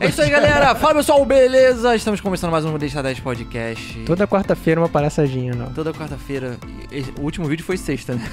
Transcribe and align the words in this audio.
É 0.00 0.06
isso 0.06 0.20
aí, 0.20 0.28
galera. 0.28 0.74
Fala, 0.76 0.96
pessoal, 0.96 1.24
beleza? 1.24 1.96
Estamos 1.96 2.20
começando 2.20 2.50
mais 2.50 2.62
um 2.62 2.76
Deixa 2.76 3.02
10 3.02 3.20
Podcast. 3.20 3.98
Toda 4.04 4.26
quarta-feira 4.26 4.78
uma 4.78 4.88
palhaçadinha, 4.88 5.54
não. 5.54 5.72
Toda 5.72 5.94
quarta-feira. 5.94 6.58
O 7.18 7.22
último 7.22 7.46
vídeo 7.46 7.64
foi 7.64 7.78
sexta, 7.78 8.14
né? 8.14 8.30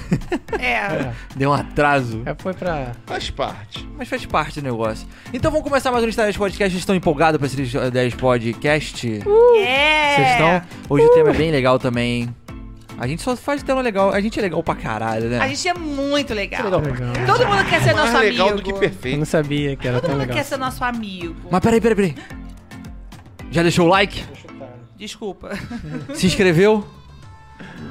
É. 0.60 1.12
Deu 1.34 1.48
um 1.48 1.54
atraso. 1.54 2.20
É, 2.26 2.34
foi 2.38 2.52
pra. 2.52 2.92
Faz 3.06 3.30
parte. 3.30 3.88
Mas 3.96 4.06
faz 4.06 4.26
parte 4.26 4.60
do 4.60 4.64
negócio. 4.64 5.08
Então 5.32 5.50
vamos 5.50 5.66
começar 5.66 5.90
mais 5.90 6.04
um 6.04 6.06
Deixa 6.06 6.22
10 6.24 6.36
Podcast. 6.36 6.72
Vocês 6.72 6.82
estão 6.82 6.94
empolgados 6.94 7.38
pra 7.38 7.46
esse 7.46 7.56
Deixa 7.56 7.90
10 7.90 8.14
Podcast? 8.16 9.06
É. 9.58 10.14
Vocês 10.14 10.30
estão? 10.32 10.62
Hoje 10.90 11.06
o 11.06 11.14
tema 11.14 11.30
é 11.30 11.34
bem 11.34 11.50
legal 11.50 11.78
também. 11.78 12.28
A 12.98 13.06
gente 13.06 13.20
só 13.22 13.36
faz 13.36 13.62
tema 13.62 13.82
legal. 13.82 14.10
A 14.12 14.20
gente 14.20 14.38
é 14.38 14.42
legal 14.42 14.62
pra 14.62 14.74
caralho, 14.74 15.28
né? 15.28 15.38
A 15.38 15.48
gente 15.48 15.68
é 15.68 15.74
muito 15.74 16.32
legal. 16.32 16.62
Legal. 16.80 17.12
Todo 17.26 17.46
mundo 17.46 17.64
quer 17.68 17.80
ser 17.82 17.94
Mais 17.94 18.10
nosso 18.12 18.18
legal 18.24 18.48
amigo. 18.48 18.62
do 18.62 18.64
que 18.64 18.72
Eu 18.72 18.78
perfeito. 18.78 19.18
não 19.18 19.26
sabia 19.26 19.76
que 19.76 19.86
era 19.86 19.96
Todo 20.00 20.04
tão 20.08 20.10
mundo 20.12 20.20
legal. 20.22 20.36
quer 20.36 20.44
ser 20.44 20.56
nosso 20.56 20.82
amigo. 20.82 21.34
Mas 21.50 21.60
peraí, 21.60 21.80
peraí, 21.80 21.94
peraí. 21.96 22.14
Já 23.50 23.62
deixou 23.62 23.86
o 23.86 23.88
like? 23.90 24.24
Desculpa. 24.96 25.50
Se 26.14 26.26
inscreveu? 26.26 26.86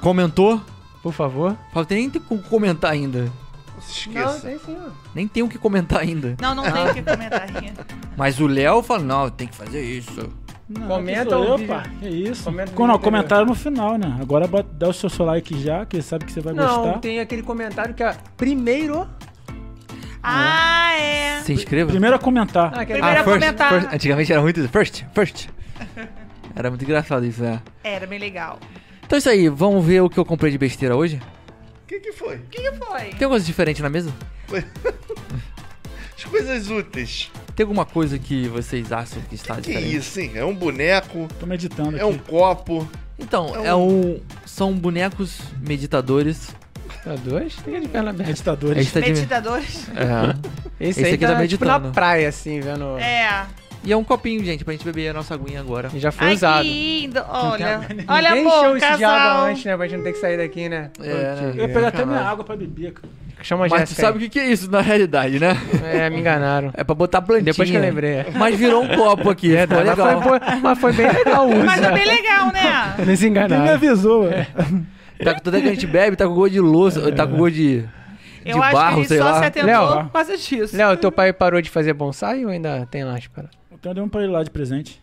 Comentou? 0.01 0.59
Por 1.03 1.13
favor. 1.13 1.55
Fala, 1.71 1.85
tem 1.85 1.99
nem 1.99 2.09
tem 2.09 2.21
como 2.21 2.41
comentar 2.41 2.91
ainda. 2.91 3.31
Não 3.75 3.81
se 3.81 4.09
Não, 4.09 4.21
esqueça. 4.23 4.47
tem 4.47 4.59
sim. 4.59 4.77
Nem 5.13 5.27
tem 5.27 5.43
o 5.43 5.47
que 5.49 5.57
comentar 5.59 5.99
ainda. 6.01 6.35
Não, 6.41 6.55
não 6.55 6.63
tem 6.63 6.89
o 6.89 6.93
que 6.93 7.01
comentar, 7.03 7.47
Rinha. 7.49 7.73
Mas 8.17 8.39
o 8.39 8.47
Léo 8.47 8.81
fala, 8.81 9.03
não, 9.03 9.29
tem 9.29 9.47
que 9.47 9.55
fazer 9.55 9.83
isso. 9.83 10.29
Não, 10.67 10.87
Comenta 10.87 11.21
aqui 11.21 11.29
sou 11.29 11.41
o 11.41 11.45
eu, 11.45 11.57
vídeo. 11.57 11.73
pá. 11.75 11.83
Que 11.99 12.07
isso? 12.09 12.43
Comenta 12.43 12.71
o 12.71 12.73
Com- 12.73 12.87
não, 12.87 12.95
anterior. 12.95 13.03
comentário 13.11 13.45
no 13.45 13.53
final, 13.55 13.97
né? 13.97 14.17
Agora 14.19 14.47
dá 14.47 14.89
o 14.89 14.93
seu 14.93 15.09
seu 15.09 15.23
like 15.25 15.61
já, 15.61 15.85
que 15.85 16.01
sabe 16.01 16.25
que 16.25 16.31
você 16.31 16.41
vai 16.41 16.53
Não, 16.53 16.83
gostar. 16.83 16.99
tem 16.99 17.19
aquele 17.19 17.43
comentário 17.43 17.93
que 17.93 18.01
é 18.03 18.15
primeiro. 18.35 19.07
Ah, 20.23 20.93
é. 20.97 21.41
Se 21.41 21.53
inscreva. 21.53 21.91
Primeiro 21.91 22.15
a 22.15 22.19
comentar. 22.19 22.71
Ah, 22.73 22.81
aquele... 22.81 22.97
Primeiro 22.99 23.21
a 23.21 23.23
comentar. 23.23 23.69
first. 23.73 23.93
Antigamente 23.93 24.31
era 24.31 24.41
muito 24.41 24.67
first, 24.69 25.03
first. 25.13 25.49
Era 26.57 26.69
muito 26.69 26.83
engraçado 26.85 27.25
isso, 27.25 27.43
né? 27.43 27.61
Era 27.83 28.07
bem 28.07 28.17
legal. 28.17 28.57
Então 29.05 29.17
é 29.17 29.19
isso 29.19 29.29
aí, 29.29 29.49
vamos 29.49 29.85
ver 29.85 29.99
o 30.01 30.09
que 30.09 30.17
eu 30.17 30.23
comprei 30.23 30.49
de 30.49 30.57
besteira 30.57 30.95
hoje? 30.95 31.21
O 31.83 31.85
que 31.85 31.99
que 31.99 32.13
foi? 32.13 32.37
O 32.37 32.41
que, 32.49 32.61
que 32.61 32.71
foi? 32.77 32.99
Tem 33.01 33.11
alguma 33.11 33.29
coisa 33.31 33.45
diferente 33.45 33.81
na 33.81 33.89
mesa? 33.89 34.09
As 36.17 36.23
coisas 36.23 36.69
úteis. 36.69 37.29
Tem 37.55 37.63
alguma 37.63 37.85
coisa 37.85 38.19
que 38.19 38.47
vocês 38.49 38.91
acham 38.91 39.21
que 39.29 39.35
está 39.35 39.55
Que 39.55 39.61
diferente? 39.71 39.95
isso, 39.95 40.19
hein? 40.19 40.31
É 40.35 40.43
um 40.43 40.53
boneco, 40.53 41.27
Tô 41.39 41.45
meditando 41.45 41.95
é 41.97 42.01
aqui. 42.01 42.05
um 42.05 42.17
copo. 42.17 42.87
Então, 43.17 43.55
É 43.63 43.67
é 43.67 43.75
um... 43.75 44.19
são 44.45 44.73
bonecos 44.73 45.39
meditadores. 45.61 46.49
Dois? 47.23 47.55
Tem 47.57 47.79
de 47.81 47.87
perna 47.87 48.09
aberta. 48.09 48.31
Meditadores. 48.31 48.93
Meditadores. 48.93 49.87
É. 49.89 50.35
Esse, 50.79 50.99
Esse 51.01 51.05
aí 51.05 51.13
aqui 51.13 51.25
tá, 51.25 51.27
tá 51.35 51.47
tipo 51.47 51.63
meditando. 51.63 51.87
na 51.87 51.93
praia, 51.93 52.27
assim, 52.27 52.59
vendo. 52.59 52.97
É. 52.97 53.45
E 53.85 53.91
é 53.91 53.97
um 53.97 54.03
copinho, 54.03 54.43
gente, 54.43 54.63
pra 54.65 54.73
gente 54.73 54.83
beber 54.83 55.09
a 55.09 55.13
nossa 55.13 55.33
aguinha 55.35 55.59
agora. 55.59 55.89
E 55.93 55.99
já 55.99 56.11
foi 56.11 56.27
Ai, 56.27 56.33
usado. 56.33 56.63
que 56.63 57.01
lindo. 57.01 57.23
Olha. 57.29 57.77
Ninguém 57.89 58.05
Olha, 58.07 58.29
encheu 58.37 58.51
amor, 58.51 58.77
esse 58.77 58.97
de 58.97 59.03
água 59.03 59.17
casal. 59.17 59.45
antes, 59.45 59.65
né? 59.65 59.77
Pra 59.77 59.87
gente 59.87 59.97
não 59.97 60.03
ter 60.05 60.13
que 60.13 60.19
sair 60.19 60.37
daqui, 60.37 60.69
né? 60.69 60.89
É, 60.99 61.03
né? 61.13 61.53
Eu 61.55 61.67
ia 61.67 61.73
pegar 61.73 61.87
até 61.89 62.05
minha 62.05 62.21
água 62.21 62.43
pra 62.43 62.55
beber, 62.55 62.93
cara. 62.93 63.07
Chama 63.43 63.65
a 63.65 63.69
Mas 63.69 63.89
tu 63.89 63.95
sabe 64.01 64.17
o 64.17 64.21
que 64.21 64.29
que 64.29 64.39
é 64.39 64.47
isso 64.47 64.71
na 64.71 64.81
realidade, 64.81 65.39
né? 65.39 65.55
É, 65.83 66.09
me 66.09 66.19
enganaram. 66.19 66.71
É 66.73 66.83
pra 66.83 66.95
botar 66.95 67.21
plantinha. 67.21 67.45
Depois 67.51 67.69
que 67.69 67.75
eu 67.77 67.81
lembrei. 67.81 68.11
é. 68.13 68.25
Mas 68.33 68.57
virou 68.57 68.81
um 68.83 68.87
copo 68.95 69.29
aqui, 69.29 69.49
ficou 69.55 69.67
Verdade, 69.77 69.89
legal. 70.01 70.15
mas, 70.19 70.23
foi, 70.23 70.59
mas 70.61 70.79
foi 70.79 70.93
bem 70.93 71.11
legal 71.11 71.47
o 71.47 71.51
uso. 71.55 71.63
Mas 71.65 71.83
é 71.83 71.91
bem 71.91 72.05
legal, 72.07 72.51
né? 72.51 72.95
Eles 72.97 73.19
Quem 73.19 73.29
me 73.29 73.37
enganaram. 73.39 73.73
avisou, 73.73 74.23
velho? 74.29 74.47
Tá 75.23 75.33
com 75.35 75.39
toda 75.41 75.61
que 75.61 75.67
a 75.67 75.71
gente 75.71 75.85
bebe, 75.85 76.15
tá 76.15 76.25
com 76.27 76.33
gosto 76.33 76.53
de 76.53 76.59
louça, 76.59 77.11
tá 77.11 77.27
com 77.27 77.37
gosto 77.37 77.53
de, 77.53 77.81
de 77.81 77.87
Eu 78.45 78.63
acho 78.63 78.73
barro, 78.75 78.93
que 78.95 78.99
ele 79.01 79.07
sei 79.09 79.17
só 79.19 79.23
lá. 79.25 79.39
se 79.39 79.45
atentou 79.45 79.69
Léo. 79.69 80.03
por 80.05 80.11
causa 80.11 80.37
disso. 80.37 80.75
Léo, 80.75 80.97
teu 80.97 81.11
pai 81.11 81.31
parou 81.31 81.61
de 81.61 81.69
fazer 81.69 81.93
bonsai 81.93 82.43
ou 82.45 82.51
ainda 82.51 82.87
tem 82.89 83.03
lá, 83.03 83.15
espera? 83.17 83.49
Então 83.85 83.91
eu 83.91 83.93
dei 83.93 84.03
um 84.03 84.09
pra 84.09 84.23
ele 84.23 84.31
lá 84.31 84.41
de 84.41 84.49
presente. 84.49 84.99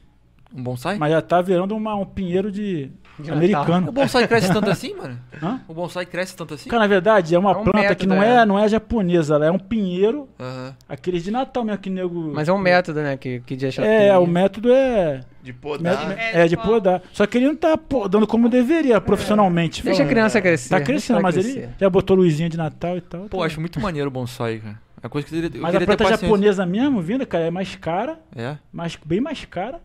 Um 0.53 0.61
bonsai? 0.61 0.99
Mas 0.99 1.13
já 1.13 1.23
tá 1.23 1.41
virando 1.41 1.77
uma- 1.77 1.95
um 1.95 2.05
pinheiro 2.05 2.51
de, 2.51 2.91
De 3.17 3.31
americano. 3.31 3.89
O 3.89 3.93
bonsai 3.93 4.27
cresce 4.27 4.53
tanto 4.53 4.69
assim, 4.69 4.93
mano? 4.97 5.17
Hã? 5.41 5.61
O 5.69 5.73
bonsai 5.73 6.05
cresce 6.05 6.37
tanto 6.37 6.55
assim? 6.55 6.69
Cara, 6.69 6.81
na 6.83 6.89
verdade, 6.89 7.33
é 7.33 7.39
uma 7.39 7.53
É 7.53 7.57
um 7.57 7.63
planta 7.63 7.95
que 7.95 8.05
método, 8.07 8.09
não 8.09 8.21
é. 8.23 8.43
é, 8.43 8.45
não 8.45 8.59
é 8.59 8.69
japonesa, 8.69 9.37
ela 9.37 9.47
é 9.47 9.51
um 9.53 9.59
pinheiro, 9.59 10.29
Aham. 10.41 10.75
aqueles 10.89 11.23
de 11.23 11.31
Natal 11.31 11.65
mesmo 11.65 11.79
que 11.79 11.89
nego. 11.89 12.33
Mas 12.35 12.49
é 12.49 12.53
um 12.53 12.59
método, 12.59 13.01
né? 13.03 13.17
Que, 13.17 13.39
que 13.47 13.55
deixa. 13.55 13.85
É, 13.85 14.19
o 14.19 14.27
método 14.27 14.73
é. 14.73 15.21
De 15.45 15.53
podar. 15.53 15.81
método- 15.97 16.13
É, 16.21 16.41
é, 16.41 16.43
de 16.43 16.51
tipo- 16.57 16.63
podar. 16.65 17.03
Só 17.13 17.25
que 17.25 17.39
ele 17.39 17.47
não 17.47 17.55
tá 17.57 17.79
podando 17.79 18.27
como 18.27 18.49
deveria, 18.49 19.01
profissionalmente. 19.01 19.83
Deixa 19.85 20.03
a 20.03 20.07
criança 20.07 20.41
crescer. 20.43 20.71
Tá 20.71 20.81
crescendo, 20.81 21.23
mas 21.23 21.37
crescer. 21.37 21.59
ele 21.61 21.69
já 21.81 21.89
botou 21.89 22.17
luzinha 22.17 22.49
de 22.49 22.57
Natal 22.57 22.97
e 22.97 23.01
tal. 23.01 23.23
Pô, 23.29 23.39
tá. 23.39 23.45
acho 23.47 23.61
muito 23.61 23.79
maneiro 23.81 24.09
o 24.09 24.11
bonsai, 24.13 24.59
cara. 24.59 24.79
É 25.03 25.09
coisa 25.09 25.27
que 25.27 25.35
eu 25.35 25.41
queria, 25.43 25.59
eu 25.59 25.63
Mas 25.63 25.75
a 25.75 25.81
planta 25.81 26.09
japonesa 26.09 26.65
mesmo, 26.65 27.01
vindo, 27.03 27.27
cara, 27.27 27.45
é 27.45 27.51
mais 27.51 27.75
cara, 27.75 28.21
É? 28.37 28.57
mais, 28.73 28.97
bem 29.05 29.21
mais 29.21 29.45
cara. 29.45 29.81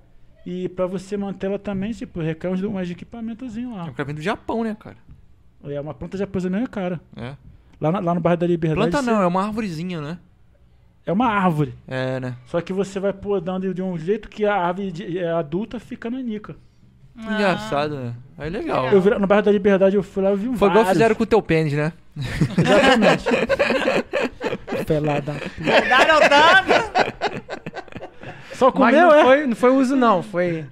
E 0.46 0.70
pra 0.70 0.86
você 0.86 1.18
manter 1.18 1.48
ela 1.48 1.60
também, 1.60 1.92
tipo, 1.92 2.22
requer 2.22 2.48
uns, 2.50 2.62
uns 2.64 2.90
equipamentozinhos 2.90 3.74
É 3.74 3.78
lá. 3.78 3.84
um 3.86 3.94
cara 3.94 4.06
vem 4.06 4.16
do 4.16 4.22
Japão, 4.22 4.64
né, 4.64 4.78
cara? 4.80 4.96
É 5.64 5.82
uma 5.82 5.94
planta 5.94 6.18
japonesa 6.18 6.50
mesmo 6.50 6.66
é 6.66 6.70
cara. 6.70 7.02
É. 7.16 7.34
Lá, 7.82 7.92
na- 7.92 8.00
lá 8.00 8.14
no 8.16 8.22
bairro 8.22 8.40
da 8.40 8.48
Liberdade. 8.48 8.90
Planta 8.90 9.04
você- 9.04 9.12
não, 9.12 9.22
é 9.22 9.28
uma 9.28 9.44
árvorezinha, 9.44 10.00
né? 10.00 10.18
É 11.06 11.12
uma 11.12 11.28
árvore. 11.28 11.74
É, 11.88 12.20
né? 12.20 12.36
Só 12.46 12.62
que 12.62 12.72
você 12.72 13.00
vai 13.00 13.12
podando 13.14 13.74
de 13.74 13.82
um 13.82 13.98
jeito 13.98 14.30
que 14.30 14.46
a 14.46 14.56
árvore 14.56 14.92
de- 14.92 15.18
é 15.18 15.32
adulta 15.32 15.80
fica 15.80 16.10
nanica. 16.10 16.56
Ah. 17.18 17.34
Engraçado, 17.34 17.96
né? 17.98 18.14
Aí 18.38 18.50
legal. 18.50 18.88
Eu 18.90 19.02
vi, 19.02 19.10
no 19.10 19.26
bairro 19.28 19.44
da 19.44 19.52
Liberdade 19.52 19.96
eu 19.96 20.04
fui 20.04 20.22
lá 20.24 20.32
e 20.32 20.36
vi 20.38 20.48
um 20.48 20.56
Foi 20.56 20.68
igual 20.70 20.84
vários. 20.84 20.94
fizeram 21.02 21.16
com 21.16 21.24
o 21.24 21.28
teu 21.28 21.42
pênis, 21.42 21.74
né? 21.74 21.92
Exatamente. 22.16 23.26
Pelada. 24.88 25.36
Daram 25.90 26.20
dano. 26.30 26.84
Só 28.54 28.72
Mas 28.74 28.74
comeu, 28.74 29.08
não, 29.08 29.14
é? 29.16 29.24
foi, 29.24 29.48
não 29.48 29.56
foi 29.56 29.70
uso, 29.72 29.96
não. 29.96 30.24
Foi. 30.24 30.66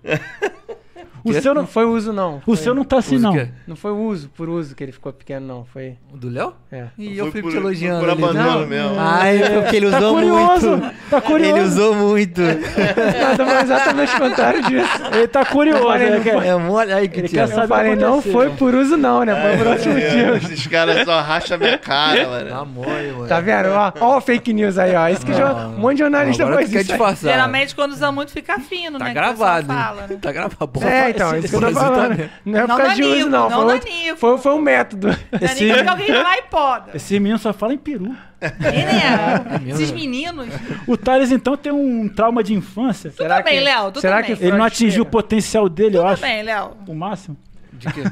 O 1.25 1.33
seu 1.33 1.53
Não 1.55 1.61
não, 1.63 1.67
foi 1.67 1.85
uso, 1.85 2.13
não. 2.13 2.37
o 2.37 2.41
Foi- 2.41 2.55
seu 2.57 2.75
não 2.75 2.83
tá 2.83 2.97
assim, 2.99 3.15
Usa 3.15 3.27
o 3.29 3.31
não. 3.31 3.37
quê? 3.37 3.49
Não 3.67 3.75
foi 3.75 3.91
uso, 3.91 4.29
por 4.29 4.47
uso 4.47 4.75
que 4.75 4.83
ele 4.83 4.91
ficou 4.91 5.11
pequeno, 5.11 5.45
não. 5.47 5.65
Foi. 5.65 5.95
O 6.13 6.17
do 6.17 6.29
Léo? 6.29 6.53
É. 6.71 6.85
E 6.97 7.17
Foi 7.17 7.27
eu 7.27 7.31
fui 7.31 7.41
te 7.41 7.57
elogiando. 7.57 7.99
Por 7.99 8.09
ali. 8.11 8.23
abandono 8.23 8.59
Não. 8.61 8.67
mesmo. 8.67 8.95
Ai, 8.99 9.39
porque 9.61 9.75
ele 9.77 9.89
Tá 9.89 9.97
usou 9.97 10.13
curioso, 10.13 10.69
muito. 10.77 10.95
tá 11.09 11.21
curioso. 11.21 11.55
Ele 11.57 11.61
usou 11.67 11.95
muito. 11.95 12.41
Nada, 12.95 13.45
mas 13.45 13.63
exatamente 13.63 14.15
o 14.15 14.19
contrário 14.19 14.61
disso. 14.63 14.89
Ele 15.13 15.27
tá 15.27 15.45
curioso. 15.45 15.83
falei, 15.83 16.09
né, 16.11 16.17
não 16.17 16.23
cara? 16.23 16.45
É 16.45 16.55
mole 16.55 16.93
aí 16.93 17.07
que 17.07 17.19
Ele 17.21 17.29
quer 17.29 17.43
Eu 17.43 17.47
sabe 17.47 17.67
falei, 17.67 17.95
não 17.95 18.21
foi 18.21 18.49
por 18.51 18.75
uso, 18.75 18.95
não, 18.97 19.23
né? 19.23 19.35
Foi 19.41 19.57
por 19.57 19.67
outro 19.67 19.89
motivo. 19.91 20.35
Esses 20.35 20.67
caras 20.67 21.03
só 21.05 21.21
racham 21.21 21.55
a 21.55 21.59
minha 21.59 21.77
cara, 21.77 22.27
mano. 22.27 22.49
Tá 22.49 22.65
mole, 22.65 23.11
mano. 23.13 23.27
Tá 23.27 23.39
vendo? 23.39 23.69
Ó, 23.69 23.91
ó 23.99 24.17
o 24.17 24.21
fake 24.21 24.53
news 24.53 24.77
aí, 24.77 24.95
ó. 24.95 25.07
Isso 25.07 25.25
que 25.25 25.33
jo- 25.33 25.43
um 25.43 25.79
monte 25.79 25.93
de 25.95 25.99
jornalista 26.03 26.45
faz 26.47 26.71
isso. 26.71 26.83
disfarçar. 26.85 27.31
Geralmente, 27.31 27.73
quando 27.75 27.91
usa 27.93 28.11
muito, 28.11 28.31
fica 28.31 28.59
fino, 28.59 28.99
Tá 28.99 29.05
né? 29.05 29.13
gravado. 29.13 29.67
Fala, 29.67 30.07
né? 30.07 30.17
Tá 30.21 30.31
gravado. 30.31 30.67
Bom, 30.67 30.83
É, 30.87 31.14
então, 31.15 31.37
isso 31.37 31.47
que 31.49 31.55
eu 31.55 31.59
tô 31.61 31.67
Esse 31.67 31.75
falando. 31.79 32.09
também. 32.11 32.29
Não 32.45 32.59
é 32.59 32.61
por 32.61 32.67
Não 32.69 32.77
causa 32.77 32.95
de 32.95 33.03
uso, 33.03 33.29
não. 33.29 33.49
não 33.49 33.61
Foi, 33.63 33.73
outro- 33.73 34.17
foi, 34.17 34.37
foi 34.37 34.51
um 34.53 34.59
método. 34.61 35.09
É 35.09 35.15
nem 35.55 35.73
porque 35.73 35.89
alguém 35.89 36.07
vai 36.11 36.23
lá 36.23 36.37
e 36.37 36.41
poda. 36.43 36.91
Esse 36.93 37.19
menino 37.19 37.39
só 37.39 37.51
fala 37.53 37.73
em 37.73 37.77
peru. 37.77 38.15
E, 38.41 38.45
né? 38.61 39.45
mesmo, 39.63 39.69
Esses 39.81 39.91
meninos. 39.91 40.47
O 40.87 40.95
Thales, 40.97 41.31
então, 41.31 41.57
tem 41.57 41.71
um 41.71 42.07
trauma 42.07 42.43
de 42.43 42.53
infância. 42.53 43.09
Tu 43.11 43.23
também, 43.27 43.59
Léo, 43.61 43.91
tu 43.91 44.01
será 44.01 44.21
também. 44.21 44.35
que 44.35 44.43
Ele 44.43 44.57
não 44.57 44.65
atingiu 44.65 45.03
o 45.03 45.05
potencial 45.05 45.67
dele, 45.69 45.97
eu 45.97 46.01
Tudo 46.01 46.11
acho. 46.13 46.21
bem, 46.21 46.43
Léo. 46.43 46.71
O 46.87 46.93
máximo. 46.93 47.35
De 47.73 47.91
quê? 47.91 48.03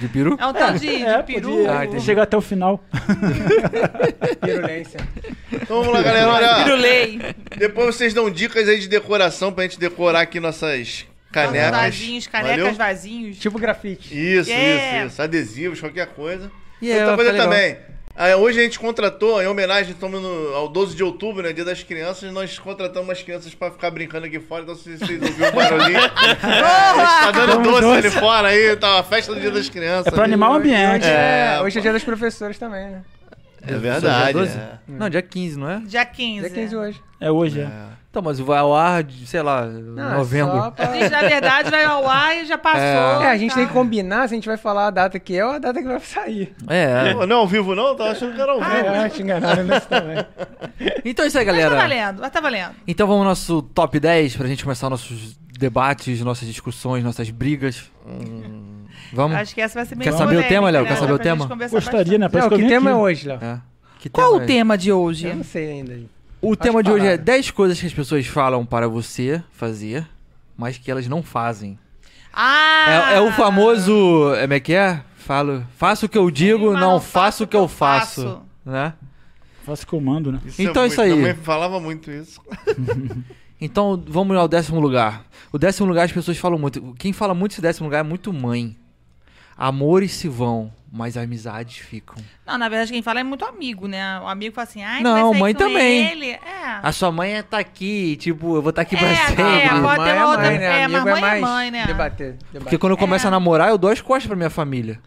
De 0.00 0.08
peru? 0.08 0.36
É 0.40 0.46
um 0.46 0.52
tal 0.52 0.72
de, 0.72 0.80
de 0.80 1.02
É, 1.04 1.22
peru. 1.22 1.48
podia 1.50 1.78
Ah, 1.78 1.84
entendi. 1.84 2.02
chegar 2.02 2.24
até 2.24 2.36
o 2.36 2.40
final. 2.40 2.82
Virulência. 4.42 5.00
Então 5.52 5.78
vamos 5.80 5.92
lá, 5.94 6.02
galera. 6.02 6.28
Olha, 6.28 6.64
Pirulei. 6.64 7.20
depois 7.56 7.94
vocês 7.94 8.12
dão 8.14 8.28
dicas 8.30 8.68
aí 8.68 8.78
de 8.80 8.88
decoração 8.88 9.52
pra 9.52 9.62
gente 9.64 9.78
decorar 9.78 10.20
aqui 10.22 10.40
nossas 10.40 11.06
canecas. 11.44 11.70
Vasinhos, 11.80 12.26
canecas, 12.26 12.58
Valeu? 12.60 12.74
vasinhos. 12.74 13.38
Tipo 13.38 13.58
grafite. 13.58 14.08
Isso, 14.14 14.50
Yeah. 14.50 14.98
isso, 15.04 15.06
isso. 15.12 15.22
Adesivos, 15.22 15.80
qualquer 15.80 16.06
coisa. 16.08 16.50
E 16.80 16.90
é, 16.90 16.98
Outra 17.00 17.16
coisa 17.16 17.32
tá 17.34 17.42
também. 17.44 17.76
ah, 18.14 18.36
hoje 18.36 18.60
a 18.60 18.62
gente 18.62 18.78
contratou, 18.78 19.42
em 19.42 19.46
homenagem, 19.46 19.92
estamos 19.92 20.20
no- 20.20 20.54
ao 20.54 20.68
12 20.68 20.94
de 20.94 21.02
outubro, 21.02 21.42
né? 21.42 21.52
Dia 21.52 21.64
das 21.64 21.82
crianças, 21.82 22.30
nós 22.32 22.58
contratamos 22.58 23.08
umas 23.08 23.22
crianças 23.22 23.54
pra 23.54 23.70
ficar 23.70 23.90
brincando 23.90 24.26
aqui 24.26 24.38
fora, 24.40 24.62
então 24.62 24.74
se 24.74 24.96
vocês 24.98 25.22
ouviram 25.22 25.48
o 25.48 25.52
barulhinho. 25.52 25.98
a 26.00 26.08
gente 26.08 26.40
tá 26.40 27.30
dando 27.32 27.62
doce, 27.62 27.80
doce. 27.80 27.98
ali 27.98 28.10
fora 28.10 28.48
aí, 28.48 28.76
tá 28.76 28.98
a 29.00 29.02
festa 29.02 29.34
do 29.34 29.40
Dia 29.40 29.50
das 29.50 29.68
Crianças. 29.68 30.06
É 30.06 30.10
pra 30.10 30.24
ali. 30.24 30.32
animar 30.34 30.50
o 30.50 30.54
ambiente. 30.54 31.04
Hoje 31.04 31.10
é, 31.10 31.54
É, 31.58 31.62
hoje 31.62 31.78
é 31.78 31.82
dia 31.82 31.92
dos 31.92 32.04
professores 32.04 32.58
também, 32.58 32.90
né? 32.90 33.02
É 33.68 33.74
verdade. 33.78 34.24
Dia 34.24 34.32
12? 34.32 34.56
é. 34.58 34.70
Não, 34.86 35.08
dia 35.10 35.22
15, 35.22 35.58
não 35.58 35.68
é? 35.70 35.80
Dia 35.84 36.04
15. 36.04 36.40
Dia 36.40 36.50
15 36.50 36.76
hoje. 36.76 37.02
É 37.20 37.30
hoje, 37.30 37.60
é. 37.60 37.68
Então, 38.16 38.24
mas 38.24 38.38
vai 38.38 38.58
ao 38.58 38.74
ar, 38.74 39.02
de, 39.02 39.26
sei 39.26 39.42
lá, 39.42 39.66
Não, 39.66 40.16
novembro. 40.16 40.54
só 40.56 40.70
pra- 40.70 40.88
A 40.88 40.92
gente, 40.94 41.10
na 41.10 41.20
verdade, 41.20 41.70
vai 41.70 41.84
ao 41.84 42.08
ar 42.08 42.34
e 42.34 42.46
já 42.46 42.56
passou. 42.56 42.80
É, 42.80 43.28
a 43.30 43.36
gente 43.36 43.50
tá? 43.50 43.56
tem 43.56 43.66
que 43.66 43.72
combinar 43.74 44.26
se 44.26 44.32
a 44.34 44.36
gente 44.38 44.48
vai 44.48 44.56
falar 44.56 44.86
a 44.86 44.90
data 44.90 45.18
que 45.20 45.36
é 45.36 45.44
ou 45.44 45.50
a 45.52 45.58
data 45.58 45.78
que 45.82 45.86
vai 45.86 46.00
sair. 46.00 46.54
É, 46.66 47.10
é. 47.10 47.26
Não, 47.26 47.40
ao 47.40 47.46
vivo 47.46 47.74
não? 47.74 47.94
Tava 47.94 48.12
achando 48.12 48.34
que 48.34 48.40
era 48.40 48.52
ao 48.52 48.58
vivo. 48.58 48.70
Ah, 49.04 49.06
te 49.10 49.20
enganaram 49.20 49.64
nisso 49.64 49.86
também. 49.86 50.16
Então 51.04 51.24
é 51.24 51.28
isso 51.28 51.38
aí, 51.38 51.44
Mas 51.44 51.54
tá 51.56 51.62
galera. 51.62 51.76
valendo, 51.76 52.20
mas 52.20 52.30
tá 52.32 52.40
valendo. 52.40 52.70
Então 52.88 53.06
vamos 53.06 53.22
ao 53.22 53.28
nosso 53.28 53.60
top 53.62 54.00
10 54.00 54.34
pra 54.36 54.48
gente 54.48 54.64
começar 54.64 54.88
nossos 54.90 55.36
debates, 55.58 56.20
nossas 56.22 56.48
discussões, 56.48 57.04
nossas 57.04 57.28
brigas. 57.30 57.90
Vamos? 59.12 59.36
Acho 59.36 59.54
que 59.54 59.60
essa 59.60 59.74
vai 59.78 59.84
ser 59.86 59.94
bem 59.94 60.08
Quer 60.08 60.16
saber 60.16 60.38
o 60.38 60.42
tema, 60.48 60.70
Léo? 60.70 60.82
né? 60.84 60.88
Quer 60.88 60.96
saber 60.96 61.12
o 61.12 61.18
Pra 61.18 61.30
gente 61.30 61.46
tema? 61.48 61.68
Gostaria, 61.68 62.18
né? 62.18 62.28
bastante. 62.28 62.32
Parece 62.32 62.50
Não, 62.50 62.58
que 62.58 62.66
tema 62.66 62.90
é 62.90 62.92
aqui. 62.94 63.02
hoje, 63.02 63.28
Léo? 63.28 63.38
É. 63.42 63.60
Qual 64.10 64.30
tema 64.30 64.38
o 64.38 64.42
é? 64.42 64.46
tema 64.46 64.78
de 64.78 64.90
hoje? 64.92 65.26
Eu 65.28 65.36
não 65.36 65.44
sei 65.44 65.70
ainda. 65.70 66.15
O 66.40 66.54
tema 66.54 66.82
de 66.82 66.90
hoje 66.90 67.04
é 67.06 67.10
parada. 67.10 67.22
10 67.22 67.50
coisas 67.50 67.80
que 67.80 67.86
as 67.86 67.92
pessoas 67.94 68.26
falam 68.26 68.64
para 68.64 68.88
você 68.88 69.42
fazer, 69.52 70.06
mas 70.56 70.78
que 70.78 70.90
elas 70.90 71.06
não 71.08 71.22
fazem. 71.22 71.78
Ah! 72.32 73.10
É, 73.12 73.16
é 73.16 73.20
o 73.20 73.32
famoso. 73.32 73.92
Como 74.40 74.52
é 74.54 74.60
que 74.60 74.74
é? 74.74 75.02
Falo, 75.16 75.64
faço 75.76 76.06
o 76.06 76.08
que 76.08 76.18
eu 76.18 76.30
digo, 76.30 76.72
Mas 76.72 76.80
não 76.80 77.00
faço 77.00 77.44
o 77.44 77.46
que 77.46 77.56
eu 77.56 77.66
faço. 77.66 78.42
Né? 78.64 78.92
Faço 79.64 79.86
comando, 79.86 80.30
né? 80.30 80.40
Então 80.58 80.82
é 80.84 80.86
muito- 80.86 80.92
isso 80.92 81.00
aí. 81.00 81.10
Minha 81.12 81.22
mãe 81.22 81.34
falava 81.34 81.80
muito 81.80 82.10
isso. 82.10 82.40
Então 83.58 84.04
vamos 84.06 84.36
ao 84.36 84.46
décimo 84.46 84.78
lugar. 84.78 85.24
O 85.50 85.56
décimo 85.56 85.88
lugar 85.88 86.04
as 86.04 86.12
pessoas 86.12 86.36
falam 86.36 86.58
muito. 86.58 86.94
Quem 86.98 87.10
fala 87.14 87.32
muito 87.32 87.52
esse 87.52 87.62
décimo 87.62 87.86
lugar 87.86 88.00
é 88.00 88.02
muito 88.02 88.30
mãe. 88.30 88.76
Amores 89.56 90.12
se 90.12 90.28
vão, 90.28 90.70
mas 90.96 91.16
amizades 91.16 91.76
ficam. 91.76 92.16
Não, 92.46 92.56
na 92.56 92.68
verdade, 92.68 92.90
quem 92.92 93.02
fala 93.02 93.20
é 93.20 93.22
muito 93.22 93.44
amigo, 93.44 93.86
né? 93.86 94.18
O 94.20 94.26
amigo 94.26 94.54
fala 94.54 94.66
assim, 94.66 94.82
ai, 94.82 95.02
Não, 95.02 95.34
mãe 95.34 95.52
com 95.52 95.58
também. 95.60 96.10
Ele. 96.10 96.30
É. 96.30 96.40
A 96.82 96.90
sua 96.92 97.12
mãe 97.12 97.42
tá 97.42 97.58
aqui, 97.58 98.16
tipo, 98.16 98.56
eu 98.56 98.62
vou 98.62 98.70
estar 98.70 98.82
aqui 98.82 98.96
pra 98.96 99.08
É, 99.08 99.14
sempre. 99.14 99.42
é, 99.42 99.68
pode 99.68 99.80
mãe 99.82 99.96
ter 99.98 100.08
é 100.10 100.14
uma 100.14 100.26
outra- 100.30 100.44
mãe, 100.46 100.58
né? 100.58 100.82
é, 100.82 100.88
mas 100.88 101.04
mãe 101.04 101.12
é 101.16 101.20
mais 101.20 101.40
mãe, 101.42 101.70
né? 101.70 101.84
Debater, 101.86 102.32
debater. 102.32 102.60
Porque 102.62 102.78
quando 102.78 102.92
eu 102.92 102.96
começo 102.96 103.26
É. 103.26 103.28
a 103.28 103.30
namorar, 103.30 103.68
eu 103.68 103.78
dou 103.78 103.90
as 103.90 104.00
costas 104.00 104.26
pra 104.26 104.36
minha 104.36 104.50
família. 104.50 104.98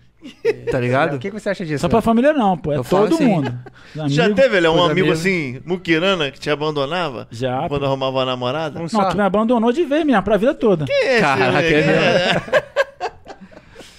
Tá 0.69 0.77
ligado? 0.81 1.15
O 1.15 1.19
que, 1.19 1.31
que 1.31 1.39
você 1.39 1.49
acha 1.49 1.65
disso? 1.65 1.81
Só 1.81 1.87
pra 1.89 2.01
família 2.01 2.33
não, 2.33 2.57
pô. 2.57 2.71
É 2.73 2.77
Eu 2.77 2.83
todo 2.83 3.15
assim. 3.15 3.25
mundo. 3.25 3.57
Já 4.07 4.29
teve, 4.33 4.59
Léo, 4.59 4.73
um 4.73 4.83
os 4.83 4.91
amigo 4.91 5.11
assim, 5.11 5.61
muquirana, 5.65 6.29
que 6.29 6.39
te 6.39 6.49
abandonava? 6.49 7.27
Já. 7.31 7.67
Quando 7.69 7.81
pô. 7.81 7.87
arrumava 7.87 8.17
uma 8.17 8.25
namorada? 8.25 8.77
Um 8.77 8.81
Não, 8.83 8.89
só. 8.89 9.05
tu 9.09 9.15
me 9.17 9.23
abandonou 9.23 9.71
de 9.71 9.83
vez 9.85 10.05
mesmo, 10.05 10.21
pra 10.21 10.35
vida 10.37 10.53
toda. 10.53 10.85
Esse, 10.89 11.21
Caraca, 11.21 11.51
moleque, 11.51 11.73
é 11.73 11.79
é. 11.79 12.69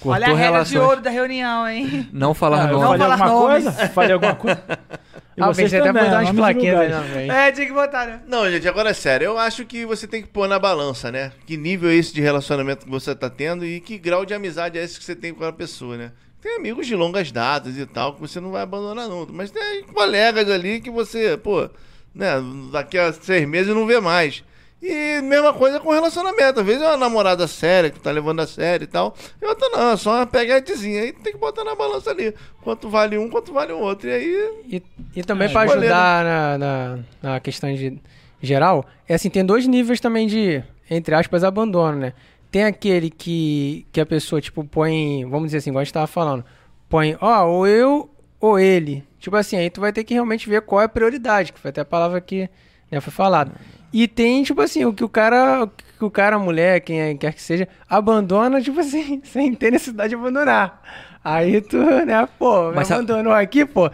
Cortou 0.01 0.13
Olha 0.13 0.33
a 0.33 0.35
regra 0.35 0.63
de 0.63 0.79
ouro 0.79 0.99
da 0.99 1.09
reunião, 1.11 1.67
hein? 1.67 2.09
Não 2.11 2.33
falar 2.33 2.63
Ah. 2.63 2.67
Não 2.71 2.81
falei 2.81 2.97
falar 2.97 3.13
alguma 3.13 3.29
nomes. 3.29 3.63
coisa? 3.63 3.87
Falei 3.89 4.11
alguma 4.13 4.35
coisa? 4.35 4.61
E 5.37 5.41
Ah, 5.41 5.45
vocês 5.47 5.71
pensei 5.71 5.79
até 5.79 5.87
também, 5.87 6.03
botar 6.03 6.21
umas 6.23 6.35
plaquinhas 6.35 6.91
aí. 7.15 7.29
É, 7.29 7.51
tinha 7.53 7.65
que 7.65 7.71
botar, 7.71 8.05
né? 8.05 8.19
Não, 8.27 8.51
gente, 8.51 8.67
agora 8.67 8.89
é 8.89 8.93
sério. 8.93 9.25
Eu 9.25 9.37
acho 9.39 9.65
que 9.65 9.85
você 9.85 10.05
tem 10.05 10.21
que 10.21 10.27
pôr 10.27 10.45
na 10.45 10.59
balança, 10.59 11.09
né? 11.09 11.31
Que 11.47 11.55
nível 11.55 11.89
é 11.89 11.95
esse 11.95 12.13
de 12.13 12.19
relacionamento 12.19 12.83
que 12.83 12.91
você 12.91 13.15
tá 13.15 13.29
tendo 13.29 13.65
e 13.65 13.79
que 13.79 13.97
grau 13.97 14.25
de 14.25 14.33
amizade 14.33 14.77
é 14.77 14.83
esse 14.83 14.99
que 14.99 15.05
você 15.05 15.15
tem 15.15 15.33
com 15.33 15.45
a 15.45 15.53
pessoa, 15.53 15.95
né? 15.95 16.11
Tem 16.41 16.57
amigos 16.57 16.85
de 16.85 16.95
longas 16.97 17.31
datas 17.31 17.77
e 17.77 17.85
tal, 17.85 18.13
que 18.13 18.19
você 18.19 18.41
não 18.41 18.51
vai 18.51 18.63
abandonar 18.63 19.07
nunca. 19.07 19.31
Mas 19.31 19.51
tem 19.51 19.83
colegas 19.83 20.49
ali 20.49 20.81
que 20.81 20.91
você, 20.91 21.37
pô, 21.37 21.69
né, 22.13 22.33
daqui 22.71 22.97
a 22.97 23.13
seis 23.13 23.47
meses 23.47 23.73
não 23.73 23.87
vê 23.87 24.01
mais. 24.01 24.43
E 24.81 25.21
mesma 25.21 25.53
coisa 25.53 25.79
com 25.79 25.91
relacionamento. 25.91 26.59
Às 26.59 26.65
vezes 26.65 26.81
é 26.81 26.87
uma 26.87 26.97
namorada 26.97 27.47
séria 27.47 27.91
que 27.91 27.99
tá 27.99 28.09
levando 28.09 28.39
a 28.39 28.47
sério 28.47 28.85
e 28.85 28.87
tal. 28.87 29.15
E 29.39 29.45
outra 29.45 29.69
não, 29.69 29.91
é 29.91 29.97
só 29.97 30.15
uma 30.15 30.25
pegadezinha. 30.25 31.01
Aí 31.01 31.13
tem 31.13 31.33
que 31.33 31.39
botar 31.39 31.63
na 31.63 31.75
balança 31.75 32.09
ali. 32.09 32.33
Quanto 32.63 32.89
vale 32.89 33.17
um, 33.17 33.29
quanto 33.29 33.53
vale 33.53 33.71
o 33.73 33.79
outro. 33.79 34.09
E 34.09 34.11
aí. 34.11 34.63
E, 34.67 34.83
e 35.15 35.23
também 35.23 35.47
É, 35.47 35.51
pra 35.51 35.65
escolher, 35.65 35.91
ajudar 35.91 36.25
na, 36.25 36.57
na, 36.57 36.99
na 37.21 37.39
questão 37.39 37.71
de 37.71 38.01
geral, 38.41 38.85
é 39.07 39.13
assim, 39.13 39.29
tem 39.29 39.45
dois 39.45 39.67
níveis 39.67 39.99
também 39.99 40.25
de, 40.25 40.63
entre 40.89 41.13
aspas, 41.13 41.43
abandono, 41.43 41.97
né? 41.99 42.13
Tem 42.49 42.63
aquele 42.63 43.11
que, 43.11 43.85
que 43.91 44.01
a 44.01 44.05
pessoa, 44.05 44.41
tipo, 44.41 44.63
põe, 44.63 45.23
vamos 45.25 45.47
dizer 45.47 45.59
assim, 45.59 45.69
igual 45.69 45.81
a 45.81 45.83
gente 45.83 45.93
tava 45.93 46.07
falando, 46.07 46.43
põe, 46.89 47.15
ó, 47.21 47.45
ou 47.45 47.67
eu 47.67 48.09
ou 48.39 48.59
ele. 48.59 49.05
Tipo 49.19 49.35
assim, 49.37 49.55
aí 49.57 49.69
tu 49.69 49.79
vai 49.79 49.93
ter 49.93 50.03
que 50.03 50.15
realmente 50.15 50.49
ver 50.49 50.63
qual 50.63 50.81
é 50.81 50.85
a 50.85 50.89
prioridade, 50.89 51.53
que 51.53 51.59
foi 51.59 51.69
até 51.69 51.81
a 51.81 51.85
palavra 51.85 52.19
que 52.19 52.49
né, 52.89 52.99
foi 52.99 53.13
falada. 53.13 53.51
E 53.93 54.07
tem, 54.07 54.43
tipo 54.43 54.61
assim, 54.61 54.85
o 54.85 54.93
que 54.93 55.03
o 55.03 55.09
cara, 55.09 55.63
o 55.63 55.67
que 55.67 56.05
o 56.05 56.09
cara, 56.11 56.35
a 56.37 56.39
mulher, 56.39 56.79
quem 56.81 57.01
é- 57.01 57.13
quer 57.15 57.33
que 57.33 57.41
seja, 57.41 57.67
abandona, 57.89 58.61
tipo 58.61 58.79
assim, 58.79 59.21
sem 59.25 59.53
ter 59.53 59.71
necessidade 59.71 60.09
de 60.09 60.15
abandonar. 60.15 60.81
Aí 61.23 61.61
tu, 61.61 61.77
né, 61.77 62.27
pô, 62.39 62.69
me 62.69 62.75
Mas 62.77 62.91
abandonou 62.91 63.33
aqui, 63.33 63.63
pô. 63.65 63.91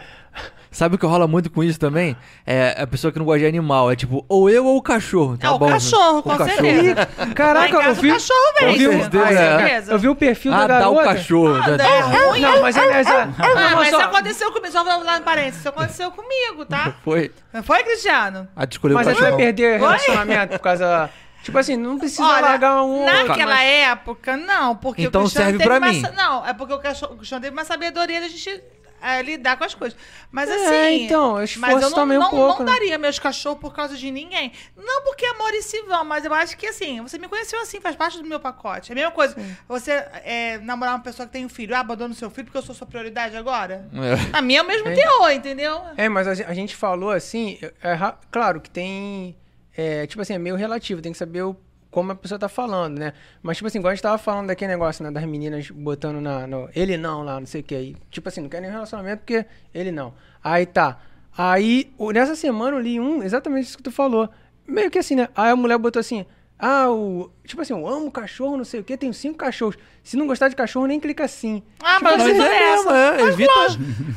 Sabe 0.77 0.94
o 0.95 0.97
que 1.00 1.07
rola 1.07 1.27
muito 1.27 1.50
com 1.50 1.63
isso 1.63 1.79
também? 1.79 2.15
É 2.45 2.75
a 2.79 2.85
pessoa 2.85 3.12
que 3.12 3.18
não 3.18 3.25
gosta 3.25 3.39
de 3.39 3.47
animal. 3.47 3.89
É 3.91 3.95
tipo, 3.95 4.24
ou 4.29 4.47
eu 4.47 4.63
ou 4.63 4.77
o 4.77 4.81
cachorro. 4.81 5.35
Tá 5.35 5.47
É, 5.47 5.50
o 5.50 5.57
bom. 5.57 5.68
cachorro, 5.69 6.19
O 6.19 6.21
com 6.21 6.38
cachorro. 6.38 6.62
certeza. 6.62 7.06
Caraca, 7.33 7.75
eu 7.77 7.95
vi. 7.95 8.12
o 8.12 8.13
cachorro 8.13 8.39
vem. 8.59 8.68
eu 8.68 8.74
vi, 8.77 8.85
Com 8.85 8.91
o- 8.95 9.00
certeza, 9.01 9.39
ah, 9.57 9.69
é. 9.69 9.83
eu 9.89 9.97
vi 9.97 10.07
o 10.07 10.15
perfil 10.15 10.53
Ah, 10.53 10.57
da 10.59 10.68
dá 10.68 10.79
garota. 10.81 11.01
o 11.01 11.03
cachorro. 11.03 11.56
Ah, 11.56 11.77
já- 11.77 11.83
é 11.88 12.00
ruim. 12.01 12.41
Não, 12.41 12.62
mas 12.62 12.77
é. 12.77 13.01
Ah, 13.01 13.27
mas 13.56 13.74
mas 13.74 13.88
isso 13.88 13.97
aconteceu 14.01 14.51
comigo, 14.51 14.71
só 14.71 14.83
vou 14.83 15.03
lá 15.03 15.18
no 15.18 15.25
parênteses, 15.25 15.59
isso 15.62 15.69
aconteceu 15.69 16.12
comigo, 16.12 16.63
tá? 16.65 16.94
Foi. 17.03 17.31
Não 17.51 17.63
foi, 17.63 17.83
Cristiano? 17.83 18.47
A 18.56 18.65
de 18.65 18.75
escolher 18.75 18.94
o 18.94 18.97
Mas 18.97 19.07
aí 19.07 19.15
tu 19.15 19.21
vai 19.21 19.31
cachorro. 19.31 19.44
perder 19.44 19.79
relacionamento 19.79 20.51
por 20.53 20.59
causa. 20.59 21.09
Tipo 21.44 21.57
assim, 21.59 21.75
não 21.77 21.97
precisa 21.97 22.24
largar 22.27 22.83
um. 22.83 23.06
naquela 23.06 23.56
mas- 23.56 23.65
época, 23.68 24.35
não, 24.38 24.75
porque 24.75 25.03
Então 25.03 25.21
o 25.21 25.24
Cristiano 25.25 25.45
serve 25.51 25.57
teve 25.59 25.69
pra 25.69 25.79
uma 25.79 25.91
mim. 25.91 26.01
sa- 26.01 26.12
Não, 26.12 26.45
é 26.45 26.53
porque 26.53 26.74
o 26.74 26.79
cachorro- 26.79 27.13
o 27.13 27.18
Cristiano 27.18 27.41
teve 27.41 27.56
uma 27.56 27.63
sabedoria 27.63 28.19
da 28.21 28.27
gente 28.27 28.62
é, 29.02 29.22
lidar 29.22 29.58
com 29.58 29.64
as 29.64 29.74
coisas. 29.76 29.98
Mas 30.32 30.50
É, 30.50 30.54
assim. 30.56 31.06
então, 31.06 31.42
esforço 31.44 31.60
mas 31.60 31.82
eu 31.84 31.90
não, 31.90 31.98
também 31.98 32.18
um 32.18 32.22
não, 32.22 32.30
pouco, 32.30 32.60
não 32.64 32.66
né? 32.66 32.74
daria 32.80 32.98
meus 32.98 33.20
cachorros 33.20 33.60
por 33.60 33.74
causa 33.74 33.96
de 33.96 34.10
ninguém. 34.12 34.52
Não 34.76 35.04
porque 35.04 35.26
amores 35.26 35.66
se 35.66 35.82
vão, 35.84 36.04
mas 36.06 36.26
eu 36.26 36.34
acho 36.34 36.58
que 36.58 36.68
assim, 36.68 37.02
você 37.02 37.18
me 37.18 37.28
conheceu 37.28 37.60
assim, 37.62 37.80
faz 37.80 37.96
parte 37.96 38.18
do 38.18 38.26
meu 38.26 38.40
pacote. 38.40 38.92
É 38.92 38.94
a 38.94 38.96
mesma 38.96 39.12
coisa. 39.12 39.36
Você 39.68 39.92
é, 39.92 40.58
namorar 40.60 40.96
uma 40.96 41.04
pessoa 41.04 41.26
que 41.26 41.34
tem 41.34 41.46
um 41.46 41.50
filho, 41.50 41.76
ah, 41.76 41.80
abandona 41.80 42.14
o 42.14 42.18
seu 42.18 42.30
filho 42.30 42.46
porque 42.46 42.58
eu 42.58 42.62
sou 42.64 42.74
sua 42.76 42.88
prioridade 42.88 43.36
agora? 43.38 43.88
É. 43.94 44.38
A 44.38 44.42
minha 44.42 44.60
é 44.60 44.64
o 44.64 44.68
mesmo 44.68 44.94
teor, 44.94 45.32
entendeu? 45.32 45.82
É, 45.96 46.10
mas 46.10 46.28
a, 46.28 46.34
gen- 46.34 46.46
a 46.48 46.54
gente 46.54 46.76
falou 46.76 47.12
assim, 47.12 47.60
é 47.84 47.98
claro 48.32 48.60
que 48.62 48.70
tem, 48.70 49.36
é, 49.76 50.06
tipo 50.08 50.22
assim, 50.22 50.34
é 50.34 50.40
meio 50.40 50.56
relativo, 50.56 51.02
tem 51.02 51.12
que 51.12 51.18
saber 51.18 51.44
o- 51.44 51.56
como 51.98 52.12
a 52.12 52.16
pessoa 52.16 52.38
tá 52.38 52.48
falando, 52.48 53.00
né? 53.00 53.12
Mas, 53.42 53.58
tipo 53.58 53.66
assim, 53.66 53.80
igual 53.80 53.90
a 53.92 53.96
gente 53.96 54.04
tava 54.04 54.20
falando 54.20 54.46
daquele 54.46 54.72
negócio, 54.72 55.04
né, 55.04 55.10
das 55.10 55.26
meninas 55.26 55.72
botando 55.72 56.22
na, 56.22 56.46
no, 56.46 56.70
ele 56.76 56.96
não 56.96 57.24
lá, 57.24 57.40
não 57.40 57.48
sei 57.48 57.62
o 57.62 57.64
que 57.64 57.74
aí. 57.74 57.96
Tipo 58.12 58.30
assim, 58.30 58.42
não 58.42 58.50
quer 58.50 58.62
nenhum 58.62 58.74
relacionamento 58.74 59.22
porque 59.22 59.44
ele 59.74 59.92
não. 59.92 60.14
Aí 60.44 60.68
tá. 60.68 61.00
Aí, 61.36 61.92
nessa 62.14 62.36
semana 62.36 62.78
eu 62.78 62.82
li 62.82 63.00
um, 63.00 63.24
exatamente 63.24 63.66
isso 63.66 63.78
que 63.78 63.82
tu 63.82 63.90
falou. 63.90 64.30
Meio 64.68 64.92
que 64.92 65.00
assim, 65.00 65.16
né? 65.16 65.28
Aí 65.36 65.50
a 65.50 65.56
mulher 65.56 65.80
botou 65.80 66.00
assim, 66.00 66.24
ah, 66.59 66.89
o... 66.89 67.30
Tipo 67.45 67.62
assim, 67.62 67.74
eu 67.74 67.88
amo 67.88 68.09
cachorro, 68.12 68.57
não 68.57 68.65
sei 68.65 68.80
o 68.80 68.83
que, 68.83 68.98
tenho 68.98 69.13
cinco 69.13 69.38
cachorros. 69.38 69.77
Se 70.04 70.18
não 70.18 70.25
gostar 70.25 70.48
de 70.50 70.56
cachorro, 70.56 70.88
nem 70.88 71.00
clica 71.00 71.24
assim. 71.25 71.62
Ah, 71.83 72.00
mas, 72.01 72.18
Mas 72.18 72.36
eu 72.38 72.44
é 72.44 72.59
mesmo, 72.71 72.92
é. 72.92 73.21
Evita. 73.21 73.54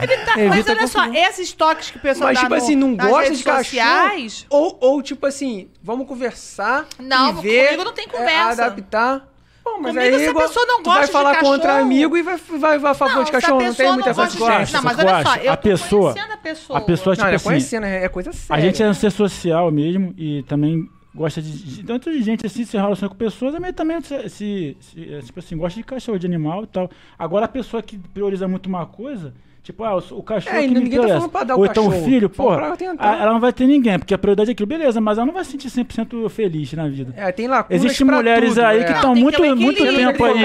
Evita, 0.02 0.32
mas 0.36 0.38
Evita 0.38 0.72
olha 0.72 0.86
só, 0.86 1.04
esses 1.12 1.52
toques 1.52 1.90
que 1.90 1.98
o 1.98 2.00
pessoal 2.00 2.28
Mas, 2.28 2.36
dá 2.38 2.40
tipo 2.44 2.54
no- 2.56 2.62
assim, 2.62 2.74
não 2.76 2.96
gosta 2.96 3.34
de 3.34 3.42
cachorro. 3.44 3.64
sociais... 3.64 4.46
Ou, 4.48 4.78
ou, 4.80 5.02
tipo 5.02 5.26
assim, 5.26 5.68
vamos 5.82 6.06
conversar. 6.06 6.86
Não, 6.98 7.30
e 7.38 7.42
ver, 7.42 7.64
comigo 7.66 7.84
não 7.84 7.92
tem 7.92 8.06
é, 8.06 8.08
conversa. 8.08 8.64
adaptar. 8.64 9.28
Pô, 9.62 9.72
mas 9.78 9.94
Comigo, 9.94 10.16
aí, 10.16 10.22
se 10.24 10.28
a 10.30 10.34
pessoa 10.34 10.64
não 10.66 10.82
tu 10.82 10.88
vai 10.88 10.94
gosta 11.00 11.06
de 11.06 11.12
falar 11.12 11.38
contra 11.40 11.58
cachorro- 11.68 11.82
amigo 11.84 12.16
e 12.16 12.22
vai, 12.22 12.36
vai, 12.58 12.78
vai 12.78 12.90
a 12.92 12.94
favor 12.94 13.16
Não, 13.16 13.24
de 13.24 13.30
cachorro. 13.32 13.52
Não 13.60 13.66
tem 13.66 13.68
pessoa 13.74 13.92
muita 13.92 14.08
não 14.08 14.16
gosta 14.16 14.32
de 14.32 14.38
consistência. 14.38 14.76
Não, 14.78 14.82
mas 14.84 14.96
que 14.96 15.02
olha 15.02 15.10
eu 15.10 15.22
só, 15.22 15.30
acho? 15.32 15.40
eu 15.44 15.52
A 15.52 15.56
tô 15.58 15.62
pessoa- 15.68 16.12
conhecendo 16.14 16.32
a 16.32 16.36
pessoa. 16.38 16.78
A 16.78 16.80
pessoa, 16.82 17.14
tipo 17.16 17.26
Não, 17.26 17.32
é 17.32 17.36
assim, 17.36 17.44
conhecendo, 17.44 17.84
é 17.86 18.04
é 18.04 18.08
coisa 18.08 18.32
séria. 18.32 18.62
a 18.62 18.66
gente 18.66 18.82
é 18.82 18.88
um 18.88 18.94
ser 18.94 19.10
social 19.12 19.70
mesmo 19.70 20.14
e 20.16 20.42
também 20.44 20.88
gosta 21.20 21.42
de, 21.42 21.50
de 21.52 21.84
tanto 21.84 22.10
de 22.10 22.22
gente 22.22 22.46
assim 22.46 22.64
se 22.64 22.76
relaciona 22.76 23.08
com 23.10 23.14
pessoas, 23.16 23.52
também 23.52 23.72
também 23.72 24.00
se, 24.00 24.28
se- 24.28 24.76
se- 24.80 25.14
é, 25.14 25.20
tipo 25.20 25.38
assim, 25.38 25.56
gosta 25.56 25.78
de 25.78 25.84
cachorro, 25.84 26.18
de 26.18 26.26
animal 26.26 26.64
e 26.64 26.66
tal. 26.66 26.90
Agora 27.18 27.44
a 27.44 27.48
pessoa 27.48 27.82
que 27.82 27.98
prioriza 27.98 28.48
muito 28.48 28.66
uma 28.66 28.86
coisa, 28.86 29.34
tipo, 29.62 29.84
ah, 29.84 29.96
o, 29.96 29.98
o 30.18 30.22
cachorro 30.22 30.56
É, 30.56 30.62
que 30.62 30.68
me 30.68 30.74
ninguém 30.80 30.90
tá 30.92 30.96
interessa. 30.96 31.14
falando 31.16 31.30
pra 31.30 31.44
dar 31.44 31.56
o 31.56 31.58
Ou 31.58 31.66
então 31.66 31.86
o 31.88 31.90
filho, 31.92 32.30
pô, 32.30 32.54
ela 32.54 33.32
não 33.32 33.40
vai 33.40 33.52
ter 33.52 33.66
ninguém, 33.66 33.98
porque 33.98 34.14
a 34.14 34.18
prioridade 34.18 34.50
é 34.50 34.52
aquilo, 34.52 34.66
beleza, 34.66 35.00
mas 35.00 35.18
ela 35.18 35.26
não 35.26 35.34
vai 35.34 35.44
se 35.44 35.50
sentir 35.52 35.68
100% 35.68 36.28
feliz 36.30 36.72
na 36.72 36.88
vida. 36.88 37.12
É, 37.16 37.30
tem 37.30 37.46
lacunas 37.46 37.84
Existem 37.84 38.06
mulheres 38.06 38.54
tudo, 38.54 38.64
aí 38.64 38.80
é. 38.80 38.84
que 38.84 38.92
estão 38.92 39.14
muito, 39.14 39.42
um 39.42 39.54
muito 39.56 39.84
tempo 39.84 40.24
aí 40.24 40.42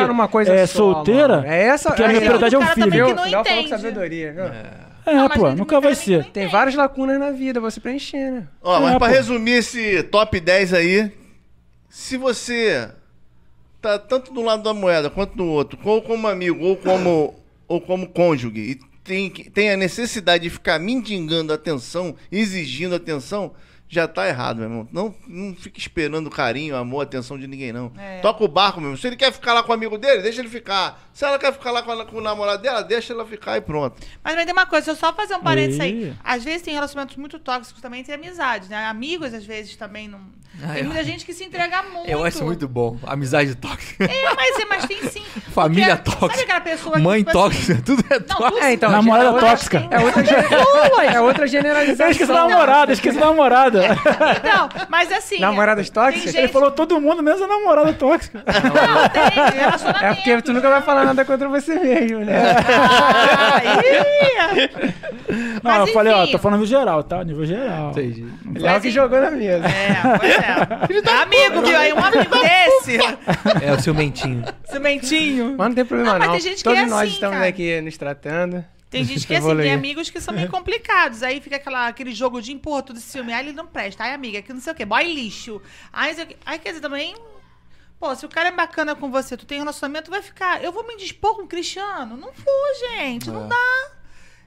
é, 0.50 0.66
só, 0.68 0.94
solteira. 0.94 1.44
É 1.48 1.64
essa 1.68 1.90
porque 1.90 2.04
a 2.04 2.08
minha 2.08 2.20
aí, 2.20 2.26
prioridade 2.26 2.54
é 2.56 2.58
o 2.60 2.62
filho. 2.64 3.16
não 3.16 3.28
entende. 3.28 3.70
sabedoria, 3.70 4.34
viu? 4.34 4.44
É, 4.44 4.95
Não, 5.06 5.28
mas 5.30 5.38
pô, 5.38 5.52
nunca 5.54 5.80
vai 5.80 5.94
ser. 5.96 6.22
Tem 6.24 6.30
entende. 6.44 6.52
várias 6.52 6.76
lacunas 6.76 7.20
na 7.20 7.32
vida, 7.32 7.60
você 7.60 7.80
preencher, 7.80 8.32
né? 8.32 8.48
Ó, 8.62 8.80
mas 8.80 8.96
É, 8.96 8.98
pra 8.98 9.08
pô. 9.08 9.14
resumir 9.14 9.52
esse 9.54 10.02
top 10.04 10.40
10 10.40 10.74
aí, 10.74 11.12
se 11.90 12.18
você 12.18 12.90
tá 13.82 14.00
tanto 14.00 14.34
do 14.34 14.42
lado 14.42 14.64
da 14.64 14.74
moeda 14.74 15.10
quanto 15.10 15.36
do 15.36 15.46
outro, 15.46 15.78
ou 15.84 16.02
como 16.02 16.28
amigo, 16.28 16.64
ou 16.66 16.76
como, 16.76 17.36
ou 17.68 17.80
como 17.80 18.08
cônjuge, 18.10 18.60
e 18.60 18.80
tem, 19.04 19.30
tem 19.30 19.72
a 19.72 19.78
necessidade 19.78 20.44
de 20.46 20.50
ficar 20.50 20.80
mendigando 20.80 21.54
atenção, 21.54 22.16
exigindo 22.32 22.96
atenção, 22.96 23.54
já 23.88 24.08
tá 24.08 24.28
errado, 24.28 24.58
meu 24.58 24.66
irmão. 24.66 24.88
Não, 24.92 25.16
não 25.28 25.56
fique 25.56 25.80
esperando 25.80 26.30
carinho, 26.30 26.76
amor, 26.76 27.02
atenção 27.02 27.38
de 27.38 27.48
ninguém, 27.48 27.72
não. 27.72 27.92
É. 27.98 28.20
Toca 28.20 28.44
o 28.44 28.48
barco, 28.48 28.80
meu 28.82 28.90
irmão. 28.90 29.00
Se 29.02 29.08
ele 29.08 29.16
quer 29.16 29.32
ficar 29.32 29.54
lá 29.54 29.62
com 29.64 29.72
o 29.72 29.76
amigo 29.76 29.98
dele, 29.98 30.22
deixa 30.22 30.42
ele 30.42 30.50
ficar. 30.50 31.00
Se 31.14 31.24
ela 31.24 31.38
quer 31.40 31.54
ficar 31.54 31.72
lá 31.72 31.82
com, 31.84 31.92
a- 31.92 32.06
com 32.06 32.18
o 32.18 32.22
namorado 32.22 32.62
dela, 32.62 32.82
deixa 32.84 33.14
ela 33.14 33.26
ficar 33.26 33.58
e 33.58 33.62
pronto. 33.62 33.96
Mas 34.24 34.36
vai 34.36 34.46
ter 34.46 34.52
uma 34.52 34.66
coisa, 34.66 34.86
deixa 34.88 35.00
eu 35.06 35.10
só 35.10 35.14
fazer 35.16 35.36
um 35.36 35.40
parênteses 35.42 35.80
aí. 35.80 36.14
Às 36.24 36.44
vezes 36.44 36.62
tem 36.64 36.74
relacionamentos 36.74 37.16
muito 37.18 37.38
tóxicos 37.40 37.82
também, 37.82 38.04
tem 38.04 38.16
amizades, 38.16 38.68
né? 38.70 38.86
Amigos, 38.86 39.34
às 39.34 39.46
vezes, 39.46 39.76
também 39.76 40.08
não. 40.08 40.20
Ah, 40.64 40.70
tem 40.74 40.80
eu- 40.80 40.86
muita 40.86 41.04
gente 41.04 41.26
que 41.26 41.34
se 41.34 41.44
entrega 41.44 41.84
muito. 41.84 42.10
Eu 42.10 42.24
acho 42.24 42.44
muito 42.44 42.68
bom. 42.68 42.98
Amizade 43.06 43.56
tóxica. 43.56 44.06
É, 44.06 44.34
mas, 44.36 44.58
é, 44.60 44.66
mas 44.66 44.86
tem 44.86 45.04
sim. 45.10 45.24
Família 45.54 45.98
Porque, 45.98 46.12
tóxica. 46.20 46.30
Sabe 46.30 46.42
aquela 46.44 46.62
pessoa 46.62 46.96
que. 46.96 47.02
Mãe 47.02 47.24
tipo 47.24 47.40
assim, 47.40 47.58
tóxica. 47.58 47.82
Tudo 47.86 48.04
é 48.10 48.20
Não, 48.20 48.26
tóxico. 48.26 48.64
É, 48.64 48.74
então, 48.74 48.90
Namorada 48.90 49.38
é 49.38 49.40
tóxica. 49.42 49.88
É 49.92 50.00
outra, 50.00 50.24
é 51.14 51.22
outra 51.22 51.44
Eu 51.46 51.48
generalização. 51.48 52.10
esqueci 52.10 52.32
da 52.32 52.48
namorada, 52.48 52.94
esqueci 52.94 53.20
da 53.20 53.26
namorada. 53.26 53.85
Não, 54.44 54.70
mas 54.90 55.12
assim. 55.12 55.40
Namoradas 55.40 55.90
tóxicas? 55.90 56.24
tem 56.32 56.34
Ele 56.34 56.42
gente- 56.48 56.54
falou 56.54 56.72
todo 56.72 57.00
mundo, 57.00 57.22
menos 57.24 57.42
a 57.42 57.48
namorada 57.48 57.94
tóxica. 57.94 58.44
Não, 58.46 59.10
tem 59.10 59.60
relacionamento. 59.60 60.06
É 60.06 60.14
porque 60.16 60.42
tu 60.42 60.54
nunca 60.54 60.70
vai 60.70 60.82
falar 60.82 61.06
nada 61.06 61.24
contra 61.26 61.48
você 61.50 61.76
mesmo, 61.80 62.20
né? 62.20 62.56
Ah, 62.58 64.52
Não, 65.28 65.62
Mas 65.64 65.88
eu 65.88 65.94
falei, 65.94 66.14
ó, 66.14 66.24
enfim. 66.24 66.32
tô 66.34 66.40
falando 66.40 66.60
no 66.60 66.66
geral, 66.66 67.04
tá? 67.04 67.24
Nível 67.24 67.46
geral. 67.46 67.92
Entendi. 67.92 68.26
Léo 68.58 68.82
que 68.82 68.90
jogou 68.92 69.20
na 69.20 69.32
mesa. 69.32 69.66
É, 69.68 70.18
pois 70.18 70.32
é. 70.32 71.22
amigo, 71.22 71.62
viu? 71.66 71.78
Aí 71.78 71.94
um 71.94 72.00
amigo 72.04 72.36
desse, 72.40 72.98
É 73.64 73.72
o 73.74 73.80
ciumentinho. 73.82 74.44
cimentinho. 74.66 75.56
Mas 75.58 75.68
não 75.68 75.76
tem 75.76 75.86
problema 75.86 76.14
Não, 76.14 76.20
não. 76.20 76.28
mas 76.34 76.44
tem 76.44 76.52
gente 76.52 76.58
que 76.60 76.64
Todos 76.64 76.80
é 76.80 76.86
nós 76.86 77.02
assim, 77.02 77.12
estamos 77.12 77.36
cara. 77.38 77.48
aqui 77.50 77.82
nos 77.82 77.98
tratando. 77.98 78.64
Tem 78.96 79.04
gente 79.04 79.28
que 79.28 79.34
é 79.34 79.38
assim, 79.38 79.58
tem 79.58 79.74
amigos 79.74 80.10
que 80.10 80.22
são 80.22 80.34
meio 80.34 80.50
complicados. 80.50 81.22
Aí 81.22 81.42
fica 81.42 81.58
aquela, 81.58 81.88
aquele 81.88 82.14
jogo 82.14 82.42
de 82.42 82.54
impor 82.54 82.82
tudo 82.82 82.98
esse 82.98 83.12
filme. 83.12 83.34
Aí 83.34 83.46
ele 83.46 83.54
não 83.54 83.68
presta. 83.68 84.04
Ai, 84.04 84.14
amiga, 84.14 84.42
que 84.42 84.54
não 84.54 84.62
sei 84.62 84.72
o 84.72 84.76
quê. 84.76 84.86
Boy 84.86 85.04
lixo. 85.14 85.62
Aí, 85.92 86.16
quê. 86.16 86.38
Aí 86.46 86.58
quer 86.58 86.70
dizer, 86.70 86.82
também. 86.82 87.14
Pô, 88.00 88.16
se 88.16 88.26
o 88.26 88.30
cara 88.30 88.50
é 88.50 88.52
bacana 88.52 88.96
com 88.96 89.12
você, 89.12 89.36
tu 89.36 89.46
tem 89.46 89.60
relacionamento, 89.60 90.10
vai 90.10 90.22
ficar. 90.22 90.64
Eu 90.64 90.72
vou 90.72 90.88
me 90.88 90.96
dispor 90.96 91.36
com 91.36 91.44
o 91.44 91.48
Cristiano? 91.48 92.16
Não 92.16 92.32
vou, 92.32 92.90
gente. 92.90 93.30
Não 93.30 93.48
dá. 93.48 93.92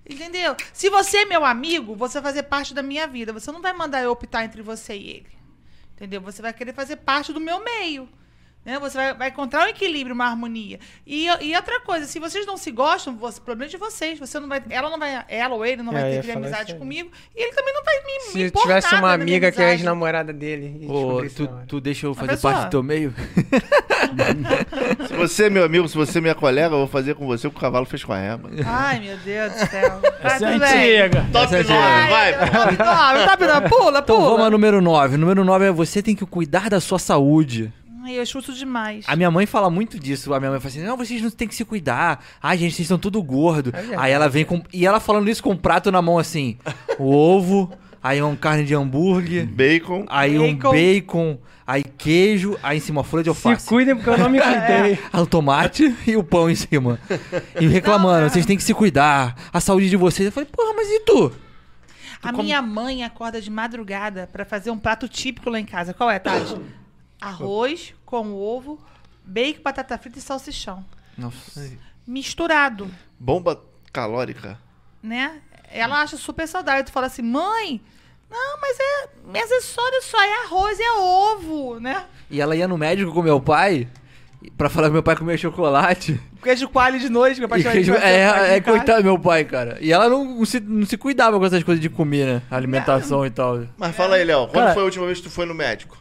Entendeu? 0.09 0.57
Se 0.73 0.89
você 0.89 1.19
é 1.19 1.25
meu 1.27 1.45
amigo, 1.45 1.95
você 1.95 2.21
vai 2.21 2.33
fazer 2.33 2.45
parte 2.45 2.73
da 2.73 2.83
minha 2.83 3.07
vida. 3.07 3.33
Você 3.33 3.53
não 3.53 3.61
vai 3.61 3.75
mandar 3.75 4.03
eu 4.03 4.11
optar 4.11 4.45
entre 4.45 4.63
você 4.63 4.97
e 4.97 5.11
ele. 5.11 5.39
Entendeu? 5.95 6.21
Você 6.23 6.41
vai 6.41 6.55
querer 6.55 6.73
fazer 6.73 6.97
parte 6.97 7.33
do 7.33 7.41
meu 7.41 7.63
meio. 7.63 8.09
Né? 8.69 8.79
Você 8.79 8.99
vai, 8.99 9.15
vai 9.15 9.29
encontrar 9.31 9.65
um 9.65 9.69
equilíbrio, 9.69 10.15
uma 10.15 10.27
harmonia. 10.27 10.79
E, 11.07 11.27
e 11.41 11.57
outra 11.57 11.81
coisa, 11.81 12.05
se 12.05 12.19
vocês 12.19 12.45
não 12.45 12.59
se 12.59 12.71
gostam, 12.71 13.17
você, 13.17 13.41
problema 13.41 13.67
é 13.67 13.71
de 13.71 13.79
vocês. 13.79 14.19
Você 14.19 14.39
não 14.39 14.47
vai, 14.47 14.63
ela 14.69 14.91
não 14.91 14.99
vai, 14.99 15.25
ela 15.27 15.55
ou 15.55 15.65
ele 15.65 15.83
não 15.83 15.91
É, 15.97 16.01
vai 16.03 16.03
ia 16.03 16.17
ter 16.17 16.21
que 16.21 16.27
ter 16.27 16.33
falar 16.35 16.47
amizade 16.47 16.75
comigo. 16.75 17.11
E 17.35 17.43
ele 17.45 17.53
também 17.55 17.73
não 17.73 17.83
vai 17.83 17.95
me, 18.05 18.27
me 18.27 18.49
Se 18.51 18.51
tivesse 18.51 18.95
uma 18.95 19.15
amiga 19.15 19.51
que 19.51 19.63
é 19.63 19.71
ex-namorada 19.71 20.35
dele. 20.35 20.87
Ô, 20.87 21.23
tu, 21.35 21.49
tu 21.67 21.81
deixa 21.81 22.05
eu 22.09 22.15
fazer 22.15 22.37
parte 22.37 22.67
do 22.67 22.71
teu 22.71 22.83
meio? 22.83 23.15
Se 25.09 25.15
você 25.15 25.45
é 25.45 25.51
meu 25.51 25.65
amigo, 25.65 25.89
se 25.89 25.97
você 25.97 26.19
é 26.19 26.21
minha 26.21 26.35
colega, 26.35 26.75
eu 26.75 26.79
vou 26.79 26.87
fazer 26.87 27.15
com 27.15 27.27
você 27.27 27.47
o 27.47 27.51
que 27.51 27.57
o 27.57 27.61
cavalo 27.61 27.85
fez 27.87 28.05
com 28.05 28.13
a 28.13 28.19
égua. 28.19 28.51
Ai, 28.67 29.01
meu 29.01 29.17
Deus 29.19 29.53
do 29.53 29.59
céu. 29.67 30.01
Essa 30.23 30.47
é 30.47 30.55
antiga. 30.55 31.27
Top 31.33 31.45
Essa 31.47 31.57
é 31.57 31.63
9, 31.63 31.73
Ai, 31.75 32.11
vai. 32.11 32.51
top 32.51 32.79
nove, 32.79 33.27
top 33.31 33.47
nove. 33.47 33.69
Pula, 33.69 33.99
Então 34.01 34.17
pula. 34.17 34.29
vamos 34.31 34.45
ao 34.45 34.51
número 34.51 34.81
9. 34.81 35.15
O 35.15 35.19
número 35.19 35.45
9 35.45 35.65
é 35.67 35.73
você 35.73 36.03
tem 36.03 36.15
que 36.15 36.25
cuidar 36.27 36.69
da 36.71 36.81
sua 36.81 36.99
saúde. 36.99 37.73
Ai, 38.09 38.19
eu 38.19 38.25
chuto 38.27 38.53
demais. 38.55 39.05
A 39.07 39.15
minha 39.15 39.31
mãe 39.31 39.45
fala 39.45 39.69
muito 39.69 39.99
disso. 39.99 40.33
A 40.33 40.39
minha 40.41 40.51
mãe 40.51 40.59
fala 40.61 40.71
assim: 40.71 40.83
não, 40.83 40.97
vocês 40.97 41.21
não 41.21 41.31
têm 41.31 41.47
que 41.47 41.55
se 41.55 41.65
cuidar. 41.65 42.25
Ai, 42.43 42.57
gente, 42.57 42.73
vocês 42.75 42.87
estão 42.87 42.99
tudo 42.99 43.23
gordo. 43.23 43.71
É 43.75 43.95
aí 43.97 44.13
ela 44.13 44.29
vem 44.29 44.45
com. 44.45 44.63
E 44.73 44.87
ela 44.87 44.99
falando 44.99 45.29
isso 45.29 45.43
com 45.43 45.51
um 45.51 45.57
prato 45.57 45.93
na 45.93 46.01
mão 46.01 46.19
assim: 46.19 46.57
o 46.99 47.13
ovo, 47.13 47.71
aí 48.03 48.23
uma 48.23 48.35
carne 48.37 48.65
de 48.65 48.75
hambúrguer, 48.75 49.47
Bacon. 49.47 50.07
aí 50.09 50.39
um 50.39 50.55
Bacon. 50.57 50.71
bacon, 50.73 51.39
aí 51.67 51.83
queijo, 51.85 52.57
aí 52.63 52.79
em 52.79 52.81
cima 52.81 53.05
folha 53.05 53.23
de 53.25 53.29
alface. 53.29 53.63
Se 53.63 53.69
cuidem 53.69 53.95
porque 53.95 54.09
eu 54.09 54.17
não 54.19 54.31
me 54.31 54.41
cuidei. 54.43 54.99
Aí 55.13 55.21
o 55.23 55.27
tomate 55.27 55.95
e 56.07 56.17
o 56.17 56.25
pão 56.25 56.49
em 56.49 56.55
cima. 56.55 56.99
E 57.61 57.67
reclamando, 57.67 58.21
Não, 58.21 58.27
é. 58.27 58.29
vocês 58.31 58.47
têm 58.47 58.57
que 58.57 58.63
se 58.65 58.73
cuidar. 58.73 59.37
A 59.53 59.61
saúde 59.61 59.91
de 59.91 59.97
vocês. 59.97 60.25
Eu 60.27 60.33
falei, 60.33 60.49
porra, 60.51 60.73
mas 60.75 60.89
e 60.89 61.01
tu? 61.01 61.31
A 62.23 62.33
minha 62.33 62.61
mãe 62.63 63.05
acorda 63.05 63.41
de 63.41 63.51
madrugada 63.51 64.29
pra 64.33 64.45
fazer 64.45 64.71
um 64.73 64.79
prato 64.79 65.07
típico 65.09 65.51
lá 65.51 65.61
em 65.61 65.65
casa. 65.65 65.93
Qual 65.95 66.11
é, 66.11 66.19
Tati? 66.19 66.57
Arroz 67.21 67.95
com 68.05 68.33
ovo, 68.35 68.79
bacon, 69.25 69.63
batata 69.63 69.99
frita 69.99 70.19
e 70.19 70.23
salsichão. 70.23 70.85
Nossa. 71.17 71.71
Misturado, 72.07 72.91
Bomba 73.19 73.61
calórica. 73.93 74.59
né? 75.03 75.41
Ela 75.71 76.01
acha 76.01 76.17
super 76.17 76.47
saudável. 76.49 76.83
Tu 76.85 76.91
fala 76.93 77.07
assim, 77.07 77.21
mãe, 77.21 77.81
não, 78.31 78.59
mas 78.61 78.79
é. 78.81 79.09
Mas 79.27 79.51
é 79.51 79.61
só, 79.61 79.83
olha 79.83 80.01
só, 80.01 80.19
é 80.23 80.45
arroz, 80.45 80.79
é 80.81 80.93
ovo, 80.93 81.79
né? 81.79 82.07
E 82.31 82.41
ela 82.41 82.57
ia 82.57 82.67
no 82.67 82.79
médico 82.79 83.13
com 83.13 83.21
meu 83.23 83.39
pai 83.41 83.87
pra 84.57 84.71
falar 84.71 84.87
que 84.87 84.93
meu 84.95 85.03
pai 85.03 85.17
comia 85.17 85.37
chocolate. 85.37 86.19
Queijo 86.43 86.69
coalho 86.71 86.99
de 86.99 87.09
noite, 87.11 87.39
meu 87.41 87.49
pai 87.49 87.61
chama 87.61 87.75
queijo- 87.75 87.93
de 87.93 87.99
é, 87.99 88.55
é, 88.57 88.61
coitado 88.61 89.03
do 89.03 89.05
meu 89.05 89.19
pai, 89.19 89.45
cara. 89.45 89.77
E 89.81 89.93
ela 89.93 90.09
não 90.09 90.43
se, 90.47 90.59
não 90.61 90.87
se 90.87 90.97
cuidava 90.97 91.39
com 91.39 91.45
essas 91.45 91.63
coisas 91.63 91.83
de 91.83 91.91
comer, 91.91 92.27
né? 92.27 92.43
Alimentação 92.51 93.27
e 93.27 93.31
tal. 93.31 93.67
Mas 93.77 93.95
fala 93.95 94.17
aí, 94.17 94.25
Léo, 94.25 94.47
quando 94.47 94.53
Cara- 94.55 94.73
foi 94.73 94.83
a 94.83 94.87
última 94.87 95.05
vez 95.05 95.19
que 95.19 95.25
tu 95.25 95.31
foi 95.31 95.45
no 95.45 95.55
médico? 95.55 95.99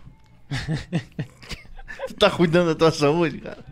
Tu 2.08 2.14
tá 2.16 2.30
cuidando 2.30 2.68
da 2.68 2.76
tua 2.76 2.92
saúde, 2.92 3.40
cara? 3.40 3.64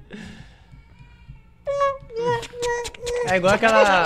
É 3.27 3.37
igual 3.37 3.53
aquela. 3.53 4.05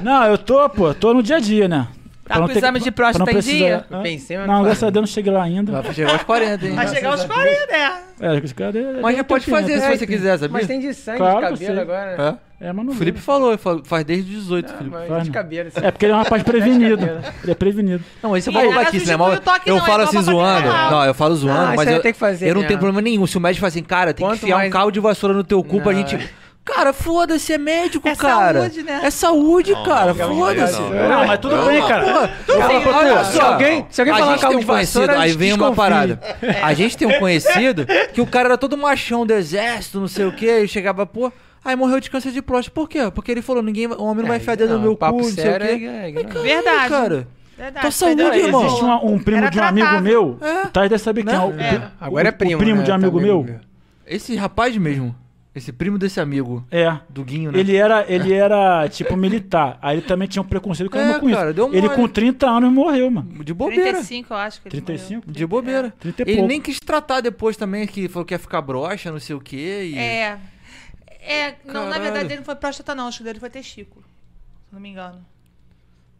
Não, 0.00 0.24
eu 0.26 0.38
tô, 0.38 0.68
pô, 0.68 0.94
tô 0.94 1.14
no 1.14 1.22
dia 1.22 1.36
a 1.36 1.40
dia, 1.40 1.68
né? 1.68 1.88
Tá 2.26 2.36
Pra 2.36 2.42
com 2.46 2.52
ter- 2.52 2.58
exame 2.58 2.80
de 2.80 2.90
próstata 2.90 3.30
em 3.32 3.38
dia? 3.40 3.84
Pensei, 4.02 4.38
mas 4.38 4.46
Não, 4.46 4.62
graças 4.62 4.82
a 4.82 4.88
Deus 4.90 5.02
não 5.02 5.06
cheguei 5.14 5.30
lá 5.30 5.42
ainda. 5.42 5.82
Vai 5.82 5.92
chegar 5.92 6.12
aos 6.12 6.22
40, 6.22 6.66
hein? 6.66 6.74
Vai 6.74 6.88
chegar 6.88 7.10
aos 7.10 7.24
40, 7.24 7.66
né? 7.66 8.00
É, 8.20 8.36
esse 8.38 8.54
deu- 8.54 9.00
Mas 9.02 9.16
já 9.16 9.24
pode 9.24 9.44
fazer 9.44 9.76
né? 9.76 9.80
se 9.90 9.98
você 9.98 10.06
quiser, 10.06 10.38
sabia? 10.38 10.48
Mas 10.52 10.66
tem 10.66 10.80
de 10.80 10.94
sangue 10.94 11.18
Claro 11.18 11.54
de 11.54 11.64
cabelo 11.64 11.80
agora. 11.80 12.38
É? 12.60 12.68
É, 12.68 12.72
mas 12.72 12.86
não 12.86 12.92
O 12.94 12.96
Felipe 12.96 13.18
falou, 13.20 13.58
faz 13.84 14.04
desde 14.04 14.30
os 14.36 14.42
18, 14.44 14.70
Não, 14.70 14.78
Felipe. 14.78 14.96
faz, 15.08 15.22
de 15.24 15.28
né? 15.28 15.34
cabelo. 15.34 15.68
assim. 15.68 15.86
É 15.86 15.90
porque 15.90 16.06
ele 16.06 16.12
é 16.12 16.16
um 16.16 16.18
rapaz 16.18 16.42
prevenido. 16.44 17.04
Ele 17.42 17.52
é 17.52 17.54
prevenido. 17.54 18.02
Não, 18.22 18.34
isso 18.34 18.48
é 18.48 18.52
uma 18.52 18.64
babaquice, 18.74 19.06
né? 19.06 19.16
o 19.16 19.18
eu 19.66 19.78
falo 19.80 20.02
então 20.04 20.04
assim 20.04 20.22
zoando. 20.22 20.68
Não, 20.68 21.04
eu 21.04 21.12
falo 21.12 21.34
zoando, 21.34 21.60
Ah, 21.60 21.74
mas 21.76 21.90
eu, 21.90 22.00
tem 22.00 22.12
que 22.12 22.18
fazer 22.18 22.48
eu 22.48 22.54
não 22.54 22.62
tenho 22.64 22.78
problema 22.78 23.02
nenhum. 23.02 23.26
Se 23.26 23.36
o 23.36 23.40
médico 23.40 23.60
fala 23.60 23.68
assim, 23.68 23.82
cara, 23.82 24.14
tem 24.14 24.26
que 24.26 24.34
enfiar 24.34 24.64
um 24.66 24.70
carro 24.70 24.90
de 24.90 24.98
vassoura 25.00 25.34
no 25.34 25.44
teu 25.44 25.62
cu 25.62 25.82
pra 25.82 25.92
gente... 25.92 26.16
é. 26.66 26.72
Cara, 26.74 26.92
foda-se, 26.92 27.52
é 27.52 27.58
médico, 27.58 28.08
É 28.08 28.16
cara. 28.16 28.60
saúde, 28.60 28.82
né? 28.82 29.00
É 29.04 29.10
saúde, 29.10 29.72
Não, 29.72 29.84
cara, 29.84 30.14
foda-se. 30.14 30.80
não, 30.80 31.08
Não, 31.08 31.26
mas 31.26 31.38
tudo 31.38 31.56
bem, 31.66 31.86
cara. 31.86 32.28
Pô, 32.46 32.54
olha 32.90 33.24
só, 33.24 33.30
se 33.32 33.40
alguém- 33.40 33.86
se 33.90 34.00
alguém 34.00 34.14
a 34.14 34.18
falar 34.18 34.30
gente 34.32 34.40
carro 34.40 34.54
tem 34.54 34.62
um 34.62 34.66
conhecido, 34.66 35.10
aí 35.12 35.32
vem 35.32 35.52
uma 35.52 35.72
parada. 35.74 36.20
A 36.62 36.72
gente 36.74 36.96
tem 36.96 37.06
um 37.08 37.18
conhecido 37.18 37.86
que 38.12 38.20
o 38.20 38.26
cara 38.26 38.48
era 38.50 38.58
todo 38.58 38.76
machão 38.76 39.26
do 39.26 39.32
exército, 39.34 40.00
não 40.00 40.08
sei 40.08 40.24
o 40.24 40.32
quê, 40.32 40.60
e 40.64 40.68
chegava, 40.68 41.04
pô, 41.04 41.30
aí 41.64 41.76
morreu 41.76 42.00
de 42.00 42.10
câncer 42.10 42.32
de 42.32 42.40
próstata. 42.40 42.74
Por 42.74 42.88
quê? 42.88 43.10
Porque 43.14 43.30
ele 43.30 43.42
falou, 43.42 43.62
ninguém, 43.62 43.86
o 43.86 44.02
homem 44.04 44.22
não 44.22 44.28
vai 44.28 44.38
É, 44.38 44.40
enfiar 44.40 44.56
dedo 44.56 44.74
no 44.74 44.80
meu 44.80 44.96
papo 44.96 45.18
cu, 45.18 45.24
não 45.24 45.30
sei 45.30 45.44
o 45.44 45.46
sério 45.46 45.66
quê. 45.78 45.84
é- 45.86 46.10
é 46.10 46.24
Verdade. 46.42 46.88
cara. 46.88 47.28
Verdade. 47.56 47.80
Tua 47.82 47.90
saúde, 47.92 48.22
irmão. 48.22 48.62
existe 48.62 48.84
Existe 48.84 48.84
um, 49.06 49.18
primo 49.18 49.38
Era 49.42 49.50
de 49.50 49.60
um 49.60 49.62
amigo 49.62 50.00
meu. 50.00 50.38
É. 50.40 50.66
Tá, 50.66 50.82
deve 50.82 50.98
saber 50.98 51.22
quem 51.24 51.32
é. 51.34 51.36
É. 51.74 51.82
Agora 52.00 52.28
é 52.28 52.30
o 52.30 52.34
primo. 52.34 52.58
primo 52.58 52.78
né? 52.78 52.82
de 52.84 52.90
um 52.90 52.94
amigo 52.94 53.18
Tá 53.20 53.24
meu. 53.24 53.46
Esse 54.06 54.34
rapaz 54.34 54.76
mesmo, 54.76 55.14
esse 55.54 55.72
primo 55.72 55.96
desse 55.98 56.20
amigo, 56.20 56.66
É. 56.70 56.98
do 57.08 57.22
Guinho, 57.24 57.52
né? 57.52 57.58
Ele 57.60 57.76
era, 57.76 58.04
ele 58.12 58.32
era, 58.32 58.88
tipo, 58.88 59.16
militar. 59.16 59.78
Aí 59.80 59.96
ele 59.98 60.06
também 60.06 60.26
tinha 60.26 60.42
um 60.42 60.46
preconceito 60.46 60.90
com 60.90 60.98
É, 60.98 61.18
com 61.20 61.28
isso. 61.28 61.38
cara, 61.38 61.52
deu 61.52 61.72
Ele 61.72 61.88
com 61.90 62.08
30 62.08 62.46
anos 62.48 62.72
morreu, 62.72 63.10
mano. 63.10 63.44
De 63.44 63.54
bobeira. 63.54 63.92
35, 63.92 64.32
eu 64.34 64.36
acho 64.38 64.60
que 64.60 64.68
ele 64.68 64.80
35? 64.82 65.30
De 65.30 65.46
bobeira. 65.46 65.94
30 66.00 66.22
e 66.22 66.24
Ele 66.26 66.34
pouco. 66.36 66.48
nem 66.48 66.60
quis 66.60 66.80
tratar 66.80 67.20
depois 67.20 67.56
também, 67.56 67.86
que 67.86 68.08
falou 68.08 68.24
que 68.26 68.34
ia 68.34 68.38
ficar 68.38 68.60
broxa, 68.62 69.12
não 69.12 69.20
sei 69.20 69.36
o 69.36 69.40
quê. 69.40 69.90
E... 69.92 69.94
morreu. 69.94 70.00
É. 70.00 70.38
É, 71.26 71.54
não, 71.64 71.88
na 71.88 71.98
verdade 71.98 72.26
ele 72.26 72.36
não 72.36 72.44
foi 72.44 72.54
próstata, 72.56 72.94
não. 72.94 73.08
Acho 73.08 73.18
que 73.18 73.24
dele 73.24 73.40
foi 73.40 73.48
testículo. 73.48 74.04
Se 74.68 74.74
não 74.74 74.80
me 74.80 74.90
engano. 74.90 75.24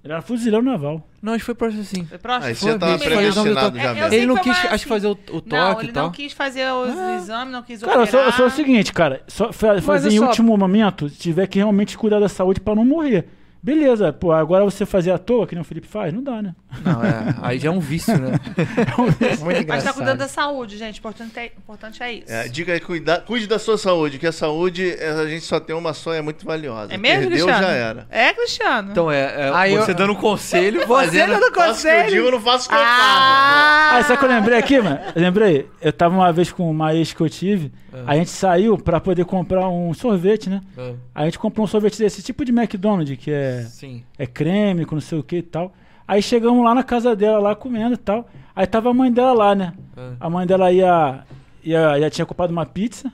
Ele 0.05 0.13
era 0.13 0.21
fuzileiro 0.21 0.63
naval. 0.65 1.09
Não, 1.23 1.33
acho 1.33 1.41
que 1.41 1.47
foi 1.47 1.55
broxa 1.55 1.83
sim. 1.83 2.05
Foi 2.05 2.19
próstata? 2.19 2.49
Aí 2.49 2.55
você 2.55 2.79
tava 2.79 2.99
bicho, 2.99 3.09
predestinado 3.11 3.79
É, 3.79 3.83
já 3.83 3.89
eu 3.89 3.95
mesmo. 3.95 4.15
Ele 4.15 4.27
não 4.27 4.37
quis, 4.37 4.47
mais 4.53 4.73
acho 4.75 4.83
que 4.85 4.89
fazer 4.91 5.07
o, 5.07 5.11
o 5.13 5.17
toque 5.41 5.49
não, 5.49 5.81
e 5.81 5.85
ele 5.87 5.93
tal. 5.93 6.05
não 6.05 6.13
quis 6.13 6.33
fazer 6.35 6.71
os 6.71 6.95
Ah. 6.99 7.15
exames, 7.17 7.53
não 7.53 7.63
quis 7.63 7.81
Cara, 7.81 7.97
eu 8.01 8.03
operar. 8.05 8.33
sou 8.37 8.47
o 8.47 8.51
seguinte, 8.51 8.93
cara. 8.93 9.23
Só 9.27 9.51
fa- 9.51 9.81
fazer 9.81 10.11
em 10.13 10.19
só- 10.19 10.27
último 10.27 10.55
momento, 10.59 11.09
se 11.09 11.17
tiver 11.19 11.47
que 11.47 11.59
realmente 11.59 11.97
cuidar 11.97 12.21
da 12.21 12.29
saúde 12.29 12.61
pra 12.61 12.75
não 12.75 12.85
morrer. 12.85 13.27
Beleza, 13.65 14.13
pô, 14.13 14.31
agora 14.31 14.63
você 14.63 14.85
fazer 14.85 15.11
à 15.11 15.17
toa, 15.17 15.47
que 15.47 15.55
nem 15.55 15.63
o 15.63 15.65
Felipe 15.65 15.89
faz, 15.89 16.13
não 16.13 16.23
dá, 16.23 16.43
né? 16.43 16.55
Não, 16.85 17.03
é, 17.03 17.35
aí 17.41 17.59
já 17.59 17.71
é 17.71 17.73
um 17.73 17.81
vício, 17.81 18.13
né? 18.19 18.33
Muito 18.99 19.43
Mas 19.43 19.61
engraçado. 19.63 19.85
tá 19.85 19.93
cuidando 19.95 20.19
da 20.19 20.29
saúde, 20.29 20.77
gente. 20.77 20.99
Importante 20.99 21.39
é, 21.39 21.47
importante 21.47 22.03
é 22.03 22.13
isso. 22.13 22.31
É, 22.31 22.47
dica 22.47 22.75
aí, 22.75 22.81
cuida, 22.81 23.25
cuide 23.27 23.47
da 23.47 23.59
sua 23.59 23.79
saúde, 23.79 24.19
que 24.19 24.27
a 24.27 24.33
saúde 24.33 24.95
é, 24.99 25.09
a 25.13 25.27
gente 25.27 25.47
só 25.47 25.59
tem 25.59 25.75
uma 25.75 25.95
só 25.95 26.13
é 26.13 26.21
muito 26.21 26.45
valiosa. 26.45 26.93
É 26.93 26.99
mesmo, 26.99 27.21
Perdeu, 27.31 27.47
Cristiano? 27.47 27.67
já 27.67 27.73
era. 27.73 28.07
É, 28.11 28.33
Cristiano. 28.35 28.91
Então 28.93 29.11
é, 29.11 29.47
é 29.49 29.51
Aí 29.55 29.75
você 29.79 29.93
eu- 29.93 29.95
dando 29.95 30.15
conselho, 30.15 30.81
você 30.87 30.87
fazendo... 31.07 31.31
dando 31.31 31.41
Faço 31.41 31.49
o 31.49 31.53
que 31.55 31.59
eu 31.59 31.65
conselho. 31.65 32.11
digo, 32.11 32.27
eu 32.27 32.33
não 32.33 32.41
faço 32.43 32.67
o 32.67 32.69
que 32.69 32.75
eu 32.75 32.79
faço. 32.79 32.91
Ah! 32.93 33.91
Ah, 33.97 34.03
sabe 34.03 34.15
o 34.15 34.19
que 34.19 34.25
eu 34.27 34.29
lembrei 34.29 34.59
aqui, 34.59 34.79
mano? 34.79 35.01
Eu 35.15 35.23
lembrei. 35.23 35.71
Eu 35.81 35.93
tava 35.93 36.15
uma 36.15 36.31
vez 36.35 36.53
com 36.53 36.71
uma 36.71 36.95
ex 36.95 37.15
que 37.15 37.21
eu 37.23 37.31
tive, 37.31 37.73
a 38.07 38.17
gente 38.17 38.31
saiu 38.31 38.77
pra 38.77 39.01
poder 39.01 39.25
comprar 39.25 39.69
um 39.69 39.95
sorvete, 39.95 40.51
né? 40.51 40.61
Ah, 40.77 40.93
A 41.15 41.25
gente 41.25 41.39
comprou 41.39 41.65
um 41.65 41.69
sorvete 41.69 41.99
desse 41.99 42.23
tipo 42.23 42.45
de 42.45 42.53
McDonald's, 42.53 43.17
que 43.17 43.31
é, 43.31 43.63
Sim. 43.63 44.03
é 44.19 44.27
creme, 44.27 44.85
com 44.85 44.97
não 44.97 45.03
sei 45.03 45.19
o 45.19 45.23
que 45.23 45.37
e 45.37 45.43
tal. 45.43 45.73
Aí 46.07 46.21
chegamos 46.23 46.65
lá 46.65 46.75
na 46.75 46.83
casa 46.83 47.15
dela, 47.15 47.39
lá 47.39 47.55
comendo 47.55 47.95
e 47.95 47.99
tal. 47.99 48.29
Aí 48.55 48.67
tava 48.67 48.91
a 48.91 48.95
mãe 48.95 49.11
dela 49.13 49.33
lá, 49.33 49.55
né? 49.55 49.73
Ah. 49.97 50.13
A 50.21 50.31
mãe 50.31 50.47
dela 50.47 50.71
ia, 50.73 51.21
ia, 51.63 52.01
já 52.01 52.11
tinha 52.11 52.27
comprado 52.27 52.51
uma 52.51 52.67
pizza. 52.67 53.13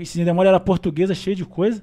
Esse 0.00 0.24
demônio 0.24 0.48
era 0.48 0.60
portuguesa, 0.60 1.14
cheia 1.14 1.34
de 1.34 1.44
coisa. 1.44 1.82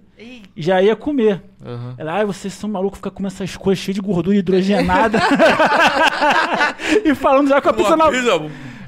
E 0.56 0.62
já 0.62 0.82
ia 0.82 0.96
comer. 0.96 1.42
Aham. 1.64 1.96
Ela, 1.98 2.14
ai, 2.14 2.26
vocês 2.26 2.54
são 2.54 2.70
malucos, 2.70 2.98
ficar 2.98 3.12
comendo 3.12 3.34
essas 3.34 3.58
coisas 3.58 3.84
cheias 3.84 3.96
de 3.96 4.02
gordura 4.02 4.36
hidrogenada. 4.38 5.20
e 7.04 7.14
falando 7.14 7.50
já 7.50 7.62
com 7.62 7.70
a 7.70 7.74
pizza 7.74 7.96
na 7.98 8.10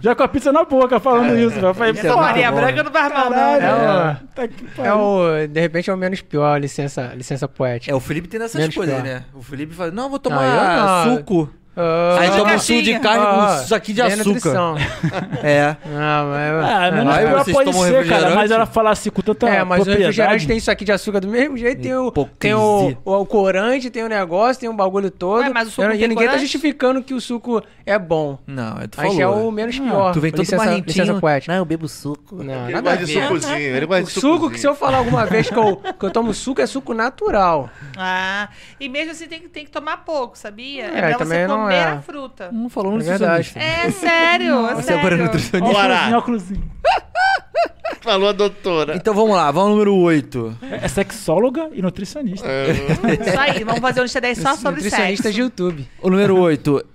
Já 0.01 0.15
com 0.15 0.23
a 0.23 0.27
pizza 0.27 0.51
na 0.51 0.63
boca, 0.63 0.99
falando 0.99 1.37
isso. 1.37 1.51
velho. 1.55 1.67
Eu 1.67 1.73
falei, 1.73 1.91
Essa 1.91 2.13
pô, 2.13 2.21
Maria 2.21 2.51
bom, 2.51 2.57
Branca 2.57 2.83
não 2.83 2.91
faz 2.91 3.13
mal, 3.13 3.29
não. 3.29 3.37
É 3.37 3.73
o- 3.73 4.81
é. 4.83 4.87
É 4.87 4.93
o. 4.93 5.47
De 5.47 5.59
repente 5.59 5.89
é 5.89 5.93
o 5.93 5.97
menos 5.97 6.21
pior, 6.21 6.59
licença, 6.59 7.11
licença 7.15 7.47
poética. 7.47 7.91
É, 7.91 7.95
o 7.95 7.99
Felipe 7.99 8.27
tem 8.27 8.39
dessas 8.39 8.59
Menos 8.59 8.75
coisas, 8.75 8.95
pior. 8.95 9.03
né? 9.03 9.23
O 9.33 9.41
Felipe 9.41 9.73
fala, 9.73 9.91
não, 9.91 10.03
vou 10.03 10.11
Não, 10.13 10.19
tomar 10.19 11.05
eu 11.05 11.11
não. 11.11 11.17
suco. 11.17 11.49
Ah, 11.81 12.17
Aí 12.19 12.29
toma 12.31 12.53
um 12.55 12.59
suco 12.59 12.81
de 12.81 12.99
carne 12.99 13.25
ah, 13.25 13.57
com 13.61 13.67
saquinho 13.67 13.95
de 13.95 14.01
bem 14.03 14.13
açúcar. 14.13 14.75
É. 15.41 15.75
Ah, 15.95 16.25
mas... 16.29 16.65
Ah, 16.65 17.13
Aí 17.15 17.25
pior 17.27 17.43
vocês 17.43 17.55
pode 17.55 17.73
ser, 17.73 18.07
cara. 18.07 18.35
Mas 18.35 18.51
ela 18.51 18.65
falar 18.65 18.91
assim 18.91 19.09
com 19.09 19.21
tanta 19.21 19.47
É, 19.47 19.63
mas 19.63 19.87
o 19.87 19.89
refrigerante 19.89 20.45
tem 20.45 20.57
isso 20.57 20.69
aqui 20.69 20.83
de 20.83 20.91
açúcar 20.91 21.21
do 21.21 21.27
mesmo 21.29 21.57
jeito, 21.57 21.81
tem 21.81 21.95
o, 21.95 22.11
tem 22.37 22.53
o, 22.53 22.97
o, 23.05 23.13
o 23.13 23.25
corante, 23.25 23.89
tem 23.89 24.03
o 24.03 24.09
negócio, 24.09 24.59
tem 24.59 24.69
o 24.69 24.73
bagulho 24.73 25.09
todo. 25.09 25.41
Ué, 25.43 25.49
mas 25.49 25.69
o 25.69 25.71
suco 25.71 25.87
e 25.87 25.97
tem 25.97 26.07
ninguém 26.07 26.15
tá 26.25 26.31
corante? 26.33 26.41
justificando 26.41 27.01
que 27.01 27.13
o 27.13 27.21
suco 27.21 27.63
é 27.85 27.97
bom. 27.97 28.37
Não, 28.45 28.77
é 28.79 28.87
tu 28.87 28.99
Aí 28.99 29.07
falou. 29.07 29.15
já 29.15 29.23
é 29.23 29.27
o 29.27 29.51
menos 29.51 29.77
Ah, 29.79 29.83
pior. 29.83 30.11
Tu 30.13 30.19
vem 30.19 30.31
todo 30.31 30.39
licença, 30.41 30.75
licença 30.75 31.13
poética. 31.15 31.53
Não, 31.53 31.59
eu 31.59 31.65
bebo 31.65 31.87
suco. 31.87 32.43
Não, 32.43 32.65
Ele 32.65 32.73
nada 32.73 32.89
a 32.91 32.93
gosta 32.95 33.05
de 33.05 33.13
ver. 33.13 33.23
sucozinho. 33.23 33.57
Ele 33.77 33.85
gosta 33.85 34.03
O 34.03 34.07
de 34.07 34.11
suco, 34.11 34.49
que 34.49 34.59
se 34.59 34.67
eu 34.67 34.75
falar 34.75 34.97
alguma 34.97 35.25
vez 35.25 35.49
que 35.49 35.57
eu, 35.57 35.77
que 35.77 36.05
eu 36.05 36.11
tomo 36.11 36.33
suco, 36.33 36.61
é 36.61 36.65
suco 36.65 36.93
natural. 36.93 37.69
Ah, 37.97 38.49
e 38.79 38.89
mesmo 38.89 39.11
assim 39.11 39.27
tem, 39.27 39.39
que- 39.39 39.47
tem 39.49 39.63
que 39.65 39.71
tomar 39.71 39.97
pouco, 39.97 40.37
sabia? 40.37 40.85
É, 40.85 40.87
É, 40.87 41.01
melhor 41.01 41.17
também 41.17 41.39
você 41.41 41.47
não 41.47 41.68
comer 41.69 41.97
é. 41.97 42.01
fruta. 42.01 42.49
Não 42.51 42.69
falou 42.69 42.93
É 42.93 42.95
nutricionista. 42.95 43.59
É 43.59 43.91
sério, 43.91 44.67
é 44.67 44.75
Você 44.75 44.93
agora 44.93 45.07
é 45.07 45.09
sério. 45.09 45.23
nutricionista. 45.25 45.73
Bora. 45.73 46.17
Óculosinho. 46.17 46.71
Falou 48.01 48.29
a 48.29 48.31
doutora. 48.31 48.95
Então 48.95 49.13
vamos 49.13 49.35
lá, 49.35 49.51
vamos 49.51 49.69
ao 49.69 49.73
número 49.73 49.93
8. 49.95 50.57
É 50.81 50.87
sexóloga 50.87 51.69
e 51.73 51.81
nutricionista. 51.81 52.47
É, 52.47 52.71
Isso 52.71 53.39
aí, 53.39 53.63
vamos 53.63 53.81
fazer 53.81 53.99
um 53.99 54.03
lista 54.03 54.21
10 54.21 54.37
só 54.37 54.55
sobre 54.55 54.81
Nutricionista 54.81 55.23
sexo. 55.23 55.35
de 55.35 55.41
YouTube. 55.41 55.87
O 56.01 56.09
número 56.09 56.37
8. 56.39 56.85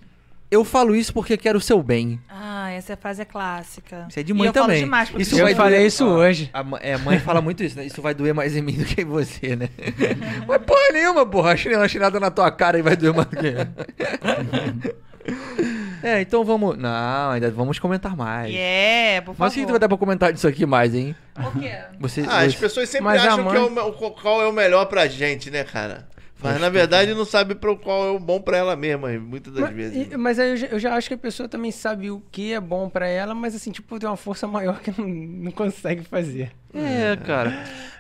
Eu 0.51 0.65
falo 0.65 0.95
isso 0.95 1.13
porque 1.13 1.37
quero 1.37 1.59
o 1.59 1.61
seu 1.61 1.83
bem. 1.83 2.21
Ah, 2.29 2.71
essa 2.71 2.97
frase 2.97 3.23
é 3.23 3.25
clássica. 3.25 4.07
Isso 4.09 4.21
é 4.21 4.23
de 4.23 4.31
E 4.31 4.35
mãe 4.35 4.47
eu 4.47 4.53
falo 4.53 4.67
também. 4.67 4.85
demais 4.85 5.11
pra 5.11 5.21
Isso. 5.21 5.37
Eu 5.37 5.45
vai 5.45 5.55
falei 5.55 5.79
doer- 5.81 5.87
isso 5.89 6.07
Ó, 6.07 6.11
hoje. 6.15 6.51
A, 6.53 6.63
ma- 6.63 6.79
é, 6.81 6.95
a 6.95 6.99
mãe 6.99 7.19
fala 7.19 7.41
muito 7.41 7.65
isso, 7.65 7.77
né? 7.77 7.85
Isso 7.87 8.01
vai 8.01 8.15
doer 8.15 8.33
mais 8.35 8.55
em 8.55 8.63
mim 8.63 8.75
do 8.75 8.85
que 8.85 9.01
em 9.03 9.05
você, 9.05 9.57
né? 9.57 9.69
Mas 10.47 10.63
porra 10.63 10.93
nenhuma, 10.93 11.27
porra. 11.27 11.53
A 11.53 11.57
chinela 11.57 11.89
chinada 11.89 12.21
na 12.21 12.31
tua 12.31 12.51
cara 12.53 12.79
e 12.79 12.83
vai 12.83 12.95
doer 12.95 13.15
mais 13.15 13.27
do 13.29 13.37
que. 13.37 13.55
é, 16.07 16.21
então 16.21 16.45
vamos. 16.45 16.77
Não, 16.79 17.31
ainda 17.31 17.51
vamos 17.51 17.79
comentar 17.81 18.15
mais. 18.17 18.53
Yeah, 18.53 19.23
por 19.25 19.35
favor. 19.35 19.47
Mas 19.47 19.53
o 19.55 19.57
que 19.57 19.65
que 19.65 19.71
vai 19.71 19.81
dar 19.81 19.89
pra 19.89 19.99
comentar 19.99 20.33
disso 20.33 20.47
aqui 20.47 20.65
mais, 20.67 20.95
hein? 20.95 21.17
Por 21.35 21.53
quê? 21.59 21.73
Você. 21.99 22.21
Ah, 22.29 22.41
as 22.41 22.53
você- 22.55 22.61
pessoas 22.61 22.89
sempre 22.89 23.05
Mas 23.07 23.23
a 23.25 23.33
acham 23.33 23.45
mãe- 23.45 23.55
que 23.55 23.79
é 23.79 23.83
o- 23.83 23.93
qual 23.93 24.43
é 24.43 24.47
o 24.47 24.53
melhor 24.53 24.85
pra 24.87 25.07
gente, 25.09 25.51
né, 25.51 25.65
cara? 25.65 26.07
Mas 26.45 26.61
na 26.61 26.69
verdade 26.69 27.15
não 27.15 27.25
sabe 27.25 27.55
pro 27.55 27.77
qual 27.77 28.07
é 28.07 28.11
o 28.11 28.19
bom 28.19 28.41
pra 28.41 28.57
ela 28.57 28.77
mesma, 28.77 29.09
muitas 29.19 29.53
das 29.53 29.63
Mas, 29.65 29.75
vezes. 29.75 30.13
e- 30.13 30.17
mas 30.17 30.39
aí 30.39 30.51
eu 30.51 30.57
já, 30.57 30.67
eu 30.69 30.79
já 30.79 30.95
acho 30.95 31.09
que 31.09 31.15
a 31.15 31.19
pessoa 31.19 31.49
também 31.49 31.71
sabe 31.71 32.11
o 32.11 32.23
que 32.31 32.53
é 32.53 32.61
bom 32.61 32.89
pra 32.89 33.07
ela, 33.09 33.35
mas 33.35 33.55
assim, 33.55 33.73
tipo, 33.73 33.99
tem 33.99 34.09
uma 34.09 34.17
força 34.17 34.47
maior 34.47 34.79
que 34.81 34.91
não, 35.01 35.09
não 35.09 35.51
consegue 35.51 36.03
fazer. 36.05 36.53
É, 36.75 37.17
cara. 37.17 37.51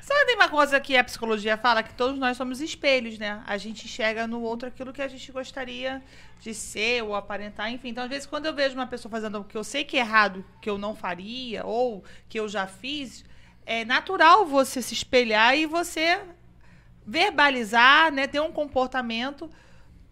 Sabe 0.02 0.26
tem 0.26 0.34
uma 0.36 0.48
coisa 0.48 0.78
que 0.80 0.96
a 0.96 1.04
psicologia 1.04 1.56
fala? 1.56 1.82
Que 1.82 1.94
todos 1.94 2.18
nós 2.18 2.36
somos 2.36 2.60
espelhos, 2.60 3.18
né? 3.18 3.40
A 3.46 3.56
gente 3.56 3.84
enxerga 3.86 4.26
no 4.26 4.40
outro 4.42 4.68
aquilo 4.68 4.92
que 4.92 5.00
a 5.00 5.08
gente 5.08 5.30
gostaria 5.32 6.02
de 6.40 6.52
ser 6.52 7.02
ou 7.02 7.14
aparentar, 7.14 7.70
enfim. 7.72 7.88
Então, 7.88 8.04
às 8.04 8.10
vezes, 8.10 8.26
quando 8.26 8.46
eu 8.46 8.52
vejo 8.54 8.74
uma 8.74 8.86
pessoa 8.86 9.10
fazendo 9.10 9.36
algo 9.36 9.48
que 9.48 9.56
eu 9.56 9.64
sei 9.64 9.84
que 9.84 9.96
é 9.96 10.00
errado, 10.00 10.44
que 10.60 10.68
eu 10.68 10.76
não 10.76 10.94
faria, 10.94 11.64
ou 11.64 12.04
que 12.28 12.38
eu 12.38 12.48
já 12.48 12.66
fiz, 12.66 13.24
é 13.64 13.84
natural 13.84 14.44
você 14.44 14.82
se 14.82 14.92
espelhar 14.92 15.56
e 15.56 15.64
você 15.66 16.18
verbalizar, 17.06 18.12
né? 18.12 18.26
Ter 18.26 18.40
um 18.40 18.52
comportamento 18.52 19.50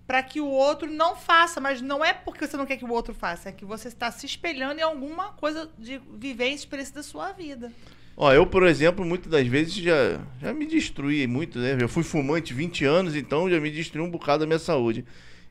para 0.07 0.23
que 0.23 0.41
o 0.41 0.47
outro 0.49 0.91
não 0.91 1.17
faça, 1.17 1.61
mas 1.61 1.81
não 1.81 2.05
é 2.05 2.13
porque 2.13 2.47
você 2.47 2.57
não 2.57 2.67
quer 2.67 2.77
que 2.77 2.85
o 2.85 2.91
outro 2.91 3.15
faça, 3.15 3.49
é 3.49 3.53
que 3.53 3.65
você 3.65 3.89
está 3.89 4.11
se 4.11 4.27
espelhando 4.27 4.81
em 4.81 4.83
alguma 4.83 5.33
coisa 5.33 5.71
de 5.79 6.01
vivência, 6.15 6.65
experiência 6.65 6.95
da 6.95 7.03
sua 7.03 7.33
vida. 7.33 7.73
Ó, 8.17 8.33
eu, 8.33 8.47
por 8.47 8.67
exemplo, 8.67 9.05
muitas 9.05 9.31
das 9.31 9.47
vezes 9.47 9.75
já, 9.75 10.21
já 10.41 10.53
me 10.53 10.67
destruí 10.67 11.27
muito, 11.27 11.59
né? 11.59 11.79
Já 11.79 11.89
fui 11.89 12.03
fumante 12.03 12.53
20 12.53 12.85
anos, 12.85 13.17
então 13.17 13.49
já 13.49 13.59
me 13.59 13.71
destruí 13.71 14.05
um 14.05 14.11
bocado 14.11 14.41
da 14.41 14.47
minha 14.47 14.59
saúde. 14.59 15.05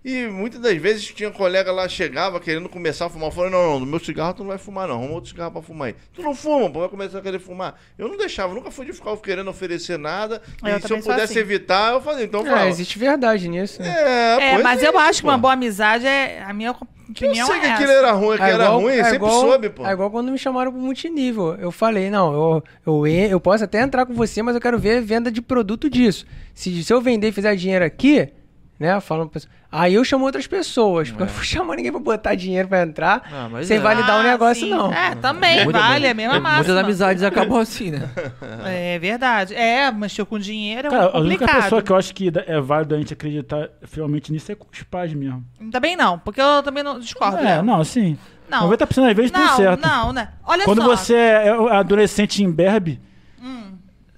E 0.03 0.25
muitas 0.25 0.59
das 0.59 0.75
vezes 0.77 1.05
tinha 1.05 1.29
colega 1.29 1.71
lá, 1.71 1.87
chegava 1.87 2.39
querendo 2.39 2.67
começar 2.67 3.05
a 3.05 3.09
fumar. 3.09 3.27
Eu 3.27 3.31
falei, 3.31 3.51
não, 3.51 3.73
não, 3.73 3.79
no 3.81 3.85
meu 3.85 3.99
cigarro 3.99 4.33
tu 4.33 4.39
não 4.39 4.47
vai 4.47 4.57
fumar, 4.57 4.87
não. 4.87 4.95
Arruma 4.95 5.13
outro 5.13 5.29
cigarro 5.29 5.51
pra 5.51 5.61
fumar 5.61 5.89
aí. 5.89 5.95
Tu 6.11 6.23
não 6.23 6.33
fuma, 6.33 6.71
pô, 6.71 6.79
vai 6.79 6.89
começar 6.89 7.19
a 7.19 7.21
querer 7.21 7.37
fumar. 7.39 7.79
Eu 7.99 8.07
não 8.07 8.17
deixava, 8.17 8.51
nunca 8.51 8.71
fui 8.71 8.85
de 8.87 8.93
ficar 8.93 9.15
querendo 9.17 9.47
oferecer 9.49 9.99
nada. 9.99 10.41
Eu 10.63 10.77
e 10.77 10.81
se 10.81 10.91
eu 10.91 10.99
pudesse 11.01 11.33
assim. 11.33 11.39
evitar, 11.39 11.93
eu 11.93 12.01
fazia. 12.01 12.23
Então 12.25 12.43
eu 12.45 12.55
É, 12.57 12.67
existe 12.67 12.97
verdade 12.97 13.47
nisso. 13.47 13.79
né? 13.79 13.89
É, 13.89 14.33
É, 14.33 14.51
pois 14.53 14.63
mas 14.63 14.81
é 14.81 14.87
eu 14.87 14.89
isso, 14.89 14.99
acho 14.99 15.21
que 15.21 15.27
uma 15.27 15.35
pô. 15.35 15.41
boa 15.41 15.53
amizade 15.53 16.07
é. 16.07 16.41
A 16.41 16.51
minha 16.51 16.69
Eu 16.69 16.87
opinião 17.11 17.45
sei 17.45 17.57
é 17.57 17.59
que 17.59 17.65
aquilo 17.67 17.91
era 17.91 18.11
ruim, 18.11 18.37
que 18.37 18.43
era 18.43 18.69
ruim, 18.69 18.95
sempre 18.95 19.15
igual, 19.17 19.41
soube, 19.41 19.69
pô. 19.69 19.85
É 19.85 19.91
igual 19.91 20.09
quando 20.09 20.31
me 20.31 20.37
chamaram 20.39 20.71
pro 20.71 20.81
multinível. 20.81 21.53
Eu 21.59 21.71
falei, 21.71 22.09
não, 22.09 22.33
eu, 22.33 22.63
eu, 22.87 23.07
eu 23.07 23.39
posso 23.39 23.63
até 23.65 23.81
entrar 23.81 24.07
com 24.07 24.13
você, 24.15 24.41
mas 24.41 24.55
eu 24.55 24.61
quero 24.61 24.79
ver 24.79 24.99
venda 25.01 25.31
de 25.31 25.43
produto 25.43 25.87
disso. 25.91 26.25
Se, 26.55 26.83
se 26.83 26.91
eu 26.91 26.99
vender 27.01 27.27
e 27.27 27.31
fizer 27.31 27.55
dinheiro 27.55 27.85
aqui, 27.85 28.29
né, 28.81 28.99
falando 28.99 29.29
pra 29.29 29.39
Aí 29.71 29.93
eu 29.93 30.03
chamo 30.03 30.25
outras 30.25 30.47
pessoas, 30.47 31.09
porque 31.09 31.23
eu 31.23 31.27
não 31.27 31.33
vou 31.33 31.43
chamar 31.43 31.75
ninguém 31.77 31.91
pra 31.91 32.01
botar 32.01 32.35
dinheiro 32.35 32.67
pra 32.67 32.81
entrar, 32.81 33.21
Ah, 33.31 33.47
mas 33.49 33.67
sem 33.67 33.77
é. 33.77 33.79
validar 33.79 34.17
o 34.17 34.19
Ah, 34.19 34.23
negócio, 34.23 34.65
sim. 34.65 34.69
não. 34.69 34.91
É, 34.91 35.15
também, 35.15 35.63
Muita- 35.63 35.79
vale, 35.79 36.07
é 36.07 36.09
a 36.09 36.13
mesma 36.13 36.35
é, 36.35 36.39
máxima. 36.39 36.57
Muitas 36.65 36.77
amizades 36.83 37.23
acabam 37.23 37.57
assim, 37.59 37.91
né? 37.91 38.09
É 38.65 38.99
verdade. 38.99 39.53
É, 39.55 39.89
mexeu 39.91 40.25
com 40.25 40.37
dinheiro 40.37 40.87
é 40.87 40.91
Cara, 40.91 41.03
a 41.13 41.19
única 41.19 41.39
complicado. 41.45 41.63
pessoa 41.63 41.81
que 41.81 41.91
eu 41.91 41.95
acho 41.95 42.13
que 42.13 42.31
é 42.47 42.59
válido 42.59 42.95
a 42.95 42.97
gente 42.97 43.13
acreditar 43.13 43.69
finalmente 43.83 44.31
nisso 44.31 44.51
é 44.51 44.55
com 44.55 44.65
os 44.69 44.83
pais 44.83 45.13
mesmo. 45.13 45.45
Também 45.71 45.95
não, 45.95 46.19
porque 46.19 46.41
eu 46.41 46.61
também 46.63 46.83
não 46.83 46.99
discordo. 46.99 47.37
É, 47.37 47.43
dela. 47.43 47.63
não, 47.63 47.83
sim. 47.85 48.17
Não. 48.49 48.67
90% 48.69 49.05
das 49.05 49.15
vezes 49.15 49.31
tudo 49.31 49.45
Não, 49.45 49.55
certo. 49.55 49.81
não, 49.87 50.11
né? 50.11 50.29
Olha 50.43 50.65
Quando 50.65 50.81
só. 50.81 50.87
você 50.97 51.13
é 51.15 51.49
adolescente 51.71 52.43
em 52.43 52.51
berbe, 52.51 52.99
Hum. 53.01 53.10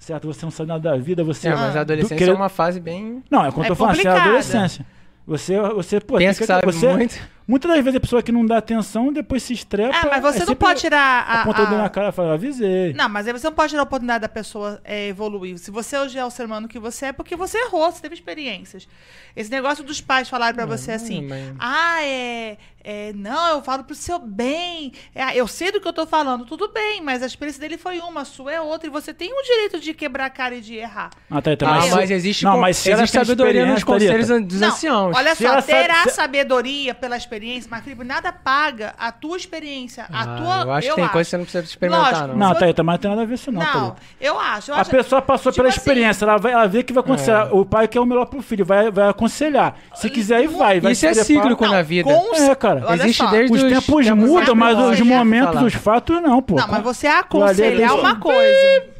Certo? 0.04 0.26
Você 0.26 0.44
não 0.44 0.50
sabe 0.50 0.68
nada 0.68 0.90
da 0.90 0.96
vida, 0.96 1.24
você... 1.24 1.48
É, 1.48 1.54
mas 1.54 1.76
a 1.76 1.80
adolescência 1.80 2.30
é 2.30 2.32
uma 2.32 2.48
fase 2.48 2.80
bem... 2.80 3.22
Não, 3.30 3.44
é 3.44 3.50
quando 3.50 3.66
É 3.66 3.70
eu 3.70 3.70
tô 3.70 3.74
falando 3.76 3.98
assim, 3.98 4.08
é 4.08 4.10
adolescência. 4.10 4.86
Você, 5.26 5.58
você, 5.58 6.00
pô, 6.00 6.18
Pensa 6.18 6.40
que 6.40 6.46
tem 6.46 6.56
sabe 6.56 6.66
você, 6.66 6.92
muito. 6.92 7.18
Muitas 7.46 7.70
das 7.70 7.84
vezes 7.84 7.96
a 7.96 8.00
pessoa 8.00 8.22
que 8.22 8.32
não 8.32 8.44
dá 8.46 8.56
atenção, 8.58 9.12
depois 9.12 9.42
se 9.42 9.52
estrepa. 9.52 9.94
É, 9.96 10.08
mas 10.08 10.22
você 10.22 10.42
é 10.42 10.46
não 10.46 10.54
pode 10.56 10.80
tirar 10.80 11.24
a. 11.28 11.42
Aponta 11.42 11.62
o 11.62 11.64
dedo 11.66 11.74
a- 11.74 11.82
na 11.82 11.88
cara 11.90 12.08
e 12.08 12.12
fala, 12.12 12.34
avisei. 12.34 12.92
Não, 12.94 13.08
mas 13.08 13.26
aí 13.26 13.32
você 13.34 13.46
não 13.46 13.54
pode 13.54 13.70
tirar 13.70 13.82
a 13.82 13.84
oportunidade 13.84 14.22
da 14.22 14.28
pessoa 14.28 14.80
é, 14.84 15.08
evoluir. 15.08 15.58
Se 15.58 15.70
você 15.70 15.98
hoje 15.98 16.18
é 16.18 16.24
o 16.24 16.30
ser 16.30 16.46
humano 16.46 16.66
que 16.66 16.78
você 16.78 17.06
é, 17.06 17.12
porque 17.12 17.36
você 17.36 17.58
errou, 17.58 17.90
você 17.92 18.00
teve 18.00 18.14
experiências. 18.14 18.88
Esse 19.36 19.50
negócio 19.50 19.84
dos 19.84 20.00
pais 20.00 20.28
falarem 20.28 20.54
pra 20.54 20.64
você 20.64 20.92
assim, 20.92 21.26
mas- 21.26 21.54
ah, 21.58 22.02
é, 22.02 22.56
é, 22.82 23.12
Não, 23.14 23.56
eu 23.56 23.62
falo 23.62 23.84
pro 23.84 23.94
seu 23.94 24.18
bem. 24.18 24.92
É, 25.14 25.36
eu 25.36 25.46
sei 25.46 25.70
do 25.72 25.80
que 25.80 25.88
eu 25.88 25.92
tô 25.92 26.06
falando, 26.06 26.44
tudo 26.46 26.68
bem, 26.68 27.02
mas 27.02 27.22
a 27.22 27.26
experiência 27.26 27.60
dele 27.60 27.76
foi 27.76 27.98
uma, 28.00 28.22
a 28.22 28.24
sua 28.24 28.52
é 28.52 28.60
outra, 28.60 28.86
e 28.86 28.90
você 28.90 29.12
tem 29.12 29.32
o 29.32 29.42
direito 29.42 29.80
de 29.80 29.92
quebrar 29.92 30.26
a 30.26 30.30
cara 30.30 30.54
e 30.54 30.60
de 30.60 30.76
errar. 30.76 31.10
Ah, 31.30 31.42
tá, 31.42 31.54
tá, 31.56 31.66
Ah, 31.68 31.74
mas, 31.80 31.90
mas 31.94 32.10
existe, 32.10 32.44
não, 32.44 32.58
mas 32.58 32.86
existe 32.86 33.12
sabedoria 33.12 33.66
nos 33.66 33.78
experiência, 33.80 34.12
conselhos 34.26 34.46
dos 34.46 34.60
Não, 34.60 34.68
anciãos. 34.68 35.16
olha 35.16 35.34
Se 35.34 35.42
só, 35.46 35.60
terá 35.62 36.08
sabedoria 36.08 36.94
pela 36.94 37.16
experiência, 37.16 37.33
mas 37.70 37.82
Felipe, 37.84 38.04
nada 38.04 38.32
paga 38.32 38.94
a 38.98 39.10
tua 39.12 39.36
experiência. 39.36 40.04
A 40.12 40.20
Ah, 40.22 40.26
tua, 40.36 40.62
eu 40.62 40.72
acho 40.72 40.88
que 40.90 40.94
tem 40.94 41.08
coisa 41.08 41.26
que 41.26 41.30
você 41.30 41.36
não 41.36 41.44
precisa 41.44 41.64
experimentar, 41.64 42.04
Lógico, 42.12 42.28
não. 42.28 42.36
Não, 42.36 42.54
Se 42.54 42.60
Thalita, 42.60 42.82
mas 42.82 42.92
não 42.94 42.98
tem 43.00 43.10
nada 43.10 43.22
a 43.22 43.24
ver 43.24 43.34
isso 43.34 43.52
não, 43.52 43.60
Não, 43.62 43.96
eu 44.20 44.38
acho. 44.38 44.70
Eu 44.70 44.74
A 44.76 44.80
acho 44.80 44.90
pessoa 44.90 45.22
passou 45.22 45.50
tipo 45.52 45.62
pela 45.62 45.68
assim, 45.68 45.78
experiência, 45.80 46.24
ela, 46.24 46.36
vai, 46.36 46.52
ela 46.52 46.66
vê 46.66 46.82
que 46.82 46.92
vai 46.92 47.02
acontecer. 47.02 47.30
É. 47.30 47.44
O 47.52 47.64
pai 47.64 47.88
quer 47.88 48.00
o 48.00 48.06
melhor 48.06 48.26
pro 48.26 48.40
filho, 48.42 48.64
vai, 48.64 48.90
vai 48.90 49.08
aconselhar. 49.08 49.76
Se 49.94 50.08
quiser, 50.10 50.36
aí 50.36 50.46
vai. 50.46 50.80
vai 50.80 50.92
Isso 50.92 51.06
é 51.06 51.14
cíclico 51.14 51.66
na 51.66 51.82
vida. 51.82 52.10
com- 52.10 52.34
É, 52.36 52.54
cara. 52.54 52.82
Olha 52.86 53.02
Existe 53.02 53.22
só, 53.22 53.30
desde 53.30 53.54
Os 53.56 53.62
os 53.62 53.68
tempos 53.70 54.06
tempos 54.06 54.28
mudam, 54.28 54.54
mas 54.54 54.78
os 54.78 54.84
aconselhar, 54.84 55.04
momentos, 55.18 55.62
os 55.62 55.74
fatos 55.74 56.22
não, 56.22 56.42
pô. 56.42 56.56
Não, 56.56 56.68
mas 56.68 56.82
você 56.82 57.06
Ali 57.06 57.18
aconselhar 57.20 57.90
é 57.90 57.92
uma 57.92 58.16
coisa. 58.16 58.93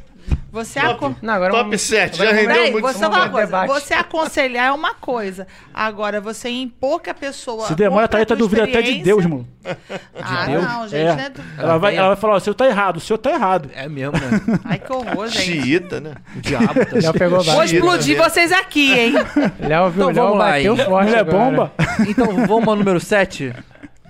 Você 0.55 0.79
acon... 0.79 1.13
Não, 1.21 1.33
agora 1.33 1.51
Top 1.51 1.63
vamos- 1.65 1.81
7, 1.81 2.17
já 2.17 2.31
rendeu 2.31 2.47
Peraí, 2.47 2.71
muito 2.71 2.83
coisa. 2.83 3.67
Você 3.67 3.93
aconselhar 3.93 4.67
é 4.67 4.71
uma 4.71 4.93
coisa. 4.93 5.45
Agora, 5.73 6.21
você 6.21 6.49
impor 6.49 7.01
que 7.01 7.09
a 7.09 7.13
pessoa. 7.13 7.67
Se 7.67 7.75
demora, 7.75 8.05
a 8.05 8.07
Thalita 8.07 8.35
duvida 8.37 8.63
até 8.63 8.81
de 8.81 8.99
Deus, 9.03 9.25
mano. 9.25 9.45
Ah, 10.21 10.45
Deus? 10.45 10.63
não, 10.63 10.87
gente, 10.87 11.01
É. 11.09 11.15
né? 11.15 11.31
Ela 11.57 11.77
vai, 11.77 11.97
ela 11.97 12.07
vai 12.07 12.15
falar, 12.15 12.33
ó, 12.35 12.37
o 12.37 12.39
senhor 12.39 12.53
tá 12.53 12.65
errado, 12.67 12.97
o 12.97 12.99
senhor 13.01 13.17
tá 13.17 13.31
errado. 13.31 13.69
É 13.75 13.89
mesmo, 13.89 14.13
né? 14.13 14.59
Ai, 14.63 14.79
que 14.79 14.93
horror, 14.93 15.27
gente. 15.27 15.61
Xiita, 15.61 15.99
né? 15.99 16.13
O 16.37 16.39
diabo 16.39 16.73
tá 16.73 16.85
Léo 16.93 17.13
pegou 17.13 17.43
Vou 17.43 17.63
explodir 17.63 18.17
vocês 18.17 18.51
aqui, 18.53 18.93
hein? 18.97 19.13
Léo 19.59 19.89
viu, 19.89 20.09
Então 20.09 20.13
Léo 20.13 20.23
vamos 20.23 20.37
lá, 20.39 20.51
bateu 20.51 20.77
hein? 20.77 20.85
forte 20.85 21.07
Mulher 21.07 21.19
agora. 21.19 21.37
bomba. 21.37 21.73
Então 22.07 22.45
vamos 22.47 22.67
ao 22.67 22.75
número 22.77 22.99
7? 23.01 23.53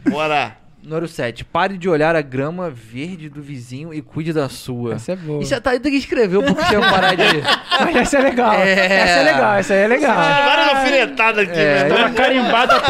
Bora. 0.07 0.55
Número 0.85 1.07
7. 1.07 1.43
Pare 1.45 1.77
de 1.77 1.89
olhar 1.89 2.15
a 2.15 2.21
grama 2.21 2.69
verde 2.69 3.27
do 3.27 3.41
vizinho 3.41 3.93
e 3.93 4.01
cuide 4.01 4.31
da 4.31 4.47
sua. 4.47 4.93
Essa 4.93 5.13
é 5.13 5.15
boa. 5.15 5.41
Isso 5.41 5.55
a 5.55 5.59
Thalita 5.59 5.89
que 5.89 5.97
escreveu 5.97 6.43
porque 6.43 6.63
tinha 6.65 6.79
parar 6.79 7.15
de. 7.15 7.23
Mas 7.83 7.95
essa 7.95 8.17
é 8.17 8.21
legal. 8.21 8.53
É. 8.53 8.71
Essa 8.71 9.19
é 9.19 9.23
legal, 9.23 9.53
essa 9.55 9.73
aí 9.73 9.79
é 9.79 9.87
legal. 9.87 10.15
Várias 10.15 10.67
alfinetadas 10.69 11.49
aqui, 11.49 11.59
É, 11.59 11.83
né? 11.83 11.95
Tava 11.95 12.13
carimbada. 12.13 12.81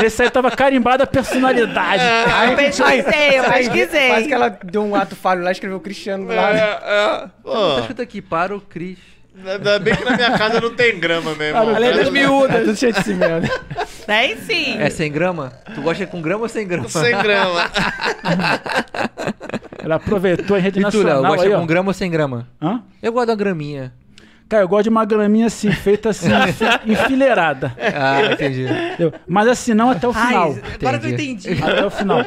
Nesse 0.00 0.22
aí 0.22 0.30
tava 0.30 0.50
carimbada 0.50 1.04
a 1.04 1.06
personalidade. 1.06 2.02
Eu 2.50 2.56
pesquisei, 2.56 3.38
eu 3.38 3.44
Aí, 3.44 3.68
pesquisei. 3.70 4.08
Quase 4.08 4.26
que 4.26 4.34
ela 4.34 4.48
deu 4.48 4.82
um 4.84 4.94
ato 4.94 5.14
falho 5.14 5.42
lá 5.42 5.50
e 5.50 5.52
escreveu 5.52 5.80
Cristiano 5.80 6.26
lado. 6.26 6.56
É, 6.56 6.60
é. 6.60 7.28
Pô, 7.42 7.74
Tá 7.74 7.80
escrito 7.80 8.02
aqui, 8.02 8.20
para 8.20 8.54
o 8.56 8.60
Cris. 8.60 9.13
Ainda 9.46 9.78
bem 9.78 9.94
que 9.96 10.04
na 10.04 10.16
minha 10.16 10.38
casa 10.38 10.60
não 10.60 10.74
tem 10.74 10.98
grama, 10.98 11.34
meu 11.34 11.46
irmão. 11.48 11.74
Além 11.74 11.90
das 11.90 11.98
Casa- 12.00 12.10
miúdas, 12.10 12.60
tudo 12.64 12.76
cheio 12.76 12.92
de 12.92 13.02
cimento. 13.02 13.50
Tem 14.06 14.36
sim. 14.38 14.76
É 14.78 14.90
sem 14.90 15.10
grama? 15.10 15.52
Tu 15.74 15.80
gosta 15.80 16.06
com 16.06 16.20
grama 16.20 16.42
ou 16.42 16.48
sem 16.48 16.66
grama? 16.66 16.88
Sem 16.88 17.16
grama. 17.18 17.70
Ela 19.82 19.96
aproveitou 19.96 20.56
a 20.56 20.60
rede 20.60 20.78
E 20.80 20.82
tu, 20.82 20.98
Léo, 20.98 21.04
nacional 21.04 21.32
gosta 21.32 21.46
aí, 21.46 21.52
ó. 21.54 21.60
com 21.60 21.66
grama 21.66 21.90
ou 21.90 21.94
sem 21.94 22.10
grama? 22.10 22.48
Hã? 22.60 22.82
Eu 23.02 23.12
gosto 23.12 23.26
da 23.26 23.34
graminha. 23.34 23.92
Cara, 24.54 24.62
eu 24.64 24.68
gosto 24.68 24.84
de 24.84 24.88
uma 24.90 25.04
graminha 25.04 25.46
assim, 25.46 25.68
feita 25.72 26.10
assim, 26.10 26.28
enfi- 26.48 26.64
enfileirada. 26.92 27.72
Ah, 27.76 28.32
entendi. 28.32 28.62
entendeu? 28.62 29.12
Mas 29.26 29.48
assim, 29.48 29.74
não 29.74 29.90
até 29.90 30.06
o 30.06 30.12
final. 30.12 30.52
Ai, 30.54 30.62
agora 30.80 30.98
que 31.00 31.06
eu 31.06 31.10
Entendi. 31.10 31.60
Até 31.60 31.84
o 31.84 31.90
final. 31.90 32.24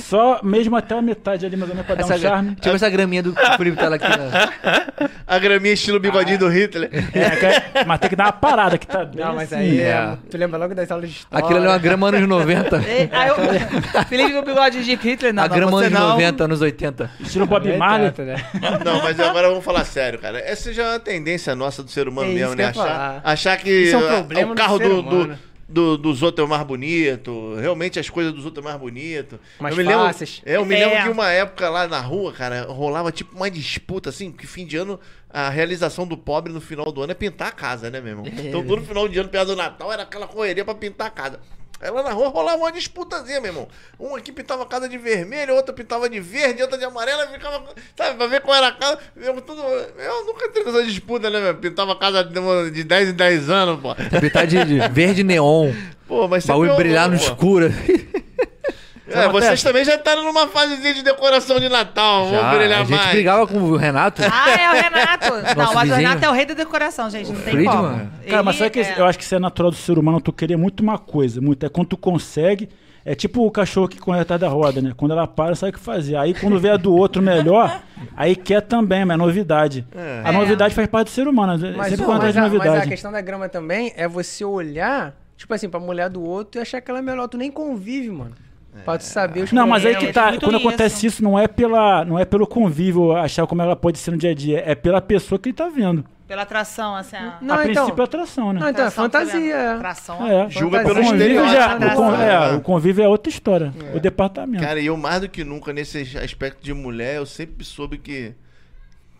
Só 0.00 0.40
mesmo 0.42 0.76
até 0.76 0.96
a 0.96 1.02
metade 1.02 1.46
ali, 1.46 1.56
mais 1.56 1.70
ou 1.70 1.74
menos, 1.76 1.86
pra 1.86 1.94
dar 1.94 2.02
Essa, 2.04 2.14
um 2.16 2.18
charme. 2.18 2.54
tipo 2.56 2.74
essa 2.74 2.90
graminha 2.90 3.22
do 3.22 3.34
Felipe 3.56 3.76
tá 3.76 3.88
lá 3.88 3.96
aqui. 3.96 4.04
ó. 4.06 5.08
A 5.26 5.38
graminha 5.38 5.74
estilo 5.74 5.98
bigodinho 6.00 6.38
do 6.38 6.48
Hitler. 6.48 6.90
É, 7.14 7.30
que- 7.30 7.84
mas 7.86 7.98
tem 8.00 8.10
que 8.10 8.16
dar 8.16 8.24
uma 8.26 8.32
parada 8.32 8.76
que 8.76 8.86
tá 8.86 9.04
bem 9.04 9.24
Não, 9.24 9.34
mas 9.34 9.52
assim. 9.52 9.62
aí 9.62 9.80
é. 9.80 9.88
é. 9.90 10.18
Tu 10.30 10.36
lembra 10.36 10.58
logo 10.58 10.74
das 10.74 10.90
aulas 10.90 11.08
de 11.08 11.16
história. 11.16 11.44
Aquilo 11.44 11.58
ali 11.60 11.66
é 11.68 11.70
uma 11.70 11.78
grama 11.78 12.08
anos 12.08 12.28
90. 12.28 12.76
Ei, 12.86 13.08
aí 13.12 13.28
eu- 13.28 13.36
Felipe 14.08 14.32
com 14.32 14.38
o 14.40 14.44
bigode 14.44 14.84
de 14.84 14.94
Hitler, 14.96 15.32
não, 15.32 15.44
a 15.44 15.48
não, 15.48 15.56
grama 15.56 15.78
anos 15.80 15.92
não. 15.92 16.08
90, 16.10 16.44
anos 16.44 16.60
80. 16.60 17.10
Estilo 17.20 17.46
Bob 17.46 17.70
É 17.70 17.76
Marley. 17.76 18.12
né? 18.18 18.36
Não, 18.84 19.02
mas 19.02 19.18
agora 19.20 19.48
vamos 19.48 19.64
falar 19.64 19.84
sério, 19.84 20.18
cara. 20.18 20.38
Essa 20.38 20.72
já 20.72 20.82
é 20.84 20.88
uma 20.92 20.98
tendência 21.00 21.27
nossa 21.54 21.82
do 21.82 21.90
ser 21.90 22.08
humano 22.08 22.30
É 22.30 22.34
mesmo, 22.34 22.54
né? 22.54 22.64
Achar, 22.66 23.20
achar 23.24 23.56
que 23.58 23.90
é 23.90 23.96
um 23.96 24.06
ah, 24.06 24.08
problema 24.16 24.52
o 24.52 24.56
carro 24.56 24.78
do, 24.78 25.02
do, 25.02 25.38
do- 25.68 25.98
dos 25.98 26.22
outros 26.22 26.46
é 26.46 26.48
mais 26.50 26.62
bonito. 26.66 27.54
Realmente 27.60 27.98
as 27.98 28.08
coisas 28.08 28.32
dos 28.32 28.44
outros 28.46 28.64
é 28.64 28.68
mais 28.68 28.80
bonito. 28.80 29.38
Mais 29.60 29.76
eu 29.76 29.84
me 29.84 29.92
fáceis. 29.92 30.40
é, 30.46 30.56
eu 30.56 30.64
me 30.64 30.74
É. 30.74 30.86
lembro 30.86 31.02
que 31.02 31.08
uma 31.10 31.30
época 31.30 31.68
lá 31.68 31.86
na 31.86 32.00
rua, 32.00 32.32
cara, 32.32 32.62
rolava 32.68 33.12
tipo 33.12 33.36
uma 33.36 33.50
disputa, 33.50 34.08
assim, 34.10 34.32
que 34.32 34.46
fim 34.46 34.64
de 34.64 34.76
ano, 34.76 34.98
a 35.28 35.50
realização 35.50 36.06
do 36.06 36.16
pobre 36.16 36.52
no 36.52 36.60
final 36.60 36.90
do 36.90 37.02
ano 37.02 37.12
é 37.12 37.14
pintar 37.14 37.48
a 37.48 37.52
casa, 37.52 37.90
né, 37.90 38.00
meu 38.00 38.10
irmão? 38.12 38.26
Então 38.26 38.64
todo 38.64 38.82
final 38.82 39.06
de 39.08 39.18
ano, 39.18 39.28
perto 39.28 39.48
do 39.48 39.56
Natal, 39.56 39.92
era 39.92 40.04
aquela 40.04 40.26
correria 40.26 40.64
pra 40.64 40.74
pintar 40.74 41.08
a 41.08 41.10
casa. 41.10 41.40
Aí 41.80 41.90
lá 41.92 42.02
na 42.02 42.10
rua 42.10 42.28
rolava 42.28 42.56
uma 42.58 42.72
disputazinha, 42.72 43.40
meu 43.40 43.50
irmão. 43.50 43.68
Um 44.00 44.16
aqui 44.16 44.32
pintava 44.32 44.64
a 44.64 44.66
casa 44.66 44.88
de 44.88 44.98
vermelho, 44.98 45.54
outro 45.54 45.72
pintava 45.72 46.08
de 46.10 46.18
verde, 46.18 46.60
outra 46.60 46.76
de 46.76 46.84
amarelo, 46.84 47.20
aí 47.20 47.28
ficava, 47.28 47.64
sabe, 47.96 48.16
pra 48.16 48.26
ver 48.26 48.40
qual 48.40 48.56
era 48.56 48.66
a 48.66 48.72
casa. 48.72 48.98
Eu, 49.16 49.40
tudo, 49.40 49.62
eu 49.62 50.26
nunca 50.26 50.46
entrei 50.46 50.64
nessa 50.64 50.82
disputa, 50.82 51.30
né, 51.30 51.40
meu? 51.40 51.54
Pintava 51.54 51.92
a 51.92 51.96
casa 51.96 52.24
de, 52.24 52.70
de 52.72 52.82
10 52.82 53.10
em 53.10 53.12
10 53.12 53.48
anos, 53.48 53.80
pô. 53.80 53.94
Pintar 54.20 54.44
de, 54.46 54.64
de 54.64 54.88
verde 54.88 55.22
neon. 55.22 55.72
Pô, 56.08 56.26
mas 56.26 56.44
eu- 56.48 56.76
brilhar 56.76 57.08
no 57.08 57.14
escuro. 57.14 57.66
É, 59.10 59.28
vocês 59.28 59.62
também 59.62 59.84
já 59.84 59.94
estaram 59.94 60.22
numa 60.22 60.46
fasezinha 60.48 60.94
de 60.94 61.02
decoração 61.02 61.58
de 61.58 61.68
Natal, 61.68 62.28
Já, 62.30 62.40
vamos 62.42 62.58
brilhar 62.58 62.80
a 62.80 62.84
gente 62.84 62.96
mais. 62.96 63.10
brigava 63.10 63.46
com 63.46 63.58
o 63.58 63.76
Renato. 63.76 64.22
Ah, 64.24 64.50
é 64.50 64.70
o 64.70 64.72
Renato. 64.82 65.56
não, 65.58 65.74
mas 65.74 65.90
o. 65.90 65.94
Renato 65.94 66.24
é 66.24 66.28
o 66.28 66.32
rei 66.32 66.44
da 66.46 66.54
decoração, 66.54 67.08
gente. 67.10 67.32
Não 67.32 67.40
tem 67.40 67.54
Friedman. 67.54 67.76
como. 67.76 68.10
Cara, 68.28 68.42
mas 68.42 68.56
sabe 68.56 68.70
que 68.70 68.80
é- 68.80 68.94
eu 68.98 69.06
acho 69.06 69.18
que 69.18 69.24
isso 69.24 69.34
é 69.34 69.38
natural 69.38 69.70
do 69.70 69.76
ser 69.76 69.98
humano, 69.98 70.20
tu 70.20 70.32
querer 70.32 70.56
muito 70.56 70.80
uma 70.82 70.98
coisa, 70.98 71.40
muito. 71.40 71.64
É 71.64 71.68
quando 71.68 71.88
tu 71.88 71.96
consegue. 71.96 72.68
É 73.04 73.14
tipo 73.14 73.46
o 73.46 73.50
cachorro 73.50 73.88
que 73.88 73.96
corre 73.98 74.20
atrás 74.20 74.38
da 74.38 74.48
roda, 74.48 74.82
né? 74.82 74.92
Quando 74.94 75.12
ela 75.12 75.26
para, 75.26 75.54
sabe 75.54 75.70
o 75.70 75.72
que 75.72 75.80
fazer. 75.80 76.14
Aí 76.16 76.34
quando 76.34 76.58
vê 76.60 76.68
a 76.68 76.76
do 76.76 76.94
outro 76.94 77.22
melhor, 77.22 77.80
aí 78.14 78.36
quer 78.36 78.60
também, 78.60 79.02
mas 79.06 79.14
é 79.14 79.16
novidade. 79.16 79.86
A 80.22 80.28
É. 80.28 80.32
novidade 80.32 80.74
faz 80.74 80.86
parte 80.88 81.06
do 81.06 81.10
ser 81.12 81.26
humano. 81.26 81.52
Mas, 81.74 81.88
sempre 81.88 82.04
atrás 82.04 82.22
mas, 82.22 82.32
de 82.34 82.38
a, 82.38 82.42
mas 82.42 82.52
a 82.52 82.54
novidade. 82.58 82.88
questão 82.90 83.10
da 83.10 83.20
grama 83.22 83.48
também 83.48 83.94
é 83.96 84.06
você 84.06 84.44
olhar, 84.44 85.14
tipo 85.38 85.54
assim, 85.54 85.70
pra 85.70 85.80
mulher 85.80 86.10
do 86.10 86.22
outro 86.22 86.60
e 86.60 86.62
achar 86.62 86.82
que 86.82 86.90
ela 86.90 86.98
é 86.98 87.02
melhor. 87.02 87.28
Tu 87.28 87.38
nem 87.38 87.50
convive, 87.50 88.10
mano. 88.10 88.32
Pra 88.84 88.98
tu 88.98 89.04
saber 89.04 89.44
os 89.44 89.52
Não, 89.52 89.66
mas 89.66 89.84
aí 89.84 89.96
que 89.96 90.12
tá. 90.12 90.38
Quando 90.38 90.56
isso. 90.58 90.68
acontece 90.68 91.06
isso, 91.06 91.22
não 91.24 91.38
é 91.38 91.46
pela, 91.46 92.04
não 92.04 92.18
é 92.18 92.24
pelo 92.24 92.46
convívio 92.46 93.12
achar 93.16 93.46
como 93.46 93.60
ela 93.62 93.76
pode 93.76 93.98
ser 93.98 94.10
no 94.12 94.16
dia 94.16 94.30
a 94.30 94.34
dia, 94.34 94.62
é 94.66 94.74
pela 94.74 95.00
pessoa 95.00 95.38
que 95.38 95.48
ele 95.50 95.56
tá 95.56 95.68
vendo. 95.68 96.04
Pela 96.26 96.42
atração, 96.42 96.94
assim. 96.94 97.16
a- 97.16 97.38
Não, 97.40 97.54
a 97.54 97.62
então- 97.66 97.84
princípio 97.84 98.02
é 98.02 98.04
atração, 98.04 98.52
né? 98.52 98.60
Não, 98.60 98.68
então 98.68 98.84
é 98.84 98.88
atração, 98.88 99.04
fantasia. 99.04 99.54
é. 99.54 99.68
Atração. 99.72 100.26
É. 100.26 100.50
Julga 100.50 100.78
pelo 100.80 100.90
O 101.00 101.04
convívio, 101.04 101.16
estereótipo. 101.16 101.52
já, 101.54 101.72
atração. 101.74 102.08
o, 102.08 102.10
con- 102.12 102.20
é, 102.22 102.30
É. 102.52 102.56
o 102.56 102.60
convívio 102.60 103.04
é 103.04 103.08
outra 103.08 103.30
história. 103.30 103.72
O 103.94 104.00
departamento. 104.00 104.62
Cara, 104.62 104.78
e 104.78 104.86
eu 104.86 104.96
mais 104.96 105.20
do 105.22 105.28
que 105.28 105.42
nunca 105.42 105.72
nesse 105.72 106.18
aspecto 106.18 106.62
de 106.62 106.74
mulher, 106.74 107.16
eu 107.16 107.24
sempre 107.26 107.64
soube 107.64 107.96
que. 107.96 108.34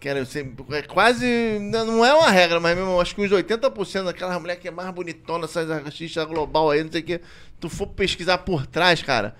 Cara, 0.00 0.18
eu 0.18 0.26
sempre. 0.26 0.64
É 0.76 0.82
quase. 0.82 1.58
Não 1.60 2.04
é 2.04 2.12
uma 2.12 2.30
regra, 2.30 2.60
mas 2.60 2.76
mesmo, 2.76 3.00
acho 3.00 3.14
que 3.14 3.22
uns 3.22 3.32
80% 3.32 4.04
daquela 4.04 4.38
mulher 4.38 4.56
que 4.56 4.68
é 4.68 4.70
mais 4.70 4.90
bonitona, 4.90 5.46
essas 5.46 5.68
artistas 5.70 6.24
global 6.26 6.70
aí, 6.70 6.84
não 6.84 6.92
sei 6.92 7.00
o 7.00 7.04
que. 7.04 7.20
Tu 7.58 7.68
for 7.70 7.86
pesquisar 7.88 8.38
por 8.38 8.66
trás, 8.66 9.02
cara. 9.02 9.34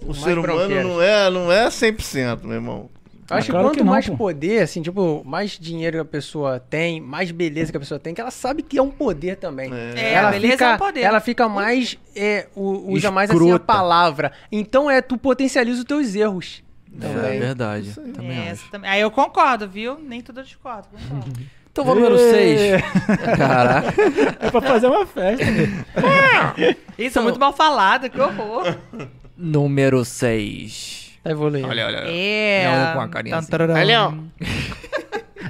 O 0.00 0.06
mais 0.08 0.18
ser 0.18 0.38
humano 0.38 0.82
não 0.82 1.02
é, 1.02 1.30
não 1.30 1.50
é 1.52 1.68
100%, 1.68 2.42
meu 2.44 2.52
irmão. 2.54 2.90
Eu 3.28 3.36
acho 3.36 3.46
que 3.46 3.50
claro 3.50 3.66
quanto 3.68 3.78
que 3.78 3.82
não, 3.82 3.90
mais 3.92 4.08
pô. 4.08 4.16
poder, 4.16 4.62
assim, 4.62 4.80
tipo, 4.82 5.20
mais 5.24 5.58
dinheiro 5.58 5.96
que 5.96 6.00
a 6.02 6.04
pessoa 6.04 6.60
tem, 6.60 7.00
mais 7.00 7.32
beleza 7.32 7.72
que 7.72 7.76
a 7.76 7.80
pessoa 7.80 7.98
tem, 7.98 8.14
que 8.14 8.20
ela 8.20 8.30
sabe 8.30 8.62
que 8.62 8.78
é 8.78 8.82
um 8.82 8.90
poder 8.90 9.36
também. 9.36 9.68
É, 9.96 10.12
ela 10.12 10.28
a 10.28 10.30
beleza 10.30 10.52
fica, 10.52 10.64
é 10.64 10.74
um 10.74 10.78
poder. 10.78 11.00
Ela 11.00 11.20
fica 11.20 11.48
mais, 11.48 11.98
é, 12.14 12.46
usa 12.54 13.10
mais 13.10 13.28
assim 13.28 13.50
a 13.50 13.58
palavra. 13.58 14.30
Então 14.52 14.88
é, 14.88 15.00
tu 15.02 15.18
potencializa 15.18 15.78
os 15.80 15.84
teus 15.84 16.14
erros. 16.14 16.62
É 16.98 17.06
Também. 17.08 17.40
verdade. 17.40 17.92
Também 18.14 18.46
É, 18.46 18.50
acho. 18.52 18.70
também. 18.70 18.88
Aí 18.88 19.00
eu 19.00 19.10
concordo, 19.10 19.68
viu? 19.68 19.98
Nem 19.98 20.20
tudo 20.20 20.40
eu 20.40 20.44
discordo. 20.44 20.86
Concordo. 20.90 21.40
Então 21.76 21.84
vamos 21.84 22.04
número 22.04 22.18
Ê. 22.18 22.78
6. 22.78 22.82
Caraca. 23.36 23.94
É 24.40 24.50
pra 24.50 24.62
fazer 24.62 24.86
uma 24.86 25.04
festa. 25.04 25.44
né? 25.44 26.74
Isso 26.96 27.18
é 27.18 27.22
muito 27.22 27.38
mal 27.38 27.52
falado, 27.52 28.08
que 28.08 28.18
horror. 28.18 28.64
Número 29.36 30.04
6. 30.04 31.12
Tá 31.22 31.30
evoluindo. 31.30 31.68
Olha, 31.68 31.86
olha. 31.86 31.96
É. 32.08 32.68
Leão 32.68 32.92
com 32.94 33.00
a 33.00 33.08
carinha 33.08 33.36
assim. 33.36 33.46
Tantararão. 33.50 33.84
Leão. 33.84 34.24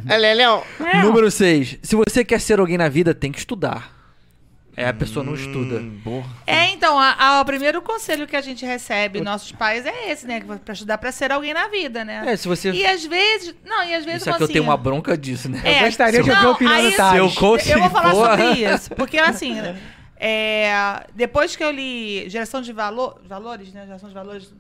Olha, 0.09 0.35
Léo. 0.35 0.63
Número 1.03 1.31
6. 1.31 1.79
Se 1.83 1.97
você 1.97 2.25
quer 2.25 2.41
ser 2.41 2.61
alguém 2.61 2.79
na 2.79 2.89
vida, 2.89 3.15
tem 3.15 3.33
que 3.33 3.39
estudar. 3.39 3.93
É, 4.77 4.87
a 4.89 4.93
pessoa 4.93 5.25
não 5.25 5.35
estuda. 5.35 5.77
Hum, 5.77 5.99
porra. 6.05 6.29
É, 6.47 6.67
então, 6.71 6.99
a- 6.99 7.17
a- 7.19 7.41
o 7.41 7.45
primeiro 7.47 7.81
conselho 7.81 8.27
que 8.27 8.37
a 8.37 8.43
gente 8.43 8.65
recebe, 8.65 9.23
nossos 9.23 9.51
pais, 9.51 9.87
é 9.87 10.11
esse, 10.13 10.27
né? 10.27 10.43
Pra 10.63 10.75
estudar 10.75 10.99
pra 10.99 11.11
ser 11.11 11.33
alguém 11.33 11.55
na 11.55 11.67
vida, 11.69 12.05
né? 12.05 12.23
É, 12.27 12.37
se 12.37 12.47
você. 12.47 12.71
E 12.73 12.87
às 12.87 13.03
vezes. 13.07 13.55
Não, 13.65 13.83
e 13.85 13.95
às 13.95 14.05
vezes. 14.05 14.21
Isso 14.21 14.31
aqui 14.31 14.43
eu 14.43 14.45
assim, 14.45 14.53
tenho 14.53 14.65
uma 14.65 14.77
bronca 14.77 15.17
disso, 15.17 15.49
né? 15.49 15.63
É, 15.65 15.81
Eu 15.81 15.87
gostaria 15.87 16.23
de 16.23 16.31
ouvir 16.31 16.45
a 16.47 16.51
opinião 16.51 16.77
do 16.91 16.93
Thales. 16.97 17.19
Eu 17.67 17.73
Eu 17.77 17.81
vou 17.81 17.91
falar 17.91 18.11
porra. 18.11 18.37
sobre 18.37 18.65
isso. 18.75 18.91
Porque, 18.95 19.19
assim, 19.19 19.57
é, 20.17 21.07
depois 21.15 21.55
que 21.55 21.63
eu 21.63 21.71
li 21.71 22.29
Geração 22.29 22.63
de 22.63 22.73
Valor, 22.73 23.21
Valores, 23.25 23.73
né? 23.73 23.85
Geração 23.85 24.09
de 24.09 24.15
Valores. 24.15 24.53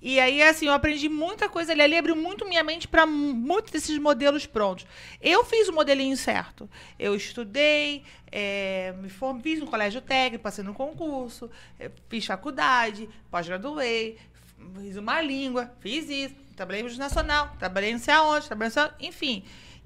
E 0.00 0.18
aí, 0.18 0.42
assim, 0.42 0.66
eu 0.66 0.72
aprendi 0.72 1.08
muita 1.08 1.48
coisa 1.48 1.72
ali. 1.72 1.82
Ali 1.82 1.96
abriu 1.96 2.16
muito 2.16 2.44
minha 2.44 2.64
mente 2.64 2.88
para 2.88 3.06
muitos 3.06 3.70
desses 3.70 3.96
modelos 3.98 4.46
prontos. 4.46 4.84
Eu 5.20 5.44
fiz 5.44 5.68
o 5.68 5.72
modelinho 5.72 6.16
certo. 6.16 6.68
Eu 6.98 7.14
estudei, 7.14 8.02
é, 8.30 8.92
me 9.00 9.08
form... 9.08 9.40
fiz 9.40 9.62
um 9.62 9.66
colégio 9.66 10.00
técnico, 10.00 10.42
passei 10.42 10.64
no 10.64 10.74
concurso, 10.74 11.48
é, 11.78 11.88
fiz 12.08 12.26
faculdade, 12.26 13.08
pós-graduei, 13.30 14.18
fiz 14.80 14.96
uma 14.96 15.20
língua, 15.20 15.72
fiz 15.78 16.08
isso, 16.08 16.34
trabalhei 16.56 16.82
no 16.82 16.96
nacional, 16.96 17.54
trabalhei 17.58 17.92
não 17.92 18.00
sei 18.00 18.14
aonde, 18.14 18.46
trabalhei 18.46 18.68
não 18.68 18.74
sei 18.74 18.82
aonde, 18.82 19.06
enfim. 19.06 19.44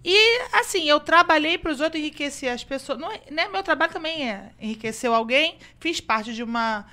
E, 0.08 0.38
assim, 0.52 0.84
eu 0.88 1.00
trabalhei 1.00 1.58
para 1.58 1.72
os 1.72 1.80
outros 1.80 2.00
enriquecer 2.00 2.48
as 2.52 2.62
pessoas. 2.62 2.96
Não, 2.96 3.10
é- 3.10 3.22
né, 3.28 3.48
meu 3.48 3.60
trabalho 3.64 3.92
também 3.92 4.30
é 4.30 4.52
enriqueceu 4.60 5.12
alguém, 5.12 5.58
fiz 5.80 6.00
parte 6.00 6.32
de 6.32 6.44
uma. 6.44 6.86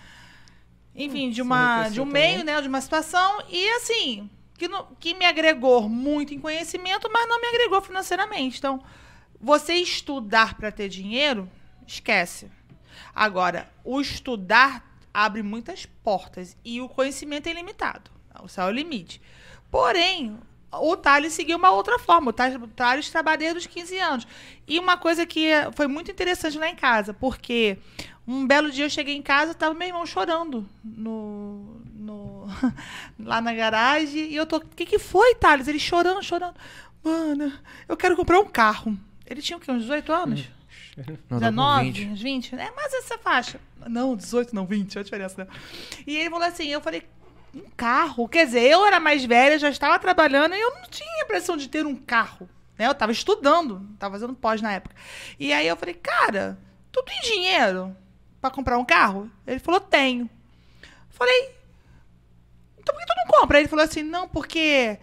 Enfim, 0.95 1.29
de, 1.29 1.39
uma, 1.41 1.89
de 1.89 2.01
um 2.01 2.05
meio, 2.05 2.43
né? 2.43 2.59
De 2.61 2.67
uma 2.67 2.81
situação. 2.81 3.43
E, 3.49 3.69
assim, 3.73 4.27
que, 4.57 4.67
não- 4.67 4.87
que 4.99 5.13
me 5.13 5.25
agregou 5.25 5.87
muito 5.87 6.33
em 6.33 6.39
conhecimento, 6.39 7.07
mas 7.13 7.27
não 7.29 7.39
me 7.39 7.47
agregou 7.47 7.81
financeiramente. 7.81 8.57
Então, 8.57 8.83
você 9.39 9.73
estudar 9.75 10.55
para 10.55 10.71
ter 10.71 10.89
dinheiro, 10.89 11.47
esquece. 11.85 12.49
Agora, 13.13 13.71
o 13.83 14.01
estudar 14.01 14.83
abre 15.13 15.43
muitas 15.43 15.85
portas 15.85 16.57
e 16.65 16.81
o 16.81 16.89
conhecimento 16.89 17.45
é 17.45 17.51
ilimitado. 17.51 18.09
O 18.41 18.47
céu 18.47 18.65
é 18.65 18.69
o 18.69 18.73
limite. 18.73 19.21
Porém, 19.69 20.39
o 20.81 20.95
Thales 20.97 21.33
seguiu 21.33 21.57
uma 21.57 21.71
outra 21.71 21.99
forma. 21.99 22.29
O 22.29 22.33
Thales, 22.33 22.55
o 22.61 22.67
Thales 22.67 23.09
trabalha 23.09 23.37
desde 23.37 23.57
os 23.59 23.67
15 23.67 23.97
anos. 23.99 24.27
E 24.67 24.79
uma 24.79 24.97
coisa 24.97 25.25
que 25.25 25.47
eh, 25.47 25.71
foi 25.73 25.87
muito 25.87 26.09
interessante 26.11 26.57
lá 26.57 26.67
em 26.69 26.75
casa, 26.75 27.13
porque 27.13 27.77
um 28.27 28.47
belo 28.47 28.71
dia 28.71 28.85
eu 28.85 28.89
cheguei 28.89 29.15
em 29.15 29.21
casa 29.21 29.53
tava 29.53 29.73
meu 29.73 29.87
irmão 29.87 30.05
chorando 30.05 30.67
no, 30.83 31.81
no- 31.93 32.47
lá 33.19 33.41
na 33.41 33.53
garagem. 33.53 34.31
E 34.31 34.35
eu 34.35 34.45
tô. 34.45 34.57
O 34.57 34.61
que, 34.61 34.85
que 34.85 34.99
foi, 34.99 35.35
Thales? 35.35 35.67
Ele 35.67 35.79
chorando, 35.79 36.23
chorando. 36.23 36.55
Mano, 37.03 37.51
eu 37.87 37.97
quero 37.97 38.15
comprar 38.15 38.39
um 38.39 38.45
carro. 38.45 38.97
Ele 39.25 39.41
tinha 39.41 39.57
o 39.57 39.59
quê? 39.59 39.71
Uns 39.71 39.81
18 39.81 40.11
anos? 40.11 40.43
Com 41.27 41.39
19, 41.39 41.91
20. 41.91 42.07
uns 42.11 42.21
20? 42.21 42.55
É 42.55 42.71
mais 42.71 42.93
essa 42.93 43.17
faixa. 43.17 43.59
Não, 43.87 44.15
18, 44.15 44.53
não, 44.55 44.65
20, 44.65 44.95
olha 44.95 45.01
a 45.01 45.03
diferença, 45.03 45.43
né? 45.43 45.47
E 46.05 46.15
ele 46.15 46.29
falou 46.29 46.45
assim, 46.47 46.67
eu 46.67 46.79
falei, 46.79 47.03
um 47.53 47.69
carro? 47.77 48.27
Quer 48.27 48.45
dizer, 48.45 48.61
eu 48.61 48.85
era 48.85 48.99
mais 48.99 49.23
velha, 49.23 49.59
já 49.59 49.69
estava 49.69 49.99
trabalhando 49.99 50.55
e 50.55 50.59
eu 50.59 50.73
não 50.75 50.83
tinha 50.89 51.21
a 51.21 51.25
impressão 51.25 51.55
de 51.55 51.67
ter 51.69 51.85
um 51.85 51.95
carro. 51.95 52.49
Né? 52.77 52.87
Eu 52.87 52.91
estava 52.91 53.11
estudando, 53.11 53.87
estava 53.93 54.15
fazendo 54.15 54.33
pós 54.33 54.61
na 54.61 54.73
época. 54.73 54.95
E 55.39 55.53
aí 55.53 55.67
eu 55.67 55.77
falei, 55.77 55.93
cara, 55.95 56.57
tu 56.91 57.03
tem 57.03 57.19
dinheiro 57.21 57.95
para 58.41 58.49
comprar 58.51 58.77
um 58.77 58.85
carro? 58.85 59.29
Ele 59.45 59.59
falou, 59.59 59.79
tenho. 59.79 60.29
Falei, 61.09 61.55
então 62.79 62.93
por 62.93 63.01
que 63.01 63.07
tu 63.07 63.15
não 63.17 63.39
compra? 63.39 63.59
Ele 63.59 63.67
falou 63.67 63.85
assim, 63.85 64.03
não, 64.03 64.27
porque 64.27 64.97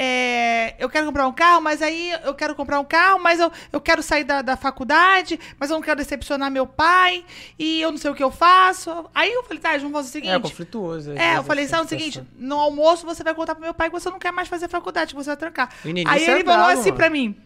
é, 0.00 0.76
eu 0.78 0.88
quero 0.88 1.06
comprar 1.06 1.26
um 1.26 1.32
carro, 1.32 1.60
mas 1.60 1.82
aí 1.82 2.12
eu 2.22 2.32
quero 2.32 2.54
comprar 2.54 2.78
um 2.78 2.84
carro, 2.84 3.18
mas 3.18 3.40
eu, 3.40 3.50
eu 3.72 3.80
quero 3.80 4.00
sair 4.00 4.22
da, 4.22 4.42
da 4.42 4.56
faculdade, 4.56 5.40
mas 5.58 5.70
eu 5.70 5.74
não 5.74 5.82
quero 5.82 5.98
decepcionar 5.98 6.48
meu 6.52 6.68
pai, 6.68 7.24
e 7.58 7.80
eu 7.80 7.90
não 7.90 7.98
sei 7.98 8.08
o 8.08 8.14
que 8.14 8.22
eu 8.22 8.30
faço. 8.30 9.10
Aí 9.12 9.32
eu 9.32 9.42
falei, 9.42 9.58
tá, 9.58 9.76
vamos 9.76 9.90
fazer 9.90 10.08
o 10.08 10.12
seguinte. 10.12 10.32
É 10.32 10.38
conflituoso. 10.38 11.12
É, 11.12 11.36
eu 11.38 11.42
falei, 11.42 11.66
sabe 11.66 11.84
o 11.84 11.88
situação. 11.88 12.12
seguinte, 12.12 12.22
no 12.38 12.56
almoço 12.56 13.04
você 13.04 13.24
vai 13.24 13.34
contar 13.34 13.56
pro 13.56 13.64
meu 13.64 13.74
pai 13.74 13.90
que 13.90 13.98
você 13.98 14.08
não 14.08 14.20
quer 14.20 14.30
mais 14.30 14.46
fazer 14.46 14.68
faculdade, 14.68 15.14
que 15.14 15.20
você 15.20 15.30
vai 15.30 15.36
trancar. 15.36 15.68
Aí 15.84 16.24
é 16.24 16.30
ele 16.30 16.44
falou 16.44 16.44
bravo, 16.44 16.80
assim 16.80 16.90
mano. 16.90 16.96
pra 16.96 17.10
mim, 17.10 17.36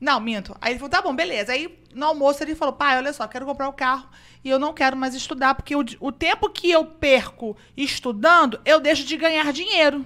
Não, 0.00 0.18
minto. 0.18 0.56
Aí 0.60 0.72
ele 0.72 0.80
falou, 0.80 0.90
tá 0.90 1.00
bom, 1.00 1.14
beleza. 1.14 1.52
Aí 1.52 1.78
no 1.94 2.06
almoço 2.06 2.42
ele 2.42 2.56
falou, 2.56 2.74
pai, 2.74 2.96
olha 2.96 3.12
só, 3.12 3.28
quero 3.28 3.46
comprar 3.46 3.68
o 3.68 3.72
carro 3.72 4.08
e 4.42 4.50
eu 4.50 4.58
não 4.58 4.72
quero 4.72 4.96
mais 4.96 5.14
estudar, 5.14 5.54
porque 5.54 5.76
o, 5.76 5.84
o 6.00 6.10
tempo 6.10 6.50
que 6.50 6.70
eu 6.70 6.84
perco 6.84 7.56
estudando, 7.76 8.60
eu 8.64 8.80
deixo 8.80 9.04
de 9.04 9.16
ganhar 9.16 9.52
dinheiro. 9.52 10.04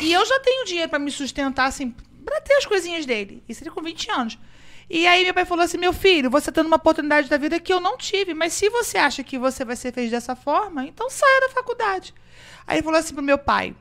E 0.00 0.12
eu 0.12 0.24
já 0.24 0.38
tenho 0.40 0.64
dinheiro 0.64 0.90
pra 0.90 0.98
me 0.98 1.10
sustentar, 1.10 1.66
assim, 1.66 1.94
pra 2.24 2.40
ter 2.40 2.54
as 2.54 2.66
coisinhas 2.66 3.06
dele. 3.06 3.42
Isso 3.48 3.62
ele 3.62 3.70
com 3.70 3.82
20 3.82 4.10
anos. 4.10 4.38
E 4.88 5.06
aí 5.06 5.24
meu 5.24 5.34
pai 5.34 5.44
falou 5.44 5.64
assim, 5.64 5.78
meu 5.78 5.92
filho, 5.92 6.30
você 6.30 6.52
tá 6.52 6.62
numa 6.62 6.76
oportunidade 6.76 7.28
da 7.28 7.36
vida 7.36 7.58
que 7.58 7.72
eu 7.72 7.80
não 7.80 7.96
tive, 7.96 8.34
mas 8.34 8.52
se 8.52 8.68
você 8.68 8.98
acha 8.98 9.24
que 9.24 9.36
você 9.36 9.64
vai 9.64 9.74
ser 9.74 9.92
feliz 9.92 10.10
dessa 10.12 10.36
forma, 10.36 10.86
então 10.86 11.10
saia 11.10 11.40
da 11.40 11.48
faculdade. 11.48 12.14
Aí 12.66 12.76
ele 12.76 12.84
falou 12.84 12.98
assim 12.98 13.12
pro 13.12 13.22
meu 13.22 13.38
pai, 13.38 13.74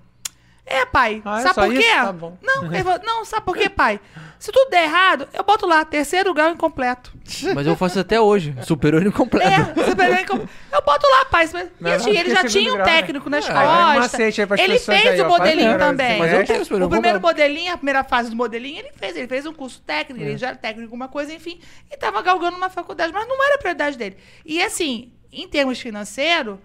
é, 0.66 0.86
pai, 0.86 1.22
Ah, 1.24 1.40
é 1.40 1.42
sabe 1.44 1.56
por 1.68 1.74
quê? 1.74 1.90
Tá. 1.92 2.14
Não, 2.14 2.64
não, 3.06 3.26
sabe 3.26 3.46
por 3.46 3.56
quê, 3.56 3.70
pai? 3.70 4.00
Se 4.40 4.52
tudo 4.52 4.70
der 4.70 4.84
errado, 4.84 5.28
eu 5.34 5.44
boto 5.44 5.66
lá, 5.66 5.84
terceiro 5.86 6.34
grau 6.34 6.50
incompleto. 6.52 7.14
Mas 7.56 7.66
eu 7.66 7.76
faço 7.76 8.00
até 8.00 8.20
hoje. 8.20 8.56
Superior 8.64 9.06
incompleto. 9.06 9.48
É, 9.48 9.84
superior 9.86 10.20
incompleto. 10.20 10.50
Eu 10.72 10.82
boto 10.82 11.08
lá, 11.10 11.26
pai. 11.26 11.46
E 11.46 11.84
Não, 11.84 11.92
assim, 11.92 12.14
não, 12.14 12.20
ele 12.20 12.30
já 12.30 12.44
tinha 12.44 12.72
um 12.72 12.76
grau, 12.76 12.86
né? 12.88 12.94
técnico 13.02 13.30
Ah, 13.30 13.38
um 13.38 13.96
costas. 13.96 14.20
macete 14.20 14.42
aí 14.42 14.48
pras 14.48 14.60
Ele 14.60 14.80
fez 14.80 15.06
aí, 15.08 15.22
o 15.22 15.26
ó, 15.26 15.28
modelinho 15.30 15.72
melhor, 15.72 15.80
também. 15.80 16.20
Mas 16.20 16.34
eu 16.34 16.46
tenho 16.46 16.64
superior 16.64 16.88
o 16.88 16.90
primeiro 16.90 17.22
modelinho, 17.22 17.74
a 17.74 17.78
primeira 17.78 18.04
fase 18.04 18.30
do 18.30 18.36
modelinho, 18.36 18.80
ele 18.80 18.92
fez. 18.96 19.16
Ele 19.16 19.28
fez 19.28 19.46
um 19.46 19.54
curso 19.54 19.82
técnico, 19.82 20.24
É. 20.24 20.28
ele 20.30 20.38
já 20.38 20.48
era 20.50 20.58
técnico 20.58 20.82
em 20.82 20.86
alguma 20.86 21.08
coisa, 21.08 21.34
enfim. 21.34 21.60
E 21.92 21.98
tava 21.98 22.22
galgando 22.22 22.58
uma 22.58 22.70
faculdade, 22.70 23.14
mas 23.14 23.28
não 23.28 23.44
era 23.46 23.56
a 23.56 23.58
prioridade 23.58 23.98
dele. 23.98 24.18
E 24.46 24.62
assim, 24.62 25.12
em 25.32 25.48
termos 25.48 25.80
financeiros, 25.80 26.58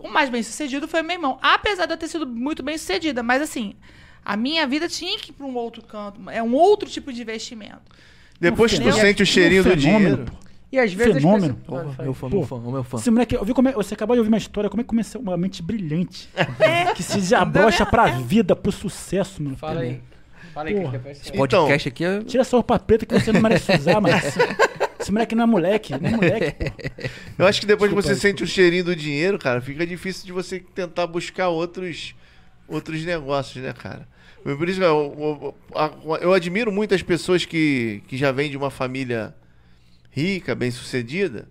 o 0.00 0.08
mais 0.08 0.28
bem 0.30 0.42
sucedido 0.42 0.86
foi 0.88 1.02
meu 1.02 1.16
irmão. 1.16 1.38
Apesar 1.42 1.86
de 1.86 1.92
eu 1.92 1.96
ter 1.96 2.08
sido 2.08 2.26
muito 2.26 2.62
bem 2.62 2.76
sucedida, 2.78 3.22
mas 3.22 3.40
assim, 3.42 3.74
a 4.24 4.36
minha 4.36 4.66
vida 4.66 4.88
tinha 4.88 5.18
que 5.18 5.30
ir 5.30 5.34
para 5.34 5.46
um 5.46 5.54
outro 5.56 5.82
canto. 5.82 6.20
É 6.30 6.42
um 6.42 6.54
outro 6.54 6.88
tipo 6.88 7.12
de 7.12 7.22
investimento. 7.22 7.80
Depois 8.40 8.70
que 8.72 8.78
tu 8.78 8.82
Entendeu? 8.88 9.00
sente 9.00 9.22
o 9.22 9.26
cheirinho 9.26 9.62
do 9.64 9.70
fenômeno, 9.70 9.98
dinheiro. 10.16 10.24
pô. 10.32 10.46
E 10.72 10.78
às 10.78 10.92
vezes 10.92 11.14
Fenômeno. 11.22 11.54
pessoas... 11.54 11.96
Meu 11.98 12.12
fã, 12.12 12.28
meu 12.28 12.42
fã, 12.42 12.58
meu 12.60 12.84
fã. 12.84 12.96
Esse 12.98 13.10
moleque, 13.10 13.34
eu 13.36 13.44
vi 13.44 13.54
como 13.54 13.68
é- 13.68 13.72
você 13.72 13.94
acabou 13.94 14.14
de 14.16 14.20
ouvir 14.20 14.28
uma 14.28 14.36
história, 14.36 14.68
como 14.68 14.80
é 14.80 14.84
que 14.84 14.88
começou 14.88 15.20
uma 15.22 15.36
mente 15.36 15.62
brilhante. 15.62 16.28
É. 16.60 16.92
que 16.92 17.02
se 17.02 17.14
desabrocha 17.18 17.86
pra 17.86 18.06
vida, 18.20 18.54
pro 18.56 18.72
sucesso, 18.72 19.42
mano. 19.42 19.56
Fala 19.56 19.80
aí. 19.80 20.00
Fala 20.52 20.68
aí, 20.70 20.74
que 20.74 21.08
Esse 21.10 21.32
podcast 21.32 21.88
aqui 21.88 22.04
é. 22.04 22.20
Tira 22.22 22.40
essa 22.40 22.56
roupa 22.56 22.78
preta 22.78 23.06
que 23.06 23.14
você 23.14 23.30
não 23.30 23.40
merece 23.40 23.72
usar, 23.76 24.00
mano. 24.00 24.14
Esse, 25.06 25.12
moleque 25.12 25.34
não 25.34 25.44
é 25.44 25.46
moleque, 25.46 25.92
não 25.98 26.08
é 26.08 26.12
moleque, 26.16 26.52
pô. 26.52 26.72
Eu 27.42 27.46
acho 27.46 27.60
que 27.60 27.66
depois 27.66 27.90
que 27.90 27.94
Desculpa 27.96 28.02
você 28.02 28.26
aí. 28.26 28.32
sente 28.32 28.42
o 28.42 28.46
cheirinho 28.46 28.84
do 28.84 28.96
dinheiro, 28.96 29.38
cara, 29.38 29.60
fica 29.60 29.86
difícil 29.86 30.26
de 30.26 30.32
você 30.32 30.58
tentar 30.60 31.06
buscar 31.06 31.48
outros, 31.48 32.14
outros 32.68 33.04
negócios, 33.04 33.62
né, 33.62 33.72
cara? 33.72 34.06
Por 34.42 34.68
isso 34.68 34.78
que 34.78 34.84
eu, 34.84 35.54
eu- 35.74 36.16
eu 36.20 36.32
admiro 36.32 36.70
muito 36.70 36.94
as 36.94 37.02
pessoas 37.02 37.44
que, 37.44 38.02
que 38.06 38.16
já 38.16 38.30
vêm 38.30 38.48
de 38.50 38.56
uma 38.56 38.70
família 38.70 39.34
rica, 40.10 40.54
bem 40.54 40.70
sucedida, 40.70 41.48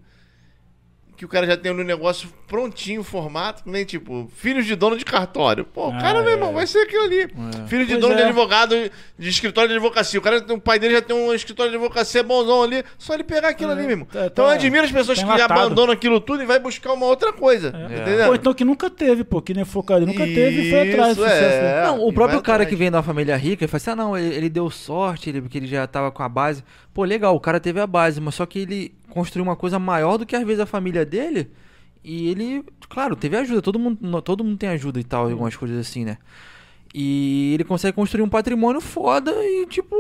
que 1.16 1.24
o 1.26 1.28
cara 1.28 1.46
já 1.48 1.56
tem 1.56 1.72
um 1.72 1.76
negócio 1.84 2.28
prontinho, 2.48 3.04
formato, 3.04 3.64
nem 3.66 3.86
tipo, 3.86 4.30
filhos 4.36 4.66
de 4.66 4.76
dono 4.76 4.98
de 4.98 5.06
cartório. 5.06 5.66
Pô, 5.66 5.88
o 5.88 5.92
Ah, 5.94 5.98
cara, 5.98 6.20
meu 6.22 6.30
é. 6.30 6.34
irmão, 6.34 6.54
vai 6.54 6.68
ser 6.68 6.80
aquilo 6.80 7.04
ali. 7.04 7.28
Filho 7.68 7.86
de 7.86 7.94
Pois 7.94 8.02
dono 8.02 8.16
de 8.16 8.22
é. 8.22 8.26
advogado, 8.26 8.76
de 9.18 9.30
escritório 9.30 9.70
de 9.70 9.76
advocacia. 9.76 10.20
O 10.20 10.22
cara, 10.24 10.44
o 10.50 10.60
pai 10.60 10.78
dele 10.78 10.94
já 10.96 11.02
tem 11.02 11.16
um 11.16 11.34
escritório 11.34 11.72
de 11.72 11.78
advocacia 11.78 12.22
bonzão 12.24 12.62
ali, 12.64 12.84
só 12.98 13.14
ele 13.14 13.24
pegar 13.24 13.50
aquilo 13.50 13.72
ali, 13.72 13.82
meu 13.84 13.92
irmão. 13.92 14.08
tá- 14.12 14.26
então 14.26 14.46
eu 14.46 14.50
tá- 14.50 14.56
admiro 14.56 14.84
as 14.86 14.92
pessoas 14.92 15.18
que 15.18 15.24
enlatado. 15.24 15.54
abandonam 15.54 15.94
aquilo 15.94 16.20
tudo 16.20 16.44
e 16.44 16.46
vai 16.46 16.60
buscar 16.60 16.94
uma 16.94 17.06
outra 17.06 17.32
coisa. 17.34 17.70
Entendeu? 17.70 18.28
Ou 18.30 18.36
então 18.36 18.54
que 18.54 18.66
nunca 18.66 18.90
teve, 18.90 19.24
pô, 19.24 19.42
que 19.42 19.54
nem 19.54 19.66
focado, 19.66 20.06
nunca 20.06 20.26
teve 20.26 20.64
e 20.68 20.70
foi 20.70 20.92
atrás 20.92 21.16
do 21.18 21.24
Isso, 21.26 21.34
sucesso. 21.34 21.66
é. 21.66 21.84
Não, 21.86 22.04
o 22.06 22.10
e 22.10 22.14
próprio 22.14 22.42
cara 22.42 22.64
atrás. 22.64 22.70
que 22.70 22.76
vem 22.76 22.92
da 22.92 23.02
família 23.02 23.36
rica, 23.38 23.64
ele 23.64 23.68
fala 23.72 23.78
assim: 23.78 23.90
ah, 23.92 23.96
não, 23.96 24.18
ele, 24.18 24.36
ele 24.36 24.50
deu 24.50 24.70
sorte, 24.70 25.30
ele, 25.30 25.42
porque 25.42 25.58
ele 25.58 25.68
já 25.68 25.88
tava 25.88 26.12
com 26.12 26.22
a 26.24 26.30
base. 26.30 26.64
Pô, 26.94 27.04
legal, 27.04 27.36
o 27.36 27.40
cara 27.40 27.60
teve 27.60 27.80
a 27.80 27.88
base, 27.88 28.22
mas 28.22 28.36
só 28.36 28.46
que 28.46 28.60
ele 28.60 28.94
construiu 29.16 29.46
uma 29.46 29.56
coisa 29.56 29.80
maior 29.80 30.18
do 30.18 30.26
que 30.26 30.36
às 30.36 30.46
vezes 30.46 30.60
a 30.60 30.66
família 30.66 31.06
dele. 31.06 31.50
E 32.04 32.28
ele, 32.28 32.66
claro, 32.90 33.16
teve 33.16 33.38
ajuda, 33.38 33.62
todo 33.62 33.80
mundo, 33.80 34.22
todo 34.22 34.44
mundo 34.44 34.58
tem 34.58 34.68
ajuda 34.70 35.00
e 35.00 35.04
tal, 35.06 35.30
algumas 35.30 35.56
coisas 35.56 35.80
assim, 35.80 36.04
né? 36.04 36.18
E 36.94 37.54
ele 37.54 37.64
consegue 37.64 37.96
construir 37.96 38.24
um 38.24 38.30
patrimônio 38.30 38.82
foda 38.82 39.32
e, 39.32 39.66
tipo, 39.68 39.96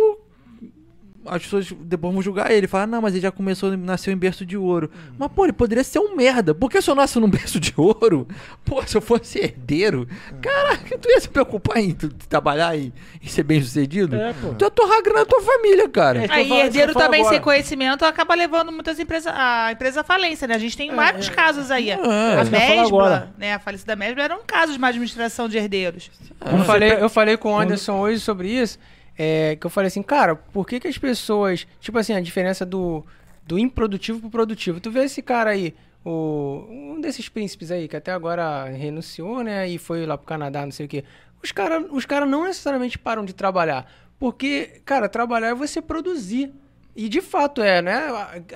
as 1.25 1.41
pessoas 1.43 1.71
depois 1.81 2.13
vão 2.13 2.21
julgar 2.21 2.51
ele. 2.51 2.67
Falar, 2.67 2.87
não, 2.87 3.01
mas 3.01 3.13
ele 3.13 3.21
já 3.21 3.31
começou, 3.31 3.75
nasceu 3.77 4.13
em 4.13 4.17
berço 4.17 4.45
de 4.45 4.55
ouro. 4.57 4.89
Mas, 5.17 5.31
pô, 5.31 5.45
ele 5.45 5.53
poderia 5.53 5.83
ser 5.83 5.99
um 5.99 6.15
merda. 6.15 6.53
Por 6.53 6.69
que 6.69 6.81
se 6.81 6.89
eu 6.89 6.95
nasço 6.95 7.19
num 7.19 7.29
berço 7.31 7.59
de 7.59 7.73
ouro? 7.75 8.27
Pô, 8.63 8.81
se 8.85 8.95
eu 8.97 9.01
fosse 9.01 9.39
herdeiro, 9.39 10.07
caraca, 10.41 10.97
tu 10.97 11.09
ia 11.09 11.19
se 11.19 11.29
preocupar 11.29 11.77
em 11.77 11.93
tu- 11.93 12.09
trabalhar 12.29 12.75
e, 12.77 12.93
e 13.21 13.29
ser 13.29 13.43
bem 13.43 13.61
sucedido? 13.61 14.15
É, 14.15 14.33
pô. 14.33 14.53
Tu 14.53 14.63
ia 14.65 14.69
torrar 14.71 14.97
a 14.99 15.01
grana 15.01 15.19
da 15.19 15.25
tua 15.25 15.41
família, 15.41 15.87
cara. 15.89 16.25
É. 16.25 16.27
Aí, 16.31 16.47
falo- 16.47 16.59
herdeiro 16.61 16.93
também 16.93 17.21
agora. 17.21 17.35
sem 17.35 17.43
conhecimento 17.43 18.05
acaba 18.05 18.35
levando 18.35 18.71
muitas 18.71 18.99
empresas 18.99 19.33
a 19.35 19.71
empresa 19.71 20.01
à 20.01 20.03
falência, 20.03 20.47
né? 20.47 20.55
A 20.55 20.59
gente 20.59 20.77
tem 20.77 20.93
vários 20.93 21.29
casos 21.29 21.71
aí. 21.71 21.91
a 21.91 21.97
falar 21.97 22.45
Mesbla, 22.45 22.85
agora. 22.87 23.33
né? 23.37 23.53
A 23.53 23.59
falecida 23.59 23.95
Mesbla 23.95 24.23
era 24.23 24.35
um 24.35 24.41
caso 24.45 24.73
de 24.73 24.79
má 24.79 24.87
administração 24.87 25.47
de 25.49 25.57
herdeiros. 25.57 26.09
Eu 26.45 26.59
falei, 26.65 26.91
eu 26.93 27.09
falei 27.09 27.37
com 27.37 27.51
o 27.53 27.57
Anderson 27.59 27.99
hoje 27.99 28.19
sobre 28.19 28.49
isso, 28.49 28.77
é, 29.17 29.55
que 29.55 29.65
eu 29.65 29.69
falei 29.69 29.87
assim, 29.87 30.03
cara, 30.03 30.35
por 30.35 30.65
que, 30.67 30.79
que 30.79 30.87
as 30.87 30.97
pessoas. 30.97 31.67
Tipo 31.79 31.97
assim, 31.97 32.13
a 32.13 32.21
diferença 32.21 32.65
do, 32.65 33.05
do 33.45 33.57
improdutivo 33.57 34.19
pro 34.19 34.29
produtivo. 34.29 34.79
Tu 34.79 34.91
vê 34.91 35.05
esse 35.05 35.21
cara 35.21 35.51
aí, 35.51 35.73
o, 36.03 36.65
um 36.69 36.99
desses 36.99 37.29
príncipes 37.29 37.71
aí, 37.71 37.87
que 37.87 37.95
até 37.95 38.11
agora 38.11 38.65
renunciou, 38.65 39.41
né? 39.43 39.67
E 39.67 39.77
foi 39.77 40.05
lá 40.05 40.17
pro 40.17 40.27
Canadá, 40.27 40.65
não 40.65 40.71
sei 40.71 40.85
o 40.85 40.89
quê. 40.89 41.03
Os 41.41 41.51
caras 41.51 41.85
os 41.91 42.05
cara 42.05 42.25
não 42.25 42.43
necessariamente 42.43 42.97
param 42.97 43.23
de 43.23 43.33
trabalhar. 43.33 43.89
Porque, 44.19 44.81
cara, 44.85 45.07
trabalhar 45.09 45.49
é 45.49 45.53
você 45.53 45.81
produzir. 45.81 46.53
E 46.95 47.09
de 47.09 47.21
fato 47.21 47.61
é, 47.61 47.81
né? 47.81 48.07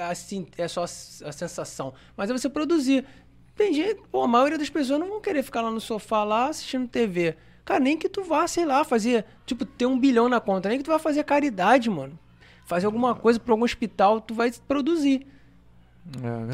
Assim, 0.10 0.48
é 0.58 0.68
só 0.68 0.84
a 0.84 0.88
sensação. 0.88 1.94
Mas 2.16 2.30
é 2.30 2.34
você 2.34 2.50
produzir. 2.50 3.06
Tem 3.56 3.74
gente, 3.74 4.02
pô, 4.10 4.24
a 4.24 4.28
maioria 4.28 4.58
das 4.58 4.70
pessoas 4.70 5.00
não 5.00 5.10
vão 5.10 5.20
querer 5.20 5.44
ficar 5.44 5.62
lá 5.62 5.70
no 5.70 5.82
sofá 5.82 6.24
lá 6.24 6.48
assistindo 6.48 6.88
TV. 6.88 7.36
Cara, 7.66 7.80
nem 7.80 7.98
que 7.98 8.10
tu 8.10 8.24
vá, 8.24 8.48
sei 8.48 8.66
lá, 8.66 8.84
fazer, 8.84 9.26
tipo, 9.46 9.66
ter 9.66 9.86
um 9.86 10.00
bilhão 10.00 10.28
na 10.28 10.40
conta, 10.40 10.70
nem 10.70 10.78
que 10.78 10.84
tu 10.84 10.92
vá 10.92 11.00
fazer 11.00 11.24
caridade, 11.24 11.90
mano. 11.90 12.18
Fazer 12.66 12.86
alguma 12.86 13.16
coisa 13.16 13.40
pra 13.40 13.54
algum 13.54 13.64
hospital, 13.64 14.22
tu 14.22 14.34
vai 14.34 14.52
produzir. 14.68 15.26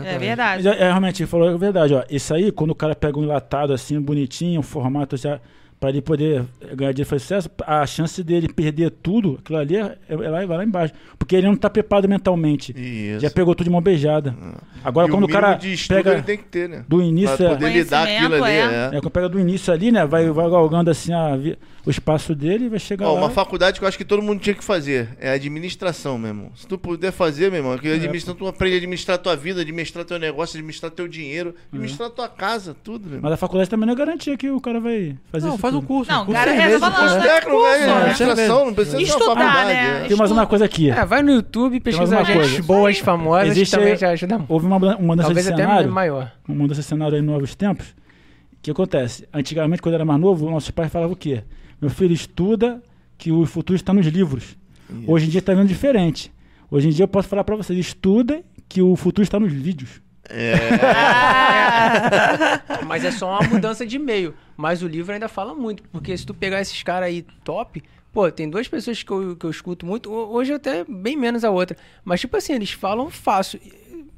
É 0.04 0.18
verdade. 0.18 0.63
Mas 0.63 0.76
é, 0.76 0.82
é, 0.82 0.88
realmente, 0.89 1.24
ele 1.24 1.30
falou 1.30 1.48
a 1.48 1.58
verdade, 1.58 1.94
ó. 1.94 2.04
Isso 2.10 2.34
aí, 2.34 2.52
quando 2.52 2.72
o 2.72 2.76
cara 2.76 2.96
pega 2.96 3.18
um 3.18 3.24
enlatado 3.24 3.74
assim, 3.74 4.00
bonitinho, 4.00 4.60
um 4.60 4.63
formato 4.63 5.15
já. 5.15 5.39
Pra 5.86 5.91
ele 5.91 6.02
poder 6.02 6.43
ganhar 6.74 6.91
dinheiro 6.93 7.02
e 7.02 7.06
fazer 7.06 7.19
sucesso, 7.19 7.50
a 7.63 7.86
chance 7.86 8.24
dele 8.24 8.52
perder 8.52 8.89
tudo, 8.89 9.38
aquilo 9.39 9.60
ali 9.60 9.76
é, 9.78 9.95
é 10.10 10.15
lá, 10.15 10.43
vai 10.43 10.58
lá 10.58 10.63
embaixo. 10.63 10.95
Porque 11.15 11.36
ele 11.36 11.45
não 11.45 11.56
tá 11.56 11.69
preparado 11.69 12.10
mentalmente. 12.10 12.71
Isso. 12.76 13.19
Já 13.19 13.30
pegou 13.30 13.54
tudo 13.54 13.65
de 13.65 13.69
mão 13.69 13.82
beijada. 13.82 14.36
Agora, 14.84 15.08
E 15.08 15.12
quando 15.12 15.26
o 15.26 15.28
mínimo 15.28 15.41
cara 15.41 15.60
pega 15.88 16.13
ele 16.13 16.21
tem 16.24 16.38
que 16.39 16.45
ter, 16.45 16.67
né? 16.67 16.84
do 16.89 17.04
início. 17.04 17.38
Pra 17.38 17.45
é- 17.45 17.50
poder 17.50 17.69
lidar 17.69 18.04
aquilo 18.08 18.34
ali, 18.34 18.41
Conhecimento, 18.41 18.74
é. 18.74 18.98
É, 18.98 19.00
quando 19.00 19.10
pega 19.12 19.30
do 19.30 19.39
início 19.39 19.71
ali, 19.71 19.91
né? 19.91 20.08
Vai, 20.08 20.28
vai 20.32 20.50
galgando 20.50 20.89
assim 20.89 21.13
a 21.13 21.38
o 21.86 21.89
espaço 21.91 22.34
dele 22.34 22.65
e 22.65 22.69
vai 22.69 22.80
chegar 22.80 23.08
Ó, 23.08 23.13
lá. 23.13 23.19
uma 23.19 23.30
faculdade 23.30 23.78
que 23.80 23.84
eu 23.84 23.88
acho 23.88 23.98
que 23.98 24.04
todo 24.06 24.21
mundo 24.21 24.39
tinha 24.39 24.56
que 24.56 24.63
fazer 24.63 25.10
é 25.19 25.30
administração, 25.32 26.17
meu 26.17 26.30
irmão. 26.30 26.52
Se 26.56 26.65
tu 26.65 26.78
puder 26.78 27.12
fazer, 27.12 27.52
meu 27.52 27.60
irmão, 27.60 27.78
que 27.78 27.88
administração, 27.88 28.34
tu 28.36 28.48
aprende 28.48 28.74
a 28.76 28.78
administrar 28.78 29.17
tua 29.17 29.36
vida, 29.36 29.62
administrar 29.62 30.04
teu 30.04 30.17
negócio, 30.17 30.58
administrar 30.58 30.89
teu 30.91 31.08
dinheiro, 31.08 31.54
administrar 31.71 32.10
tua 32.10 32.28
casa, 32.28 32.76
tudo, 32.84 33.02
meu 33.06 33.17
irmão. 33.17 33.21
Mas 33.24 33.34
a 33.34 33.38
faculdade 33.38 33.69
também 33.69 33.86
não 33.86 33.93
é 33.93 33.98
garantia 33.98 34.36
que 34.36 34.50
o 34.50 34.60
cara 34.60 34.80
vai 34.80 35.15
fazer 35.32 35.45
Não, 35.45 35.54
isso. 35.54 35.62
faz 35.62 35.74
um 35.76 35.78
tudo. 35.80 35.88
curso. 35.88 36.12
Não, 36.12 36.26
curso 36.26 36.39
cara, 36.39 36.52
é, 36.56 36.80
falando, 36.80 36.95
curso. 36.95 37.15
né? 37.15 37.21
Técnico, 37.21 37.62
velho, 37.62 37.84
curso, 37.86 37.91
administração, 38.00 38.65
não 38.65 38.74
precisa 38.74 38.98
de 38.98 39.04
Estudar, 39.04 39.26
uma 39.26 39.36
faculdade. 39.36 39.67
né? 39.69 40.02
é. 40.04 40.08
Tem 40.08 40.17
mais 40.17 40.32
uma 40.32 40.48
coisa 40.48 40.65
aqui. 40.65 40.89
É, 40.89 41.06
vai 41.06 41.21
no 41.21 41.32
YouTube, 41.34 41.80
pesquisa 41.80 42.15
uma 42.17 42.26
gente 42.26 42.36
coisa. 42.38 42.63
boas, 42.63 42.98
famosas, 43.00 43.50
Existe- 43.50 43.76
que 43.76 43.82
também 43.82 43.95
já 43.98 44.10
ajuda 44.10 44.38
muito. 44.39 44.52
Houve 44.52 44.65
uma, 44.65 44.78
uma 44.78 44.98
mudança 44.98 45.28
Talvez 45.28 45.45
de 45.45 45.54
até 45.54 45.62
cenário. 45.63 45.91
maior. 45.91 46.32
uma 46.48 46.58
mudança 46.58 46.82
de 46.82 46.88
cenário 46.88 47.15
aí 47.15 47.21
nos 47.21 47.32
novos 47.32 47.54
tempos. 47.56 47.88
O 48.54 48.65
que 48.65 48.71
acontece? 48.71 49.28
Antigamente, 49.32 49.82
quando 49.84 49.93
eu 49.93 49.98
era 49.98 50.06
mais 50.06 50.19
novo, 50.19 50.50
nossos 50.50 50.71
pais 50.71 50.91
falavam 50.91 51.13
o 51.13 51.15
quê? 51.15 51.43
Meu 51.86 51.91
filho 51.93 52.13
estuda 52.15 52.82
que 53.15 53.32
o 53.32 53.45
futuro 53.45 53.76
está 53.76 53.93
nos 53.93 54.08
livros. 54.08 54.58
Hoje 55.06 55.28
em 55.28 55.30
dia 55.30 55.38
está 55.38 55.54
vendo 55.54 55.67
diferente. 55.67 56.34
Hoje 56.71 56.88
em 56.88 56.91
dia 56.91 57.04
eu 57.04 57.08
posso 57.08 57.28
falar 57.28 57.43
para 57.43 57.56
vocês, 57.56 57.78
estudem 57.78 58.43
que 58.67 58.82
o 58.82 58.95
futuro 58.95 59.21
está 59.21 59.39
nos 59.39 59.54
vídeos. 59.54 60.02
Mas 62.88 63.06
é 63.06 63.12
só 63.12 63.38
uma 63.39 63.48
mudança 63.48 63.86
de 63.86 64.00
meio. 64.00 64.34
Mas 64.58 64.82
o 64.82 64.88
livro 64.88 65.13
ainda 65.13 65.28
fala 65.28 65.54
muito. 65.54 65.84
Porque 65.91 66.17
se 66.17 66.26
tu 66.26 66.34
pegar 66.34 66.60
esses 66.60 66.82
caras 66.82 67.08
aí 67.10 67.21
top. 67.43 67.84
Pô, 68.12 68.32
tem 68.32 68.50
duas 68.50 68.67
pessoas 68.67 69.04
que 69.04 69.12
eu, 69.12 69.36
que 69.36 69.45
eu 69.45 69.52
escuto 69.52 69.86
muito. 69.86 70.12
ho- 70.12 70.34
Hoje 70.34 70.54
até 70.54 70.84
bem 70.89 71.15
menos 71.15 71.43
a 71.43 71.52
outra. 71.52 71.78
Mas, 72.04 72.19
tipo 72.21 72.36
assim, 72.36 72.54
eles 72.54 72.71
falam 72.71 73.12
fácil. 73.12 73.60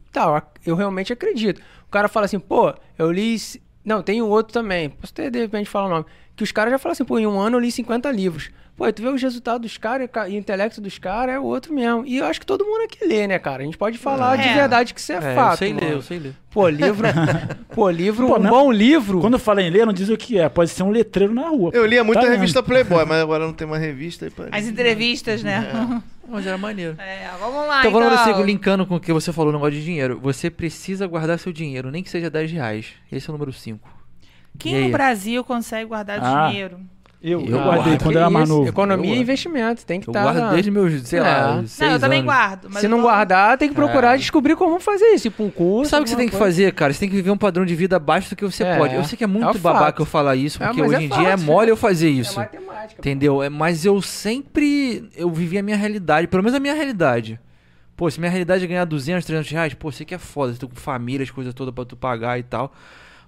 Tá, 0.10 0.41
eu 0.65 0.73
realmente 0.77 1.12
acredito. 1.12 1.60
O 1.86 1.91
cara 1.91 2.08
fala 2.08 2.27
assim, 2.27 2.39
pô, 2.39 2.73
eu 2.97 3.12
li. 3.12 3.36
Não, 3.84 4.01
tem 4.01 4.21
um 4.21 4.30
outro 4.30 4.53
também. 4.53 4.89
Posso 4.89 5.12
até 5.12 5.30
de 5.30 5.39
repente 5.39 5.69
falar 5.69 5.88
o 5.88 5.89
nome. 5.89 6.06
Que 6.38 6.43
os 6.43 6.52
caras 6.54 6.71
já 6.71 6.78
falam 6.78 6.93
assim, 6.93 7.04
pô, 7.04 7.19
em 7.19 7.28
um 7.28 7.38
ano 7.39 7.58
eu 7.58 7.60
li 7.60 7.69
50 7.71 8.10
livros. 8.12 8.50
Pô, 8.78 8.84
aí 8.84 8.93
tu 8.93 9.02
vê 9.02 9.08
os 9.10 9.19
resultados 9.19 9.62
dos 9.62 9.76
caras 9.80 10.08
e 10.30 10.36
o 10.36 10.38
intelecto 10.38 10.80
dos 10.80 11.00
caras 11.00 11.34
é 11.34 11.39
o 11.39 11.43
outro 11.43 11.73
mesmo. 11.73 12.06
E 12.06 12.17
eu 12.17 12.26
acho 12.28 12.39
que 12.39 12.45
todo 12.45 12.63
mundo 12.63 12.84
aqui 12.84 13.04
lê, 13.08 13.26
né, 13.26 13.39
cara? 13.39 13.63
A 13.63 13.65
gente 13.65 13.76
pode 13.76 13.97
falar 13.97 14.36
de 14.38 14.47
É. 14.47 14.54
verdade 14.54 14.93
que 14.93 15.00
isso 15.00 15.12
é, 15.13 15.15
É, 15.15 15.34
fato. 15.34 15.54
eu 15.54 15.58
sei 15.58 15.73
ler, 15.73 15.82
mano. 15.82 15.95
eu 15.95 16.02
sei 16.04 16.19
ler. 16.19 16.34
Pô, 16.52 16.69
livro. 16.69 17.08
pô, 17.73 17.89
livro, 17.89 18.28
Pô, 18.28 18.36
um 18.36 18.39
não- 18.39 18.52
bom 18.52 18.71
livro. 18.71 19.19
Quando 19.19 19.39
fala 19.39 19.63
em 19.63 19.69
ler, 19.71 19.84
não 19.84 19.91
diz 19.93 20.10
o 20.10 20.15
que 20.15 20.38
é. 20.38 20.47
Pode 20.47 20.69
ser 20.69 20.84
um 20.84 20.91
letreiro 20.91 21.34
na 21.34 21.50
rua. 21.50 21.71
Eu 21.73 21.88
lia 21.88 22.04
muito 22.04 22.21
Tá 22.21 22.28
a 22.28 22.30
revista 22.30 22.62
Playboy, 22.62 23.04
mas 23.10 23.19
agora 23.19 23.47
não 23.47 23.54
tem 23.54 23.67
mais 23.67 23.82
revista. 23.82 24.28
e. 24.28 24.32
As 24.56 24.67
entrevistas, 24.67 25.41
né? 25.43 26.02
Mas 26.30 26.45
era 26.45 26.58
maneiro. 26.58 26.97
É, 27.00 27.30
vamos 27.39 27.65
lá, 27.65 27.80
Então, 27.80 27.89
então. 27.89 27.91
falando 28.12 28.13
assim, 28.36 28.43
linkando 28.43 28.86
com 28.86 28.97
o 28.97 29.00
que 29.00 29.13
você 29.13 29.32
falou 29.32 29.54
no 29.54 29.58
negócio 29.60 29.80
de 29.80 29.86
dinheiro, 29.86 30.19
você 30.21 30.50
precisa 30.50 31.08
guardar 31.08 31.39
seu 31.39 31.54
dinheiro, 31.54 31.89
nem 31.89 32.04
que 32.04 32.10
seja 32.10 32.30
10 32.30 32.52
reais. 32.52 32.88
Esse 33.10 33.30
é 33.30 33.32
o 33.32 33.34
número 33.34 33.54
5. 33.54 33.89
Quem 34.60 34.86
no 34.86 34.91
Brasil 34.91 35.43
consegue 35.43 35.86
guardar 35.86 36.20
Ah. 36.22 36.48
dinheiro? 36.50 36.80
Eu, 37.20 37.41
Eu 37.41 37.48
eu 37.48 37.63
guardei 37.63 37.84
guardo. 37.84 38.04
quando 38.04 38.12
Que 38.12 38.17
era 38.20 38.30
mais 38.30 38.48
novo. 38.48 38.67
Economia 38.70 39.06
Eu 39.06 39.06
e 39.06 39.10
guardo. 39.15 39.22
investimento. 39.22 39.86
Tem 39.86 40.00
que 40.00 40.08
Eu 40.08 40.12
estar. 40.12 40.22
guardo 40.22 40.52
desde 40.52 40.70
meus, 40.70 41.02
sei 41.02 41.17
É. 41.20 41.24
lá, 41.24 41.56
Não, 41.56 41.67
seis 41.67 41.80
Não, 41.89 41.96
eu 41.96 42.00
também 42.00 42.20
anos. 42.20 42.32
guardo. 42.32 42.67
Mas 42.70 42.80
Se 42.80 42.86
eu 42.86 42.89
não 42.91 43.02
guardar, 43.02 43.58
tem 43.58 43.70
que 43.70 43.76
procurar 43.76 44.13
É. 44.13 44.17
descobrir 44.17 44.56
como 44.56 44.80
fazer 44.80 45.06
isso. 45.15 45.32
Pra 45.32 45.43
um 45.46 45.50
curso. 45.50 45.89
Sabe 45.89 46.02
o 46.02 46.04
que 46.04 46.12
você 46.12 46.15
tem 46.15 46.28
que 46.28 46.32
coisa. 46.38 46.46
fazer, 46.46 46.72
cara? 46.74 46.93
Você 46.93 47.00
tem 47.00 47.10
que 47.10 47.15
viver 47.15 47.32
um 47.32 47.38
padrão 47.38 47.65
de 47.65 47.74
vida 47.76 47.96
abaixo 47.96 48.30
do 48.30 48.36
que 48.36 48.46
você 48.46 48.63
É, 48.63 48.78
pode. 48.78 48.93
Eu 48.93 49.04
sei 49.04 49.17
que 49.17 49.24
é 49.24 49.26
é 49.26 49.28
muito 49.28 49.50
o 49.50 49.60
babaca 49.60 49.86
fato. 49.86 50.00
eu 50.02 50.06
falar 50.06 50.36
isso, 50.36 50.62
É, 50.63 50.67
porque 50.67 50.82
hoje 50.82 50.96
é 50.96 51.02
em 51.02 51.10
dia 51.10 51.30
é 51.30 51.36
mole 51.36 51.72
eu 51.72 51.76
fazer 51.76 52.08
É 52.08 52.12
isso. 52.12 52.36
matemática. 52.39 52.96
pô. 52.96 53.00
Entendeu? 53.00 53.41
É, 53.43 53.50
mas 53.50 53.84
eu 53.84 54.00
sempre. 54.00 55.10
Eu 55.15 55.32
vivi 55.32 55.58
a 55.58 55.63
minha 55.63 55.76
realidade, 55.76 56.28
pelo 56.28 56.43
menos 56.43 56.56
a 56.56 56.60
minha 56.60 56.74
realidade. 56.76 57.39
Pô, 57.96 58.10
se 58.12 58.20
minha 58.20 58.30
realidade 58.30 58.63
é 58.63 58.67
ganhar 58.67 58.86
200, 58.86 59.26
300 59.26 59.50
reais, 59.52 59.74
pô, 59.74 59.91
sei 59.91 60.06
que 60.06 60.13
é 60.13 60.20
foda, 60.20 60.54
você 60.54 60.60
tá 60.60 60.67
com 60.67 60.76
família, 60.76 61.24
as 61.24 61.32
coisas 61.32 61.52
todas 61.52 61.74
pra 61.74 61.84
tu 61.84 61.96
pagar 61.98 62.38
e 62.38 62.43
tal. 62.43 62.72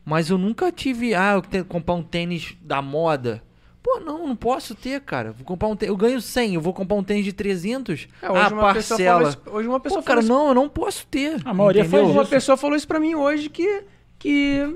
Mas 0.05 0.29
eu 0.29 0.37
nunca 0.37 0.71
tive, 0.71 1.13
ah, 1.13 1.33
eu 1.33 1.41
tenho 1.41 1.63
que 1.63 1.69
comprar 1.69 1.93
um 1.95 2.03
tênis 2.03 2.55
da 2.61 2.81
moda. 2.81 3.43
Pô, 3.81 3.99
não, 3.99 4.27
não 4.27 4.35
posso 4.35 4.75
ter, 4.75 4.99
cara. 5.01 5.31
Vou 5.31 5.45
comprar 5.45 5.67
um 5.69 5.75
tênis, 5.75 5.91
eu 5.91 5.97
ganho 5.97 6.19
100, 6.21 6.55
eu 6.55 6.61
vou 6.61 6.73
comprar 6.73 6.95
um 6.97 7.03
tênis 7.03 7.23
de 7.23 7.31
300. 7.33 8.07
É, 8.21 8.29
hoje 8.31 8.41
ah, 8.41 8.47
uma 8.53 8.73
pessoa 8.73 8.97
falou 8.99 9.21
parcela. 9.21 9.29
isso- 9.29 9.41
hoje 9.55 9.67
uma 9.67 9.79
pessoa 9.79 10.01
Pô, 10.01 10.07
cara, 10.07 10.19
isso- 10.19 10.29
não, 10.29 10.47
eu 10.49 10.53
não 10.53 10.67
posso 10.69 11.07
ter. 11.07 11.37
A 11.45 11.53
maioria 11.53 11.81
entendeu? 11.83 12.03
faz 12.05 12.13
Uma 12.15 12.25
pessoa 12.25 12.57
falou 12.57 12.75
isso 12.75 12.87
pra 12.87 12.99
mim 12.99 13.15
hoje 13.15 13.49
que, 13.49 13.83
que 14.17 14.75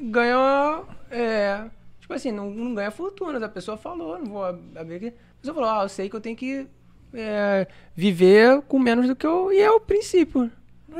ganha. 0.00 0.82
É, 1.10 1.64
tipo 2.00 2.12
assim, 2.14 2.30
não, 2.32 2.50
não 2.50 2.74
ganha 2.74 2.90
fortunas. 2.90 3.42
A 3.42 3.48
pessoa 3.48 3.76
falou, 3.76 4.18
não 4.18 4.26
vou 4.26 4.44
ab- 4.44 4.60
abrir 4.78 4.96
aqui. 4.96 5.06
A 5.08 5.40
pessoa 5.40 5.54
falou, 5.54 5.68
ah, 5.70 5.82
eu 5.84 5.88
sei 5.88 6.08
que 6.08 6.16
eu 6.16 6.20
tenho 6.20 6.36
que 6.36 6.66
é, 7.14 7.66
viver 7.94 8.62
com 8.62 8.78
menos 8.78 9.06
do 9.06 9.14
que 9.16 9.26
eu. 9.26 9.52
E 9.52 9.58
é 9.60 9.70
o 9.70 9.80
princípio. 9.80 10.50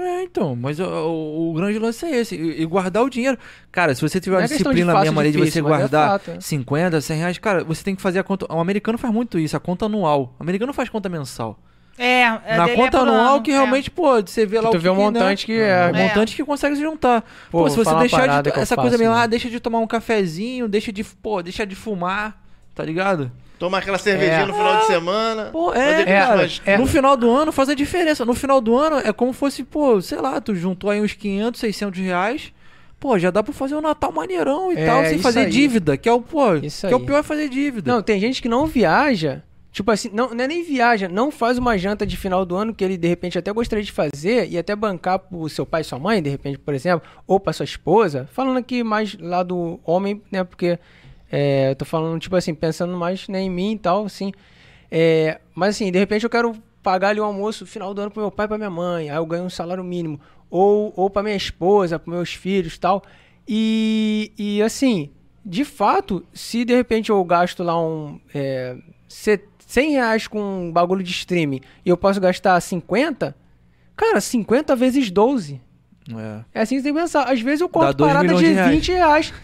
É, 0.01 0.23
então, 0.23 0.55
mas 0.55 0.79
o, 0.79 0.85
o- 0.85 1.51
o 1.51 1.55
grande 1.55 1.79
lance 1.79 2.07
é 2.07 2.17
esse. 2.21 2.37
E, 2.37 2.63
e 2.63 2.65
guardar 2.67 3.03
o 3.03 3.11
dinheiro. 3.11 3.37
Cara, 3.73 3.95
se 3.95 4.01
você 4.01 4.21
tiver 4.21 4.37
Não 4.37 4.43
uma 4.43 4.45
é 4.45 4.49
disciplina 4.49 4.93
fácil 4.93 5.05
mesmo 5.07 5.21
ali 5.21 5.33
de 5.33 5.39
você 5.39 5.59
é 5.59 5.63
guardar 5.63 6.11
fato, 6.21 6.31
é. 6.33 6.41
50, 6.41 7.01
100 7.01 7.19
reais, 7.19 7.39
cara, 7.39 7.65
você 7.65 7.83
tem 7.83 7.97
que 7.97 8.03
fazer 8.03 8.21
a 8.21 8.23
conta. 8.23 8.47
O 8.53 8.61
americano 8.61 8.97
faz 8.97 9.13
muito 9.13 9.39
isso, 9.39 9.57
a 9.57 9.61
conta 9.61 9.87
anual. 9.87 10.35
O 10.39 10.43
americano 10.43 10.73
faz 10.73 10.89
conta 10.89 11.09
mensal. 11.09 11.59
É, 11.99 12.21
é 12.23 12.57
Na 12.57 12.69
é 12.69 12.77
conta 12.77 12.99
por 13.01 13.09
anual 13.09 13.35
ano, 13.35 13.43
que 13.43 13.51
é. 13.51 13.55
realmente, 13.55 13.91
pô, 13.91 14.21
você 14.23 14.47
vê 14.47 14.61
lá 14.61 14.71
tu 14.71 14.77
o 14.77 14.81
vê 14.81 14.89
o 14.89 14.93
que, 14.95 14.99
né? 15.01 15.05
montante 15.05 15.47
que 15.47 15.53
é. 15.61 15.91
O 15.91 15.97
montante 15.97 16.37
que 16.37 16.45
consegue 16.45 16.77
se 16.77 16.83
juntar. 16.83 17.23
Pô, 17.51 17.63
Pô, 17.65 17.71
se 17.71 17.77
você 17.77 17.93
deixar 17.97 18.43
de. 18.43 18.51
Essa 18.51 18.77
coisa 18.77 18.91
faço, 18.91 18.99
meio, 18.99 19.11
né? 19.11 19.23
ah, 19.23 19.27
deixa 19.27 19.51
de 19.51 19.59
tomar 19.59 19.81
um 19.81 19.87
cafezinho, 19.87 20.69
deixa 20.69 20.93
de, 20.93 21.03
pô, 21.03 21.43
deixa 21.43 21.67
de 21.67 21.75
fumar, 21.75 22.41
tá 22.73 22.85
ligado? 22.85 23.33
Tomar 23.59 23.79
aquela 23.79 23.99
cervejinha 23.99 24.41
É. 24.43 24.47
no 24.47 24.55
final 24.55 24.77
de 24.79 24.87
semana. 24.87 25.45
Pô, 25.47 25.73
é, 25.75 26.03
é, 26.03 26.05
cara, 26.05 26.37
mais- 26.37 26.63
é. 26.65 26.79
no 26.79 26.87
final 26.87 27.17
do 27.17 27.31
ano 27.31 27.51
faz 27.51 27.69
a 27.69 27.75
diferença. 27.75 28.25
No 28.25 28.35
final 28.35 28.61
do 28.61 28.77
ano 28.77 28.99
é 28.99 29.13
como 29.13 29.33
fosse, 29.33 29.65
pô, 29.65 30.01
sei 30.01 30.19
lá, 30.19 30.41
tu 30.41 30.55
juntou 30.55 30.91
aí 30.91 31.01
uns 31.01 31.13
500, 31.15 31.61
600 31.61 32.01
reais. 32.01 32.53
Pô, 33.01 33.19
já 33.19 33.31
dá 33.31 33.43
pra 33.43 33.53
fazer 33.53 33.75
um 33.77 33.81
Natal 33.81 34.11
maneirão 34.13 34.73
e 34.73 34.77
É, 34.77 34.87
tal, 34.87 35.05
sem 35.05 35.19
fazer 35.19 35.41
aí. 35.41 35.51
dívida, 35.51 35.97
que 35.97 36.09
é 36.09 36.13
o, 36.13 36.21
pô, 36.21 36.55
Isso 36.57 36.87
que 36.87 36.93
é 36.93 36.97
o 36.97 37.01
aí. 37.01 37.07
pior 37.07 37.19
é 37.19 37.23
fazer 37.23 37.49
dívida. 37.49 37.93
Não, 37.93 38.03
tem 38.03 38.19
gente 38.21 38.41
que 38.43 38.49
não 38.49 38.67
viaja. 38.67 39.43
Tipo 39.71 39.91
assim, 39.93 40.11
não, 40.13 40.31
não 40.35 40.45
é 40.45 40.49
nem 40.49 40.65
viaja, 40.65 41.09
não 41.09 41.31
faz 41.31 41.59
uma 41.59 41.77
janta 41.79 42.05
de 42.05 42.17
final 42.17 42.45
do 42.45 42.57
ano 42.57 42.75
que 42.75 42.83
ele 42.83 42.97
de 42.97 43.07
repente 43.07 43.39
até 43.39 43.53
gostaria 43.53 43.85
de 43.85 43.93
fazer 43.93 44.49
e 44.51 44.59
até 44.59 44.75
bancar 44.75 45.19
pro 45.21 45.49
seu 45.49 45.65
pai 45.65 45.83
e 45.83 45.85
sua 45.85 45.99
mãe, 45.99 46.21
de 46.23 46.31
repente, 46.31 46.59
por 46.59 46.75
exemplo, 46.75 47.07
ou 47.27 47.39
pra 47.39 47.53
sua 47.53 47.65
esposa. 47.65 48.29
Falando 48.33 48.57
aqui 48.57 48.83
mais 48.83 49.17
lá 49.21 49.43
do 49.45 49.79
homem, 49.85 50.21
né? 50.33 50.43
Porque 50.43 50.79
é, 51.31 51.71
eu 51.71 51.77
tô 51.77 51.85
falando, 51.85 52.21
tipo 52.21 52.35
assim, 52.37 52.55
pensando 52.55 52.97
mais 52.97 53.29
né, 53.29 53.41
em 53.41 53.51
mim 53.51 53.73
e 53.73 53.79
tal, 53.79 54.05
assim. 54.07 54.33
É, 54.91 55.41
mas 55.55 55.77
assim, 55.77 55.91
de 55.93 55.99
repente 55.99 56.25
eu 56.25 56.31
quero 56.31 56.55
pagar 56.83 57.09
ali 57.09 57.21
o 57.21 57.25
almoço 57.25 57.67
final 57.67 57.93
do 57.93 58.01
ano 58.01 58.11
pro 58.11 58.23
meu 58.23 58.31
pai 58.31 58.47
e 58.47 58.49
pra 58.49 58.57
minha 58.59 58.71
mãe, 58.71 59.11
aí 59.11 59.17
eu 59.17 59.27
ganho 59.27 59.45
um 59.45 59.51
salário 59.51 59.85
mínimo. 59.85 60.21
Ou, 60.51 60.93
ou 60.97 61.11
pra 61.11 61.23
minha 61.23 61.37
esposa, 61.37 61.99
pros 61.99 62.15
meus 62.15 62.33
filhos 62.35 62.75
e 62.75 62.81
tal. 62.81 63.03
E, 63.47 64.33
e 64.39 64.63
assim, 64.63 65.11
de 65.45 65.65
fato, 65.65 66.25
se 66.33 66.65
de 66.65 66.75
repente 66.75 67.11
eu 67.11 67.23
gasto 67.25 67.63
lá 67.63 67.79
um. 67.81 68.19
É, 68.35 68.77
se- 69.09 69.41
100 69.67 69.91
reais 69.93 70.27
com 70.27 70.41
um 70.41 70.73
bagulho 70.73 71.03
de 71.03 71.11
streaming 71.11 71.61
e 71.85 71.91
eu 71.91 71.97
posso 71.99 72.19
gastar 72.19 72.59
50, 72.59 73.37
cara, 73.95 74.19
50 74.19 74.75
vezes 74.75 75.11
12. 75.11 75.61
É. 76.11 76.41
É 76.55 76.63
assim 76.63 76.77
que 76.77 76.81
você 76.83 76.89
tem 76.89 76.95
que 76.95 77.01
pensar. 77.01 77.25
Às 77.31 77.41
vezes 77.41 77.61
eu 77.61 77.69
corto 77.69 78.05
parada 78.05 78.29
de 78.35 78.39
de 78.41 78.53
reais. 78.53 78.71
20 78.75 78.93
reais. 78.93 79.35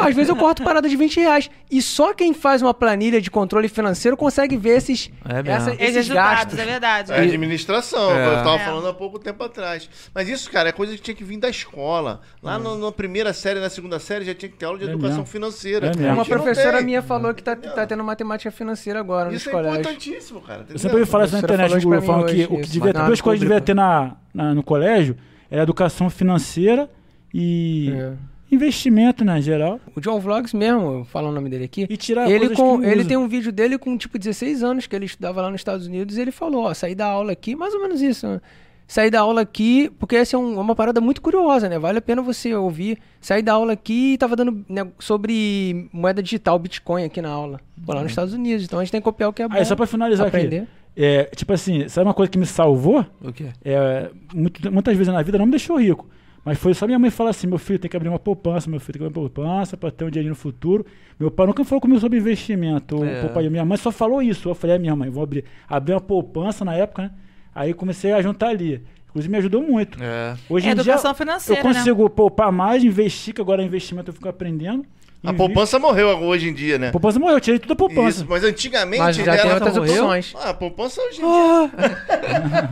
Às 0.00 0.14
vezes 0.14 0.28
eu 0.28 0.36
corto 0.36 0.62
parada 0.62 0.88
de 0.88 0.96
20 0.96 1.20
reais. 1.20 1.50
E 1.70 1.82
só 1.82 2.14
quem 2.14 2.32
faz 2.32 2.62
uma 2.62 2.72
planilha 2.72 3.20
de 3.20 3.30
controle 3.30 3.68
financeiro 3.68 4.16
consegue 4.16 4.56
ver 4.56 4.78
esses, 4.78 5.10
É 5.28 5.50
essa- 5.50 5.70
Esses 5.70 5.80
esses 5.82 5.94
resultados, 5.96 6.38
gastos. 6.44 6.58
é 6.58 6.64
verdade. 6.64 7.12
É 7.12 7.20
administração, 7.20 8.10
É. 8.12 8.26
eu 8.38 8.44
tava 8.44 8.56
É. 8.56 8.64
falando 8.64 8.88
há 8.88 8.94
pouco 8.94 9.18
tempo 9.18 9.42
atrás. 9.44 9.88
Mas 10.14 10.28
isso, 10.28 10.50
cara, 10.50 10.68
é 10.70 10.72
coisa 10.72 10.94
que 10.94 11.00
tinha 11.02 11.14
que 11.14 11.22
vir 11.24 11.38
da 11.38 11.48
escola. 11.48 12.20
Lá 12.42 12.58
no- 12.58 12.78
na 12.78 12.92
primeira 12.92 13.32
série, 13.32 13.60
na 13.60 13.68
segunda 13.70 13.98
série, 13.98 14.24
já 14.24 14.34
tinha 14.34 14.50
que 14.50 14.56
ter 14.56 14.64
aula 14.66 14.78
de 14.78 14.84
É 14.84 14.88
educação 14.88 15.18
mesmo. 15.18 15.26
financeira. 15.26 15.92
É 15.98 16.12
Uma 16.12 16.24
professora 16.24 16.80
minha 16.80 17.02
falou 17.02 17.34
que 17.34 17.42
tá, 17.42 17.52
Entendeu? 17.52 17.74
tá 17.74 17.86
tendo 17.86 18.02
matemática 18.04 18.50
financeira 18.50 19.00
agora 19.00 19.32
Isso 19.32 19.46
nos 19.46 19.46
é 19.48 19.50
colégios. 19.50 19.78
importantíssimo, 19.80 20.40
cara. 20.40 20.64
Eu 20.68 20.78
sempre 20.78 20.96
ouvi 20.98 21.10
falar 21.10 21.24
isso 21.24 21.34
na 21.34 21.40
internet, 21.40 21.76
isso 21.76 21.88
falando 22.06 22.26
que 22.26 22.44
o 22.44 22.56
que 22.56 22.60
isso, 22.62 22.72
devia, 22.72 22.92
na 22.92 23.06
duas 23.06 23.20
coisas 23.20 23.40
devia 23.40 23.60
ter 23.60 23.74
na- 23.74 24.16
no 24.32 24.62
colégio 24.62 25.16
era 25.50 25.62
educação 25.62 26.08
financeira 26.08 26.88
e 27.34 27.90
É. 27.92 28.12
investimento, 28.50 29.24
né, 29.24 29.40
geral. 29.40 29.80
O 29.94 30.00
John 30.00 30.18
Vlogs 30.20 30.52
mesmo, 30.54 30.80
eu 30.98 31.04
falo 31.04 31.28
o 31.28 31.32
nome 31.32 31.48
dele 31.48 31.64
aqui. 31.64 31.86
E 31.88 31.96
tirar 31.96 32.30
ele 32.30 32.50
com, 32.50 32.82
ele 32.82 33.00
usa. 33.00 33.08
tem 33.08 33.16
um 33.16 33.28
vídeo 33.28 33.52
dele 33.52 33.78
com 33.78 33.96
tipo 33.96 34.18
16 34.18 34.62
anos 34.62 34.86
que 34.86 34.94
ele 34.96 35.06
estudava 35.06 35.40
lá 35.42 35.50
nos 35.50 35.60
Estados 35.60 35.86
Unidos 35.86 36.16
e 36.16 36.20
ele 36.20 36.32
falou, 36.32 36.64
ó, 36.64 36.74
saí 36.74 36.94
da 36.94 37.06
aula 37.06 37.32
aqui, 37.32 37.54
mais 37.56 37.72
ou 37.74 37.80
menos 37.82 38.00
isso. 38.00 38.26
Né? 38.26 38.40
Saí 38.88 39.08
da 39.08 39.20
aula 39.20 39.42
aqui, 39.42 39.88
porque 40.00 40.16
essa 40.16 40.34
é 40.34 40.38
um- 40.38 40.58
uma 40.58 40.74
parada 40.74 41.00
muito 41.00 41.22
curiosa, 41.22 41.68
né? 41.68 41.78
Vale 41.78 41.98
a 41.98 42.02
pena 42.02 42.20
você 42.22 42.52
ouvir. 42.52 42.98
Saí 43.20 43.40
da 43.40 43.52
aula 43.52 43.72
aqui 43.74 44.14
e 44.14 44.18
tava 44.18 44.34
dando 44.34 44.64
né, 44.68 44.84
sobre 44.98 45.88
moeda 45.92 46.20
digital, 46.20 46.58
Bitcoin 46.58 47.04
aqui 47.04 47.22
na 47.22 47.28
aula. 47.30 47.60
Pô, 47.86 47.92
lá 47.94 48.02
nos 48.02 48.10
Estados 48.10 48.34
Unidos. 48.34 48.64
Então 48.64 48.80
a 48.80 48.82
gente 48.82 48.90
tem 48.90 49.00
que 49.00 49.04
copiar 49.04 49.30
o 49.30 49.32
que 49.32 49.42
é 49.42 49.48
bom. 49.48 49.54
Aí, 49.54 49.64
só 49.64 49.76
pra 49.76 49.86
finalizar 49.86 50.26
aprender. 50.26 50.62
aqui. 50.62 50.68
É, 50.96 51.24
tipo 51.36 51.52
assim, 51.52 51.88
sabe 51.88 52.06
uma 52.08 52.14
coisa 52.14 52.30
que 52.30 52.38
me 52.38 52.46
salvou? 52.46 53.06
O 53.22 53.32
quê? 53.32 53.46
É, 53.64 54.10
muito- 54.34 54.72
muitas 54.72 54.96
vezes 54.96 55.12
na 55.12 55.22
vida 55.22 55.38
não 55.38 55.46
me 55.46 55.50
deixou 55.52 55.78
rico. 55.80 56.08
Mas 56.44 56.58
foi 56.58 56.72
só 56.74 56.86
minha 56.86 56.98
mãe 56.98 57.10
falar 57.10 57.30
assim: 57.30 57.46
meu 57.46 57.58
filho 57.58 57.78
tem 57.78 57.90
que 57.90 57.96
abrir 57.96 58.08
uma 58.08 58.18
poupança, 58.18 58.68
meu 58.68 58.80
filho 58.80 58.94
tem 58.94 59.00
que 59.02 59.06
abrir 59.06 59.20
uma 59.20 59.28
poupança 59.28 59.76
para 59.76 59.90
ter 59.90 60.04
um 60.04 60.10
dinheiro 60.10 60.30
no 60.30 60.34
futuro. 60.34 60.84
Meu 61.18 61.30
pai 61.30 61.46
nunca 61.46 61.62
falou 61.64 61.80
comigo 61.80 62.00
sobre 62.00 62.18
investimento. 62.18 63.04
É. 63.04 63.20
poupa- 63.20 63.42
Minha 63.42 63.64
mãe 63.64 63.76
só 63.76 63.92
falou 63.92 64.22
isso. 64.22 64.48
Eu 64.48 64.54
falei: 64.54 64.76
é, 64.76 64.78
minha 64.78 64.96
mãe, 64.96 65.10
vou 65.10 65.22
abrir, 65.22 65.44
abrir 65.68 65.92
uma 65.94 66.00
poupança 66.00 66.64
na 66.64 66.74
época, 66.74 67.02
né? 67.02 67.10
Aí 67.54 67.74
comecei 67.74 68.12
a 68.12 68.22
juntar 68.22 68.48
ali. 68.48 68.82
Inclusive 69.10 69.30
me 69.30 69.38
ajudou 69.38 69.60
muito. 69.62 70.02
É. 70.02 70.34
Hoje 70.48 70.66
É 70.68 70.70
em 70.70 70.74
dia 70.74 70.82
educação 70.82 71.10
eu 71.10 71.14
financeira, 71.16 71.62
né? 71.64 71.74
consigo 71.74 72.08
poupar 72.08 72.50
mais, 72.52 72.82
investir, 72.84 73.34
que 73.34 73.40
agora 73.40 73.60
é 73.60 73.66
investimento 73.66 74.08
eu 74.10 74.14
fico 74.14 74.28
aprendendo. 74.28 74.84
A 75.22 75.28
Invi- 75.28 75.36
poupança 75.36 75.78
morreu 75.78 76.08
hoje 76.22 76.48
em 76.48 76.54
dia, 76.54 76.78
né? 76.78 76.88
A 76.88 76.92
poupança 76.92 77.18
morreu, 77.18 77.36
eu 77.36 77.40
tirei 77.40 77.58
tudo 77.60 77.74
a 77.74 77.76
poupança. 77.76 78.08
Isso, 78.08 78.26
mas 78.26 78.42
antigamente 78.42 79.02
Mas 79.02 79.16
já 79.16 79.24
tem 79.36 79.40
era... 79.40 79.54
outras 79.54 79.76
morreu? 79.76 80.04
opções. 80.04 80.34
Ah, 80.40 80.48
a 80.50 80.54
poupança 80.54 81.00
hoje 81.02 81.18
em 81.18 81.20
dia. 81.20 81.28
Ah, 81.28 81.68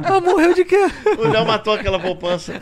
ah, 0.16 0.20
morreu 0.22 0.54
de 0.54 0.64
quê? 0.64 0.88
O 1.18 1.28
Léo 1.28 1.46
matou 1.46 1.74
aquela 1.74 1.98
poupança. 2.00 2.54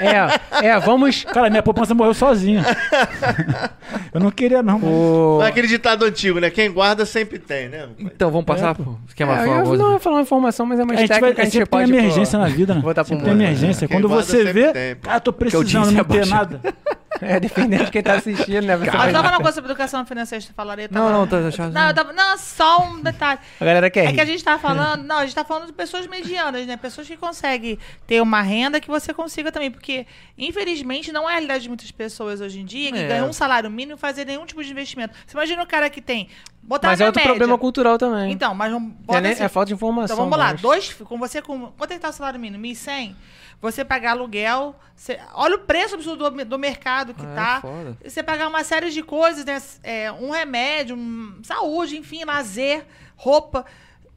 É, 0.00 0.66
é, 0.66 0.80
vamos. 0.80 1.22
Cara, 1.24 1.48
minha 1.48 1.62
poupança 1.62 1.94
morreu 1.94 2.14
sozinha. 2.14 2.64
eu 4.12 4.20
não 4.20 4.30
queria, 4.32 4.60
não. 4.62 4.78
mas- 4.80 4.90
O... 4.90 5.40
É 5.42 5.46
aquele 5.48 5.68
ditado 5.68 6.04
antigo, 6.04 6.40
né? 6.40 6.50
Quem 6.50 6.72
guarda 6.72 7.06
sempre 7.06 7.38
tem, 7.38 7.68
né? 7.68 7.88
Então, 8.00 8.30
vamos 8.30 8.46
passar 8.46 8.70
É, 8.70 8.74
pro 8.74 8.98
esquema 9.06 9.34
É, 9.34 9.42
eu 9.42 9.46
ia, 9.46 9.54
famoso. 9.58 9.76
não, 9.76 9.86
eu 9.86 9.92
ia 9.94 9.98
falar 10.00 10.16
uma 10.16 10.22
informação, 10.22 10.66
mas 10.66 10.80
é 10.80 10.84
mais 10.84 10.98
A 10.98 11.02
gente 11.02 11.08
vai, 11.10 11.18
técnica, 11.20 11.40
a 11.40 11.42
é 11.42 11.44
gente 11.44 11.52
sempre 11.52 11.68
tem 11.70 11.78
pode... 11.80 11.92
emergência 11.92 12.38
na 12.38 12.48
vida, 12.48 12.74
né? 12.74 12.80
botar 12.80 13.04
pro 13.04 13.08
sempre 13.10 13.24
tem 13.24 13.32
mundo. 13.34 13.42
emergência. 13.44 13.86
Quem 13.86 13.96
Quando 13.98 14.08
guarda 14.08 14.24
você 14.24 14.36
sempre 14.38 14.52
vê, 14.52 14.72
tem, 14.72 14.96
pô. 14.96 15.10
ah, 15.10 15.20
tô 15.20 15.32
precisando, 15.32 15.62
audiência 15.62 15.92
não 15.92 16.00
é 16.00 16.04
ter 16.04 16.26
nada. 16.26 16.60
É, 17.26 17.40
dependendo 17.40 17.84
de 17.86 17.90
quem 17.90 18.02
tá 18.02 18.14
assistindo, 18.14 18.62
né? 18.66 18.76
Você 18.76 18.90
Mas 18.90 19.00
vai- 19.00 19.12
tava 19.12 19.28
uma 19.28 19.36
coisa 19.40 19.52
sobre 19.54 19.70
educação 19.70 20.04
financeira 20.06 20.40
você 20.44 20.52
falaria. 20.52 20.88
Não, 20.90 21.10
não, 21.10 21.26
tá 21.26 21.38
achando. 21.38 21.72
Não, 21.72 21.88
eu 21.88 21.94
tava- 21.94 22.12
não, 22.12 22.36
só 22.38 22.80
um 22.84 23.00
detalhe. 23.00 23.40
A 23.60 23.64
galera 23.64 23.90
quer 23.90 24.04
É 24.04 24.08
rir. 24.08 24.14
que 24.14 24.20
a 24.20 24.24
gente 24.24 24.44
tá 24.44 24.58
falando. 24.58 25.02
Não, 25.04 25.18
a 25.18 25.24
gente 25.24 25.34
tá 25.34 25.44
falando 25.44 25.66
de 25.66 25.72
pessoas 25.72 26.06
medianas, 26.06 26.66
né? 26.66 26.76
Pessoas 26.76 27.06
que 27.06 27.16
conseguem 27.16 27.78
ter 28.06 28.20
uma 28.20 28.42
renda 28.42 28.80
que 28.80 28.88
você 28.88 29.12
consiga 29.14 29.50
também. 29.50 29.70
Porque, 29.70 30.06
infelizmente, 30.36 31.10
não 31.12 31.24
é 31.28 31.32
a 31.32 31.34
realidade 31.34 31.62
de 31.64 31.68
muitas 31.68 31.90
pessoas 31.90 32.40
hoje 32.40 32.60
em 32.60 32.64
dia 32.64 32.92
que 32.92 32.98
É. 32.98 33.08
ganham 33.08 33.28
um 33.28 33.32
salário 33.32 33.70
mínimo 33.70 33.96
e 33.96 34.00
fazer 34.00 34.24
nenhum 34.26 34.44
tipo 34.46 34.62
de 34.62 34.70
investimento. 34.70 35.14
Você 35.26 35.36
imagina 35.36 35.62
o 35.62 35.66
cara 35.66 35.88
que 35.90 36.00
tem 36.00 36.28
Botar 36.62 36.88
Mas 36.88 37.00
é 37.00 37.06
outro 37.06 37.20
média. 37.20 37.30
problema 37.32 37.56
cultural 37.56 37.96
também. 37.96 38.32
Então, 38.32 38.52
mas 38.52 38.72
vamos. 38.72 38.92
é, 39.08 39.20
né? 39.20 39.30
assim, 39.30 39.44
é 39.44 39.48
falta 39.48 39.68
de 39.68 39.74
informação. 39.74 40.16
Então 40.16 40.16
vamos 40.16 40.36
lá, 40.36 40.50
mas- 40.50 40.60
dois, 40.60 40.92
com 40.94 41.16
você 41.16 41.40
com. 41.40 41.68
Quanto 41.78 41.92
é 41.92 41.94
que 41.94 42.00
tá 42.00 42.08
o 42.08 42.12
salário 42.12 42.40
mínimo? 42.40 42.60
1.100? 42.60 43.14
Você 43.60 43.84
pagar 43.84 44.10
aluguel, 44.12 44.76
você- 44.94 45.18
olha 45.34 45.56
o 45.56 45.60
preço 45.60 45.94
absurdo 45.94 46.30
do, 46.30 46.44
do 46.44 46.58
mercado 46.58 47.14
que 47.14 47.24
Ah, 47.24 47.30
é 47.30 47.34
tá. 47.34 47.60
foda. 47.60 47.96
Você 48.04 48.22
pagar 48.22 48.48
uma 48.48 48.62
série 48.62 48.90
de 48.90 49.02
coisas, 49.02 49.44
né? 49.44 49.60
É, 49.82 50.12
um 50.12 50.30
remédio, 50.30 50.94
um- 50.96 51.40
saúde, 51.42 51.96
enfim, 51.96 52.24
lazer, 52.24 52.86
roupa. 53.16 53.64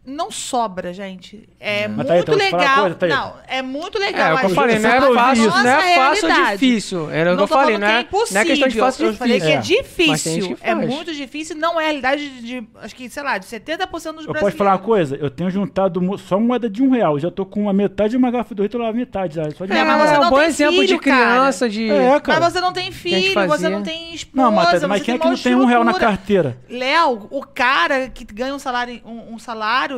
Não 0.10 0.32
sobra, 0.32 0.94
gente. 0.94 1.48
É 1.60 1.88
Mas 1.88 2.08
tá 2.08 2.14
aí, 2.14 2.20
muito 2.20 2.32
então, 2.34 2.46
eu 2.48 2.50
uma 2.52 2.60
legal. 2.60 2.82
coisa, 2.82 2.96
tá 2.96 3.06
aí. 3.06 3.12
não, 3.12 3.34
é 3.48 3.62
muito 3.62 3.98
É, 3.98 4.02
legal. 4.02 4.32
é 4.32 4.34
o 4.34 4.40
que 4.40 4.46
eu 4.46 4.50
falei, 4.50 4.80
não 4.80 4.90
é 4.90 5.02
ouvi 5.02 5.16
fácil, 5.16 5.50
não 5.50 5.68
é 5.70 5.96
fácil 5.96 6.30
ou 6.30 6.52
difícil. 6.52 7.10
Era 7.12 7.30
o 7.30 7.34
que 7.34 7.38
Não 7.38 7.44
eu 7.44 7.48
falei, 7.48 7.78
não 7.78 7.88
é, 7.88 7.98
é 7.98 8.02
impossível. 8.02 8.34
não 8.34 8.42
é 8.42 8.46
questão 8.46 8.68
de 8.68 8.80
fácil 8.80 9.06
ou 9.06 9.12
Eu 9.12 9.18
falei 9.18 9.40
difícil. 9.40 9.50
que 9.50 9.74
é 9.74 9.78
É. 9.78 9.82
Difícil. 9.82 10.56
que 10.56 10.68
É 10.68 10.76
muito 10.76 11.14
difícil. 11.14 11.56
Não 11.58 11.80
é 11.80 11.84
a 11.84 11.88
realidade 11.88 12.30
de, 12.30 12.42
de, 12.42 12.68
acho 12.82 12.96
que, 12.96 13.10
sei 13.10 13.24
lá, 13.24 13.38
de 13.38 13.46
70% 13.46 13.88
dos 13.90 14.04
Eu 14.06 14.12
brasileiros. 14.12 14.40
posso 14.42 14.58
falar 14.58 14.72
uma 14.72 14.80
coisa? 14.80 15.16
Eu 15.16 15.30
tenho 15.30 15.50
juntado 15.50 16.02
só 16.18 16.40
moeda 16.40 16.70
de 16.70 16.82
um 16.82 16.90
real. 16.90 17.20
Já 17.20 17.30
tô 17.32 17.46
com 17.46 17.70
a 17.70 17.74
metade 17.74 18.12
de 18.12 18.18
uma 18.18 18.32
garrafa 18.32 18.56
do 18.56 18.64
Rito 18.64 18.78
lá, 18.78 18.92
metade 18.92 19.36
já. 19.36 19.50
Só 19.52 19.66
de 19.66 19.74
É, 19.74 19.84
mas 19.84 20.10
você 20.10 20.16
é 20.16 20.20
um 20.20 20.30
bom 20.30 20.42
exemplo 20.42 20.82
de 20.82 20.88
filho, 20.88 21.00
cara. 21.00 21.26
criança, 21.32 21.70
de... 21.70 21.90
É, 21.90 22.20
cara. 22.20 22.40
Mas 22.40 22.54
você 22.54 22.62
não 22.62 22.74
tem 22.74 22.92
filho, 22.92 23.48
você 23.48 23.70
não 23.70 23.84
tem 23.84 24.14
esposa. 24.14 24.44
Não, 24.44 24.52
mas, 24.52 24.84
mas 24.84 25.00
você 25.00 25.06
quem 25.06 25.16
é 25.16 25.18
que 25.20 25.28
não 25.28 25.38
tem 25.38 25.56
um 25.56 25.66
real 25.66 25.84
na 25.84 25.94
carteira? 25.94 26.58
Léo, 26.70 27.28
o 27.30 27.42
cara 27.46 28.10
que 28.10 28.24
ganha 28.26 28.54
um 28.54 28.60
salário, 28.60 29.02
um, 29.06 29.34
um 29.34 29.40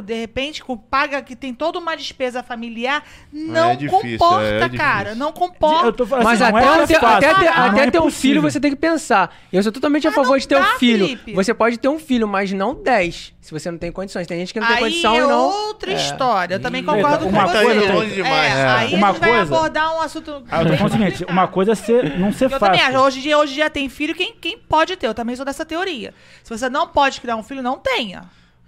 salário, 0.02 0.08
de 0.08 0.14
repente, 0.14 0.64
com- 0.64 0.76
paga 0.78 1.22
que 1.22 1.36
tem 1.36 1.54
toda 1.54 1.80
uma 1.80 1.96
despesa 1.96 2.42
familiar, 2.44 3.04
não 3.32 3.72
É 3.72 3.76
difícil, 3.76 4.18
comporta, 4.18 4.66
é 4.66 4.70
cara. 4.70 5.16
Não 5.16 5.32
comporta. 5.32 5.86
Eu 5.88 5.94
tô 5.94 6.06
falando 6.06 6.26
Mas 6.26 6.42
assim, 6.42 6.52
não 6.52 6.58
até, 6.60 6.84
é 6.84 6.88
ter, 6.88 7.06
até, 7.06 7.34
ter, 7.34 7.46
não 7.46 7.66
até 7.66 7.82
é 7.84 7.92
ter 7.92 8.00
um 8.02 8.12
filho 8.12 8.42
você 8.42 8.60
tem 8.60 8.72
que 8.72 8.78
pensar. 8.78 9.36
Eu 9.52 9.62
sou 9.64 9.72
totalmente 9.72 10.08
a 10.08 10.12
Mas 10.12 10.16
favor 10.16 10.40
de 10.40 10.48
ter 10.48 10.56
um 10.56 10.60
dá, 10.62 10.78
filho. 10.78 11.06
Felipe. 11.06 11.34
Você 11.34 11.54
pode 11.54 11.78
ter 11.78 11.88
um 11.88 12.00
filho, 12.00 12.28
mas 12.28 12.52
não 12.52 12.74
10. 12.76 13.34
Se 13.42 13.52
você 13.52 13.72
não 13.72 13.78
tem 13.80 13.92
condições. 13.92 14.28
Tem 14.28 14.38
gente 14.40 14.54
que 14.54 14.60
não 14.60 14.68
tem 14.68 14.76
Aí 14.78 14.84
condição 14.84 15.16
é 15.16 15.18
e 15.18 15.22
não. 15.22 15.42
outra 15.68 15.92
história. 15.94 16.56
Eu 16.56 16.60
também 16.60 16.84
concordo 16.84 17.28
uma 17.28 17.44
com 17.46 17.52
você. 17.52 17.64
coisa 17.66 17.88
tá 17.88 17.94
longe 17.94 18.14
demais. 18.14 18.54
É, 18.54 18.60
É. 18.60 18.68
Aí 18.68 18.94
Uma 18.96 19.10
a 19.10 19.12
gente 19.12 19.20
vai 19.20 19.30
coisa- 19.30 19.56
abordar 19.56 19.96
um 19.96 20.02
assunto. 20.02 20.44
Ah, 20.50 20.62
eu 20.62 20.68
tô 20.68 20.78
falando 20.78 20.94
o 20.94 20.98
seguinte, 20.98 21.26
uma 21.28 21.48
coisa 21.48 21.72
é 21.72 21.76
ser, 21.76 22.20
não 22.20 22.32
ser 22.32 22.46
Eu 22.46 22.60
também 22.60 22.80
fácil. 22.80 22.96
acho. 22.98 23.06
Hoje 23.08 23.20
em 23.20 23.22
dia, 23.24 23.38
hoje 23.40 23.52
em 23.54 23.56
dia 23.56 23.70
tem 23.70 23.90
filho, 23.90 24.14
quem, 24.14 24.34
quem 24.40 24.58
pode 24.60 24.96
ter? 24.96 25.08
Eu 25.08 25.14
também 25.14 25.36
sou 25.36 25.44
dessa 25.46 25.66
teoria. 25.66 26.14
Se 26.44 26.56
você 26.56 26.70
não 26.70 26.88
pode 26.88 27.20
criar 27.20 27.36
um 27.36 27.42
filho, 27.44 27.64
não 27.64 27.78
tenha. 27.80 28.24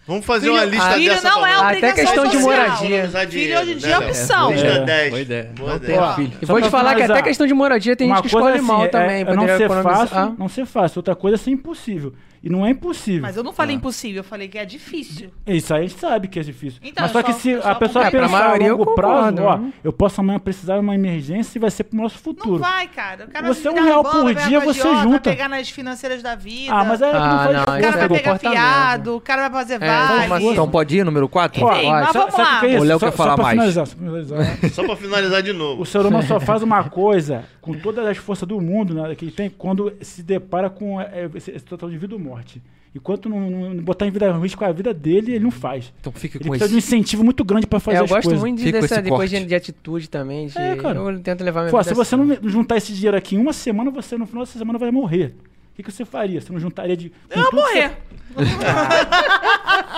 Vamos 0.05 0.25
fazer 0.25 0.47
Filho- 0.47 0.53
uma 0.57 0.65
lista 0.65 0.91
filho 0.93 1.13
dessa 1.13 1.29
não 1.29 1.39
pra 1.39 1.49
é 1.49 1.53
nós. 1.53 1.61
Até 1.63 1.77
obrigação 1.77 2.03
questão 2.05 2.23
de 2.25 2.31
social. 2.31 2.57
moradia. 2.67 2.87
Economizar 2.97 3.27
Filho 3.29 3.59
hoje 3.59 3.71
em 3.71 3.73
né, 3.75 3.79
dia 3.79 3.87
é 3.93 3.97
Léo? 3.99 4.07
opção. 4.09 4.51
Lista 4.51 4.67
É, 4.67 4.79
10. 4.85 5.09
boa 5.09 5.21
ideia. 5.21 5.51
Boa 5.55 5.69
Não 5.69 5.75
ideia. 5.77 6.13
filho. 6.13 6.31
E 6.41 6.45
vou 6.45 6.61
te 6.61 6.69
falar 6.69 6.95
que 6.95 7.01
até 7.03 7.21
questão 7.21 7.47
de 7.47 7.53
moradia 7.53 7.95
tem 7.95 8.07
uma 8.07 8.17
gente 8.17 8.25
que 8.25 8.31
coisa 8.31 8.47
escolhe 8.49 8.57
assim, 8.59 8.67
mal 8.67 8.85
é- 8.85 8.87
também. 8.89 9.21
é, 9.21 9.33
não 9.35 9.47
ser 9.47 9.63
economizar. 9.63 10.07
fácil, 10.07 10.35
não 10.37 10.49
ser 10.49 10.65
fácil. 10.65 10.99
Outra 10.99 11.15
coisa 11.15 11.35
é 11.35 11.37
ser 11.37 11.51
impossível. 11.51 12.13
E 12.43 12.49
não 12.49 12.65
é 12.65 12.71
impossível. 12.71 13.21
Mas 13.21 13.37
eu 13.37 13.43
não 13.43 13.53
falei 13.53 13.73
impossível, 13.73 14.19
eu 14.19 14.23
falei 14.23 14.49
que 14.49 14.57
é 14.57 14.65
difícil. 14.65 15.29
Isso 15.47 15.73
aí 15.73 15.85
a 15.85 15.87
gente 15.87 15.97
sabe 15.97 16.27
que 16.27 16.37
é 16.37 16.43
difícil. 16.43 16.81
Então, 16.83 17.01
Mas 17.03 17.11
só 17.13 17.19
eu 17.19 17.23
que 17.23 17.31
só- 17.31 17.39
se 17.39 17.61
só 17.61 17.69
a 17.69 17.75
pessoa 17.75 18.05
É, 18.05 18.11
pra 18.11 18.19
pensar 18.23 18.35
a 18.37 18.47
maioria 18.47 18.67
eu 18.67 18.77
longo 18.77 18.95
prazo, 18.95 19.41
ó, 19.43 19.57
né? 19.57 19.71
eu 19.81 19.93
posso 19.93 20.19
amanhã 20.19 20.37
precisar 20.39 20.73
de 20.75 20.81
uma 20.81 20.93
emergência 20.93 21.57
e 21.57 21.61
vai 21.61 21.71
ser 21.71 21.85
pro 21.85 21.95
nosso 21.97 22.15
Não 22.17 22.21
futuro. 22.21 22.59
vai, 22.59 22.87
cara. 22.89 23.25
O 23.25 23.27
cara 23.31 23.47
Você 23.47 23.69
vai 23.69 23.79
um 23.81 23.85
real 23.85 24.03
por 24.03 24.35
dia, 24.35 24.59
você 24.59 24.81
agiota, 24.81 24.93
Vai 24.95 25.03
junta. 25.03 25.19
pegar 25.29 25.47
nas 25.47 25.69
financeiras 25.69 26.21
da 26.21 26.35
vida. 26.35 26.73
Ah, 26.73 26.83
mas 26.83 27.01
é 27.01 27.09
que 27.11 27.15
Ah, 27.15 27.19
não 27.21 27.37
faz 27.37 27.53
não, 27.55 27.61
O 27.61 27.65
cara 27.65 27.77
é 27.87 27.91
vai 28.07 28.09
pegar 28.09 28.39
fiado, 28.39 29.15
o 29.15 29.21
cara 29.21 29.47
vai 29.47 29.61
fazer 29.61 29.73
É, 29.81 30.27
vale. 30.27 30.45
Então 30.45 30.69
pode 30.69 30.97
ir, 30.97 31.05
número 31.05 31.29
4? 31.29 31.63
Ó, 31.65 31.71
Enfim, 31.77 31.89
mas 31.89 32.11
vamos 32.13 32.37
lá. 32.37 32.57
o 32.57 32.59
que 32.59 32.65
é 32.65 32.69
isso? 32.71 32.79
O 32.81 32.83
Léo 32.83 32.99
Só- 32.99 33.05
quer 33.09 33.11
falar 33.15 33.29
só 33.31 33.35
pra 33.35 33.43
mais. 33.43 33.53
finalizar, 33.55 33.87
só 33.87 33.95
pra 33.95 34.03
finalizar. 34.05 34.69
Só 34.71 34.83
pra 34.83 34.95
finalizar 34.97 35.41
de 35.43 35.53
novo. 35.53 35.81
O 35.81 35.85
ser 35.85 35.99
humano 36.05 36.23
só 36.27 36.39
faz 36.41 36.61
uma 36.61 36.83
coisa 36.89 37.45
com 37.61 37.73
todas 37.73 38.05
as 38.05 38.17
forças 38.17 38.45
do 38.45 38.59
mundo 38.59 38.93
né, 38.93 39.15
que 39.15 39.23
ele 39.23 39.31
tem 39.31 39.49
quando 39.49 39.93
se 40.01 40.21
depara 40.21 40.69
com 40.69 40.99
é, 40.99 41.29
esse, 41.33 41.51
total 41.61 41.89
de 41.89 41.97
vida 41.97 42.13
ou 42.15 42.19
morte. 42.33 42.61
Enquanto 42.95 43.27
não, 43.27 43.49
não- 43.49 43.75
botar 43.83 44.05
em 44.05 44.11
vida 44.11 44.27
em 44.29 44.39
risco 44.41 44.63
a 44.63 44.71
vida 44.71 44.93
dele, 44.93 45.31
ele 45.33 45.43
não 45.43 45.49
faz. 45.49 45.91
Então 45.99 46.13
fica 46.13 46.37
Ele 46.37 46.43
com 46.43 46.49
precisa 46.51 46.69
de 46.69 46.75
um 46.75 46.77
esse. 46.77 46.87
incentivo 46.95 47.23
muito 47.23 47.43
grande 47.43 47.65
pra 47.65 47.79
fazer 47.79 47.97
É, 47.97 47.99
eu 48.01 48.03
as 48.05 48.09
gosto 48.11 48.23
coisas. 48.25 48.39
muito 48.39 48.57
de, 48.59 48.65
Fica 48.65 48.77
com 48.77 48.81
dessa 48.83 48.93
esse 48.95 49.03
depois 49.03 49.29
de, 49.31 49.45
de 49.45 49.55
atitude 49.55 50.07
também. 50.09 50.45
De, 50.45 50.57
É, 50.59 50.75
cara. 50.75 50.99
Eu 50.99 51.19
tento 51.19 51.43
levar 51.43 51.61
minha 51.61 51.71
Pô, 51.71 51.77
vida 51.79 51.89
se 51.89 51.95
você 51.95 52.13
assim. 52.13 52.23
não 52.23 52.49
juntar 52.49 52.77
esse 52.77 52.93
dinheiro 52.93 53.17
aqui 53.17 53.35
em 53.35 53.39
uma 53.39 53.51
semana, 53.51 53.89
você 53.89 54.15
no 54.15 54.27
final 54.27 54.43
dessa 54.45 54.59
semana 54.59 54.77
vai 54.77 54.91
morrer. 54.91 55.33
O 55.71 55.75
que, 55.75 55.81
que 55.81 55.91
você 55.91 56.05
faria? 56.05 56.39
Você 56.39 56.53
não 56.53 56.59
juntaria 56.59 56.95
de. 56.95 57.11
Eu 57.31 57.41
vou 57.43 57.53
morrer. 57.61 57.93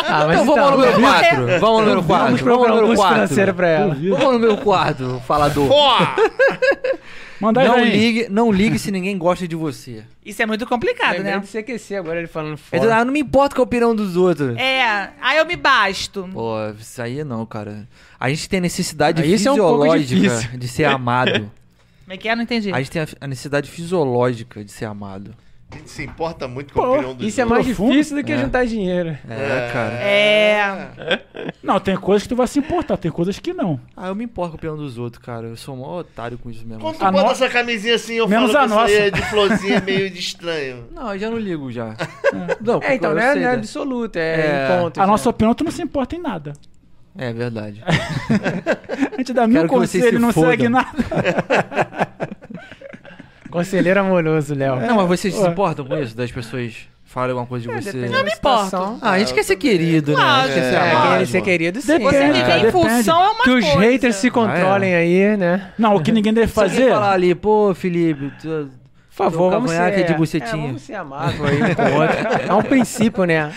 Ah, 0.08 0.26
mas 0.28 0.42
Então 0.42 0.46
vamos 0.56 0.60
ao 0.64 0.72
número 0.72 0.92
vamos 0.94 1.10
4. 1.10 1.38
Vamos 1.46 1.64
ao 1.64 1.82
número 1.82 2.04
4. 2.04 2.28
Vamos 2.28 2.32
um 2.32 2.96
você- 3.28 3.36
ela. 3.68 3.94
Duvido. 3.94 4.10
Vamos 4.16 4.26
ao 4.26 4.32
número 4.34 4.58
4, 4.58 5.20
falador. 5.28 5.68
Manda 7.40 7.62
aí, 7.62 7.68
Não 7.68 7.80
Jair. 7.80 7.92
ligue, 7.92 8.28
não 8.30 8.52
ligue 8.52 8.80
se 8.80 8.92
ninguém 8.92 9.18
gosta 9.18 9.48
de 9.48 9.56
você. 9.56 10.04
Isso 10.26 10.42
é 10.42 10.46
muito 10.46 10.66
complicado, 10.66 11.18
Lembrei 11.18 11.34
né? 11.34 11.40
de 11.40 11.48
CQC 11.48 11.96
agora 11.96 12.20
ele 12.20 12.28
falando 12.28 12.58
fora. 12.58 12.96
ah, 12.96 13.04
não 13.06 13.12
me 13.12 13.20
importa 13.20 13.56
com 13.56 13.62
a 13.62 13.66
opinião 13.66 13.96
dos 13.96 14.16
outros. 14.16 14.56
É, 14.58 15.10
aí 15.22 15.38
eu 15.38 15.46
me 15.46 15.56
basto. 15.56 16.30
Pô, 16.32 16.56
isso 16.80 17.02
aí 17.02 17.24
não, 17.24 17.46
cara. 17.46 17.88
A 18.20 18.30
gente 18.30 18.48
tem 18.48 18.60
a 18.60 18.62
necessidade 18.62 19.22
Ah, 19.22 19.26
isso 19.26 19.48
é 19.48 19.52
um 19.52 19.56
fisiológica 19.56 20.58
de 20.58 20.68
ser 20.68 20.86
amado. 20.86 21.52
Como 22.06 22.14
é 22.14 22.18
que 22.18 22.30
é? 22.30 22.36
Não 22.36 22.44
entendi. 22.44 22.72
A 22.72 22.78
gente 22.78 22.92
tem 22.92 23.02
a 23.20 23.28
necessidade 23.28 23.70
fisiológica 23.70 24.64
de 24.64 24.72
ser 24.72 24.86
amado. 24.86 25.36
A 25.76 25.78
gente 25.78 25.89
se 25.89 26.03
importa 26.03 26.47
muito 26.47 26.73
com 26.73 26.82
a 26.82 26.86
Pô, 26.86 26.91
opinião 26.93 27.13
dos 27.15 27.28
Isso 27.28 27.41
é 27.41 27.45
mais 27.45 27.65
difícil 27.65 28.15
do 28.17 28.23
que 28.23 28.32
É. 28.32 28.38
juntar 28.38 28.65
dinheiro. 28.65 29.09
É, 29.30 29.69
cara. 29.73 29.93
É. 29.95 31.21
Não, 31.61 31.80
tem 31.80 31.95
coisas 31.97 32.23
que 32.23 32.30
tu 32.30 32.36
vai 32.36 32.47
se 32.47 32.59
importar, 32.59 32.95
tem 32.97 33.11
coisas 33.11 33.38
que 33.39 33.53
não. 33.53 33.80
Ah, 33.95 34.07
eu 34.07 34.15
me 34.15 34.23
importo 34.23 34.51
com 34.51 34.55
a 34.55 34.57
opinião 34.57 34.78
dos 34.78 34.97
outros, 34.97 35.21
cara. 35.21 35.47
Eu 35.47 35.57
sou 35.57 35.76
mó 35.76 35.99
otário 35.99 36.38
com 36.38 36.49
isso 36.49 36.65
mesmo. 36.65 36.82
Quando 36.82 36.97
tu 36.97 37.05
A 37.05 37.11
bota 37.11 37.26
no- 37.26 37.32
essa 37.32 37.49
camisinha 37.49 37.95
assim, 37.95 38.13
eu 38.15 38.28
Menos 38.28 38.51
falo 38.51 38.63
a 38.65 38.67
que 38.67 38.73
nossa. 38.76 38.91
é 38.93 39.09
de 39.11 39.21
florzinha 39.23 39.82
meio 39.82 40.09
de 40.09 40.19
estranho. 40.19 40.86
Não, 40.95 41.13
eu 41.13 41.19
já 41.19 41.30
não 41.30 41.38
ligo 41.38 41.71
já. 41.71 41.93
Não, 42.61 42.80
É, 42.82 42.95
então 42.95 43.11
não 43.13 43.19
é, 43.19 43.34
sei, 43.34 43.41
não 43.41 43.49
é 43.49 43.51
né? 43.51 43.57
absoluto, 43.57 44.15
é, 44.17 44.21
É. 44.71 44.78
pontos. 44.80 44.97
A 44.99 45.05
né? 45.05 45.11
nossa 45.11 45.30
opinião, 45.30 45.53
tu 45.53 45.63
não 45.63 45.71
se 45.71 45.82
importa 45.82 46.15
em 46.15 46.19
nada. 46.21 46.53
É 47.17 47.32
verdade. 47.32 47.82
A 49.13 49.17
gente 49.17 49.32
dá 49.34 49.47
mil 49.47 49.65
conselhos 49.67 50.07
e 50.07 50.11
se 50.11 50.19
não 50.19 50.34
fodam. 50.34 50.49
segue 50.51 50.67
nada. 50.69 50.88
Conselheiro 53.56 53.99
amoroso, 53.99 54.53
Léo. 54.56 54.76
Não, 54.82 54.95
mas 54.97 55.08
vocês 55.08 55.34
se 55.34 55.47
importam 55.47 55.86
com 55.86 55.97
isso? 55.97 56.16
Das 56.16 56.32
pessoas 56.32 56.74
falarem 57.06 57.32
alguma 57.32 57.47
coisa 57.47 57.66
de 57.68 57.72
É, 57.72 57.82
você? 57.82 57.91
depende 57.93 58.12
Não 58.14 58.24
me 58.24 58.32
situação. 58.32 58.99
Ah, 59.01 59.12
a 59.12 59.20
gente 59.20 59.34
quer 59.34 59.43
ser 59.43 59.56
querido, 59.56 60.16
né? 60.16 60.22
A 60.24 60.41
gente 60.47 60.53
quer 60.56 60.62
ser 60.64 60.76
É, 60.76 61.12
querer 61.12 61.28
ser 61.28 61.41
querido 61.41 61.82
sim. 61.82 61.88
Depende, 61.88 62.10
Você 62.10 62.16
É, 62.18 62.28
viver 62.32 62.39
em 62.39 62.62
depende. 62.66 62.72
função 62.72 63.22
é 63.24 63.30
uma 63.30 63.43
Que 63.43 63.49
os 63.51 63.66
coisa. 63.66 63.80
haters 63.80 64.16
se 64.18 64.30
controlem 64.30 64.95
aí, 64.95 65.38
né? 65.38 65.72
Não, 65.78 65.95
o 65.95 66.01
que 66.01 66.12
ninguém 66.12 66.34
deve 66.34 66.51
Se 66.51 66.60
alguém 66.60 66.76
fazer. 66.78 66.89
falar 66.91 67.12
ali, 67.14 67.34
pô, 67.34 67.74
Felipe, 67.74 68.32
tu, 68.41 68.70
favor, 69.16 69.49
Teu 69.49 69.59
vamos 69.61 69.72
ser, 69.72 70.05
de 70.05 70.13
é, 70.13 70.18
bucetinha. 70.18 70.68
vamos 70.68 70.82
ser 70.82 70.93
amável 70.95 71.45
aí 71.45 71.57
um. 72.47 72.49
É 72.49 72.53
um 72.53 72.61
princípio, 72.63 73.24
né? 73.26 73.51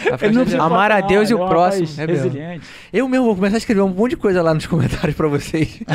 Não 0.55 0.65
Amar 0.65 0.91
a 0.93 1.01
não, 1.01 1.07
Deus 1.09 1.29
e 1.29 1.33
ele 1.33 1.41
o 1.41 1.45
é 1.45 1.49
próximo. 1.49 1.89
É 2.01 2.07
resiliente. 2.07 2.67
Eu 2.93 3.09
mesmo 3.09 3.27
vou 3.27 3.35
começar 3.35 3.57
a 3.57 3.59
escrever 3.59 3.81
um 3.83 3.89
monte 3.89 4.11
de 4.11 4.17
coisa 4.17 4.41
lá 4.43 4.55
nos 4.55 4.67
comentários 4.67 5.17
pra 5.17 5.27
vocês. 5.29 5.81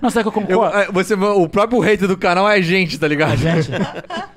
Não, 0.00 0.10
sabe 0.10 0.28
o 0.28 0.32
que 0.32 0.38
eu 0.38 0.42
Eu- 0.48 0.58
concordo? 0.60 0.78
é, 0.78 0.86
você, 0.92 1.14
o 1.14 1.48
próprio 1.48 1.80
hater 1.80 2.06
do 2.08 2.16
canal 2.16 2.48
é 2.48 2.54
a 2.56 2.60
gente, 2.60 2.98
tá 2.98 3.06
ligado? 3.08 3.32
A 3.32 3.36
gente. 3.36 3.68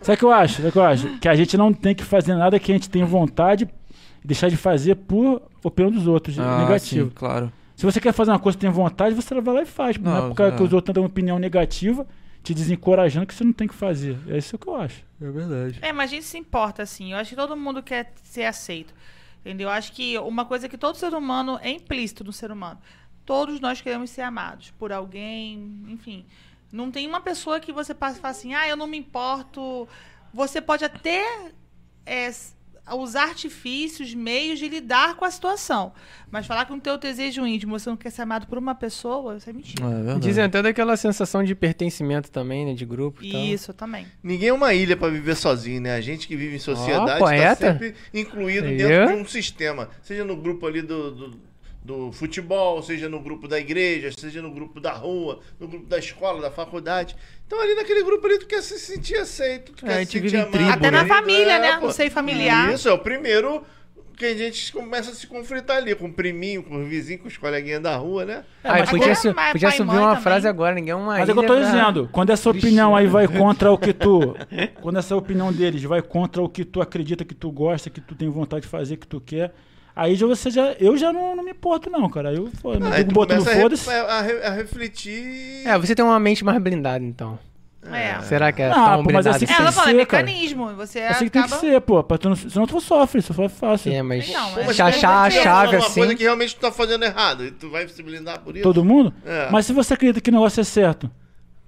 Sabe 0.01 0.15
o 0.15 0.17
que 0.17 0.25
eu 0.25 0.31
acho? 0.31 0.55
Sabe 0.57 0.69
o 0.69 0.71
que 0.71 0.77
eu 0.77 0.83
acho? 0.83 1.07
Que 1.19 1.27
a 1.29 1.35
gente 1.35 1.55
não 1.57 1.71
tem 1.73 1.93
que 1.95 2.03
fazer 2.03 2.35
nada 2.35 2.59
que 2.59 2.71
a 2.71 2.75
gente 2.75 2.89
tem 2.89 3.03
vontade 3.03 3.67
e 4.23 4.27
deixar 4.27 4.49
de 4.49 4.57
fazer 4.57 4.95
por 4.95 5.41
opinião 5.63 5.91
dos 5.91 6.07
outros, 6.07 6.37
Ah, 6.39 6.59
negativo. 6.63 7.05
sim, 7.09 7.11
claro. 7.13 7.51
Se 7.75 7.85
você 7.85 7.99
quer 7.99 8.11
fazer 8.13 8.31
uma 8.31 8.39
coisa 8.39 8.57
que 8.57 8.61
tem 8.61 8.69
vontade, 8.69 9.15
você 9.15 9.39
vai 9.41 9.55
lá 9.55 9.61
e 9.63 9.65
faz. 9.65 9.97
Não, 9.97 10.11
é 10.15 10.21
Não, 10.21 10.29
por 10.29 10.35
causa 10.35 10.53
é. 10.53 10.57
que 10.57 10.63
os 10.63 10.73
outros 10.73 10.93
dão 10.93 11.03
uma 11.03 11.09
opinião 11.09 11.39
negativa, 11.39 12.05
te 12.43 12.53
desencorajando 12.53 13.27
que 13.27 13.33
você 13.33 13.43
não 13.43 13.53
tem 13.53 13.67
que 13.67 13.73
fazer. 13.73 14.17
É 14.27 14.37
isso 14.37 14.57
que 14.57 14.67
eu 14.67 14.75
acho. 14.75 15.03
É 15.21 15.29
verdade. 15.29 15.79
É, 15.81 15.93
mas 15.93 16.11
a 16.11 16.15
gente 16.15 16.25
se 16.25 16.37
importa, 16.37 16.83
assim. 16.83 17.11
Eu 17.11 17.17
acho 17.17 17.31
que 17.31 17.35
todo 17.35 17.55
mundo 17.55 17.83
quer 17.83 18.13
ser 18.23 18.45
aceito. 18.45 18.93
Entendeu? 19.41 19.69
Eu 19.69 19.73
acho 19.73 19.91
que 19.93 20.17
uma 20.19 20.45
coisa 20.45 20.67
que 20.67 20.77
todo 20.77 20.95
ser 20.95 21.13
humano 21.13 21.59
é 21.61 21.69
implícito 21.69 22.23
no 22.23 22.33
ser 22.33 22.51
humano. 22.51 22.79
Todos 23.25 23.59
nós 23.59 23.81
queremos 23.81 24.09
ser 24.09 24.21
amados 24.21 24.71
por 24.71 24.91
alguém, 24.91 25.85
enfim. 25.87 26.25
Não 26.71 26.89
tem 26.89 27.07
uma 27.07 27.21
pessoa 27.21 27.59
que 27.59 27.71
você 27.71 27.93
passa 27.93 28.17
e 28.17 28.21
fala 28.21 28.31
assim, 28.31 28.53
ah, 28.53 28.67
eu 28.67 28.77
não 28.77 28.87
me 28.87 28.97
importo. 28.97 29.87
Você 30.33 30.61
pode 30.61 30.85
até 30.85 31.51
é, 32.05 32.31
s- 32.91 32.97
usar 33.01 33.23
artifícios, 33.23 34.13
meios 34.13 34.59
de 34.59 34.67
lidar 34.69 35.15
com 35.15 35.25
a 35.25 35.31
situação. 35.31 35.91
Mas 36.29 36.45
falar 36.47 36.65
que 36.65 36.71
no 36.71 36.79
teu 36.79 36.97
desejo 36.97 37.45
íntimo 37.45 37.77
você 37.77 37.89
não 37.89 37.97
quer 37.97 38.09
ser 38.09 38.21
amado 38.21 38.47
por 38.47 38.57
uma 38.57 38.73
pessoa, 38.73 39.35
isso 39.37 39.49
é 39.49 39.53
mentira. 39.53 39.83
É. 40.15 40.19
Dizem 40.19 40.43
até 40.43 40.61
daquela 40.61 40.95
sensação 40.95 41.43
de 41.43 41.53
pertencimento 41.55 42.31
também, 42.31 42.65
né? 42.65 42.73
De 42.73 42.85
grupo 42.85 43.23
e 43.23 43.31
tal. 43.31 43.41
Isso 43.41 43.73
também. 43.73 44.05
Ninguém 44.23 44.49
é 44.49 44.53
uma 44.53 44.73
ilha 44.73 44.95
pra 44.95 45.09
viver 45.09 45.35
sozinho, 45.35 45.81
né? 45.81 45.93
A 45.95 46.01
gente 46.01 46.27
que 46.27 46.35
vive 46.35 46.55
em 46.55 46.59
sociedade 46.59 47.05
tá 47.05 47.17
poeta. 47.17 47.71
sempre 47.73 47.95
incluído 48.13 48.67
dentro 48.67 49.15
de 49.15 49.21
um 49.21 49.25
sistema. 49.25 49.89
Seja 50.01 50.23
no 50.23 50.35
grupo 50.37 50.65
ali 50.65 50.81
do, 50.81 51.11
do, 51.11 51.50
do 51.83 52.11
futebol, 52.11 52.81
seja 52.83 53.09
no 53.09 53.19
grupo 53.19 53.47
da 53.47 53.59
igreja, 53.59 54.11
seja 54.15 54.41
no 54.41 54.51
grupo 54.51 54.79
da 54.79 54.91
rua, 54.93 55.39
no 55.59 55.67
grupo 55.67 55.87
da 55.87 55.97
escola, 55.97 56.39
da 56.41 56.51
faculdade. 56.51 57.15
Então 57.47 57.59
ali 57.59 57.73
naquele 57.73 58.03
grupo 58.03 58.25
ali 58.27 58.37
tu 58.37 58.45
quer 58.45 58.61
se 58.61 58.77
sentir 58.79 59.15
aceito, 59.17 59.73
tu 59.73 59.85
É, 59.85 59.89
quer 59.89 59.93
a 60.01 60.05
se 60.05 60.11
gente 60.11 60.21
sentir 60.29 60.35
amado. 60.37 60.51
tribo, 60.51 60.69
Até 60.69 60.91
na 60.91 61.01
né? 61.03 61.07
família, 61.09 61.57
né? 61.59 61.77
pô. 61.79 61.87
No 61.87 61.91
seio 61.91 62.11
familiar. 62.11 62.71
Isso, 62.73 62.87
é 62.87 62.93
o 62.93 62.99
primeiro 62.99 63.63
porque 64.11 64.25
a 64.25 64.37
gente 64.37 64.71
começa 64.71 65.09
a 65.09 65.15
se 65.15 65.25
conflitar 65.25 65.77
ali 65.77 65.95
com 65.95 66.05
o 66.05 66.13
priminho, 66.13 66.61
com 66.61 66.75
o 66.75 66.85
vizinho, 66.85 67.17
com 67.17 67.27
os 67.27 67.37
coleguinhas 67.37 67.81
da 67.81 67.95
rua, 67.95 68.23
né? 68.23 68.43
Aí 68.63 68.81
mas 68.81 68.89
podia, 68.91 69.15
su- 69.15 69.33
mas 69.33 69.51
podia 69.53 69.71
subir 69.71 69.89
uma 69.97 70.09
também. 70.09 70.21
frase 70.21 70.47
agora, 70.47 70.75
ninguém 70.75 70.91
é 70.91 70.95
uma 70.95 71.17
Mas 71.17 71.27
é 71.27 71.31
o 71.31 71.35
que 71.35 71.39
eu 71.43 71.47
tô 71.47 71.55
pra- 71.55 71.63
dizendo. 71.65 72.09
Quando 72.11 72.29
essa 72.29 72.47
opinião 72.51 72.95
aí 72.95 73.07
vai 73.07 73.27
contra 73.27 73.71
o 73.71 73.77
que 73.79 73.91
tu. 73.91 74.35
Quando 74.79 74.99
essa 74.99 75.15
opinião 75.15 75.51
deles 75.51 75.81
vai 75.81 76.03
contra 76.03 76.39
o 76.43 76.47
que 76.47 76.63
tu 76.63 76.79
acredita, 76.79 77.25
que 77.25 77.33
tu 77.33 77.51
gosta, 77.51 77.89
que 77.89 77.99
tu 77.99 78.13
tem 78.13 78.29
vontade 78.29 78.61
de 78.61 78.67
fazer, 78.67 78.97
que 78.97 79.07
tu 79.07 79.19
quer. 79.19 79.55
Aí 79.95 80.15
já 80.15 80.25
você 80.27 80.49
já. 80.49 80.71
Eu 80.79 80.95
já 80.97 81.11
não, 81.11 81.35
não 81.35 81.43
me 81.43 81.51
importo, 81.51 81.89
não, 81.89 82.09
cara. 82.09 82.33
Eu, 82.33 82.49
Aí 82.91 82.97
digo 82.99 83.09
tu 83.09 83.13
botando 83.13 83.47
a, 83.47 83.51
foda-se. 83.51 83.89
a, 83.89 84.21
re- 84.21 84.43
a 84.43 84.49
refletir. 84.51 85.65
É, 85.67 85.77
você 85.77 85.93
tem 85.95 86.03
uma 86.03 86.19
mente 86.19 86.43
mais 86.45 86.61
blindada, 86.61 87.03
então. 87.03 87.37
É. 87.91 88.19
Será 88.21 88.51
que 88.51 88.61
é 88.61 88.69
Ah, 88.69 88.73
tão 88.73 89.03
pô, 89.03 89.11
mas 89.11 89.25
blindada? 89.25 89.29
assim 89.31 89.45
É, 89.45 89.47
ela 89.53 89.57
Tem 89.57 89.65
que 89.67 89.73
fala, 89.73 89.89
é 89.89 89.93
ser, 89.95 90.05
cara. 90.05 90.23
mecanismo. 90.23 90.75
Você 90.75 90.99
É 90.99 91.07
assim 91.09 91.25
que 91.25 91.31
tem 91.31 91.41
que 91.41 91.47
acaba... 91.47 91.61
ser, 91.61 91.81
pô. 91.81 92.03
Pra 92.03 92.17
tu 92.17 92.29
não, 92.29 92.35
senão 92.35 92.67
tu 92.67 92.79
sofre, 92.79 93.19
isso 93.19 93.33
foi 93.33 93.49
fácil. 93.49 93.91
É, 93.91 94.01
mas 94.03 94.27
Pô, 94.29 94.61
mas 94.67 94.75
se 94.75 94.81
achar 94.83 95.23
a 95.25 95.29
chave 95.31 95.43
falando 95.43 95.73
uma 95.73 95.87
assim... 95.87 95.99
coisa 96.01 96.15
que 96.15 96.23
realmente 96.23 96.55
tu 96.55 96.61
tá 96.61 96.71
fazendo 96.71 97.03
errado. 97.03 97.43
E 97.43 97.51
tu 97.51 97.69
vai 97.71 97.87
se 97.87 98.03
blindar 98.03 98.39
por 98.39 98.55
isso. 98.55 98.63
Todo 98.63 98.85
mundo? 98.85 99.11
É. 99.25 99.49
Mas 99.51 99.65
se 99.65 99.73
você 99.73 99.95
acredita 99.95 100.21
que 100.21 100.29
o 100.29 100.33
negócio 100.33 100.61
é 100.61 100.63
certo, 100.63 101.09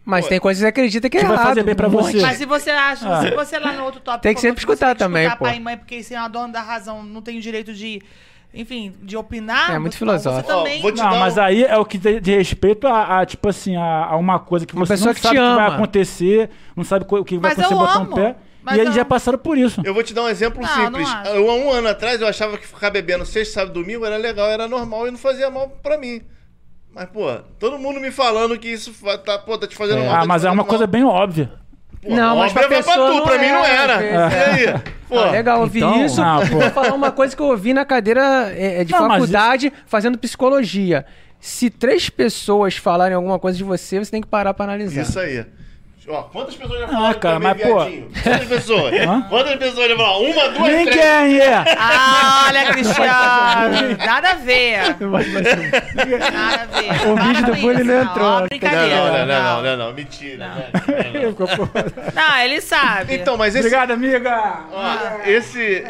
Mas 0.06 0.26
Pô, 0.26 0.30
tem 0.30 0.40
coisas 0.40 0.60
que 0.60 0.66
você 0.66 0.70
acredita 0.70 1.10
que 1.10 1.18
é 1.18 1.22
que 1.22 1.26
vai 1.26 1.36
errado. 1.36 1.48
fazer 1.48 1.64
bem 1.64 1.76
pra 1.76 1.88
um 1.88 1.92
você. 1.92 2.20
Mas 2.22 2.38
se 2.38 2.46
você 2.46 2.70
acha, 2.72 3.08
Ah. 3.10 3.22
se 3.22 3.32
você 3.32 3.58
lá 3.58 3.72
no 3.72 3.84
outro 3.86 4.02
tópico... 4.02 4.24
Tem 4.24 4.34
que 4.36 4.42
sempre 4.42 4.60
escutar 4.60 4.88
você 4.88 4.96
tem 4.96 4.96
que 4.96 5.00
também, 5.00 5.24
escutar 5.24 5.38
pô. 5.40 5.46
pai 5.46 5.56
e 5.56 5.60
mãe, 5.62 5.78
porque 5.78 6.04
se 6.04 6.14
é 6.14 6.18
a 6.18 6.28
dona 6.28 6.50
da 6.50 6.62
razão 6.62 7.02
não 7.04 7.22
tem 7.22 7.38
o 7.38 7.42
direito 7.42 7.74
de... 7.74 8.02
Enfim, 8.54 8.94
de 9.02 9.16
opinar... 9.18 9.74
É 9.74 9.80
muito 9.80 9.96
então 9.96 10.06
você 10.08 10.20
filosófico. 10.22 10.48
também... 10.54 10.80
Te 10.82 10.88
Não, 10.88 11.10
dar 11.10 11.20
mas 11.20 11.38
um- 11.38 11.42
aí 11.42 11.64
é 11.64 11.78
o 11.78 11.86
que 11.86 11.98
de, 11.98 12.20
de 12.20 12.36
respeito 12.36 12.86
a, 12.86 13.22
a, 13.22 13.26
tipo 13.26 13.48
assim, 13.50 13.76
a, 13.78 14.06
a 14.06 14.16
uma 14.18 14.40
coisa 14.40 14.66
que 14.66 14.76
Uma 14.76 14.86
você 14.86 14.94
pessoa 14.94 15.08
não 15.08 15.14
que 15.16 15.22
sabe 15.22 15.40
o 15.40 15.42
que 15.42 15.56
vai 15.56 15.68
acontecer, 15.68 16.50
não 16.76 16.84
sabe 16.84 17.06
o 17.10 17.24
que 17.24 17.38
vai 17.38 17.52
Mas 17.56 17.60
acontecer 17.60 17.74
eu 17.74 17.78
botar 17.80 18.00
um 18.00 18.04
amo. 18.04 18.16
pé. 18.16 18.36
Mas 18.62 18.76
e 18.78 18.80
eles 18.80 18.90
eu- 18.92 18.96
já 18.96 19.06
passaram 19.06 19.38
por 19.40 19.58
isso. 19.58 19.82
Eu 19.84 19.94
vou 19.94 20.04
te 20.04 20.14
dar 20.14 20.24
um 20.24 20.30
exemplo 20.30 20.62
Não, 20.62 20.68
simples. 20.70 21.08
não 21.10 21.18
acho. 21.18 21.30
eu, 21.32 21.50
há 21.50 21.56
um 21.56 21.72
ano 21.72 21.88
atrás, 21.88 22.22
eu 22.22 22.28
achava 22.28 22.58
que 22.58 22.68
ficar 22.68 22.90
bebendo 22.92 23.26
sexta, 23.26 23.56
sábado 23.62 23.80
e 23.80 23.84
domingo 23.84 24.06
era 24.06 24.18
legal, 24.18 24.48
era 24.50 24.68
normal 24.68 25.08
e 25.08 25.12
não 25.12 25.18
fazia 25.18 25.50
mal 25.50 25.70
pra 25.82 25.98
mim. 25.98 26.22
Mas, 26.94 27.06
pô, 27.10 27.28
todo 27.60 27.80
mundo 27.80 28.00
me 28.00 28.12
falando 28.12 28.58
que 28.58 28.68
isso 28.68 28.94
tá, 29.26 29.38
pô, 29.40 29.58
tá 29.58 29.68
te 29.68 29.76
fazendo 29.76 30.00
mal. 30.04 30.10
tá 30.10 30.20
ah, 30.22 30.26
mas 30.26 30.44
é 30.44 30.46
fazendo 30.46 30.50
uma 30.52 30.56
mal. 30.58 30.66
coisa 30.66 30.86
bem 30.88 31.04
óbvia. 31.04 31.52
Pô, 32.02 32.10
Não, 32.10 32.36
mas 32.38 32.52
óbvio 32.52 32.54
pra 32.54 32.64
é 32.64 32.68
pra 32.68 32.78
pessoa 32.78 33.08
tu, 33.12 33.14
não 33.18 33.24
pra 33.26 33.40
mim 33.40 33.48
não 33.50 33.66
era, 33.66 33.94
era. 34.04 34.28
às 34.28 34.34
E 34.34 34.38
aí? 34.68 34.82
Pô, 35.10 35.20
Ah, 35.20 35.32
legal 35.32 35.62
ouvir 35.62 35.80
então- 35.80 36.06
isso. 36.06 36.22
Ah, 36.22 36.40
pô. 36.50 36.60
Vou 36.60 36.70
falar 36.70 36.94
uma 36.94 37.12
coisa 37.12 37.36
que 37.36 37.42
eu 37.42 37.48
ouvi 37.48 37.74
na 37.74 37.86
cadeira 37.86 38.52
é, 38.56 38.82
é, 38.82 38.84
de 38.84 38.92
Não, 38.92 39.08
faculdade, 39.08 39.72
fazendo 39.88 40.18
psicologia. 40.18 41.06
Se 41.40 41.70
três 41.70 42.10
pessoas 42.10 42.78
falarem 42.78 43.16
alguma 43.16 43.40
coisa 43.40 43.58
de 43.58 43.64
você, 43.64 44.00
você 44.00 44.12
tem 44.12 44.22
que 44.22 44.28
parar 44.28 44.54
pra 44.54 44.66
analisar. 44.66 45.02
Isso 45.02 45.20
aí. 45.20 45.46
Ó, 46.06 46.24
quantas 46.24 46.56
pessoas 46.56 46.80
já 46.82 46.86
Ah, 46.86 46.90
falaram 46.90 47.20
cara, 47.20 47.36
também, 47.36 47.54
mas, 47.54 47.62
pô- 47.62 47.80
viadinho? 47.80 48.12
Quantas 48.24 48.48
pessoas? 48.48 48.94
Hã? 49.08 49.22
Quantas 49.30 49.56
pessoas 49.56 49.90
já 49.90 49.96
falaram? 49.96 50.22
Uma, 50.22 50.50
duas, 50.50 50.58
três? 50.70 50.86
Ninguém 50.86 51.40
é! 51.40 51.66
Ah, 51.78 52.46
olha, 52.50 52.66
Cristiano. 52.74 53.98
Nada 54.06 54.30
a 54.32 54.34
ver. 54.36 54.78
Nada 55.00 56.62
a 56.62 56.66
ver. 56.66 57.08
O 57.08 57.16
vídeo 57.16 57.46
do 57.46 57.56
bullying 57.56 57.76
isso, 57.82 57.86
não 57.86 58.02
entrou. 58.04 58.26
Ó, 58.28 58.40
Não, 58.42 58.48
brincadeira. 58.48 58.96
não, 58.96 59.12
não, 59.14 59.26
não, 59.26 59.62
não, 59.64 59.78
não, 59.78 59.94
mentira. 59.94 60.72
Não, 62.14 62.38
ele 62.44 62.60
sabe. 62.62 63.16
Então, 63.16 63.38
mas 63.38 63.56
esse, 63.56 63.66
Obrigado, 63.66 63.92
amiga! 63.92 64.60
ó, 64.74 64.96
esse, 65.26 65.84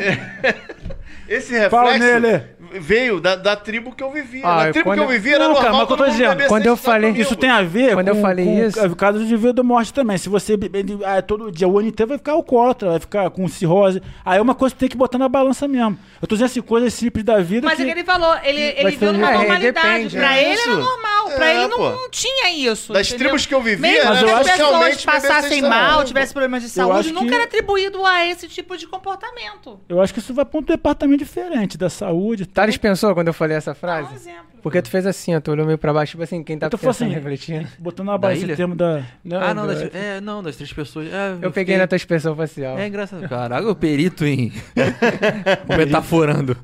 esse 1.28 1.70
Fala 1.70 1.94
reflexo 1.94 2.20
nele. 2.22 2.44
Veio 2.80 3.20
da, 3.20 3.36
da 3.36 3.56
tribo 3.56 3.94
que 3.96 4.04
eu 4.04 4.12
vivia. 4.12 4.42
Ah, 4.46 4.66
Na 4.66 4.72
tribo 4.72 4.92
que 4.94 5.00
eu 5.00 5.04
eu- 5.04 5.10
vivia 5.10 5.36
era 5.36 5.48
Não, 5.48 5.56
cara, 5.56 5.70
normal 5.70 5.82
mas 5.82 5.84
o 5.84 5.88
que 5.88 5.94
eu 5.94 6.06
tô 6.06 6.12
dizendo, 6.12 6.48
quando 6.48 6.66
eu 6.66 6.78
falei-. 6.78 7.12
Isso 7.12 7.36
tem 7.36 7.50
a 7.50 7.62
ver 7.62 7.94
Quando 7.94 8.12
com, 8.12 8.18
eu 8.18 8.22
falei 8.22 8.46
com 8.46 8.66
isso- 8.68 8.86
o 8.88 8.96
caso 8.96 9.26
de 9.26 9.36
vida 9.38 9.62
ou 9.62 9.66
morte 9.66 9.94
também. 9.94 10.18
Se 10.18 10.30
você 10.30 10.56
beber 10.58 10.86
ah, 11.06 11.22
todo 11.22 11.52
dia, 11.52 11.68
o 11.68 11.78
ano 11.80 11.88
inteiro 11.88 12.10
vai 12.10 12.18
ficar 12.18 12.34
alcoólatra, 12.34 12.90
vai 12.92 13.00
ficar 13.00 13.30
com 13.30 13.48
cirrose. 13.48 14.02
Aí 14.26 14.38
é 14.38 14.42
uma 14.42 14.56
coisa 14.56 14.74
que 14.76 14.80
tem 14.80 14.90
que 14.90 14.98
botar 14.98 15.18
na 15.18 15.30
balança 15.30 15.68
mesmo. 15.68 15.98
Eu 16.22 16.28
tô 16.28 16.36
dizendo 16.36 16.48
assim, 16.48 16.62
coisas 16.62 16.94
simples 16.94 17.24
da 17.24 17.40
vida 17.40 17.66
Mas 17.68 17.76
que... 17.78 17.82
é 17.84 17.86
que 17.86 17.92
ele 17.92 18.04
falou, 18.04 18.36
ele, 18.44 18.62
ele 18.62 18.92
viu 18.96 19.14
numa 19.14 19.30
é, 19.32 19.38
normalidade. 19.38 19.74
depende, 19.88 20.18
pra 20.18 20.38
é 20.38 20.44
ele 20.44 20.54
isso. 20.54 20.70
era 20.70 20.80
normal. 20.80 21.26
Pra 21.36 21.48
É, 21.50 21.56
ele 21.58 21.68
não, 21.68 21.78
não 21.80 22.10
tinha 22.10 22.52
isso. 22.54 22.92
Das 22.94 23.08
entendeu? 23.08 23.28
tribos 23.28 23.46
que 23.46 23.54
eu 23.54 23.62
vivia, 23.62 23.82
Mesmo 23.94 24.10
Mas 24.10 24.20
que 24.20 24.26
eu 24.26 24.36
as 24.36 24.48
acho 24.48 24.58
pessoas 24.58 25.06
passassem 25.06 25.62
mal, 25.62 26.04
tivessem 26.04 26.34
problemas 26.34 26.62
de 26.64 26.70
saúde, 26.70 27.12
nunca 27.12 27.34
era 27.36 27.44
atribuído 27.46 28.06
a 28.06 28.26
esse 28.26 28.48
tipo 28.48 28.78
de 28.78 28.86
comportamento. 28.88 29.80
Eu 29.88 30.02
acho 30.02 30.14
que 30.14 30.20
isso 30.20 30.34
vai 30.34 30.46
pra 30.46 30.60
um 30.60 30.64
departamento 30.64 31.24
diferente 31.24 31.78
da 31.78 31.90
saúde. 31.90 32.46
tal. 32.46 32.63
Thales 32.64 32.78
pensou 32.78 33.14
quando 33.14 33.28
eu 33.28 33.34
falei 33.34 33.58
essa 33.58 33.72
Dá 33.72 33.76
um 33.78 33.80
frase? 33.80 34.16
exemplo. 34.16 34.44
Porque 34.64 34.82
tu 34.82 34.90
fez 34.90 35.06
assim, 35.06 35.36
ó, 35.36 35.42
tu 35.42 35.52
olhou 35.52 35.66
meio 35.66 35.78
pra 35.78 35.92
baixo, 35.92 36.12
tipo 36.12 36.24
assim, 36.24 36.42
quem 36.42 36.58
tá 36.58 36.68
Eu 36.68 36.70
pensando, 36.72 36.90
assim, 36.90 37.10
refletindo. 37.10 37.68
Botando 37.78 38.08
na 38.18 38.34
ilha? 38.34 38.54
o 38.54 38.58
termo 38.58 38.76
da... 38.76 39.04
ah, 39.42 39.54
não, 39.54 39.68
do- 39.68 39.74
das, 39.76 39.94
é, 39.94 40.22
não, 40.22 40.42
das 40.42 40.56
três 40.56 40.72
pessoas. 40.72 41.08
é, 41.12 41.32
Eu 41.34 41.52
peguei 41.52 41.52
fiquei- 41.66 41.78
na 41.78 41.86
tua 41.88 41.98
expressão 41.98 42.34
facial. 42.34 42.78
É 42.78 42.88
engraçado. 42.88 43.28
Caraca, 43.28 43.70
o 43.70 43.76
perito 43.76 44.26
em. 44.26 44.54
Metaforando. 45.78 46.56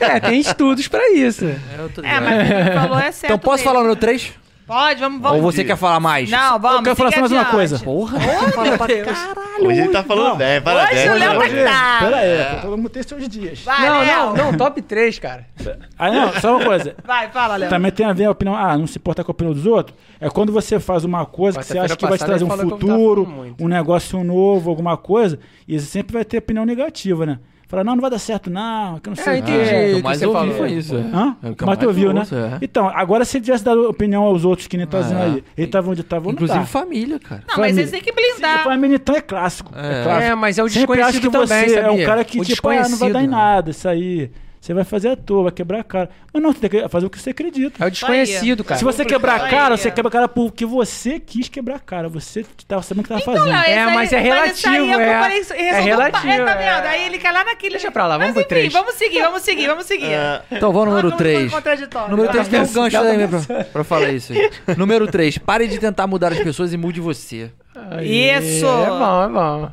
É, 0.00 0.20
tem 0.20 0.40
estudos 0.40 0.88
pra 0.88 1.10
isso. 1.10 1.44
É, 1.44 1.58
eu 1.78 1.88
tô 1.90 2.02
É, 2.02 2.20
mas 2.20 2.48
o 2.50 2.64
que 2.64 2.72
falou 2.74 2.98
é 2.98 3.12
certo. 3.12 3.24
Então 3.32 3.38
posso 3.38 3.56
mesmo. 3.58 3.64
falar 3.64 3.78
o 3.80 3.82
número 3.82 4.00
3? 4.00 4.32
Pode, 4.70 5.00
vamos, 5.00 5.20
vamos. 5.20 5.36
Ou 5.38 5.42
você 5.50 5.64
quer 5.64 5.76
falar 5.76 5.98
mais? 5.98 6.30
Não, 6.30 6.56
vamos. 6.60 6.76
Eu 6.76 6.82
quero 6.84 6.96
falar 6.96 7.10
só 7.10 7.18
mais 7.18 7.32
uma 7.32 7.40
adiante. 7.40 7.54
coisa. 7.56 7.78
Porra, 7.80 8.18
quer 8.20 8.52
falar 8.52 8.78
pra 8.78 9.04
caralho. 9.04 9.66
Hoje 9.66 9.80
ele 9.80 9.88
tá 9.88 10.04
falando 10.04 10.28
Não. 10.28 10.36
10, 10.36 10.62
para 10.62 10.84
Hoje 10.84 10.94
10. 10.94 11.10
o 11.10 11.14
Léo 11.14 11.32
tá 11.32 11.38
Hoje-. 11.38 11.54
Pera 11.54 12.16
aí, 12.16 12.60
todo 12.62 12.76
mundo 12.76 12.88
tem 12.88 13.02
seus 13.02 13.28
dias. 13.28 13.62
Vai, 13.64 13.88
não, 13.88 13.98
Léo. 13.98 14.36
não, 14.36 14.52
não, 14.52 14.56
top 14.56 14.80
3, 14.80 15.18
cara. 15.18 15.44
Aí 15.98 16.12
não, 16.12 16.32
só 16.40 16.56
uma 16.56 16.64
coisa. 16.64 16.94
Vai, 17.04 17.28
fala, 17.32 17.56
Léo. 17.56 17.68
Também 17.68 17.90
tem 17.90 18.06
a 18.06 18.12
ver 18.12 18.26
a 18.26 18.30
opinião. 18.30 18.54
Ah, 18.54 18.78
não 18.78 18.86
se 18.86 18.96
importa 18.96 19.24
com 19.24 19.32
a 19.32 19.34
opinião 19.34 19.52
dos 19.52 19.66
outros. 19.66 19.96
É 20.20 20.30
quando 20.30 20.52
você 20.52 20.78
faz 20.78 21.02
uma 21.02 21.26
coisa 21.26 21.58
que 21.58 21.64
você 21.64 21.76
acha 21.76 21.96
que 21.96 22.06
vai 22.06 22.16
te 22.16 22.24
trazer 22.24 22.44
um 22.44 22.48
eu 22.52 22.56
futuro, 22.56 23.24
falando 23.24 23.56
um 23.58 23.66
negócio 23.66 24.22
novo, 24.22 24.70
alguma 24.70 24.96
coisa, 24.96 25.40
e 25.66 25.80
você 25.80 25.86
sempre 25.86 26.12
vai 26.12 26.24
ter 26.24 26.38
opinião 26.38 26.64
negativa, 26.64 27.26
né? 27.26 27.40
Fala, 27.70 27.84
não, 27.84 27.94
não 27.94 28.00
vai 28.02 28.10
dar 28.10 28.18
certo, 28.18 28.50
não, 28.50 28.98
que 28.98 29.08
eu 29.08 29.14
não 29.14 29.22
sei 29.22 29.36
É, 29.36 29.40
o 29.40 29.42
quê. 29.44 29.52
entendi. 29.52 29.70
É, 29.94 29.94
o 29.94 30.02
mais 30.02 30.18
você 30.18 30.26
ouvi 30.26 30.38
falou. 30.40 30.54
foi 30.56 30.72
isso. 30.72 30.96
é. 30.96 31.00
Hã? 31.00 31.36
É 31.40 31.50
o 31.50 31.54
que 31.54 31.64
Mas 31.64 31.78
tu 31.78 31.86
ouviu, 31.86 32.12
né? 32.12 32.22
é. 32.32 32.58
Então, 32.60 32.88
agora 32.88 33.24
se 33.24 33.36
ele 33.36 33.44
tivesse 33.44 33.62
dado 33.64 33.88
opinião 33.88 34.24
aos 34.24 34.44
outros 34.44 34.66
que 34.66 34.76
nem 34.76 34.88
tá 34.88 35.00
dizendo 35.00 35.20
É. 35.20 35.24
aí, 35.26 35.44
ele 35.56 35.66
tava 35.68 35.88
onde 35.88 36.02
tava, 36.02 36.24
não 36.24 36.32
Inclusive 36.32 36.58
tá. 36.58 36.66
família, 36.66 37.20
cara. 37.20 37.44
Não, 37.48 37.58
mas 37.58 37.78
eles 37.78 37.92
têm 37.92 38.00
que 38.02 38.12
blindar. 38.12 38.64
Família 38.64 38.96
então 38.96 39.14
é 39.14 39.20
clássico. 39.20 39.72
É, 39.76 40.00
É. 40.00 40.02
clássico. 40.02 40.24
É, 40.32 40.34
mas 40.34 40.58
é 40.58 40.64
o 40.64 40.68
Sempre 40.68 41.00
acha 41.00 41.12
que 41.12 41.28
desconhecido 41.28 41.48
também, 41.48 41.68
você 41.68 41.76
é 41.78 41.86
um 41.86 41.90
sabia? 41.90 42.06
cara 42.06 42.24
que, 42.24 42.40
O 42.40 42.44
tipo, 42.44 42.68
ah, 42.68 42.74
não 42.74 42.80
vai 42.80 42.88
dar 43.12 43.22
em 43.22 43.26
desconhecido. 43.28 43.30
nada, 43.30 43.70
isso 43.70 43.88
aí. 43.88 44.30
Você 44.60 44.74
vai 44.74 44.84
fazer 44.84 45.08
à 45.08 45.16
toa, 45.16 45.44
vai 45.44 45.52
quebrar 45.52 45.80
a 45.80 45.84
cara. 45.84 46.10
Mas 46.32 46.42
não, 46.42 46.52
você 46.52 46.68
tem 46.68 46.82
que 46.82 46.88
fazer 46.90 47.06
o 47.06 47.10
que 47.10 47.18
você 47.18 47.30
acredita. 47.30 47.82
É 47.82 47.88
o 47.88 47.90
desconhecido, 47.90 48.62
cara. 48.62 48.78
Se 48.78 48.84
você 48.84 49.06
quebrar 49.06 49.36
a 49.36 49.48
cara, 49.48 49.74
você 49.76 49.90
quebra 49.90 50.08
a 50.08 50.12
cara 50.12 50.28
porque 50.28 50.66
você 50.66 51.18
quis 51.18 51.48
quebrar 51.48 51.76
a 51.76 51.78
cara. 51.78 52.10
Você 52.10 52.44
tava 52.68 52.82
sabendo 52.82 53.00
o 53.00 53.02
que 53.04 53.08
tava 53.08 53.20
Então, 53.22 53.34
fazendo. 53.34 53.54
É, 53.64 53.84
mas 53.86 54.12
é 54.12 54.18
relativo, 54.20 55.00
é. 55.00 55.40
É 55.50 55.80
relativo, 55.80 56.30
É, 56.32 56.44
tá 56.44 56.52
é. 56.60 56.76
vendo? 56.76 56.86
Aí 56.88 57.06
ele 57.06 57.18
quer 57.18 57.30
lá 57.32 57.42
naquele... 57.42 57.70
Deixa 57.72 57.90
pra 57.90 58.06
lá, 58.06 58.18
vamos 58.18 58.34
Mas, 58.34 58.46
pro 58.46 58.56
enfim, 58.58 58.68
três. 58.68 58.72
vamos 58.72 58.94
seguir, 58.96 59.22
vamos 59.22 59.42
seguir, 59.42 59.66
vamos 59.66 59.86
seguir. 59.86 60.12
É, 60.12 60.42
Então 60.52 60.72
vamos 60.72 60.88
no 60.88 60.90
número 60.96 61.08
Vamos 61.08 61.16
pro 61.16 61.24
3. 61.24 61.52
contraditório. 61.52 62.10
Número 62.10 62.28
3 62.30 62.48
tem 62.48 62.60
um 62.60 62.72
gancho 62.72 62.98
aí 62.98 63.28
pra, 63.28 63.64
pra 63.64 63.84
falar 63.84 64.10
isso 64.10 64.32
aí. 64.34 64.50
Número 64.76 65.06
3. 65.06 65.38
Pare 65.38 65.66
de 65.68 65.78
tentar 65.78 66.06
mudar 66.06 66.32
as 66.32 66.38
pessoas 66.38 66.72
e 66.74 66.76
mude 66.76 67.00
você. 67.00 67.50
Aí, 67.90 68.30
Isso. 68.36 68.66
É 68.66 68.86
bom, 68.90 69.24
é 69.24 69.28
bom. 69.28 69.70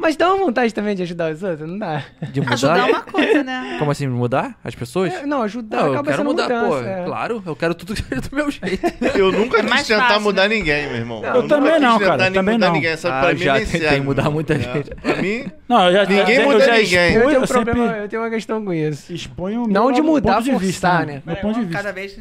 Mas 0.00 0.16
dá 0.16 0.32
uma 0.32 0.46
vontade 0.46 0.72
também 0.72 0.96
de 0.96 1.02
ajudar 1.02 1.30
os 1.30 1.42
outros, 1.42 1.68
não 1.68 1.78
dá? 1.78 2.02
De 2.32 2.40
mudar? 2.40 2.52
Ajudar 2.54 2.78
é 2.78 2.82
uma 2.90 3.02
coisa, 3.02 3.44
né? 3.44 3.76
Como 3.78 3.90
assim, 3.90 4.06
mudar 4.08 4.58
as 4.64 4.74
pessoas? 4.74 5.12
É, 5.12 5.26
não, 5.26 5.42
ajudar 5.42 5.76
Não, 5.76 5.86
eu 5.88 5.92
acaba 5.92 6.04
quero 6.06 6.16
sendo 6.16 6.26
mudar, 6.30 6.42
mudança. 6.48 6.68
pô. 6.82 6.88
é. 6.88 7.04
Claro, 7.04 7.42
eu 7.46 7.54
quero 7.56 7.74
tudo 7.74 7.94
que 7.94 8.02
seja 8.02 8.20
do 8.22 8.34
meu 8.34 8.50
jeito. 8.50 8.80
Eu 9.14 9.30
nunca 9.30 9.58
É 9.58 9.62
quis 9.62 9.86
tentar 9.86 10.08
fácil, 10.08 10.22
mudar 10.22 10.48
né? 10.48 10.56
ninguém, 10.56 10.86
meu 10.86 10.96
irmão. 10.96 11.20
Não, 11.20 11.28
eu 11.28 11.34
eu 11.42 11.48
também 11.48 11.78
não, 11.80 11.98
cara, 11.98 12.16
tentar 12.24 12.30
também 12.32 12.54
mudar 12.54 12.66
não. 12.68 12.74
ninguém. 12.74 12.90
Essa 12.90 13.08
Ah, 13.14 13.20
pra 13.20 13.30
eu 13.32 13.34
mim 13.38 13.44
já 13.44 13.54
tentei 13.60 14.00
mudar 14.00 14.30
muita 14.30 14.54
É. 14.54 14.58
gente. 14.58 14.94
Pra 14.94 15.16
mim, 15.16 15.46
Não, 15.68 15.86
eu 15.86 15.92
já, 15.92 16.04
Ninguém 16.06 16.36
eu, 16.36 16.44
muda 16.46 16.60
já 16.64 16.76
ninguém. 16.78 17.12
Eu 17.14 17.20
tenho 17.26 17.38
um 17.38 17.42
eu 17.42 17.46
sempre 17.46 17.64
problema, 17.72 17.96
eu 17.98 18.08
tenho 18.08 18.22
uma 18.22 18.30
questão 18.30 18.64
com 18.64 18.72
isso. 18.72 19.12
exponho 19.12 19.64
o 19.64 19.68
Não 19.68 19.84
meu 19.86 19.92
de 19.94 20.00
mudar, 20.02 20.34
ponto 20.36 20.44
de 20.44 20.50
vista, 20.56 20.88
forçar, 20.88 21.06
né? 21.06 21.14
né? 21.14 21.22
Meu 21.26 21.36
ponto 21.36 21.54
de 21.58 21.60
vista. 21.66 21.76
Cada 21.76 21.92
vez 21.92 22.18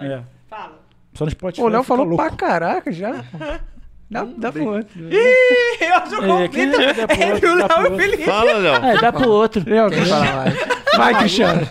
É. 0.00 0.20
Fala. 0.50 0.80
Só 1.14 1.24
no 1.24 1.30
Spotify. 1.30 1.62
O 1.62 1.68
Léo 1.68 1.82
falou 1.84 2.16
pra 2.16 2.30
caraca 2.30 2.90
já. 2.90 3.24
Dá, 4.10 4.24
dá 4.36 4.52
pro 4.52 4.66
outro. 4.74 5.00
Ih, 5.10 5.14
eu 5.80 5.94
É, 5.94 6.48
conflito 6.48 6.76
dá 6.76 7.06
pro 7.06 7.18
outro, 7.20 7.24
entre 7.24 7.46
o 7.46 7.54
Léo 7.54 7.68
e 7.68 7.72
o 7.72 7.82
outro. 7.82 7.96
Felipe. 7.96 8.22
fala, 8.24 8.52
Léo. 8.54 8.74
É, 8.84 9.00
dá 9.00 9.12
pro 9.12 9.30
outro. 9.30 9.62
Léo, 9.66 9.90
Quem 9.90 10.04
fala 10.04 10.24
mais? 10.36 10.54
Vai, 10.96 11.14
Cristiano. 11.18 11.68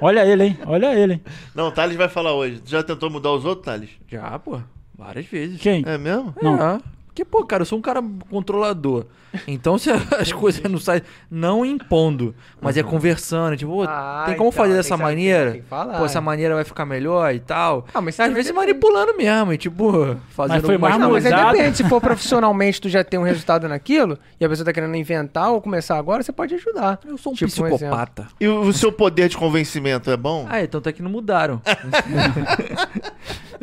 Olha 0.00 0.26
ele, 0.26 0.44
hein? 0.44 0.58
Olha 0.66 0.94
ele, 0.94 1.12
hein? 1.14 1.22
Não, 1.54 1.68
o 1.68 1.72
Thales 1.72 1.96
vai 1.96 2.08
falar 2.08 2.34
hoje. 2.34 2.60
Tu 2.60 2.70
já 2.70 2.82
tentou 2.82 3.08
mudar 3.08 3.32
os 3.32 3.44
outros, 3.44 3.64
Thales? 3.64 3.90
Já, 4.10 4.38
pô. 4.38 4.60
Várias 4.98 5.26
vezes. 5.26 5.60
Quem? 5.60 5.82
É 5.86 5.96
mesmo? 5.96 6.34
Não. 6.42 6.60
É. 6.76 6.80
Porque, 7.16 7.24
pô, 7.24 7.46
cara, 7.46 7.62
eu 7.62 7.66
sou 7.66 7.78
um 7.78 7.80
cara 7.82 8.02
controlador. 8.28 9.06
Então, 9.48 9.78
se 9.78 9.90
as 10.20 10.30
coisas 10.32 10.62
não 10.70 10.78
saem, 10.78 11.00
não 11.30 11.64
impondo, 11.64 12.34
mas 12.60 12.76
é 12.76 12.82
conversando, 12.82 13.56
tipo, 13.56 13.84
Ah, 13.84 14.24
tem 14.26 14.36
como 14.36 14.50
então, 14.50 14.52
fazer 14.52 14.72
tem 14.74 14.76
dessa 14.76 14.96
maneira? 14.98 15.52
tem 15.52 15.62
que 15.62 15.66
falar, 15.66 15.98
pô, 15.98 16.04
essa 16.04 16.18
é. 16.18 16.20
maneira 16.20 16.54
vai 16.54 16.64
ficar 16.64 16.84
melhor 16.84 17.34
e 17.34 17.40
tal. 17.40 17.86
Ah, 17.94 18.02
mas 18.02 18.20
Às 18.20 18.28
vezes 18.34 18.52
depende. 18.52 18.66
manipulando 18.66 19.16
mesmo, 19.16 19.50
e 19.50 19.56
tipo, 19.56 20.14
fazendo 20.28 20.66
foi 20.66 20.76
umas 20.76 20.90
mais 20.90 21.00
Não, 21.00 21.10
mas 21.10 21.24
aí 21.24 21.32
mudado. 21.32 21.56
depende. 21.56 21.76
Se 21.78 21.88
for 21.88 22.00
profissionalmente, 22.02 22.82
tu 22.82 22.88
já 22.90 23.02
tem 23.02 23.18
um 23.18 23.22
resultado 23.24 23.66
naquilo, 23.66 24.18
e 24.38 24.44
a 24.44 24.48
pessoa 24.50 24.66
tá 24.66 24.72
querendo 24.74 24.94
inventar 24.94 25.50
ou 25.50 25.62
começar 25.62 25.96
agora, 25.96 26.22
você 26.22 26.32
pode 26.32 26.54
ajudar. 26.54 27.00
Eu 27.06 27.16
sou 27.16 27.32
um 27.32 27.34
Tipo 27.34 27.64
um 27.64 27.70
psicopata. 27.70 28.26
E 28.38 28.46
o, 28.46 28.70
seu 28.74 28.92
poder 28.92 29.30
de 29.30 29.38
convencimento 29.38 30.10
é 30.10 30.18
bom? 30.18 30.46
ah, 30.50 30.62
então 30.62 30.80
até 30.80 30.92
que 30.92 31.00
não 31.02 31.10
mudaram. 31.10 31.62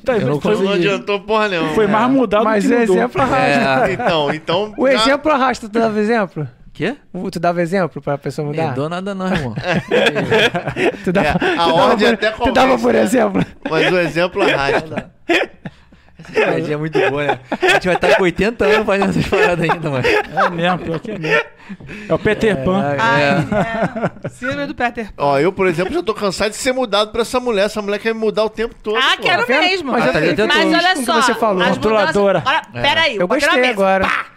Tá, 0.05 0.17
Eu 0.17 0.27
não 0.27 0.41
foi, 0.41 0.55
Não 0.61 0.71
adiantou 0.73 1.19
porra 1.21 1.47
nenhuma. 1.47 1.69
foi 1.73 1.87
mais 1.87 2.11
mudado 2.11 2.43
Mas 2.43 2.63
do 2.63 2.67
o 2.67 2.73
que 2.73 2.79
mudou. 2.81 2.95
exemplo 2.97 3.21
arrasta. 3.21 3.89
É. 3.89 3.93
Então, 3.93 4.33
então... 4.33 4.73
O 4.77 4.87
já- 4.87 4.93
exemplo 4.95 5.31
arrasta, 5.31 5.69
tu 5.69 5.79
dava 5.79 5.99
exemplo? 5.99 6.47
Quê? 6.73 6.95
Tu 7.31 7.39
dava 7.39 7.61
exemplo 7.61 8.01
pra 8.01 8.17
pessoa 8.17 8.45
Não 8.47 8.51
mudar? 8.51 8.73
dou 8.73 8.89
nada 8.89 9.13
não, 9.13 9.27
irmão. 9.27 9.53
Tu 11.05 11.11
dava, 11.11 11.27
É, 11.27 11.31
a 11.31 11.35
tu 11.35 11.45
dava 11.45 11.73
ordem 11.73 12.07
por- 12.07 12.13
até 12.15 12.31
Tu 12.31 12.51
dava 12.51 12.67
convence, 12.71 12.83
por 12.83 12.93
né? 12.93 13.01
exemplo. 13.01 13.45
Mas 13.69 13.91
o 13.93 13.97
exemplo 13.99 14.41
arrasta. 14.41 15.11
Piadinha 16.31 16.73
é 16.73 16.77
muito 16.77 16.99
boa, 17.09 17.23
né? 17.23 17.39
A 17.61 17.67
gente 17.73 17.85
vai 17.87 17.95
estar 17.95 18.15
com 18.15 18.23
80 18.23 18.65
anos 18.65 18.85
fazendo 18.85 19.09
essas 19.09 19.27
paradas 19.27 19.69
ainda, 19.69 19.89
mano. 19.89 20.05
É 20.07 20.49
mesmo, 20.49 20.79
pior 20.79 20.99
que 20.99 21.11
é 21.11 21.19
mesmo. 21.19 21.45
É 22.09 22.13
o 22.13 22.19
Peter 22.19 22.63
Pan. 22.63 22.83
É, 22.83 22.97
Ai, 22.99 23.23
é. 23.23 24.25
é. 24.25 24.29
Síndrome 24.29 24.67
do 24.67 24.75
Peter 24.75 25.05
Pan. 25.13 25.23
Ó, 25.23 25.39
eu, 25.39 25.51
por 25.51 25.67
exemplo, 25.67 25.93
já 25.93 26.03
tô 26.03 26.13
cansado 26.13 26.51
de 26.51 26.57
ser 26.57 26.73
mudado 26.73 27.11
pra 27.11 27.21
essa 27.21 27.39
mulher. 27.39 27.65
Essa 27.65 27.81
mulher 27.81 27.99
quer 27.99 28.13
me 28.13 28.19
mudar 28.19 28.43
o 28.43 28.49
tempo 28.49 28.75
todo. 28.81 28.97
Ah, 28.97 29.15
pô. 29.15 29.23
quero 29.23 29.45
Tá 29.45 29.59
mesmo. 29.59 29.91
Mas 29.91 30.05
Mas, 30.05 30.07
eu 30.07 30.13
também 30.13 30.35
tentou 30.35 30.77
olha 30.77 30.95
só. 30.97 31.21
você 31.21 31.33
falou. 31.33 31.61
as 31.61 31.77
mudanças... 31.77 31.77
Controladora. 31.77 32.43
Olha, 32.45 32.61
peraí. 32.73 33.15
Eu 33.17 33.27
gostei 33.27 33.59
é 33.59 33.61
esse. 33.61 33.69
agora. 33.69 34.05
Pá! 34.05 34.32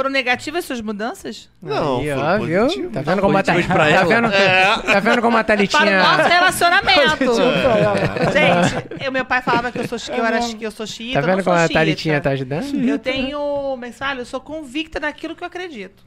Foram 0.00 0.08
negativas 0.08 0.64
suas 0.64 0.80
mudanças? 0.80 1.50
Não, 1.60 1.98
Aí, 2.00 2.06
foi 2.38 2.56
ó, 2.56 2.68
viu? 2.68 2.90
Tá 2.90 3.02
vendo 3.02 3.20
como 3.20 3.36
a 3.36 3.42
pra 3.42 3.54
Tá 3.68 3.90
ela. 3.90 4.06
vendo, 4.06 4.32
É. 4.32 4.78
tá 4.78 4.98
vendo 5.00 5.20
como 5.20 5.36
a 5.36 5.44
Para 5.44 5.54
o 5.54 5.58
nosso 5.58 5.76
Thalitinha... 5.76 6.02
relacionamento. 6.26 7.40
É. 7.42 8.32
Gente, 8.32 9.04
eu, 9.04 9.12
meu 9.12 9.26
pai 9.26 9.42
falava 9.42 9.70
que 9.70 9.78
eu 9.78 9.86
sou, 9.86 9.98
que 9.98 10.18
eu 10.18 10.24
era, 10.24 10.40
que 10.40 10.64
eu 10.64 10.70
sou 10.70 10.86
xiita. 10.86 11.12
Tá 11.12 11.20
eu 11.20 11.26
vendo 11.26 11.36
não 11.36 11.44
como 11.44 11.56
a. 11.58 11.68
Thalitinha 11.68 12.18
tá 12.18 12.30
ajudando? 12.30 12.82
Eu 12.82 12.98
tenho, 12.98 13.76
mensagem, 13.76 14.20
eu 14.20 14.24
sou 14.24 14.40
convicta 14.40 14.98
daquilo 14.98 15.36
que 15.36 15.44
eu 15.44 15.48
acredito. 15.48 16.02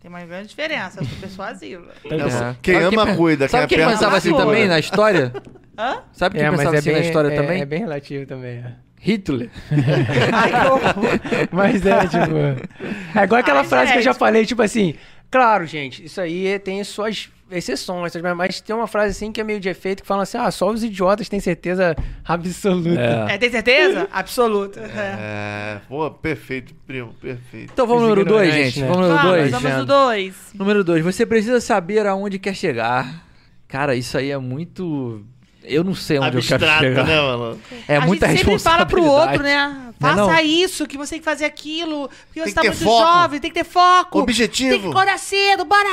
Tem 0.00 0.08
uma 0.08 0.24
grande 0.24 0.46
diferença, 0.46 1.00
eu 1.00 1.04
sou 1.04 1.18
persuasiva. 1.18 1.88
É, 2.04 2.14
É. 2.14 2.56
Quem 2.62 2.80
Sabe 2.80 2.96
ama, 2.96 3.16
cuida. 3.16 3.48
Sabe 3.48 3.66
quem 3.66 3.78
aperta, 3.78 3.92
pensava 3.98 4.16
assim 4.16 4.32
também 4.32 4.68
na 4.68 4.78
história? 4.78 5.32
Hã? 5.76 6.02
Sabe 6.12 6.36
quem 6.36 6.46
É, 6.46 6.50
mas 6.50 6.60
pensava 6.60 6.76
é 6.76 6.78
assim 6.78 6.92
na 6.92 6.98
história 7.00 7.32
é, 7.32 7.34
também? 7.34 7.60
é 7.62 7.66
bem 7.66 7.80
relativo 7.80 8.26
também. 8.26 8.64
É. 9.00 9.10
Hitler. 9.10 9.50
Mas 11.52 11.84
é, 11.86 12.06
tipo. 12.06 13.18
É 13.18 13.24
igual 13.24 13.40
aquela 13.40 13.60
Ai, 13.60 13.66
frase 13.66 13.92
que 13.92 13.98
eu 13.98 14.02
já 14.02 14.12
gente. 14.12 14.18
falei, 14.18 14.46
tipo 14.46 14.62
assim. 14.62 14.94
Claro, 15.30 15.66
gente, 15.66 16.04
isso 16.04 16.20
aí 16.20 16.58
tem 16.58 16.82
suas 16.82 17.28
exceções, 17.50 18.12
mas 18.36 18.60
tem 18.60 18.74
uma 18.74 18.86
frase 18.86 19.10
assim 19.10 19.32
que 19.32 19.40
é 19.40 19.44
meio 19.44 19.60
de 19.60 19.68
efeito 19.68 20.02
que 20.02 20.06
fala 20.08 20.22
assim: 20.22 20.38
ah, 20.38 20.50
só 20.50 20.70
os 20.70 20.82
idiotas 20.82 21.28
têm 21.28 21.40
certeza 21.40 21.94
absoluta. 22.24 23.28
É. 23.30 23.34
É, 23.34 23.38
tem 23.38 23.50
certeza? 23.50 24.08
Absoluta. 24.12 24.80
É. 24.80 25.16
É, 25.18 25.80
pô, 25.88 26.10
perfeito, 26.10 26.74
primo, 26.86 27.12
perfeito. 27.20 27.70
Então 27.72 27.86
vamos 27.86 28.02
número 28.04 28.24
2, 28.24 28.48
ignorantes, 28.48 28.74
gente. 28.74 28.80
né? 28.80 28.88
Vamos 28.88 29.08
no 29.08 29.14
número 29.14 29.28
2. 29.28 29.50
vamos 29.50 29.78
no 29.78 29.84
dois. 29.86 30.34
Número 30.54 30.84
2. 30.84 31.04
Você 31.04 31.26
precisa 31.26 31.60
saber 31.60 32.06
aonde 32.06 32.38
quer 32.38 32.54
chegar. 32.54 33.26
Cara, 33.66 33.94
isso 33.94 34.16
aí 34.16 34.30
é 34.30 34.38
muito. 34.38 35.24
Eu 35.68 35.84
não 35.84 35.94
sei 35.94 36.18
onde 36.18 36.36
eu 36.38 36.42
quero 36.42 36.66
chegar. 36.66 37.04
né, 37.04 37.20
mano? 37.20 37.60
É 37.86 37.96
a 37.96 38.00
muita 38.00 38.26
gente 38.28 38.44
sempre 38.44 38.58
fala 38.58 38.86
pro 38.86 39.04
outro, 39.04 39.42
né? 39.42 39.92
Não 40.00 40.08
é 40.10 40.14
Faça 40.14 40.32
não? 40.34 40.40
isso, 40.40 40.86
que 40.86 40.96
você 40.96 41.10
tem 41.10 41.18
que 41.18 41.24
fazer 41.24 41.44
aquilo, 41.44 42.08
porque 42.26 42.40
você 42.48 42.54
tá 42.54 42.62
muito 42.62 42.78
foco. 42.78 43.04
jovem, 43.04 43.40
tem 43.40 43.50
que 43.50 43.58
ter 43.58 43.64
foco. 43.64 44.20
Objetivo. 44.20 44.70
Tem 44.70 44.80
que 44.80 44.88
acordar 44.88 45.18
cedo, 45.18 45.64
bora! 45.64 45.88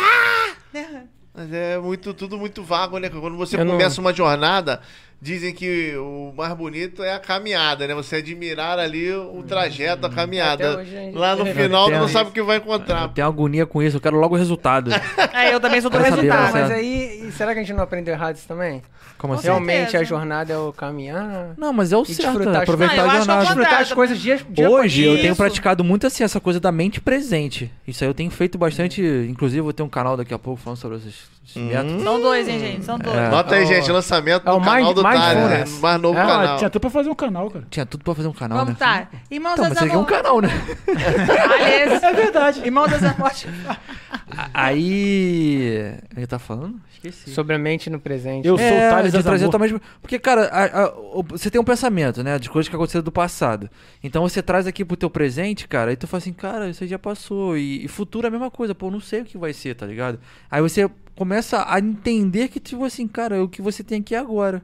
Né? 0.74 1.04
Mas 1.34 1.52
é 1.52 1.78
muito, 1.78 2.14
tudo 2.14 2.38
muito 2.38 2.64
vago, 2.64 2.98
né? 2.98 3.10
Quando 3.10 3.36
você 3.36 3.58
Eu 3.58 3.66
não- 3.66 3.74
começa 3.74 4.00
uma 4.00 4.14
jornada, 4.14 4.80
dizem 5.22 5.54
que 5.54 5.94
o 5.98 6.34
mais 6.38 6.54
bonito 6.54 7.04
é 7.04 7.14
a 7.14 7.20
caminhada, 7.20 7.86
né? 7.88 7.94
Você 7.96 8.18
admirar 8.18 8.80
ali 8.80 9.12
o 9.14 9.44
trajeto, 9.46 10.06
a 10.06 10.10
caminhada. 10.10 10.72
Até 10.74 10.82
hoje 10.82 11.12
Lá 11.14 11.36
no 11.36 11.46
eu 11.46 11.54
final, 11.56 11.86
tu 11.88 11.92
não 11.92 12.06
isso. 12.06 12.14
sabe 12.14 12.30
o 12.30 12.34
que 12.34 12.42
vai 12.42 12.56
Eu 12.58 12.62
encontrar. 12.62 13.10
tenho 13.10 13.28
agonia 13.28 13.66
com 13.66 13.84
isso, 13.84 13.98
eu 13.98 14.02
quero 14.02 14.18
logo 14.18 14.36
o 14.36 14.38
resultado. 14.38 14.92
É, 15.34 15.54
eu 15.54 15.60
também 15.60 15.82
sou 15.82 15.90
do 15.90 15.98
saber, 15.98 16.10
resultado. 16.12 16.54
Mas 16.54 16.72
aí, 16.72 17.25
e 17.28 17.32
será 17.32 17.54
que 17.54 17.60
a 17.60 17.64
gente 17.64 17.74
não 17.76 17.84
aprendeu 17.84 18.14
errado 18.14 18.36
isso 18.36 18.48
também? 18.48 18.82
Como 19.18 19.34
assim? 19.34 19.44
Realmente 19.48 19.96
a 19.96 20.04
jornada 20.04 20.52
é 20.54 20.58
o 20.58 20.74
caminhar. 20.74 21.54
Não, 21.58 21.72
mas 21.72 21.94
é 21.94 21.98
o 21.98 22.04
certo, 22.06 22.18
desfrutar 22.22 22.54
é 22.54 22.58
as 22.58 22.64
aproveitar 22.64 22.96
Não, 22.98 23.04
a 23.10 23.14
é 23.14 23.18
jornada. 23.18 23.42
Desfrutar 23.46 23.82
as 23.82 23.94
coisas 23.94 24.20
dia, 24.20 24.40
dia 24.50 24.70
Hoje 24.70 25.04
eu 25.04 25.18
tenho 25.22 25.36
praticado 25.36 25.84
muito 25.84 26.06
assim, 26.06 26.24
essa 26.24 26.40
coisa 26.40 26.60
da 26.60 26.72
mente 26.72 27.00
presente. 27.00 27.72
Isso 27.88 28.04
aí 28.04 28.10
eu 28.10 28.14
tenho 28.14 28.30
feito 28.30 28.58
bastante. 28.58 29.02
Inclusive, 29.30 29.60
eu 29.60 29.64
vou 29.64 29.74
ter 29.74 29.84
um 29.84 29.90
canal 29.90 30.18
daqui 30.18 30.34
a 30.34 30.40
pouco 30.40 30.60
falando 30.62 30.78
sobre 30.80 30.98
esses, 30.98 31.16
Hum. 31.56 31.68
métodos. 31.68 32.04
São 32.04 32.20
dois, 32.22 32.48
hein, 32.48 32.60
gente? 32.60 32.84
São 32.86 32.98
dois. 33.00 33.16
É. 33.16 33.30
Bota 33.30 33.56
aí, 33.56 33.64
Ó, 33.64 33.68
gente, 33.68 33.92
lançamento 33.92 34.48
é 34.48 34.52
do 34.52 34.58
o 34.58 34.60
canal 34.62 34.76
Mind- 34.84 34.96
do 34.96 35.02
Thales, 35.04 35.50
né? 35.50 35.80
Mais 35.80 36.02
novo 36.02 36.20
É, 36.20 36.26
canal. 36.26 36.58
tinha 36.58 36.70
tudo 36.70 36.82
pra 36.82 36.90
fazer 36.90 37.10
um 37.10 37.16
canal, 37.16 37.50
cara. 37.52 37.68
Tinha 37.70 37.86
tudo 37.86 38.04
pra 38.04 38.16
fazer 38.16 38.28
um 38.28 38.34
canal, 38.34 38.58
Vamos 38.58 38.74
né? 38.74 38.80
tá. 38.80 39.08
Irmãos 39.32 39.54
Então, 39.54 39.66
mas 39.66 39.74
das 39.76 39.84
você 39.84 39.90
quer 39.90 39.98
um 39.98 40.04
canal, 40.06 40.42
né? 40.42 40.50
É 42.02 42.14
verdade. 42.14 42.62
Irmãos 42.66 42.88
das 42.90 43.04
Amores. 43.04 43.46
Aí. 44.56 45.94
Ele 46.16 46.28
tá 46.28 46.40
falando? 46.40 46.80
Esqueci. 46.94 47.30
Sobre 47.32 47.56
a 47.56 47.60
mente 47.60 47.90
no 47.90 48.00
presente. 48.00 48.48
Eu 48.48 48.58
sou 48.58 48.66
o 48.66 48.70
É, 48.70 48.90
Thales 48.90 49.12
de 49.12 49.18
Azamor. 49.18 49.24
trazer 49.24 49.44
exatamente. 49.46 49.82
Porque, 50.02 50.18
cara, 50.20 50.46
a- 50.48 50.84
a- 50.84 50.94
o- 50.98 51.24
você 51.30 51.50
tem 51.52 51.60
um 51.60 51.64
pensamento, 51.64 52.24
né? 52.24 52.40
De 52.40 52.50
coisas 52.50 52.70
que 52.70 52.76
aconteceram 52.76 53.04
do 53.04 53.12
passado. 53.12 53.70
Então 54.04 54.22
você 54.28 54.42
traz 54.42 54.66
aqui 54.68 54.84
pro 54.86 54.98
teu 54.98 55.10
presente, 55.10 55.68
cara, 55.68 55.92
e 55.92 55.96
tu 55.96 56.08
fala 56.08 56.20
assim, 56.20 56.34
cara, 56.34 56.70
isso 56.70 56.84
aí 56.84 56.90
já 56.90 57.00
passou. 57.00 57.58
E, 57.58 57.86
e 57.86 57.88
futuro 57.88 58.26
é 58.26 58.30
a 58.30 58.32
mesma 58.32 58.50
coisa, 58.52 58.74
pô, 58.74 58.88
eu 58.88 58.92
não 58.92 59.00
sei 59.02 59.22
o 59.22 59.26
que 59.26 59.38
vai 59.38 59.54
ser, 59.54 59.76
tá 59.76 59.86
ligado? 59.86 60.20
Aí 60.50 60.62
você 60.62 60.90
começa 61.16 61.66
a 61.68 61.80
entender 61.80 62.48
que, 62.50 62.60
tipo 62.60 62.84
assim, 62.84 63.08
cara, 63.08 63.44
o 63.44 63.48
que 63.50 63.62
você 63.62 63.84
tem 63.84 64.00
aqui 64.02 64.16
é 64.16 64.18
agora. 64.20 64.62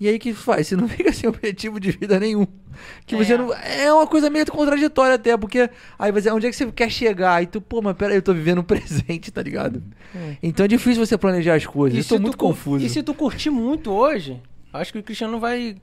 E 0.00 0.08
aí 0.08 0.18
que 0.18 0.32
faz? 0.32 0.68
Você 0.68 0.76
não 0.76 0.86
fica 0.88 1.12
sem 1.12 1.28
objetivo 1.28 1.80
de 1.80 1.90
vida 1.90 2.20
nenhum. 2.20 2.46
Que 3.04 3.16
você 3.16 3.32
É. 3.32 3.38
não. 3.38 3.52
É 3.52 3.92
uma 3.92 4.06
coisa 4.06 4.30
meio 4.30 4.46
contraditória 4.46 5.16
até, 5.16 5.36
porque 5.36 5.68
aí 5.98 6.12
você, 6.12 6.30
onde 6.30 6.46
é 6.46 6.50
que 6.50 6.56
você 6.56 6.70
quer 6.70 6.90
chegar? 6.90 7.34
Aí 7.34 7.46
tu, 7.46 7.60
pô, 7.60 7.82
mas 7.82 7.96
peraí, 7.96 8.16
eu 8.16 8.22
tô 8.22 8.32
vivendo 8.32 8.58
o 8.58 8.62
presente, 8.64 9.30
tá 9.32 9.42
ligado? 9.42 9.82
Então 10.42 10.64
é 10.64 10.68
difícil 10.68 11.04
você 11.04 11.18
planejar 11.18 11.54
as 11.56 11.66
coisas. 11.66 11.96
eu 11.96 12.02
se 12.02 12.08
tô 12.10 12.18
muito 12.20 12.38
confuso. 12.38 12.84
E 12.84 12.88
se 12.88 13.02
tu 13.02 13.12
curtir 13.12 13.50
muito 13.50 13.90
hoje, 13.92 14.40
acho 14.72 14.92
que 14.92 14.98
o 14.98 15.02
Cristiano 15.02 15.32
não 15.32 15.40
vai 15.40 15.76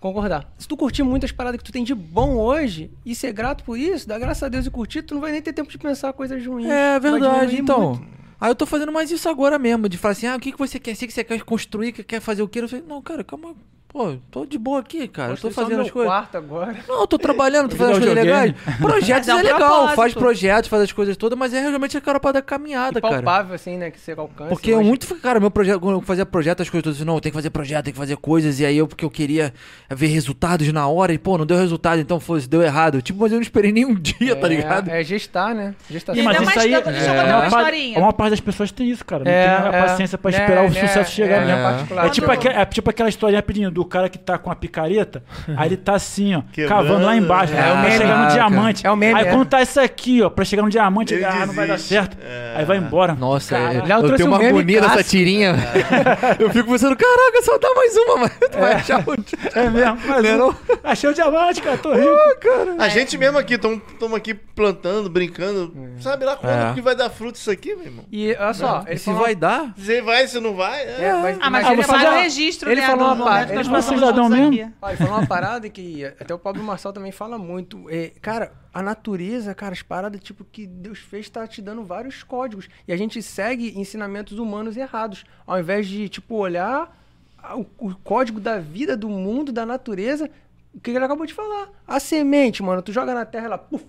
concordar. 0.00 0.52
Se 0.58 0.66
tu 0.66 0.76
curtir 0.76 1.02
muito 1.02 1.24
as 1.24 1.30
paradas 1.32 1.58
que 1.58 1.64
tu 1.64 1.70
tem 1.72 1.84
de 1.84 1.94
bom 1.94 2.36
hoje 2.36 2.90
e 3.06 3.14
ser 3.14 3.32
grato 3.32 3.62
por 3.62 3.78
isso, 3.78 4.08
dá 4.08 4.18
graças 4.18 4.42
a 4.42 4.48
Deus 4.48 4.66
e 4.66 4.70
curtir, 4.70 5.02
tu 5.02 5.14
não 5.14 5.20
vai 5.20 5.30
nem 5.30 5.42
ter 5.42 5.52
tempo 5.52 5.70
de 5.70 5.78
pensar 5.78 6.12
coisas 6.12 6.44
ruins. 6.44 6.66
É 6.68 6.98
verdade, 6.98 7.56
então. 7.60 7.90
muito. 7.94 8.19
Aí 8.40 8.50
eu 8.50 8.54
tô 8.54 8.66
fazendo 8.66 8.90
mais 8.92 9.10
isso 9.10 9.28
agora 9.28 9.58
mesmo, 9.58 9.88
de 9.88 9.98
falar 9.98 10.12
assim, 10.12 10.26
ah, 10.26 10.36
o 10.36 10.40
que, 10.40 10.52
que 10.52 10.58
você 10.58 10.80
quer 10.80 10.94
ser, 10.96 11.06
que 11.06 11.12
você 11.12 11.22
quer 11.22 11.42
construir, 11.42 11.92
que 11.92 12.02
quer 12.02 12.20
fazer 12.20 12.42
o 12.42 12.48
quê? 12.48 12.60
Eu 12.60 12.68
falei, 12.68 12.84
não, 12.86 13.02
cara, 13.02 13.22
calma, 13.22 13.54
pô, 13.92 14.14
tô 14.30 14.46
de 14.46 14.56
boa 14.56 14.78
aqui, 14.80 15.08
cara, 15.08 15.32
eu 15.32 15.36
tô 15.36 15.50
fazendo 15.50 15.80
as 15.82 15.90
coisas. 15.90 16.10
quarto 16.12 16.36
agora. 16.36 16.76
Não, 16.88 17.00
eu 17.00 17.06
tô 17.06 17.18
trabalhando, 17.18 17.70
tô 17.70 17.76
fazendo 17.76 17.92
as 17.94 17.98
coisas 17.98 18.14
legais. 18.14 18.54
Projetos 18.80 19.28
é 19.28 19.34
um 19.34 19.38
é 19.38 19.42
legal, 19.42 19.58
propósito. 19.58 19.96
faz 19.96 20.14
projetos, 20.14 20.70
faz 20.70 20.82
as 20.84 20.92
coisas 20.92 21.16
todas, 21.16 21.36
mas 21.38 21.52
é 21.52 21.60
realmente 21.60 21.96
a 21.96 22.00
cara 22.00 22.20
pra 22.20 22.32
dar 22.32 22.42
caminhada, 22.42 22.98
E 22.98 23.02
cara. 23.02 23.14
palpável, 23.16 23.54
assim, 23.54 23.76
né? 23.76 23.90
Que 23.90 23.98
você 23.98 24.12
alcança. 24.12 24.48
Porque 24.48 24.70
eu 24.72 24.76
mas- 24.78 24.86
muito, 24.86 25.14
cara, 25.16 25.40
meu 25.40 25.50
projeto, 25.50 25.80
quando 25.80 25.96
eu 25.96 26.00
fazia 26.02 26.24
projeto, 26.24 26.62
as 26.62 26.70
coisas 26.70 26.84
todas 26.84 26.96
assim, 26.98 27.04
não, 27.04 27.18
tem 27.18 27.32
que 27.32 27.36
fazer 27.36 27.50
projeto, 27.50 27.84
tem 27.86 27.92
que 27.92 27.98
fazer 27.98 28.16
coisas, 28.16 28.60
e 28.60 28.64
aí 28.64 28.76
eu, 28.78 28.86
porque 28.86 29.04
eu 29.04 29.10
queria 29.10 29.52
ver 29.90 30.06
resultados 30.06 30.72
na 30.72 30.86
hora, 30.86 31.12
e 31.12 31.18
pô, 31.18 31.36
não 31.36 31.44
deu 31.44 31.56
resultado, 31.56 32.00
então 32.00 32.20
fosse, 32.20 32.48
deu 32.48 32.62
errado. 32.62 33.02
Tipo, 33.02 33.20
mas 33.20 33.32
eu 33.32 33.36
não 33.36 33.42
esperei 33.42 33.72
nem 33.72 33.84
um 33.84 33.94
dia, 33.98 34.36
tá 34.36 34.46
ligado? 34.46 34.88
É, 34.88 35.00
é 35.00 35.04
gestar, 35.04 35.54
né? 35.54 35.74
Gestação. 35.90 36.20
E 36.22 36.24
Mas 36.24 36.36
ainda 36.38 36.50
isso 36.50 36.60
aí 36.60 36.70
tanto, 36.70 36.90
deixa 36.92 37.06
eu 37.06 37.12
é, 37.14 37.22
contar 37.22 37.36
uma 37.38 37.46
historinha. 37.48 37.98
uma 37.98 38.12
parte 38.12 38.30
das 38.30 38.40
pessoas 38.40 38.70
tem 38.70 38.88
isso, 38.88 39.04
cara. 39.04 39.24
Não 39.24 39.30
É, 39.32 39.46
tem 39.58 39.68
a 39.68 39.72
é. 39.72 39.82
paciência 39.82 40.16
pra 40.16 40.30
Né, 40.30 40.38
esperar 40.38 40.64
o 40.64 40.70
né, 40.70 40.80
sucesso 40.86 41.10
chegar 41.12 41.42
é, 41.42 41.44
mesmo. 41.44 41.62
particular. 41.62 42.06
É 42.06 42.10
tipo, 42.10 42.30
é 42.32 42.64
tipo 42.66 42.90
aquela 42.90 43.08
historinha 43.08 43.38
rapidinho 43.40 43.70
do 43.80 43.84
cara 43.86 44.08
que 44.10 44.18
tá 44.18 44.36
com 44.36 44.50
a 44.50 44.54
picareta, 44.54 45.22
aí 45.56 45.68
ele 45.68 45.76
tá 45.78 45.94
assim, 45.94 46.34
ó, 46.34 46.42
Quebrando. 46.52 46.68
cavando 46.68 47.06
lá 47.06 47.16
embaixo, 47.16 47.54
É, 47.54 47.62
pra 47.62 47.72
o 47.74 47.82
meme. 47.82 47.96
chegar 47.96 48.24
no 48.26 48.32
diamante. 48.32 48.86
É 48.86 48.90
o 48.90 48.96
meme, 48.96 49.18
aí 49.20 49.26
é. 49.26 49.30
quando 49.30 49.46
tá 49.48 49.62
isso 49.62 49.80
aqui, 49.80 50.20
ó, 50.22 50.28
pra 50.28 50.44
chegar 50.44 50.62
no 50.62 50.68
diamante, 50.70 51.14
Ele 51.14 51.24
ah, 51.24 51.46
não 51.46 51.54
vai 51.54 51.66
dar 51.66 51.78
certo. 51.78 52.16
É. 52.22 52.54
Aí 52.58 52.64
vai 52.66 52.76
embora. 52.76 53.14
Nossa, 53.14 53.56
Cara, 53.56 53.74
é- 53.74 53.82
Léo 53.86 54.06
eu 54.06 54.16
tenho 54.16 54.28
um 54.28 54.32
uma 54.34 54.46
agonia 54.46 54.80
dessa 54.80 54.92
clássico. 54.94 55.10
tirinha. 55.10 55.54
eu 56.38 56.50
fico 56.50 56.70
pensando, 56.70 56.96
caraca, 56.96 57.42
só 57.42 57.58
dá 57.58 57.74
mais 57.74 57.96
uma, 57.96 58.16
mas 58.18 58.32
tu 58.50 58.58
vai 58.58 58.72
achar 58.74 59.00
o... 59.00 59.14
É 59.58 59.70
mesmo, 59.70 59.98
mas 60.06 60.22
Não 60.38 60.50
é 60.50 60.54
achei 60.84 61.08
o 61.10 61.14
diamante, 61.14 61.62
cara, 61.62 61.78
tô 61.78 61.92
rico. 61.94 62.10
A 62.78 62.88
gente 62.88 63.16
mesmo 63.16 63.38
aqui, 63.38 63.54
estamos 63.54 64.14
aqui 64.16 64.34
plantando, 64.34 65.08
brincando. 65.08 65.72
Sabe 66.00 66.24
lá 66.24 66.36
quando 66.36 66.52
É. 66.52 66.74
que 66.74 66.80
vai 66.80 66.94
dar 66.96 67.10
fruto 67.10 67.36
isso 67.38 67.50
aqui, 67.50 67.74
meu 67.74 67.84
irmão? 67.86 68.04
E 68.10 68.32
olha 68.34 68.54
só, 68.54 68.84
ele 68.86 68.98
se 68.98 69.04
falou 69.04 69.20
vai 69.22 69.34
dar? 69.34 69.72
Você 69.76 70.00
vai, 70.02 70.26
se 70.26 70.40
não 70.40 70.54
vai? 70.54 70.82
É. 70.82 71.04
É, 71.04 71.12
mas, 71.14 71.38
Ah, 71.40 71.50
mas 71.50 71.62
imagina- 71.64 71.72
ele 71.72 71.82
faz 71.82 72.08
o 72.08 72.10
registro, 72.22 72.70
ele 72.70 72.80
né? 72.80 72.86
falou 72.86 73.14
uma 73.14 73.42
ele 73.42 73.64
falou 73.64 73.82
cidadão 73.82 74.28
mesmo? 74.28 74.72
Olha, 74.82 74.90
ele 74.92 74.96
falou 74.98 75.18
uma 75.18 75.26
parada 75.26 75.68
que 75.68 76.04
até 76.04 76.34
o 76.34 76.38
Pablo 76.38 76.62
Marçal 76.62 76.92
também 76.92 77.12
fala 77.12 77.38
muito. 77.38 77.86
É, 77.90 78.12
cara, 78.20 78.52
a 78.72 78.82
natureza, 78.82 79.54
cara, 79.54 79.72
as 79.72 79.82
paradas 79.82 80.20
tipo 80.20 80.44
que 80.44 80.66
Deus 80.66 80.98
fez 80.98 81.28
tá 81.28 81.46
te 81.46 81.60
dando 81.60 81.84
vários 81.84 82.22
códigos. 82.22 82.68
E 82.86 82.92
a 82.92 82.96
gente 82.96 83.22
segue 83.22 83.78
ensinamentos 83.78 84.38
humanos 84.38 84.76
errados. 84.76 85.24
Ao 85.46 85.58
invés 85.58 85.86
de, 85.86 86.08
tipo, 86.08 86.36
olhar 86.36 86.96
o, 87.54 87.64
o 87.78 87.94
código 88.04 88.38
da 88.40 88.58
vida, 88.58 88.96
do 88.96 89.08
mundo, 89.08 89.50
da 89.52 89.64
natureza, 89.66 90.30
o 90.74 90.78
que 90.80 90.90
ele 90.90 91.04
acabou 91.04 91.26
de 91.26 91.34
falar. 91.34 91.68
A 91.86 91.98
semente, 91.98 92.62
mano, 92.62 92.80
tu 92.82 92.92
joga 92.92 93.12
na 93.14 93.24
terra, 93.24 93.46
ela 93.46 93.58
puf, 93.58 93.84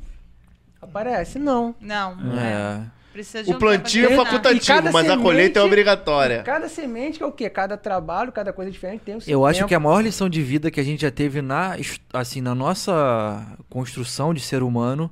aparece? 0.82 1.38
Não. 1.40 1.76
Não, 1.80 2.18
é. 2.40 2.52
É. 2.88 3.02
Precisa 3.12 3.44
de 3.44 3.52
O 3.52 3.56
um 3.56 3.60
plantio 3.60 4.10
é 4.10 4.16
facultativo, 4.16 4.90
mas 4.94 5.10
a 5.10 5.18
colheita 5.18 5.60
é 5.60 5.62
semente- 5.62 5.68
obrigatória. 5.68 6.44
Cada 6.44 6.70
semente 6.70 7.18
que 7.18 7.24
é 7.24 7.28
o 7.28 7.32
quê? 7.32 7.50
Cada 7.50 7.76
trabalho, 7.76 8.32
cada 8.32 8.54
coisa 8.54 8.72
diferente 8.72 9.02
tem 9.02 9.16
o 9.18 9.20
seu 9.22 9.34
Eu 9.34 9.46
acho 9.46 9.60
tempo. 9.60 9.68
que 9.68 9.76
a 9.76 9.80
maior 9.82 10.02
lição 10.02 10.30
de 10.30 10.42
vida 10.42 10.72
que 10.72 10.80
a 10.80 10.84
gente 10.84 11.02
já 11.02 11.12
teve 11.12 11.42
na, 11.42 11.76
assim, 12.14 12.40
na 12.40 12.56
nossa 12.56 13.46
construção 13.70 14.34
de 14.34 14.40
ser 14.40 14.64
humano, 14.64 15.12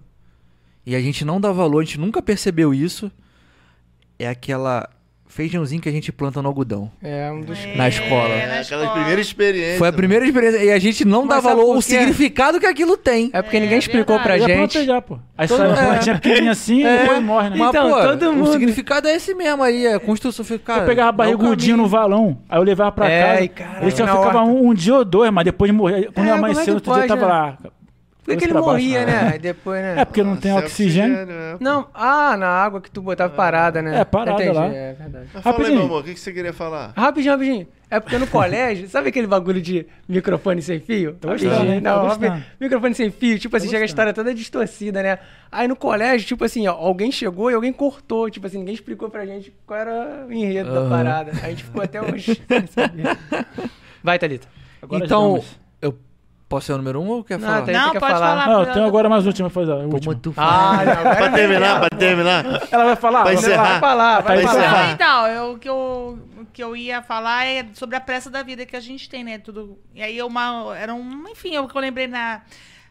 e 0.86 0.95
a 0.95 1.01
gente 1.01 1.26
não 1.26 1.41
dá 1.41 1.51
valor, 1.51 1.82
a 1.82 1.84
gente 1.84 1.99
nunca 1.99 2.22
percebeu 2.22 2.74
isso, 2.74 3.11
é 4.17 4.30
aquela 4.30 4.89
feijãozinho 5.30 5.82
que 5.82 5.88
a 5.88 5.91
gente 5.91 6.11
planta 6.11 6.41
no 6.41 6.47
algodão. 6.49 6.91
É 7.01 7.32
um 7.32 7.39
dos. 7.41 7.57
Na 7.75 7.88
escola. 7.88 8.34
É, 8.34 8.47
na 8.47 8.55
É, 8.55 8.59
aquela 8.61 8.89
primeira 8.89 9.21
experiência. 9.21 9.77
Foi 9.77 9.88
a 9.88 9.93
primeira 9.93 10.25
experiência. 10.25 10.57
E 10.63 10.71
a 10.71 10.80
gente 10.80 11.05
não 11.05 11.23
Mas 11.25 11.30
dá 11.43 11.49
valor 11.49 11.75
ao 11.75 11.82
significado 11.82 12.59
que 12.59 12.65
aquilo 12.65 12.97
tem. 12.97 13.30
É 13.32 13.41
porque 13.41 13.55
É, 13.57 13.59
ninguém 13.61 13.77
explicou 13.77 14.19
pra 14.19 14.34
verdade. 14.34 14.41
Já 14.53 14.59
gente. 14.59 14.71
planta 14.73 14.86
já, 14.86 15.01
pô. 15.01 15.19
Aí 15.38 15.47
Todo- 15.47 15.57
sai 15.59 15.67
uma 15.67 15.80
é. 15.82 15.86
plantinha 15.86 16.15
pequenininha 16.15 16.51
assim 16.51 16.84
É. 16.84 16.95
e 16.95 16.99
depois 16.99 17.23
morre, 17.23 17.49
né? 17.51 17.55
Mas, 17.57 17.69
Então, 17.69 17.89
pô, 17.89 18.01
todo 18.01 18.30
o 18.30 18.34
mundo- 18.36 18.51
significado 18.51 19.07
é 19.07 19.15
esse 19.15 19.34
mesmo 19.36 19.63
aí, 19.63 19.86
é 19.86 19.97
construção. 19.99 20.43
Cara, 20.65 20.82
eu 20.82 20.86
pegava 20.88 21.11
barrigudinho 21.11 21.77
no 21.77 21.88
valão, 21.88 22.38
aí 22.49 22.59
eu 22.59 22.63
levava 22.63 22.91
pra 22.91 23.09
É, 23.09 23.23
casa. 23.27 23.41
e 23.43 23.47
caralho, 23.49 23.84
ele 23.84 23.91
só 23.91 24.05
ficava 24.07 24.43
um, 24.43 24.67
um 24.69 24.73
dia 24.73 24.95
ou 24.95 25.05
dois, 25.05 25.32
mas 25.32 25.45
depois 25.45 25.71
de 25.71 25.77
morrer. 25.77 26.09
Quando 26.13 26.27
É, 26.27 26.30
é 26.30 26.34
amanheceu, 26.34 26.63
que 26.65 26.69
no 26.71 26.75
outro 26.75 26.93
dia 26.93 27.07
tava 27.07 27.21
né? 27.21 27.27
lá. 27.27 27.57
Por 28.34 28.39
que, 28.39 28.45
que 28.47 28.51
ele 28.53 28.59
morria, 28.59 29.05
né? 29.05 29.11
né? 29.23 29.30
Aí 29.34 29.39
depois, 29.39 29.82
né? 29.82 29.95
É 30.01 30.05
porque 30.05 30.23
não 30.23 30.36
tem 30.38 30.53
oxigênio. 30.53 31.25
né? 31.25 31.57
Não, 31.59 31.88
ah, 31.93 32.36
na 32.38 32.47
água 32.47 32.80
que 32.82 32.89
tu 32.91 33.01
botava 33.01 33.34
parada, 33.34 33.82
né? 33.82 33.99
É, 33.99 34.05
parada 34.05 34.41
Entendi, 34.43 34.57
lá. 34.57 34.65
É 34.67 34.93
verdade. 34.93 35.27
Mas 35.34 35.43
fala 35.43 35.55
aí, 35.55 35.61
Rapidinho. 35.61 35.77
meu 35.77 35.86
amor, 35.86 36.01
o 36.01 36.03
que 36.03 36.13
que 36.13 36.19
você 36.19 36.32
queria 36.32 36.53
falar? 36.53 36.93
Rapidinho, 36.95 37.34
rapidinho. 37.34 37.67
É 37.91 37.99
porque 37.99 38.19
no 38.19 38.27
colégio, 38.27 38.88
sabe 38.89 39.09
aquele 39.09 39.25
bagulho 39.25 39.59
de 39.59 39.86
microfone 40.07 40.61
sem 40.61 40.80
fio? 40.80 41.15
Tô 41.19 41.30
gostando, 41.30 41.51
Rapidinho, 41.53 41.75
hein? 41.75 41.82
Tô 41.82 41.89
Não, 41.89 42.01
gostando. 42.07 42.43
microfone 42.59 42.93
sem 42.95 43.09
fio, 43.09 43.39
tipo 43.39 43.57
assim, 43.57 43.67
chega 43.67 43.84
a 43.84 43.86
história 43.86 44.13
toda 44.13 44.34
distorcida, 44.34 45.01
né? 45.01 45.17
Aí 45.51 45.67
no 45.67 45.75
colégio, 45.75 46.27
tipo 46.27 46.43
assim, 46.45 46.67
ó, 46.67 46.73
alguém 46.73 47.11
chegou 47.11 47.49
e 47.49 47.55
alguém 47.55 47.73
cortou, 47.73 48.30
tipo 48.30 48.45
assim, 48.45 48.59
ninguém 48.59 48.75
explicou 48.75 49.09
pra 49.09 49.25
gente 49.25 49.51
qual 49.65 49.80
era 49.80 50.25
o 50.27 50.32
enredo 50.32 50.71
da 50.71 50.88
parada. 50.88 51.32
A 51.43 51.49
gente 51.49 51.63
ficou 51.63 51.82
até 51.82 51.99
hoje 51.99 52.39
sem 52.47 52.67
saber. 52.67 53.17
Vai, 54.03 54.19
Thalita. 54.19 54.47
Agora 54.82 55.03
então, 55.05 55.32
vamos. 55.32 55.59
Posso 56.50 56.66
ser 56.66 56.74
o 56.74 56.78
número 56.78 57.00
um 57.00 57.08
ou 57.08 57.24
quer 57.24 57.39
Não, 57.39 57.47
falar? 57.47 57.62
tem- 57.62 57.74
Não, 57.76 57.91
pode 57.91 58.00
falar? 58.00 58.20
falar. 58.20 58.47
Não, 58.47 58.60
eu 58.64 58.74
tenho 58.74 58.86
agora 58.88 59.08
mais 59.08 59.26
última 59.26 59.50
pra 59.50 59.62
fazer. 59.62 59.72
a 59.72 59.76
Como 59.78 59.93
última. 59.93 60.16
tu 60.16 60.34
Ah, 60.36 60.74
fala? 60.78 60.86
não, 60.86 61.16
Pra 61.16 61.32
terminar, 61.32 61.80
pra 61.80 61.89
terminar. 61.97 62.45
Ela 62.72 62.84
vai 62.86 62.95
falar? 62.95 63.24
Vai 63.24 63.34
encerrar. 63.36 63.64
vai 63.72 63.80
falar, 63.80 64.22
vai 64.24 64.36
Vai 64.38 64.45
falar. 64.45 64.60
encerrar. 64.60 64.84
Ah, 64.88 64.91
então, 64.91 65.28
eu, 65.28 65.52
o, 65.54 65.60
que 65.60 65.70
eu, 65.70 66.20
o 66.41 66.45
que 66.52 66.64
eu 66.64 66.76
ia 66.76 67.02
falar 67.02 67.45
é 67.45 67.66
sobre 67.74 67.95
a 67.95 68.02
pressa 68.02 68.30
da 68.30 68.41
vida 68.43 68.66
que 68.66 68.76
a 68.76 68.80
gente 68.82 69.08
tem, 69.08 69.24
né? 69.24 69.38
Tudo. 69.38 69.78
E 69.93 70.02
aí, 70.02 70.22
uma, 70.24 70.76
era 70.78 70.93
um. 70.93 71.26
Enfim, 71.30 71.58
o 71.60 71.68
que 71.68 71.78
eu 71.78 71.82
lembrei 71.82 72.08
na, 72.08 72.41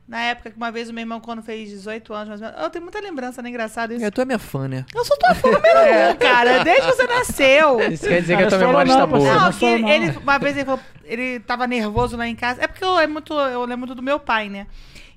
na 0.09 0.23
época 0.23 0.51
que 0.51 0.57
uma 0.57 0.73
vez 0.73 0.89
o 0.89 0.93
meu 0.95 1.03
irmão, 1.03 1.21
quando 1.21 1.43
fez 1.43 1.69
18 1.69 2.15
anos, 2.15 2.41
menos. 2.41 2.57
Eu 2.59 2.71
tenho 2.71 2.83
muita 2.83 2.99
lembrança, 2.99 3.43
né? 3.43 3.51
Engraçado 3.51 3.93
isso. 3.93 4.03
É, 4.03 4.11
tu 4.11 4.23
é 4.23 4.25
minha 4.25 4.39
fã, 4.39 4.67
né? 4.67 4.87
Eu 4.95 5.05
sou 5.05 5.15
tua 5.19 5.35
fã 5.35 5.51
número 5.51 5.79
um, 5.79 6.17
cara, 6.17 6.65
desde 6.65 6.89
que 6.89 6.97
você 6.97 7.07
nasceu. 7.07 7.93
Isso 7.93 8.09
quer 8.09 8.23
dizer 8.23 8.39
que 8.39 8.45
a 8.45 8.49
tua 8.49 8.59
memória 8.59 8.87
não, 8.87 9.05
está 9.05 9.07
boa. 9.07 9.35
Não, 9.35 9.53
que 9.53 9.67
ele, 9.67 10.17
uma 10.17 10.39
vez 10.39 10.57
ele 10.57 10.65
falou, 10.65 10.81
ele 11.05 11.41
tava 11.41 11.67
nervoso 11.67 12.17
lá 12.17 12.27
em 12.27 12.35
casa. 12.35 12.63
É 12.63 12.67
porque 12.67 12.83
eu, 12.83 12.99
é 12.99 13.07
muito, 13.07 13.35
eu 13.35 13.61
lembro 13.61 13.81
muito 13.81 13.95
do 13.95 14.03
meu 14.03 14.19
pai, 14.19 14.49
né? 14.49 14.67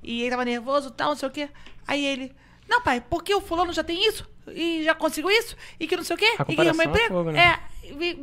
E 0.04 0.24
ele 0.24 0.32
tava 0.32 0.44
nervoso 0.44 0.90
e 0.90 0.92
tal, 0.92 1.10
não 1.10 1.16
sei 1.16 1.30
o 1.30 1.32
quê. 1.32 1.50
Aí 1.88 2.06
ele, 2.06 2.36
não, 2.68 2.82
pai, 2.82 3.02
porque 3.10 3.34
o 3.34 3.40
fulano 3.40 3.72
já 3.72 3.86
tem 3.86 4.06
isso? 4.06 4.30
E 4.50 4.84
já 4.84 4.94
conseguiu 4.94 5.32
isso? 5.32 5.56
E 5.80 5.88
que 5.88 5.96
não 5.96 6.04
sei 6.04 6.16
o 6.18 6.20
quê? 6.20 6.36
A 6.38 6.44
e 6.44 6.46
que 6.46 6.56
comparação 6.56 6.82
arrumou 6.82 6.84
é 6.84 6.86
emprego? 6.86 7.14
fogo, 7.16 7.32
né? 7.32 7.40
É, 7.40 7.71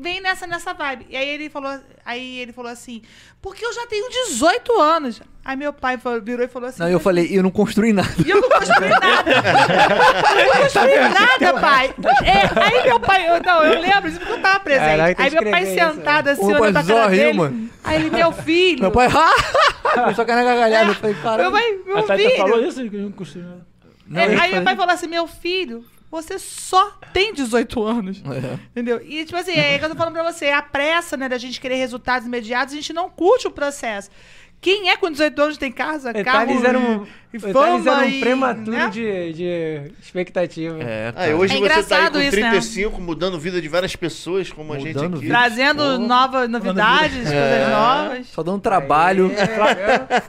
vem- 0.01 0.21
nessa, 0.21 0.47
nessa 0.47 0.73
vibe. 0.73 1.07
E 1.11 1.17
aí 1.17 1.29
ele 1.29 1.49
falou, 1.51 1.79
aí 2.05 2.39
ele 2.39 2.53
falou 2.53 2.71
assim, 2.71 3.03
porque 3.43 3.65
eu 3.65 3.73
já 3.73 3.87
tenho 3.87 4.09
18 4.11 4.81
anos. 4.81 5.21
Aí 5.45 5.57
meu 5.57 5.73
pai 5.73 5.97
falou- 5.99 6.21
virou 6.21 6.45
e 6.45 6.49
falou 6.49 6.69
assim. 6.69 6.81
Não, 6.83 6.89
eu 6.91 7.01
falei, 7.01 7.29
eu 7.31 7.43
não 7.43 7.51
construí 7.51 7.93
nada. 7.93 8.09
E 8.25 8.31
eu 8.31 8.41
não 8.41 8.49
construí 8.51 8.89
nada. 8.91 9.31
eu 10.39 10.47
não 10.55 10.63
construí 10.63 10.99
nada, 10.99 11.61
pai. 11.61 11.95
É, 12.25 12.61
aí 12.61 12.83
meu 12.85 13.01
pai, 13.01 13.29
eu, 13.29 13.43
não, 13.43 13.63
eu 13.65 13.81
lembro 13.81 14.09
isso 14.09 14.19
porque 14.19 14.33
eu 14.35 14.43
tava 14.43 14.61
presente. 14.61 14.87
Caraca, 14.97 15.23
aí 15.23 15.31
meu 15.31 15.43
pai 15.51 15.63
isso, 15.63 15.75
sentado 15.75 16.29
assim, 16.29 16.43
O 16.43 16.47
olhando 16.47 16.59
pra 16.61 16.73
pai 16.73 16.85
cara 16.85 17.03
só 17.05 17.09
dele. 17.09 17.39
mano. 17.39 17.71
Aí 17.85 17.97
ele, 18.01 18.11
meu 18.11 18.33
filho. 18.33 18.81
Meu 18.83 18.91
pai, 18.93 19.09
ah! 19.15 19.91
Começou 19.95 20.23
a 20.23 20.25
gargalhada. 20.27 20.91
Eu 20.91 20.95
falei, 20.95 21.15
Meu 21.15 21.23
caralho. 21.23 21.51
pai, 21.53 21.79
meu 21.87 21.99
A 21.99 22.03
Thalita 22.03 22.31
filho. 22.31 22.43
falou 22.43 22.63
isso? 22.65 22.91
que 22.91 22.97
eu 22.97 23.01
não 23.03 23.13
costumo- 23.13 23.63
Não, 24.07 24.21
É, 24.21 24.25
aí 24.25 24.37
falei- 24.37 24.53
meu 24.55 24.63
pai 24.65 24.77
falou 24.77 24.93
assim, 24.95 25.07
meu 25.07 25.27
filho, 25.27 25.85
você 26.11 26.39
só 26.39 26.93
tem 27.13 27.33
18 27.35 27.83
anos. 27.83 28.23
É. 28.25 28.59
Entendeu? 28.71 29.01
E, 29.05 29.25
tipo 29.25 29.37
assim, 29.37 29.53
é 29.53 29.77
o 29.77 29.79
que 29.79 29.85
eu 29.85 29.91
tô 29.91 29.95
falando 29.97 30.15
pra 30.15 30.23
você, 30.33 30.49
a 30.51 30.63
pressa, 30.63 31.17
né, 31.17 31.29
da 31.29 31.39
gente 31.39 31.61
querer 31.61 31.77
resultados 31.77 32.27
imediatos, 32.27 32.73
a 32.73 32.77
gente 32.77 32.93
não 32.93 33.09
curte 33.11 33.47
o 33.47 33.51
processo. 33.51 34.11
Quem 34.61 34.91
é 34.91 34.97
com 34.97 35.09
18 35.09 35.41
anos 35.41 35.57
tem 35.57 35.71
casa, 35.71 36.11
O 36.11 36.25
carro 36.25 36.47
Thales 36.49 36.65
era 36.65 36.77
um, 36.77 37.07
e 37.33 37.39
fama 37.39 37.91
era 37.93 37.99
um 38.01 38.09
e, 38.09 38.19
prematuro 38.21 38.73
né? 38.73 38.89
de, 38.89 39.33
de 39.33 39.93
expectativa. 40.03 40.83
É, 40.83 41.13
Ah, 41.15 41.37
hoje 41.37 41.55
É 41.55 41.61
você 41.61 41.83
tá 41.85 42.07
aí 42.07 42.11
com 42.11 42.19
isso, 42.19 42.41
né? 42.41 42.51
35, 42.51 43.01
mudando 43.01 43.39
vida 43.39 43.63
de 43.63 43.69
várias 43.69 43.95
pessoas, 43.95 44.51
como 44.51 44.73
a 44.73 44.79
gente 44.81 44.97
Mudando 44.97 45.13
aqui. 45.15 45.27
vida. 45.27 45.35
Trazendo 45.39 45.83
Pô. 45.85 45.99
novas 45.99 46.49
novidades, 46.51 47.13
coisas 47.19 47.33
É. 47.33 47.71
novas. 47.71 48.27
Só 48.31 48.43
dando 48.43 48.61
trabalho. 48.61 49.31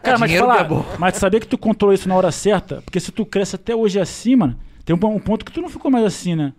Cara, 0.03 0.19
mas 0.19 0.31
falar, 0.35 0.65
é 0.71 0.97
mas 0.99 1.15
sabia 1.15 1.39
que 1.39 1.47
tu 1.47 1.57
controlou 1.57 1.95
isso 1.95 2.07
na 2.07 2.13
hora 2.15 2.31
certa? 2.31 2.83
Porque 2.83 2.99
se 2.99 3.11
tu 3.11 3.25
cresce 3.25 3.55
até 3.55 3.75
hoje 3.75 3.99
assim, 3.99 4.35
mano, 4.35 4.55
tem 4.97 5.09
um, 5.09 5.13
um 5.15 5.19
ponto 5.19 5.45
que 5.45 5.51
tu 5.51 5.61
não 5.61 5.69
ficou 5.69 5.91
mais 5.91 6.03
assim, 6.05 6.35
né? 6.35 6.53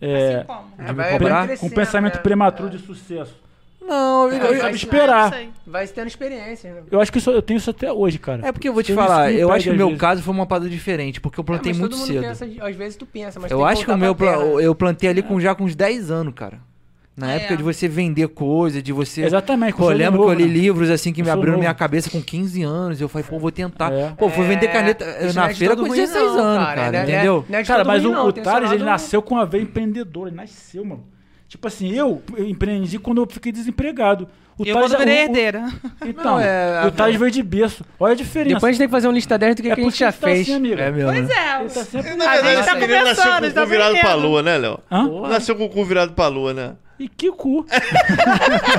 É, 0.00 0.36
Assim 0.38 0.46
como? 0.46 0.62
Me 0.78 0.92
vai- 0.92 1.56
com 1.56 1.70
pensamento 1.70 2.16
né? 2.16 2.20
prematuro 2.20 2.68
de 2.68 2.78
sucesso. 2.78 3.34
Não, 3.80 4.28
eu, 4.28 4.36
Eu 4.36 4.54
eu- 4.54 4.60
sabe 4.60 4.74
esperar. 4.74 5.32
Aí. 5.32 5.48
Vai 5.64 5.86
tendo 5.86 6.08
experiência, 6.08 6.74
né? 6.74 6.82
Eu 6.90 7.00
acho 7.00 7.12
que 7.12 7.18
isso, 7.18 7.30
eu 7.30 7.40
tenho 7.40 7.58
isso 7.58 7.70
até 7.70 7.92
hoje, 7.92 8.18
cara. 8.18 8.44
é 8.46 8.50
porque 8.50 8.68
eu 8.68 8.72
vou 8.74 8.82
te 8.82 8.92
falar, 8.92 9.32
eu 9.32 9.52
acho 9.52 9.64
que 9.64 9.70
o 9.70 9.76
meu 9.76 9.86
vezes. 9.86 10.00
caso 10.00 10.22
foi 10.22 10.34
uma 10.34 10.44
parada 10.46 10.68
diferente, 10.68 11.20
porque 11.20 11.38
eu 11.38 11.44
plantei 11.44 11.70
É, 11.70 11.74
mas 11.74 11.78
muito 11.80 11.92
todo 11.92 12.00
mundo 12.00 12.08
cedo. 12.08 12.22
pensa, 12.22 12.44
às 12.66 12.76
vezes 12.76 12.96
tu 12.96 13.06
pensa, 13.06 13.38
mas 13.38 13.50
Eu 13.50 13.64
acho 13.64 13.84
que 13.84 13.90
o 13.92 13.96
meu 13.96 14.14
pra 14.14 14.32
eu 14.60 14.74
plantei 14.74 15.08
ali 15.08 15.22
com 15.22 15.38
já 15.40 15.54
com 15.54 15.62
uns 15.64 15.76
10 15.76 16.10
anos, 16.10 16.34
cara. 16.34 16.58
Na 17.16 17.32
É. 17.32 17.36
época 17.36 17.56
de 17.56 17.62
você 17.62 17.88
vender 17.88 18.28
coisa, 18.28 18.82
de 18.82 18.92
você. 18.92 19.22
Exatamente. 19.24 19.74
Pô, 19.74 19.90
eu 19.90 19.96
lembro 19.96 20.20
novo, 20.20 20.36
que 20.36 20.42
eu 20.42 20.46
li 20.46 20.52
né? 20.52 20.60
livros 20.60 20.90
assim 20.90 21.12
que 21.14 21.22
Eu 21.22 21.24
me 21.24 21.30
abriram 21.30 21.52
novo. 21.52 21.60
minha 21.60 21.72
cabeça 21.72 22.10
com 22.10 22.20
15 22.20 22.62
anos. 22.62 23.00
Eu 23.00 23.08
falei, 23.08 23.26
pô, 23.26 23.38
vou 23.38 23.50
tentar. 23.50 23.90
É. 23.90 24.10
Pô, 24.18 24.28
fui 24.28 24.44
vender 24.46 24.68
caneta 24.68 25.04
na 25.04 25.32
não 25.32 25.44
é 25.44 25.48
de 25.52 25.58
feira 25.58 25.74
com 25.74 25.82
ruim, 25.86 25.96
16 25.96 26.22
não, 26.32 26.38
anos, 26.38 26.64
cara. 26.66 26.76
cara, 26.76 26.92
Não 26.92 26.98
é- 26.98 27.02
entendeu? 27.02 27.44
não 27.48 27.58
é 27.58 27.64
Cara, 27.64 27.84
mas 27.84 28.04
o, 28.04 28.10
não, 28.10 28.26
o 28.28 28.32
Thales, 28.32 28.70
ele 28.70 28.84
nasceu 28.84 29.22
com 29.22 29.34
uma 29.36 29.46
veia 29.46 29.62
empreendedora. 29.62 30.28
Ele 30.28 30.36
nasceu, 30.36 30.84
mano. 30.84 31.04
Tipo 31.48 31.68
assim, 31.68 31.90
eu 31.94 32.20
empreendi 32.38 32.98
quando 32.98 33.22
eu 33.22 33.26
fiquei 33.26 33.50
desempregado. 33.52 34.28
O 34.58 34.64
E 34.64 34.68
eu 34.68 34.74
Thales 34.74 34.90
quando 34.92 35.02
é- 35.02 35.04
virei 35.06 35.22
herdeira. 35.22 35.64
Então, 36.04 36.32
Não, 36.32 36.40
é- 36.40 36.86
o 36.86 36.90
Thales 36.90 37.16
veio 37.18 37.30
de 37.30 37.42
berço. 37.42 37.82
Olha 37.98 38.12
a 38.12 38.16
diferença. 38.16 38.56
Depois 38.56 38.68
a 38.68 38.72
gente 38.72 38.78
tem 38.78 38.88
que 38.88 38.92
fazer 38.92 39.08
um 39.08 39.12
lista 39.12 39.38
10 39.38 39.54
do 39.54 39.62
que, 39.62 39.70
é 39.70 39.74
que 39.74 39.80
a 39.80 39.84
gente 39.84 39.98
já 39.98 40.12
tá 40.12 40.26
fez. 40.26 40.42
assim, 40.42 40.54
amigo. 40.54 40.80
É 40.80 40.90
mesmo. 40.90 41.10
Pois 41.12 41.28
né? 41.28 41.34
é. 41.34 41.60
Ele 41.60 41.70
tá 41.70 41.84
sempre... 41.84 42.14
Na 42.14 42.24
A 42.30 42.32
verdade, 42.34 42.56
gente 42.56 42.64
tá 42.66 42.72
esse 42.72 42.80
menino 42.80 43.04
nasceu 43.04 43.24
começando, 43.24 43.40
com 43.42 43.46
o 43.48 43.52
tá 43.54 43.62
cu 43.62 43.68
virado 43.68 43.96
pra 44.00 44.14
lua, 44.14 44.42
né, 44.42 44.58
Léo? 44.58 44.78
Nasceu 45.30 45.56
com 45.56 45.64
o 45.64 45.68
cu 45.70 45.84
virado 45.84 46.12
pra 46.12 46.26
lua, 46.28 46.52
né? 46.52 46.72
E 46.98 47.08
que 47.08 47.30
cu. 47.30 47.66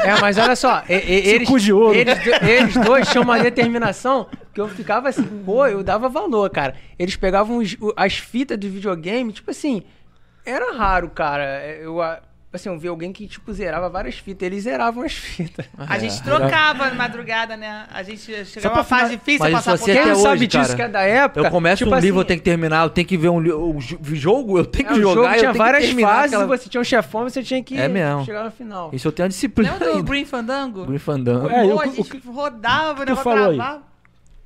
É, 0.03 0.19
mas 0.19 0.37
olha 0.37 0.55
só, 0.55 0.83
e- 0.89 0.93
e- 0.93 1.29
eles, 1.29 1.47
cu 1.47 1.59
de 1.59 1.71
ouro. 1.71 1.97
Eles, 1.97 2.17
eles 2.41 2.73
dois 2.75 3.07
tinham 3.09 3.23
uma 3.23 3.37
determinação 3.39 4.27
que 4.53 4.59
eu 4.59 4.67
ficava 4.67 5.09
assim, 5.09 5.23
pô, 5.45 5.65
eu 5.67 5.83
dava 5.83 6.09
valor, 6.09 6.49
cara. 6.49 6.73
Eles 6.97 7.15
pegavam 7.15 7.57
os- 7.57 7.77
as 7.95 8.17
fitas 8.17 8.57
do 8.57 8.67
videogame, 8.69 9.31
tipo 9.31 9.51
assim, 9.51 9.83
era 10.45 10.75
raro, 10.75 11.09
cara. 11.09 11.63
Eu, 11.79 12.01
a- 12.01 12.19
assim, 12.57 12.69
eu 12.69 12.77
vi 12.77 12.87
alguém 12.89 13.13
que, 13.13 13.25
tipo, 13.27 13.51
zerava 13.53 13.89
várias 13.89 14.15
fitas, 14.15 14.45
eles 14.45 14.63
zeravam 14.63 15.03
as 15.03 15.13
fitas. 15.13 15.65
A 15.77 15.97
gente 15.97 16.21
trocava 16.21 16.87
na 16.89 16.93
madrugada, 16.93 17.55
né? 17.55 17.85
A 17.91 18.03
gente 18.03 18.21
chegava 18.45 18.69
pra 18.73 18.79
uma 18.79 18.83
fase 18.83 19.03
final- 19.03 19.17
difícil, 19.17 19.39
Mas 19.39 19.53
passar 19.53 19.71
por 19.77 19.83
assim 19.83 19.93
Quem 19.93 20.05
não 20.05 20.11
hoje, 20.13 20.21
sabe 20.21 20.47
disso 20.47 20.63
cara. 20.63 20.75
que 20.75 20.81
é 20.81 20.87
da 20.89 21.01
época... 21.01 21.47
Eu 21.47 21.51
começo 21.51 21.83
tipo 21.83 21.95
um 21.95 21.99
livro, 21.99 22.17
eu 22.17 22.21
assim, 22.21 22.27
tenho 22.27 22.39
que 22.39 22.43
terminar, 22.45 22.83
eu 22.83 22.89
tenho 22.89 23.07
que 23.07 23.17
ver 23.17 23.29
um 23.29 23.79
jogo, 23.79 24.57
eu 24.57 24.65
tenho 24.65 24.85
é, 24.85 24.93
que 24.93 24.99
o 24.99 25.01
jogar, 25.01 25.13
jogo 25.13 25.25
eu 25.27 25.29
tinha 25.31 25.39
tenho 25.41 25.51
que 25.53 25.57
várias 25.57 25.89
fases 25.91 26.33
aquela- 26.33 26.57
você 26.57 26.69
tinha 26.69 26.81
um 26.81 26.83
chefão 26.83 27.27
e 27.27 27.29
você 27.31 27.41
tinha 27.43 27.63
que 27.63 27.77
É 27.77 27.87
mesmo. 27.87 28.25
chegar 28.25 28.43
no 28.43 28.51
final. 28.51 28.89
Isso 28.93 29.07
eu 29.07 29.11
tenho 29.11 29.25
a 29.25 29.29
disciplina 29.29 29.71
Lembra 29.73 29.93
do. 29.93 30.03
Green 30.03 30.25
Fandango? 30.25 30.85
Green 30.85 30.97
Fandango. 30.99 31.49
É, 31.49 31.65
eu- 31.65 31.79
a 31.79 31.85
gente 31.87 32.03
que- 32.09 32.27
rodava, 32.27 33.03
o 33.11 33.15
falou 33.15 33.49
aí? 33.51 33.55
travava. 33.55 33.87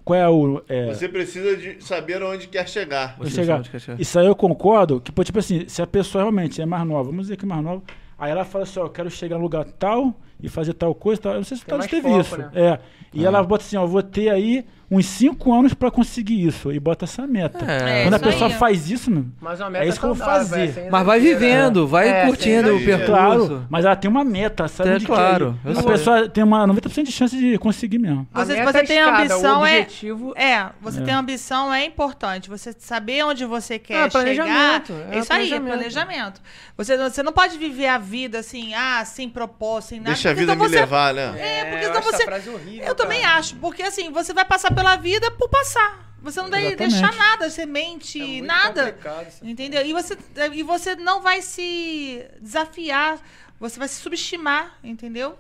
Qual 0.04 0.18
é 0.20 0.28
o... 0.28 0.64
É, 0.68 0.88
Você 0.88 1.08
precisa 1.08 1.56
de 1.56 1.78
saber 1.84 2.24
onde 2.24 2.48
quer 2.48 2.68
chegar. 2.68 3.16
Você 3.20 3.30
chegar. 3.36 3.46
chama 3.54 3.64
de 3.64 3.70
cachorro. 3.70 3.98
Isso 4.02 4.18
aí 4.18 4.26
eu 4.26 4.36
concordo, 4.36 5.00
que, 5.00 5.12
tipo 5.24 5.38
assim, 5.38 5.66
se 5.68 5.80
a 5.80 5.86
pessoa 5.86 6.24
realmente 6.24 6.60
é 6.60 6.66
mais 6.66 6.84
nova, 6.88 7.04
vamos 7.04 7.22
dizer 7.26 7.38
que 7.38 7.46
é 7.46 7.48
mais 7.48 7.64
nova, 7.64 7.84
aí 8.22 8.32
ela 8.32 8.46
fala 8.46 8.64
assim, 8.64 8.80
ó, 8.80 8.84
eu 8.86 8.90
quero 8.90 9.10
chegar 9.10 9.38
no 9.38 9.42
lugar 9.42 9.66
tal 9.66 10.14
e 10.40 10.48
fazer 10.48 10.74
tal 10.74 10.94
coisa, 10.94 11.20
tal. 11.22 11.32
eu 11.34 11.38
não 11.38 11.44
sei 11.44 11.58
se 11.58 11.66
o 11.68 11.78
mais 11.78 11.90
teve 11.90 12.08
isso. 12.20 12.38
né? 12.38 12.52
É. 12.54 12.80
E 13.12 13.26
ela 13.26 13.42
bota 13.44 13.64
assim, 13.64 13.76
ó, 13.78 13.82
eu 13.84 13.88
vou 13.88 14.04
ter 14.04 14.30
aí 14.30 14.64
uns 14.92 15.06
5 15.06 15.54
anos 15.54 15.74
pra 15.74 15.90
conseguir 15.90 16.46
isso, 16.46 16.70
e 16.72 16.78
bota 16.80 17.06
essa 17.06 17.26
meta. 17.26 17.64
É, 17.66 18.04
Quando 18.04 18.14
a 18.16 18.18
isso 18.18 18.26
pessoa 18.26 18.50
aí. 18.50 18.54
faz 18.58 18.92
isso, 18.92 19.10
mano, 19.10 19.32
Mas 19.40 19.60
uma 19.62 19.70
meta 19.70 19.86
É 19.86 19.88
isso 19.88 19.98
que 20.00 20.06
eu 20.06 20.14
vou 20.14 20.26
fazer. 20.26 20.78
é, 20.78 20.90
Mas 20.92 21.06
vai 21.06 21.20
vivendo, 21.22 21.88
vai 21.88 22.10
É, 22.10 22.26
curtindo 22.26 22.76
o 22.76 22.84
percurso. 22.84 23.06
claro, 23.12 23.68
mas 23.70 23.86
ela 23.86 23.96
tem 23.96 24.12
uma 24.12 24.24
meta, 24.26 24.68
sabe 24.68 24.90
É, 24.90 24.96
onde 24.96 25.06
claro, 25.06 25.58
quer 25.64 25.70
ir. 25.70 25.72
A 25.78 25.82
sei. 25.82 25.92
pessoa 25.92 26.28
tem 26.30 26.44
uma 26.44 26.68
90% 26.68 27.04
de 27.06 27.12
chance 27.14 27.38
de 27.38 27.58
conseguir 27.58 28.00
mesmo. 28.00 28.28
Você, 28.34 28.64
você 28.64 28.78
é 28.80 28.84
tem 28.84 28.98
escada, 29.00 29.20
ambição, 29.22 29.62
o 29.62 29.66
é. 29.66 29.80
objetivo... 29.80 30.34
É, 30.36 30.66
você 30.82 31.00
É. 31.00 31.04
tem 31.04 31.14
ambição 31.14 31.74
é 31.74 31.86
importante. 31.86 32.50
Você 32.50 32.76
saber 32.78 33.24
onde 33.24 33.46
você 33.46 33.80
quer 33.80 34.04
Ah, 34.04 34.10
planejamento, 34.10 34.88
chegar. 34.94 35.14
é 35.14 35.16
É 35.16 35.20
isso 35.20 35.32
aí, 35.34 35.60
planejamento. 35.60 36.42
Você, 36.78 36.98
não- 36.98 37.10
você 37.10 37.24
não 37.24 37.32
pode 37.32 37.58
viver 37.58 37.88
a 37.88 37.98
vida 37.98 38.40
assim, 38.40 38.74
ah, 38.74 39.04
sem 39.06 39.30
propósito, 39.30 39.90
sem 39.90 40.00
nada. 40.00 40.12
Deixa 40.12 40.30
a 40.30 40.34
vida 40.34 40.54
me 40.56 40.68
você- 40.68 40.76
levar, 40.76 41.14
né? 41.14 41.34
É, 41.40 41.66
porque 41.66 41.86
eu 41.86 41.90
senão 41.94 42.02
você. 42.02 42.24
frase 42.26 42.50
horrível, 42.50 42.86
Eu 42.86 42.96
também 42.96 43.24
acho, 43.24 43.56
porque 43.56 43.84
assim, 43.84 44.12
você 44.12 44.34
vai 44.34 44.44
passar 44.44 44.74
pela 44.82 44.96
vida 44.96 45.30
por 45.32 45.48
passar. 45.48 46.12
Você 46.22 46.42
não 46.42 46.50
vai 46.50 46.76
deixar 46.76 47.16
nada, 47.16 47.50
semente, 47.50 48.22
É 48.22 48.26
muito 48.26 48.46
nada. 48.46 48.98
Entendeu? 49.42 49.86
E 49.86 49.94
você, 49.94 50.18
e 50.54 50.64
você 50.64 50.96
não 50.96 51.22
vai 51.22 51.42
se 51.42 52.28
desafiar, 52.40 53.20
você 53.60 53.80
vai 53.80 53.88
se 53.88 53.96
subestimar, 53.96 54.78
entendeu? 54.84 55.38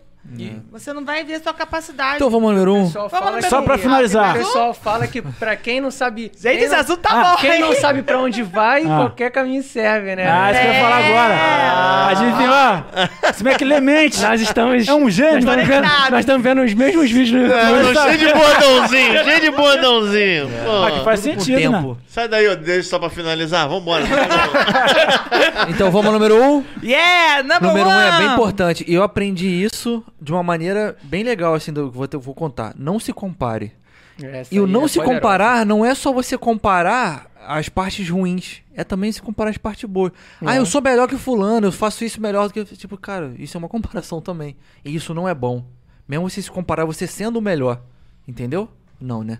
Você 0.71 0.93
não 0.93 1.03
vai 1.03 1.23
ver 1.23 1.33
a 1.35 1.43
sua 1.43 1.53
capacidade. 1.53 2.15
Então 2.17 2.29
vamos 2.29 2.49
ao 2.49 2.53
número 2.53 2.73
um. 2.75 2.87
Vamos 2.87 3.43
que- 3.43 3.49
Só 3.49 3.61
pra 3.63 3.77
finalizar. 3.77 4.35
O 4.35 4.39
pessoal 4.39 4.73
fala 4.73 5.07
que 5.07 5.21
pra 5.21 5.55
quem 5.55 5.81
não 5.81 5.89
sabe. 5.91 6.31
Gente, 6.37 6.41
quem 6.57 6.63
esse 6.65 6.69
não- 6.73 6.79
assunto 6.79 6.99
tá 6.99 7.09
Ah, 7.11 7.23
bom, 7.35 7.41
Quem 7.41 7.59
não 7.59 7.75
sabe 7.75 8.01
pra 8.03 8.19
onde 8.19 8.43
vai, 8.43 8.83
Ah. 8.83 8.97
qualquer 8.97 9.31
caminho 9.31 9.63
serve, 9.63 10.15
né? 10.15 10.31
Ah, 10.31 10.51
isso 10.51 10.61
que 10.61 10.67
eu 10.67 10.73
ia 10.73 10.79
falar 10.81 10.97
agora. 10.97 12.07
A 12.07 12.13
gente 12.13 12.37
tem, 12.37 12.49
ó, 12.49 13.29
esse 13.29 13.43
Mac 13.43 13.61
Lemente. 13.61 14.21
Nós 14.21 14.41
estamos. 14.41 14.87
É 14.87 14.93
um 14.93 15.09
gênio. 15.09 15.33
Nós 15.43 15.57
estamos, 15.59 15.67
vendo, 15.67 16.11
nós 16.11 16.19
estamos 16.19 16.43
vendo 16.43 16.61
os 16.61 16.73
mesmos 16.73 17.11
vídeos 17.11 17.31
no 17.49 17.53
É, 17.53 17.93
cheio 17.93 18.17
de 18.19 18.33
bordãozinho, 18.33 19.23
cheio 19.23 19.41
de 19.41 19.51
bordãozinho. 19.51 20.49
Pô. 20.65 20.83
Ah, 20.85 20.91
que 20.91 21.03
faz 21.03 21.19
sentido, 21.19 21.71
né? 21.71 21.95
Sai 22.07 22.27
daí, 22.27 22.45
eu 22.45 22.55
deixo 22.55 22.89
só 22.89 22.99
pra 22.99 23.09
finalizar. 23.09 23.67
Vambora. 23.67 24.03
Então 25.69 25.91
vamos 25.91 26.07
ao 26.07 26.13
número 26.13 26.41
um. 26.41 26.63
Yeah, 26.83 27.43
number 27.43 27.61
Número 27.69 27.87
um 27.89 27.91
é 27.91 28.09
one. 28.09 28.17
bem 28.25 28.33
importante. 28.33 28.85
E 28.87 28.93
eu 28.93 29.03
aprendi 29.03 29.47
isso 29.47 30.03
de 30.21 30.31
uma 30.31 30.43
maneira 30.43 30.95
bem 31.03 31.23
legal, 31.23 31.55
assim, 31.55 31.73
do 31.73 31.91
que 31.91 32.15
eu 32.15 32.19
vou, 32.19 32.21
vou 32.21 32.35
contar. 32.35 32.75
Não 32.77 32.99
se 32.99 33.11
compare. 33.11 33.73
Essa 34.21 34.53
E 34.53 34.59
o 34.59 34.67
não 34.67 34.85
é 34.85 34.87
se 34.87 34.95
poderosa. 34.99 35.15
comparar 35.19 35.65
não 35.65 35.83
é 35.83 35.95
só 35.95 36.13
você 36.13 36.37
comparar 36.37 37.31
as 37.47 37.69
partes 37.69 38.07
ruins. 38.07 38.61
É 38.75 38.83
também 38.83 39.11
se 39.11 39.21
comparar 39.21 39.49
as 39.49 39.57
partes 39.57 39.89
boas. 39.89 40.11
Ah, 40.45 40.55
eu 40.55 40.65
sou 40.65 40.81
melhor 40.81 41.07
que 41.07 41.17
fulano, 41.17 41.67
eu 41.67 41.71
faço 41.71 42.05
isso 42.05 42.21
melhor 42.21 42.47
do 42.47 42.53
que... 42.53 42.63
Tipo, 42.77 42.97
cara, 42.97 43.33
isso 43.37 43.57
é 43.57 43.59
uma 43.59 43.67
comparação 43.69 44.21
também. 44.21 44.55
E 44.85 44.93
isso 44.93 45.13
não 45.13 45.27
é 45.27 45.33
bom. 45.33 45.65
Mesmo 46.07 46.29
você 46.29 46.41
se 46.41 46.51
comparar 46.51 46.85
você 46.85 47.07
sendo 47.07 47.37
o 47.37 47.41
melhor. 47.41 47.81
Entendeu? 48.27 48.69
Não, 48.99 49.23
né? 49.23 49.39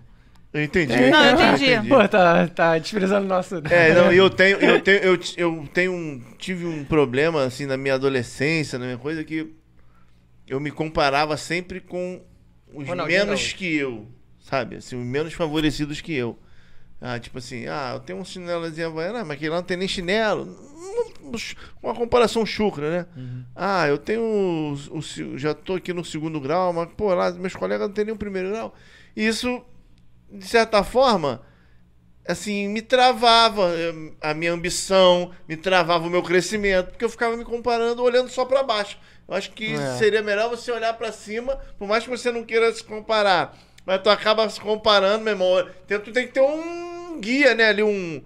Eu 0.52 0.64
entendi. 0.64 0.94
Não, 1.10 1.24
eu 1.24 1.32
entendi. 1.54 1.88
Pô, 1.88 2.06
tá, 2.08 2.46
tá 2.48 2.76
desprezando 2.78 3.24
o 3.24 3.28
nosso. 3.28 3.62
É, 3.70 3.94
não, 3.94 4.12
e 4.12 4.16
eu 4.18 4.28
tenho, 4.28 4.58
eu 4.58 4.80
tenho, 4.82 4.98
eu, 4.98 5.18
eu 5.36 5.68
tenho 5.72 5.92
um, 5.92 6.20
tive 6.36 6.66
um 6.66 6.84
problema 6.84 7.44
assim 7.44 7.64
na 7.64 7.76
minha 7.76 7.94
adolescência, 7.94 8.78
na 8.78 8.84
minha 8.84 8.98
coisa 8.98 9.24
que 9.24 9.50
eu 10.46 10.58
me 10.60 10.70
comparava 10.70 11.36
sempre 11.36 11.80
com 11.80 12.22
os 12.74 12.86
Ronaldinho 12.88 13.06
menos 13.20 13.40
Gaúcho. 13.40 13.56
que 13.56 13.76
eu, 13.76 14.08
sabe? 14.40 14.76
Assim, 14.76 14.96
os 15.00 15.06
menos 15.06 15.32
favorecidos 15.34 16.00
que 16.00 16.12
eu. 16.14 16.38
Ah, 17.00 17.18
tipo 17.18 17.38
assim, 17.38 17.66
ah, 17.66 17.92
eu 17.94 18.00
tenho 18.00 18.18
um 18.20 18.24
chinelozinho 18.24 18.86
havaiano, 18.86 19.18
ah, 19.18 19.24
mas 19.24 19.36
aquele 19.36 19.50
lá 19.50 19.56
não 19.56 19.64
tem 19.64 19.76
nem 19.76 19.88
chinelo. 19.88 20.46
Uma 21.82 21.94
comparação 21.94 22.44
chucra, 22.44 22.90
né? 22.90 23.06
Ah, 23.56 23.86
eu 23.88 23.98
tenho. 23.98 24.20
o- 24.22 24.98
o 24.98 25.38
já 25.38 25.54
tô 25.54 25.74
aqui 25.74 25.92
no 25.92 26.04
segundo 26.04 26.40
grau, 26.40 26.72
mas, 26.72 26.88
pô, 26.96 27.12
lá 27.14 27.30
meus 27.32 27.54
colegas 27.56 27.86
não 27.88 27.94
tem 27.94 28.04
nem 28.04 28.14
o 28.14 28.18
primeiro 28.18 28.50
grau. 28.50 28.74
E 29.16 29.26
isso, 29.26 29.62
de 30.30 30.46
certa 30.46 30.82
forma, 30.84 31.42
assim, 32.26 32.68
me 32.68 32.82
travava 32.82 33.70
eh, 33.74 34.12
a 34.20 34.34
minha 34.34 34.52
ambição, 34.52 35.32
me 35.48 35.56
travava 35.56 36.06
o 36.06 36.10
meu 36.10 36.22
crescimento, 36.22 36.90
porque 36.90 37.04
eu 37.04 37.10
ficava 37.10 37.36
me 37.36 37.44
comparando 37.44 38.02
olhando 38.02 38.28
só 38.28 38.44
pra 38.44 38.62
baixo. 38.62 38.98
Eu 39.28 39.34
acho 39.34 39.50
que 39.52 39.74
É. 39.74 39.96
seria 39.96 40.22
melhor 40.22 40.50
você 40.50 40.70
olhar 40.72 40.92
pra 40.94 41.12
cima, 41.12 41.56
por 41.78 41.86
mais 41.88 42.04
que 42.04 42.10
você 42.10 42.30
não 42.30 42.44
queira 42.44 42.72
se 42.72 42.82
comparar. 42.84 43.56
Mas 43.84 44.00
tu 44.02 44.10
acaba 44.10 44.48
se 44.48 44.60
comparando, 44.60 45.24
meu 45.24 45.32
irmão. 45.32 45.68
Tu 45.88 46.12
tem 46.12 46.26
que 46.26 46.32
ter 46.32 46.40
um 46.42 47.18
guia, 47.20 47.54
né? 47.54 47.68
Ali, 47.68 47.82
um. 47.82 48.22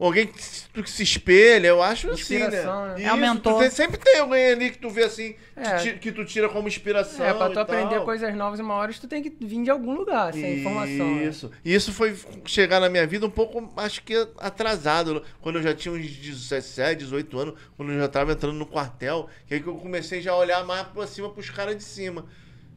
Alguém 0.00 0.26
que 0.28 0.42
se, 0.42 0.66
tu 0.70 0.82
que 0.82 0.88
se 0.88 1.02
espelha, 1.02 1.66
eu 1.68 1.82
acho 1.82 2.10
assim, 2.10 2.38
né? 2.38 2.46
Inspiração, 2.46 2.86
né? 2.86 2.94
É 2.96 3.04
Isso, 3.04 3.14
um 3.14 3.16
mentor. 3.18 3.58
tem- 3.60 3.70
sempre 3.70 3.98
tem 3.98 4.18
alguém 4.18 4.46
ali 4.52 4.70
que 4.70 4.78
tu 4.78 4.88
vê 4.88 5.04
assim, 5.04 5.34
que, 5.34 5.60
É. 5.60 5.76
ti- 5.76 5.98
que 5.98 6.10
tu 6.10 6.24
tira 6.24 6.48
como 6.48 6.66
inspiração. 6.68 7.22
É, 7.26 7.34
pra 7.34 7.50
e 7.50 7.52
tu 7.52 7.60
aprender 7.60 7.96
tal. 7.96 8.04
coisas 8.06 8.34
novas 8.34 8.58
uma 8.60 8.72
hora, 8.74 8.90
tu 8.94 9.06
tem 9.06 9.22
que 9.22 9.28
vir 9.44 9.62
de 9.62 9.70
algum 9.70 9.92
lugar, 9.94 10.32
sem 10.32 10.60
informação. 10.60 11.16
né? 11.16 11.24
Isso. 11.24 11.50
E 11.62 11.74
isso 11.74 11.92
foi 11.92 12.16
chegar 12.46 12.80
na 12.80 12.88
minha 12.88 13.06
vida 13.06 13.26
um 13.26 13.30
pouco, 13.30 13.70
acho 13.76 14.02
que 14.02 14.14
atrasado. 14.38 15.22
Quando 15.42 15.56
eu 15.56 15.62
já 15.62 15.74
tinha 15.74 15.92
uns 15.92 16.06
17, 16.10 17.00
18 17.00 17.38
anos, 17.38 17.54
quando 17.76 17.92
eu 17.92 17.98
já 18.00 18.08
tava 18.08 18.32
entrando 18.32 18.54
no 18.56 18.64
quartel, 18.64 19.28
que 19.46 19.52
aí 19.52 19.60
que 19.60 19.66
eu 19.68 19.74
comecei 19.74 20.22
já 20.22 20.32
a 20.32 20.36
olhar 20.38 20.64
mais 20.64 20.86
pra 20.88 21.06
cima 21.06 21.28
pros 21.28 21.50
caras 21.50 21.76
de 21.76 21.84
cima. 21.84 22.24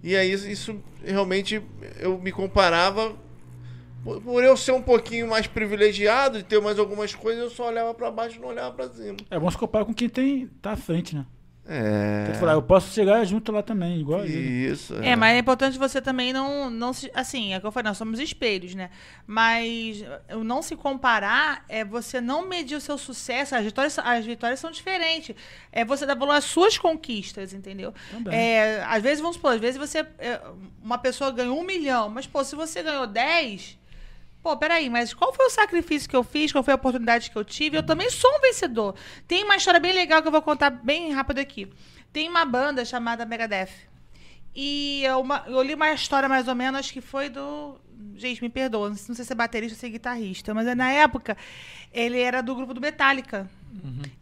E 0.03 0.13
aí 0.17 0.29
isso 0.33 0.77
realmente 1.05 1.61
eu 2.01 2.17
me 2.19 2.33
comparava. 2.33 3.15
Por, 4.03 4.21
por 4.21 4.43
eu 4.43 4.57
ser 4.57 4.71
um 4.73 4.81
pouquinho 4.81 5.27
mais 5.27 5.47
privilegiado 5.47 6.37
e 6.37 6.43
ter 6.43 6.61
mais 6.61 6.77
algumas 6.77 7.15
coisas, 7.15 7.43
eu 7.43 7.49
só 7.49 7.67
olhava 7.67 7.93
pra 7.93 8.11
baixo 8.11 8.37
e 8.37 8.39
não 8.39 8.49
olhava 8.49 8.71
pra 8.73 8.89
cima. 8.89 9.17
É 9.29 9.39
bom 9.39 9.49
se 9.49 9.57
comparar 9.57 9.85
com 9.85 9.93
quem 9.93 10.09
tem, 10.09 10.47
tá 10.61 10.71
à 10.71 10.75
frente, 10.75 11.15
né? 11.15 11.25
É. 11.65 12.25
Tem 12.25 12.33
que 12.33 12.39
falar, 12.39 12.53
eu 12.53 12.61
posso 12.61 12.93
chegar 12.93 13.23
junto 13.23 13.49
lá 13.49 13.63
também, 13.63 13.97
igual 13.97 14.19
a 14.19 14.25
ele. 14.25 14.69
Isso. 14.69 14.95
É, 15.01 15.15
mas 15.15 15.35
é 15.35 15.39
importante 15.39 15.79
você 15.79 16.01
também 16.01 16.33
não, 16.33 16.69
não 16.69 16.91
se. 16.91 17.09
Assim, 17.13 17.53
é 17.53 17.57
o 17.57 17.61
que 17.61 17.67
eu 17.67 17.71
falei, 17.71 17.87
nós 17.87 17.97
somos 17.97 18.19
espelhos, 18.19 18.75
né? 18.75 18.89
Mas 19.25 20.03
o 20.33 20.43
não 20.43 20.61
se 20.61 20.75
comparar 20.75 21.63
é 21.69 21.85
você 21.85 22.19
não 22.19 22.45
medir 22.45 22.75
o 22.75 22.81
seu 22.81 22.97
sucesso. 22.97 23.55
As 23.55 23.63
vitórias, 23.63 23.97
as 23.97 24.25
vitórias 24.25 24.59
são 24.59 24.71
diferentes. 24.71 25.33
É 25.71 25.85
você 25.85 26.05
dar 26.05 26.15
valor 26.15 26.33
às 26.33 26.43
suas 26.43 26.77
conquistas, 26.77 27.53
entendeu? 27.53 27.93
Também. 28.11 28.37
É, 28.37 28.83
às 28.83 29.01
vezes, 29.01 29.21
vamos 29.21 29.37
supor, 29.37 29.53
às 29.53 29.61
vezes 29.61 29.77
você. 29.77 29.99
é, 30.19 30.41
uma 30.83 30.97
pessoa 30.97 31.31
ganhou 31.31 31.57
um 31.57 31.63
milhão, 31.63 32.09
mas, 32.09 32.27
pô, 32.27 32.43
se 32.43 32.57
você 32.57 32.83
ganhou 32.83 33.07
10. 33.07 33.82
Pô, 34.43 34.57
peraí, 34.57 34.89
mas 34.89 35.13
qual 35.13 35.33
foi 35.33 35.45
o 35.45 35.49
sacrifício 35.49 36.09
que 36.09 36.15
eu 36.15 36.23
fiz? 36.23 36.51
Qual 36.51 36.61
foi 36.63 36.73
a 36.73 36.75
oportunidade 36.75 37.31
que 37.31 37.37
eu 37.37 37.45
tive? 37.45 37.77
Eu 37.77 37.83
também 37.83 38.09
sou 38.09 38.29
um 38.29 38.41
vencedor. 38.41 38.93
Tem 39.25 39.43
uma 39.45 39.55
história 39.55 39.79
bem 39.79 39.93
legal 39.93 40.21
que 40.21 40.27
eu 40.27 40.31
vou 40.33 40.41
contar 40.41 40.69
bem 40.69 41.13
rápido 41.13 41.39
aqui. 41.39 41.71
Tem 42.11 42.27
uma 42.27 42.43
banda 42.43 42.83
chamada 42.83 43.25
Megadeth. 43.25 43.69
E 44.55 45.01
eu, 45.05 45.21
uma- 45.21 45.43
eu 45.47 45.61
li 45.63 45.73
uma 45.73 45.91
história 45.93 46.27
mais 46.29 46.47
ou 46.47 46.55
menos 46.55 46.91
que 46.91 46.99
foi 47.01 47.29
do. 47.29 47.75
Gente, 48.15 48.41
me 48.41 48.49
perdoa, 48.49 48.89
não 48.89 48.95
sei 48.97 49.23
se 49.25 49.31
é 49.31 49.35
baterista 49.35 49.75
ou 49.75 49.79
se 49.79 49.85
é 49.85 49.89
guitarrista, 49.89 50.53
mas 50.53 50.67
na 50.75 50.91
época 50.91 51.37
ele 51.91 52.19
era 52.19 52.43
do 52.43 52.53
grupo 52.53 52.73
do 52.73 52.81
Metallica. 52.81 53.49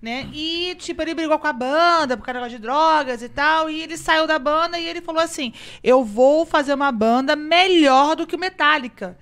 Né? 0.01 0.29
E, 0.33 0.75
tipo, 0.75 1.01
ele 1.01 1.13
brigou 1.13 1.37
com 1.39 1.47
a 1.47 1.51
banda 1.51 2.15
por 2.15 2.23
causa 2.25 2.47
de 2.49 2.57
drogas 2.57 3.21
e 3.21 3.27
tal. 3.27 3.69
E 3.69 3.81
ele 3.81 3.97
saiu 3.97 4.25
da 4.27 4.37
banda 4.39 4.77
e 4.79 4.87
ele 4.87 5.01
falou 5.01 5.21
assim: 5.21 5.51
Eu 5.83 6.05
vou 6.05 6.45
fazer 6.45 6.73
uma 6.73 6.91
banda 6.91 7.35
melhor 7.35 8.15
do 8.15 8.25
que 8.27 8.35
o 8.35 8.39
Metallica. 8.39 9.17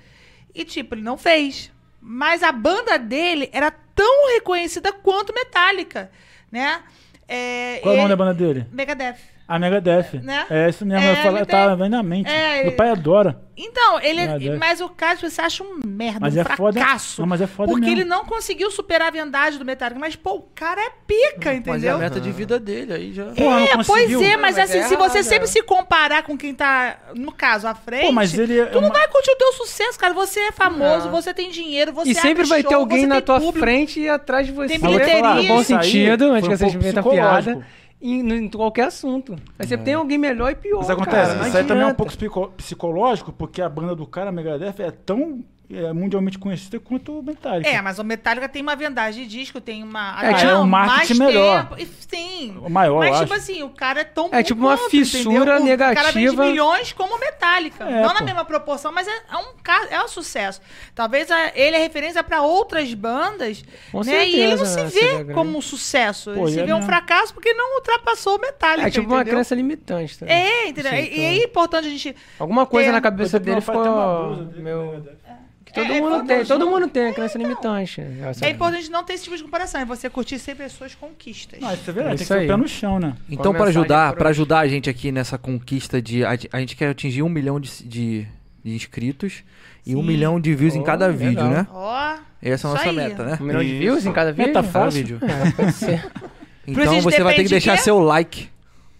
E, 0.53 0.63
tipo, 0.65 0.95
ele 0.95 1.01
não 1.01 1.17
fez. 1.17 1.71
Mas 2.01 2.43
a 2.43 2.51
banda 2.51 2.97
dele 2.97 3.49
era 3.51 3.71
tão 3.71 4.33
reconhecida 4.33 4.91
quanto 4.91 5.33
Metallica, 5.33 6.11
né? 6.51 6.81
É, 7.27 7.79
Qual 7.83 7.93
é 7.93 7.97
o 7.97 8.01
nome 8.01 8.09
da 8.09 8.15
banda 8.15 8.33
dele? 8.33 8.65
Megadeth. 8.71 9.17
A 9.49 9.57
Megadeth. 9.57 10.21
Né? 10.21 10.45
É 10.47 10.69
isso 10.69 10.85
mesmo, 10.85 11.03
É, 11.03 11.11
eu 11.41 11.45
tem- 11.45 11.75
vendo 11.75 11.89
na 11.89 12.03
mente. 12.03 12.29
É, 12.29 12.63
Meu 12.65 12.73
pai 12.73 12.91
adora. 12.91 13.41
Então, 13.57 13.99
ele. 13.99 14.21
Megadeth. 14.27 14.57
Mas 14.59 14.79
o 14.79 14.87
caso 14.89 15.27
você 15.27 15.41
acha 15.41 15.63
um 15.63 15.79
merda, 15.85 16.19
Mas 16.21 16.37
um 16.37 16.41
é 16.41 16.43
foda- 16.55 16.79
fracasso. 16.79 17.19
Não, 17.21 17.27
mas 17.27 17.41
é 17.41 17.47
foda 17.47 17.71
Porque 17.71 17.87
mesmo. 17.87 18.01
ele 18.01 18.07
não 18.07 18.23
conseguiu 18.25 18.69
superar 18.69 19.07
a 19.07 19.11
vendagem 19.11 19.57
do 19.57 19.65
Metallica. 19.65 19.99
Mas, 19.99 20.15
pô, 20.15 20.35
o 20.35 20.41
cara 20.53 20.79
é 20.79 20.91
pica, 21.07 21.31
Mas 21.45 21.47
é 21.47 21.49
a 21.49 21.55
entendeu? 21.55 21.97
meta 21.97 22.19
de 22.21 22.31
vida 22.31 22.59
dele, 22.59 22.93
aí 22.93 23.11
já... 23.11 23.25
Pô, 23.25 23.43
não 23.49 23.59
É, 23.59 23.83
pois 23.83 24.21
é, 24.21 24.37
mas 24.37 24.55
assim, 24.57 24.77
é 24.77 24.83
se 24.83 24.95
você 24.95 25.23
sempre 25.23 25.45
é. 25.45 25.47
se 25.47 25.63
comparar 25.63 26.21
com 26.23 26.37
quem 26.37 26.53
tá, 26.53 26.99
no 27.15 27.31
caso, 27.31 27.67
à 27.67 27.73
frente, 27.73 28.05
Pô, 28.05 28.11
mas 28.11 28.37
ele 28.37 28.59
é 28.59 28.65
tu 28.67 28.79
não 28.79 28.87
uma- 28.89 28.97
vai 28.99 29.07
curtir 29.07 29.31
o 29.31 29.35
teu 29.35 29.51
sucesso, 29.53 29.97
cara. 29.97 30.13
Você 30.13 30.39
é 30.41 30.51
famoso, 30.51 31.05
Não. 31.05 31.11
você 31.11 31.33
tem 31.33 31.49
dinheiro, 31.49 31.91
você 31.91 32.11
E 32.11 32.13
sempre 32.15 32.29
abre 32.43 32.45
vai 32.45 32.61
ter 32.63 32.69
show, 32.69 32.77
alguém 32.79 32.99
você 33.01 33.07
na 33.07 33.15
tem 33.15 33.23
tua 33.23 33.39
público. 33.39 33.59
frente 33.59 33.99
e 33.99 34.07
atrás 34.07 34.45
de 34.45 34.53
você. 34.53 34.67
Tem 34.69 34.79
bilheteria. 34.79 35.33
No 35.33 35.43
bom 35.43 35.63
sentido, 35.63 36.31
antes 36.31 36.47
que 36.47 36.53
um 36.53 36.57
você 36.57 36.65
inventa 36.67 37.01
piada. 37.03 37.65
Em, 38.01 38.21
em 38.31 38.49
qualquer 38.49 38.85
assunto. 38.87 39.35
Aí 39.57 39.67
você 39.67 39.77
tem 39.77 39.93
alguém 39.93 40.17
melhor 40.17 40.49
e 40.51 40.55
pior. 40.55 40.77
Mas 40.79 40.89
acontece, 40.89 41.33
cara, 41.35 41.47
isso 41.47 41.57
aí 41.57 41.63
também 41.65 41.83
é 41.83 41.87
um 41.87 41.93
pouco 41.93 42.15
psico- 42.15 42.47
psicológico, 42.55 43.33
porque 43.33 43.61
a 43.61 43.67
banda 43.67 43.93
do 43.95 44.05
cara, 44.07 44.29
a 44.29 44.31
Megadeth, 44.31 44.75
é 44.79 44.89
tão 44.91 45.43
é, 45.71 45.93
mundialmente 45.93 46.37
conhecida 46.39 46.79
quanto 46.79 47.19
o 47.19 47.23
Metallica. 47.23 47.69
É, 47.69 47.81
mas 47.81 47.99
o 47.99 48.03
Metallica 48.03 48.49
tem 48.49 48.61
uma 48.61 48.75
vendagem 48.75 49.23
de 49.27 49.29
disco, 49.29 49.61
tem 49.61 49.83
uma. 49.83 50.17
É, 50.23 50.33
tipo, 50.33 50.45
Não, 50.47 50.51
é 50.51 50.63
um 50.63 50.67
marketing 50.67 51.13
mais 51.19 51.33
melhor. 51.33 51.69
tempo, 51.69 51.81
e- 51.81 51.99
Sim. 52.09 52.57
O 52.65 52.69
maior, 52.71 52.97
Mas, 52.99 53.17
eu 53.17 53.21
tipo 53.21 53.33
acho. 53.33 53.43
assim, 53.43 53.61
o 53.61 53.69
cara 53.69 54.01
é 54.01 54.03
tão 54.03 54.29
É 54.31 54.41
tipo 54.41 54.59
uma 54.61 54.75
quanto, 54.75 54.89
fissura 54.89 55.59
entendeu? 55.59 55.75
O 55.75 55.77
cara 55.77 56.11
vende 56.11 56.19
negativa. 56.25 56.43
milhões 56.45 56.91
como 56.91 57.15
o 57.15 57.19
Metallica. 57.19 57.83
É, 57.83 58.01
não 58.01 58.13
na 58.13 58.19
pô. 58.19 58.25
mesma 58.25 58.43
proporção, 58.45 58.91
mas 58.91 59.07
é, 59.07 59.11
é 59.11 59.37
um 59.37 59.49
é 59.91 60.03
um 60.03 60.07
sucesso. 60.07 60.59
Talvez 60.95 61.29
a- 61.29 61.51
ele 61.53 61.75
é 61.75 61.79
referência 61.79 62.23
para 62.23 62.41
outras 62.41 62.91
bandas, 62.95 63.63
Com 63.91 64.01
né? 64.03 64.27
e 64.27 64.39
ele 64.39 64.55
não 64.55 64.65
certeza, 64.65 64.89
se 64.89 65.13
né? 65.17 65.23
Vê 65.25 65.33
como 65.35 65.55
um 65.55 65.61
sucesso. 65.61 66.33
Pô, 66.33 66.47
ele 66.47 66.57
se 66.57 66.63
vê 66.63 66.73
um 66.73 66.81
fracasso 66.81 67.31
porque 67.31 67.53
não 67.53 67.75
ultrapassou 67.75 68.37
o 68.37 68.41
Metallica. 68.41 68.87
É 68.87 68.91
tipo 68.91 69.05
uma 69.07 69.17
entendeu? 69.17 69.33
crença 69.35 69.53
limitante. 69.53 70.17
Também. 70.17 70.33
É, 70.35 70.67
entendeu? 70.69 70.91
Sim, 70.91 70.97
e, 70.97 71.01
e 71.01 71.05
então. 71.11 71.23
é 71.23 71.43
importante 71.43 71.87
a 71.87 71.91
gente. 71.91 72.15
Alguma 72.39 72.65
coisa 72.65 72.91
na 72.91 73.01
cabeça 73.01 73.39
dele 73.39 73.57
uma 73.57 73.61
ficou. 73.61 74.35
Meu... 74.57 75.03
Que 75.69 75.73
todo 75.75 75.91
É, 75.93 75.97
é 75.97 76.01
mundo 76.01 76.25
tem, 76.27 76.45
todo 76.45 76.67
mundo 76.67 76.87
tem 76.87 77.07
a 77.09 77.13
crença 77.13 77.37
limitante. 77.37 78.01
Essa- 78.23 78.45
É 78.45 78.49
importante 78.49 78.89
não 78.89 79.03
ter 79.03 79.13
esse 79.13 79.23
tipo 79.25 79.37
de 79.37 79.43
comparação, 79.43 79.79
é 79.81 79.85
você 79.85 80.09
curtir 80.09 80.39
sempre 80.39 80.65
as 80.65 80.71
suas 80.71 80.95
conquistas. 80.95 81.59
Não, 81.59 81.71
isso 81.73 81.83
é 81.85 81.89
É 81.89 81.93
verdade, 81.93 82.15
tem 82.17 82.23
isso 82.23 82.33
que 82.33 82.39
aí. 82.39 82.45
o 82.45 82.49
pé 82.49 82.57
no 82.57 82.67
chão, 82.67 82.99
né? 82.99 83.15
Então, 83.29 83.53
para 83.53 83.65
ajudar, 83.69 84.13
para 84.13 84.29
ajudar 84.29 84.59
a 84.59 84.67
gente 84.67 84.89
aqui 84.89 85.11
nessa 85.11 85.37
conquista 85.37 86.01
de. 86.01 86.25
A, 86.25 86.31
a 86.53 86.59
gente 86.59 86.75
quer 86.75 86.89
atingir 86.89 87.21
um 87.21 87.29
milhão 87.29 87.59
de, 87.59 87.69
de, 87.83 88.27
de 88.63 88.73
inscritos 88.75 89.43
e 89.85 89.95
um 89.95 90.01
Sim. 90.01 90.07
milhão 90.07 90.39
de 90.39 90.55
views 90.55 90.75
em 90.75 90.79
Oh, 90.81 90.83
cada 90.83 91.05
legal. 91.07 91.29
vídeo, 91.29 91.43
né? 91.47 91.67
Ó. 91.71 92.15
Essa 92.41 92.67
é 92.67 92.71
a 92.71 92.73
nossa 92.73 92.89
aí. 92.89 92.95
meta, 92.95 93.23
né? 93.23 93.37
Um 93.39 93.43
milhão 93.45 93.63
de 93.63 93.77
views 93.79 94.05
em 94.05 94.11
cada 94.11 94.31
vídeo? 94.31 94.47
Meta 94.47 94.61
Cada 94.61 94.71
fácil. 94.73 94.91
vídeo. 95.03 95.19
É, 95.21 95.51
pode 95.51 95.71
ser. 95.73 96.11
Então 96.67 97.01
você 97.01 97.21
vai 97.23 97.35
ter 97.35 97.43
que 97.43 97.49
deixar 97.49 97.77
seu 97.77 97.99
like, 97.99 98.49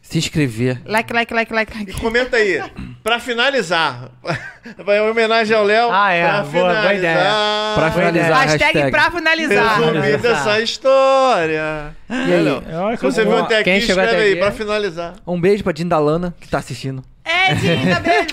se 0.10 0.18
inscrever. 0.18 0.82
Like, 0.86 1.14
like, 1.14 1.34
like, 1.34 1.54
like, 1.54 1.72
E 1.74 1.80
like. 1.80 1.94
comenta 2.02 2.38
aí, 2.38 2.62
pra 3.04 3.20
finalizar, 3.20 4.10
Vai 4.84 4.98
em 4.98 5.02
homenagem 5.10 5.56
ao 5.56 5.64
Léo. 5.64 5.90
Ah, 5.92 6.12
é. 6.12 6.24
Pra 6.28 6.42
Boa, 6.44 6.74
boa 6.74 6.94
ideia. 6.94 6.96
finalizar. 7.16 7.76
Pra 7.76 7.92
finalizar. 7.92 8.38
Hashtag, 8.42 8.64
hashtag. 8.80 8.92
pra 8.92 9.12
finalizar. 9.12 9.70
Resumir 9.80 9.92
Finalizar. 10.02 10.22
dessa 10.22 10.62
história. 10.62 11.96
E 12.10 12.14
aí? 12.34 12.42
Léo? 12.42 12.64
É 12.92 12.98
Se 12.98 13.04
você 13.04 13.24
viu 13.24 13.38
até 13.38 13.60
aqui, 13.60 13.70
escreve 13.72 14.02
até 14.02 14.16
aí, 14.18 14.32
aqui, 14.32 14.40
pra 14.40 14.48
é? 14.48 14.52
finalizar. 14.52 15.14
Um 15.26 15.40
beijo 15.40 15.64
pra 15.64 15.72
Dindalana, 15.74 16.36
que 16.40 16.48
tá 16.50 16.58
assistindo. 16.60 17.04
É, 17.24 17.54
beijo. 17.56 18.30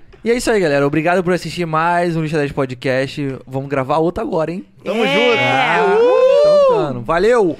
E 0.22 0.30
é 0.30 0.34
isso 0.34 0.50
aí, 0.50 0.60
galera. 0.60 0.86
Obrigado 0.86 1.24
por 1.24 1.32
assistir 1.32 1.64
mais 1.64 2.14
um 2.14 2.20
Lista 2.20 2.36
10 2.36 2.52
Podcast. 2.52 3.38
Vamos 3.46 3.70
gravar 3.70 3.96
outro 3.96 4.22
agora, 4.22 4.50
hein? 4.52 4.66
Tamo 4.84 5.02
É. 5.02 5.14
junto. 5.14 5.38
Ah, 5.38 6.88
então, 6.90 7.02
Valeu! 7.02 7.58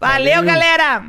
Valeu, 0.00 0.42
galera. 0.42 1.02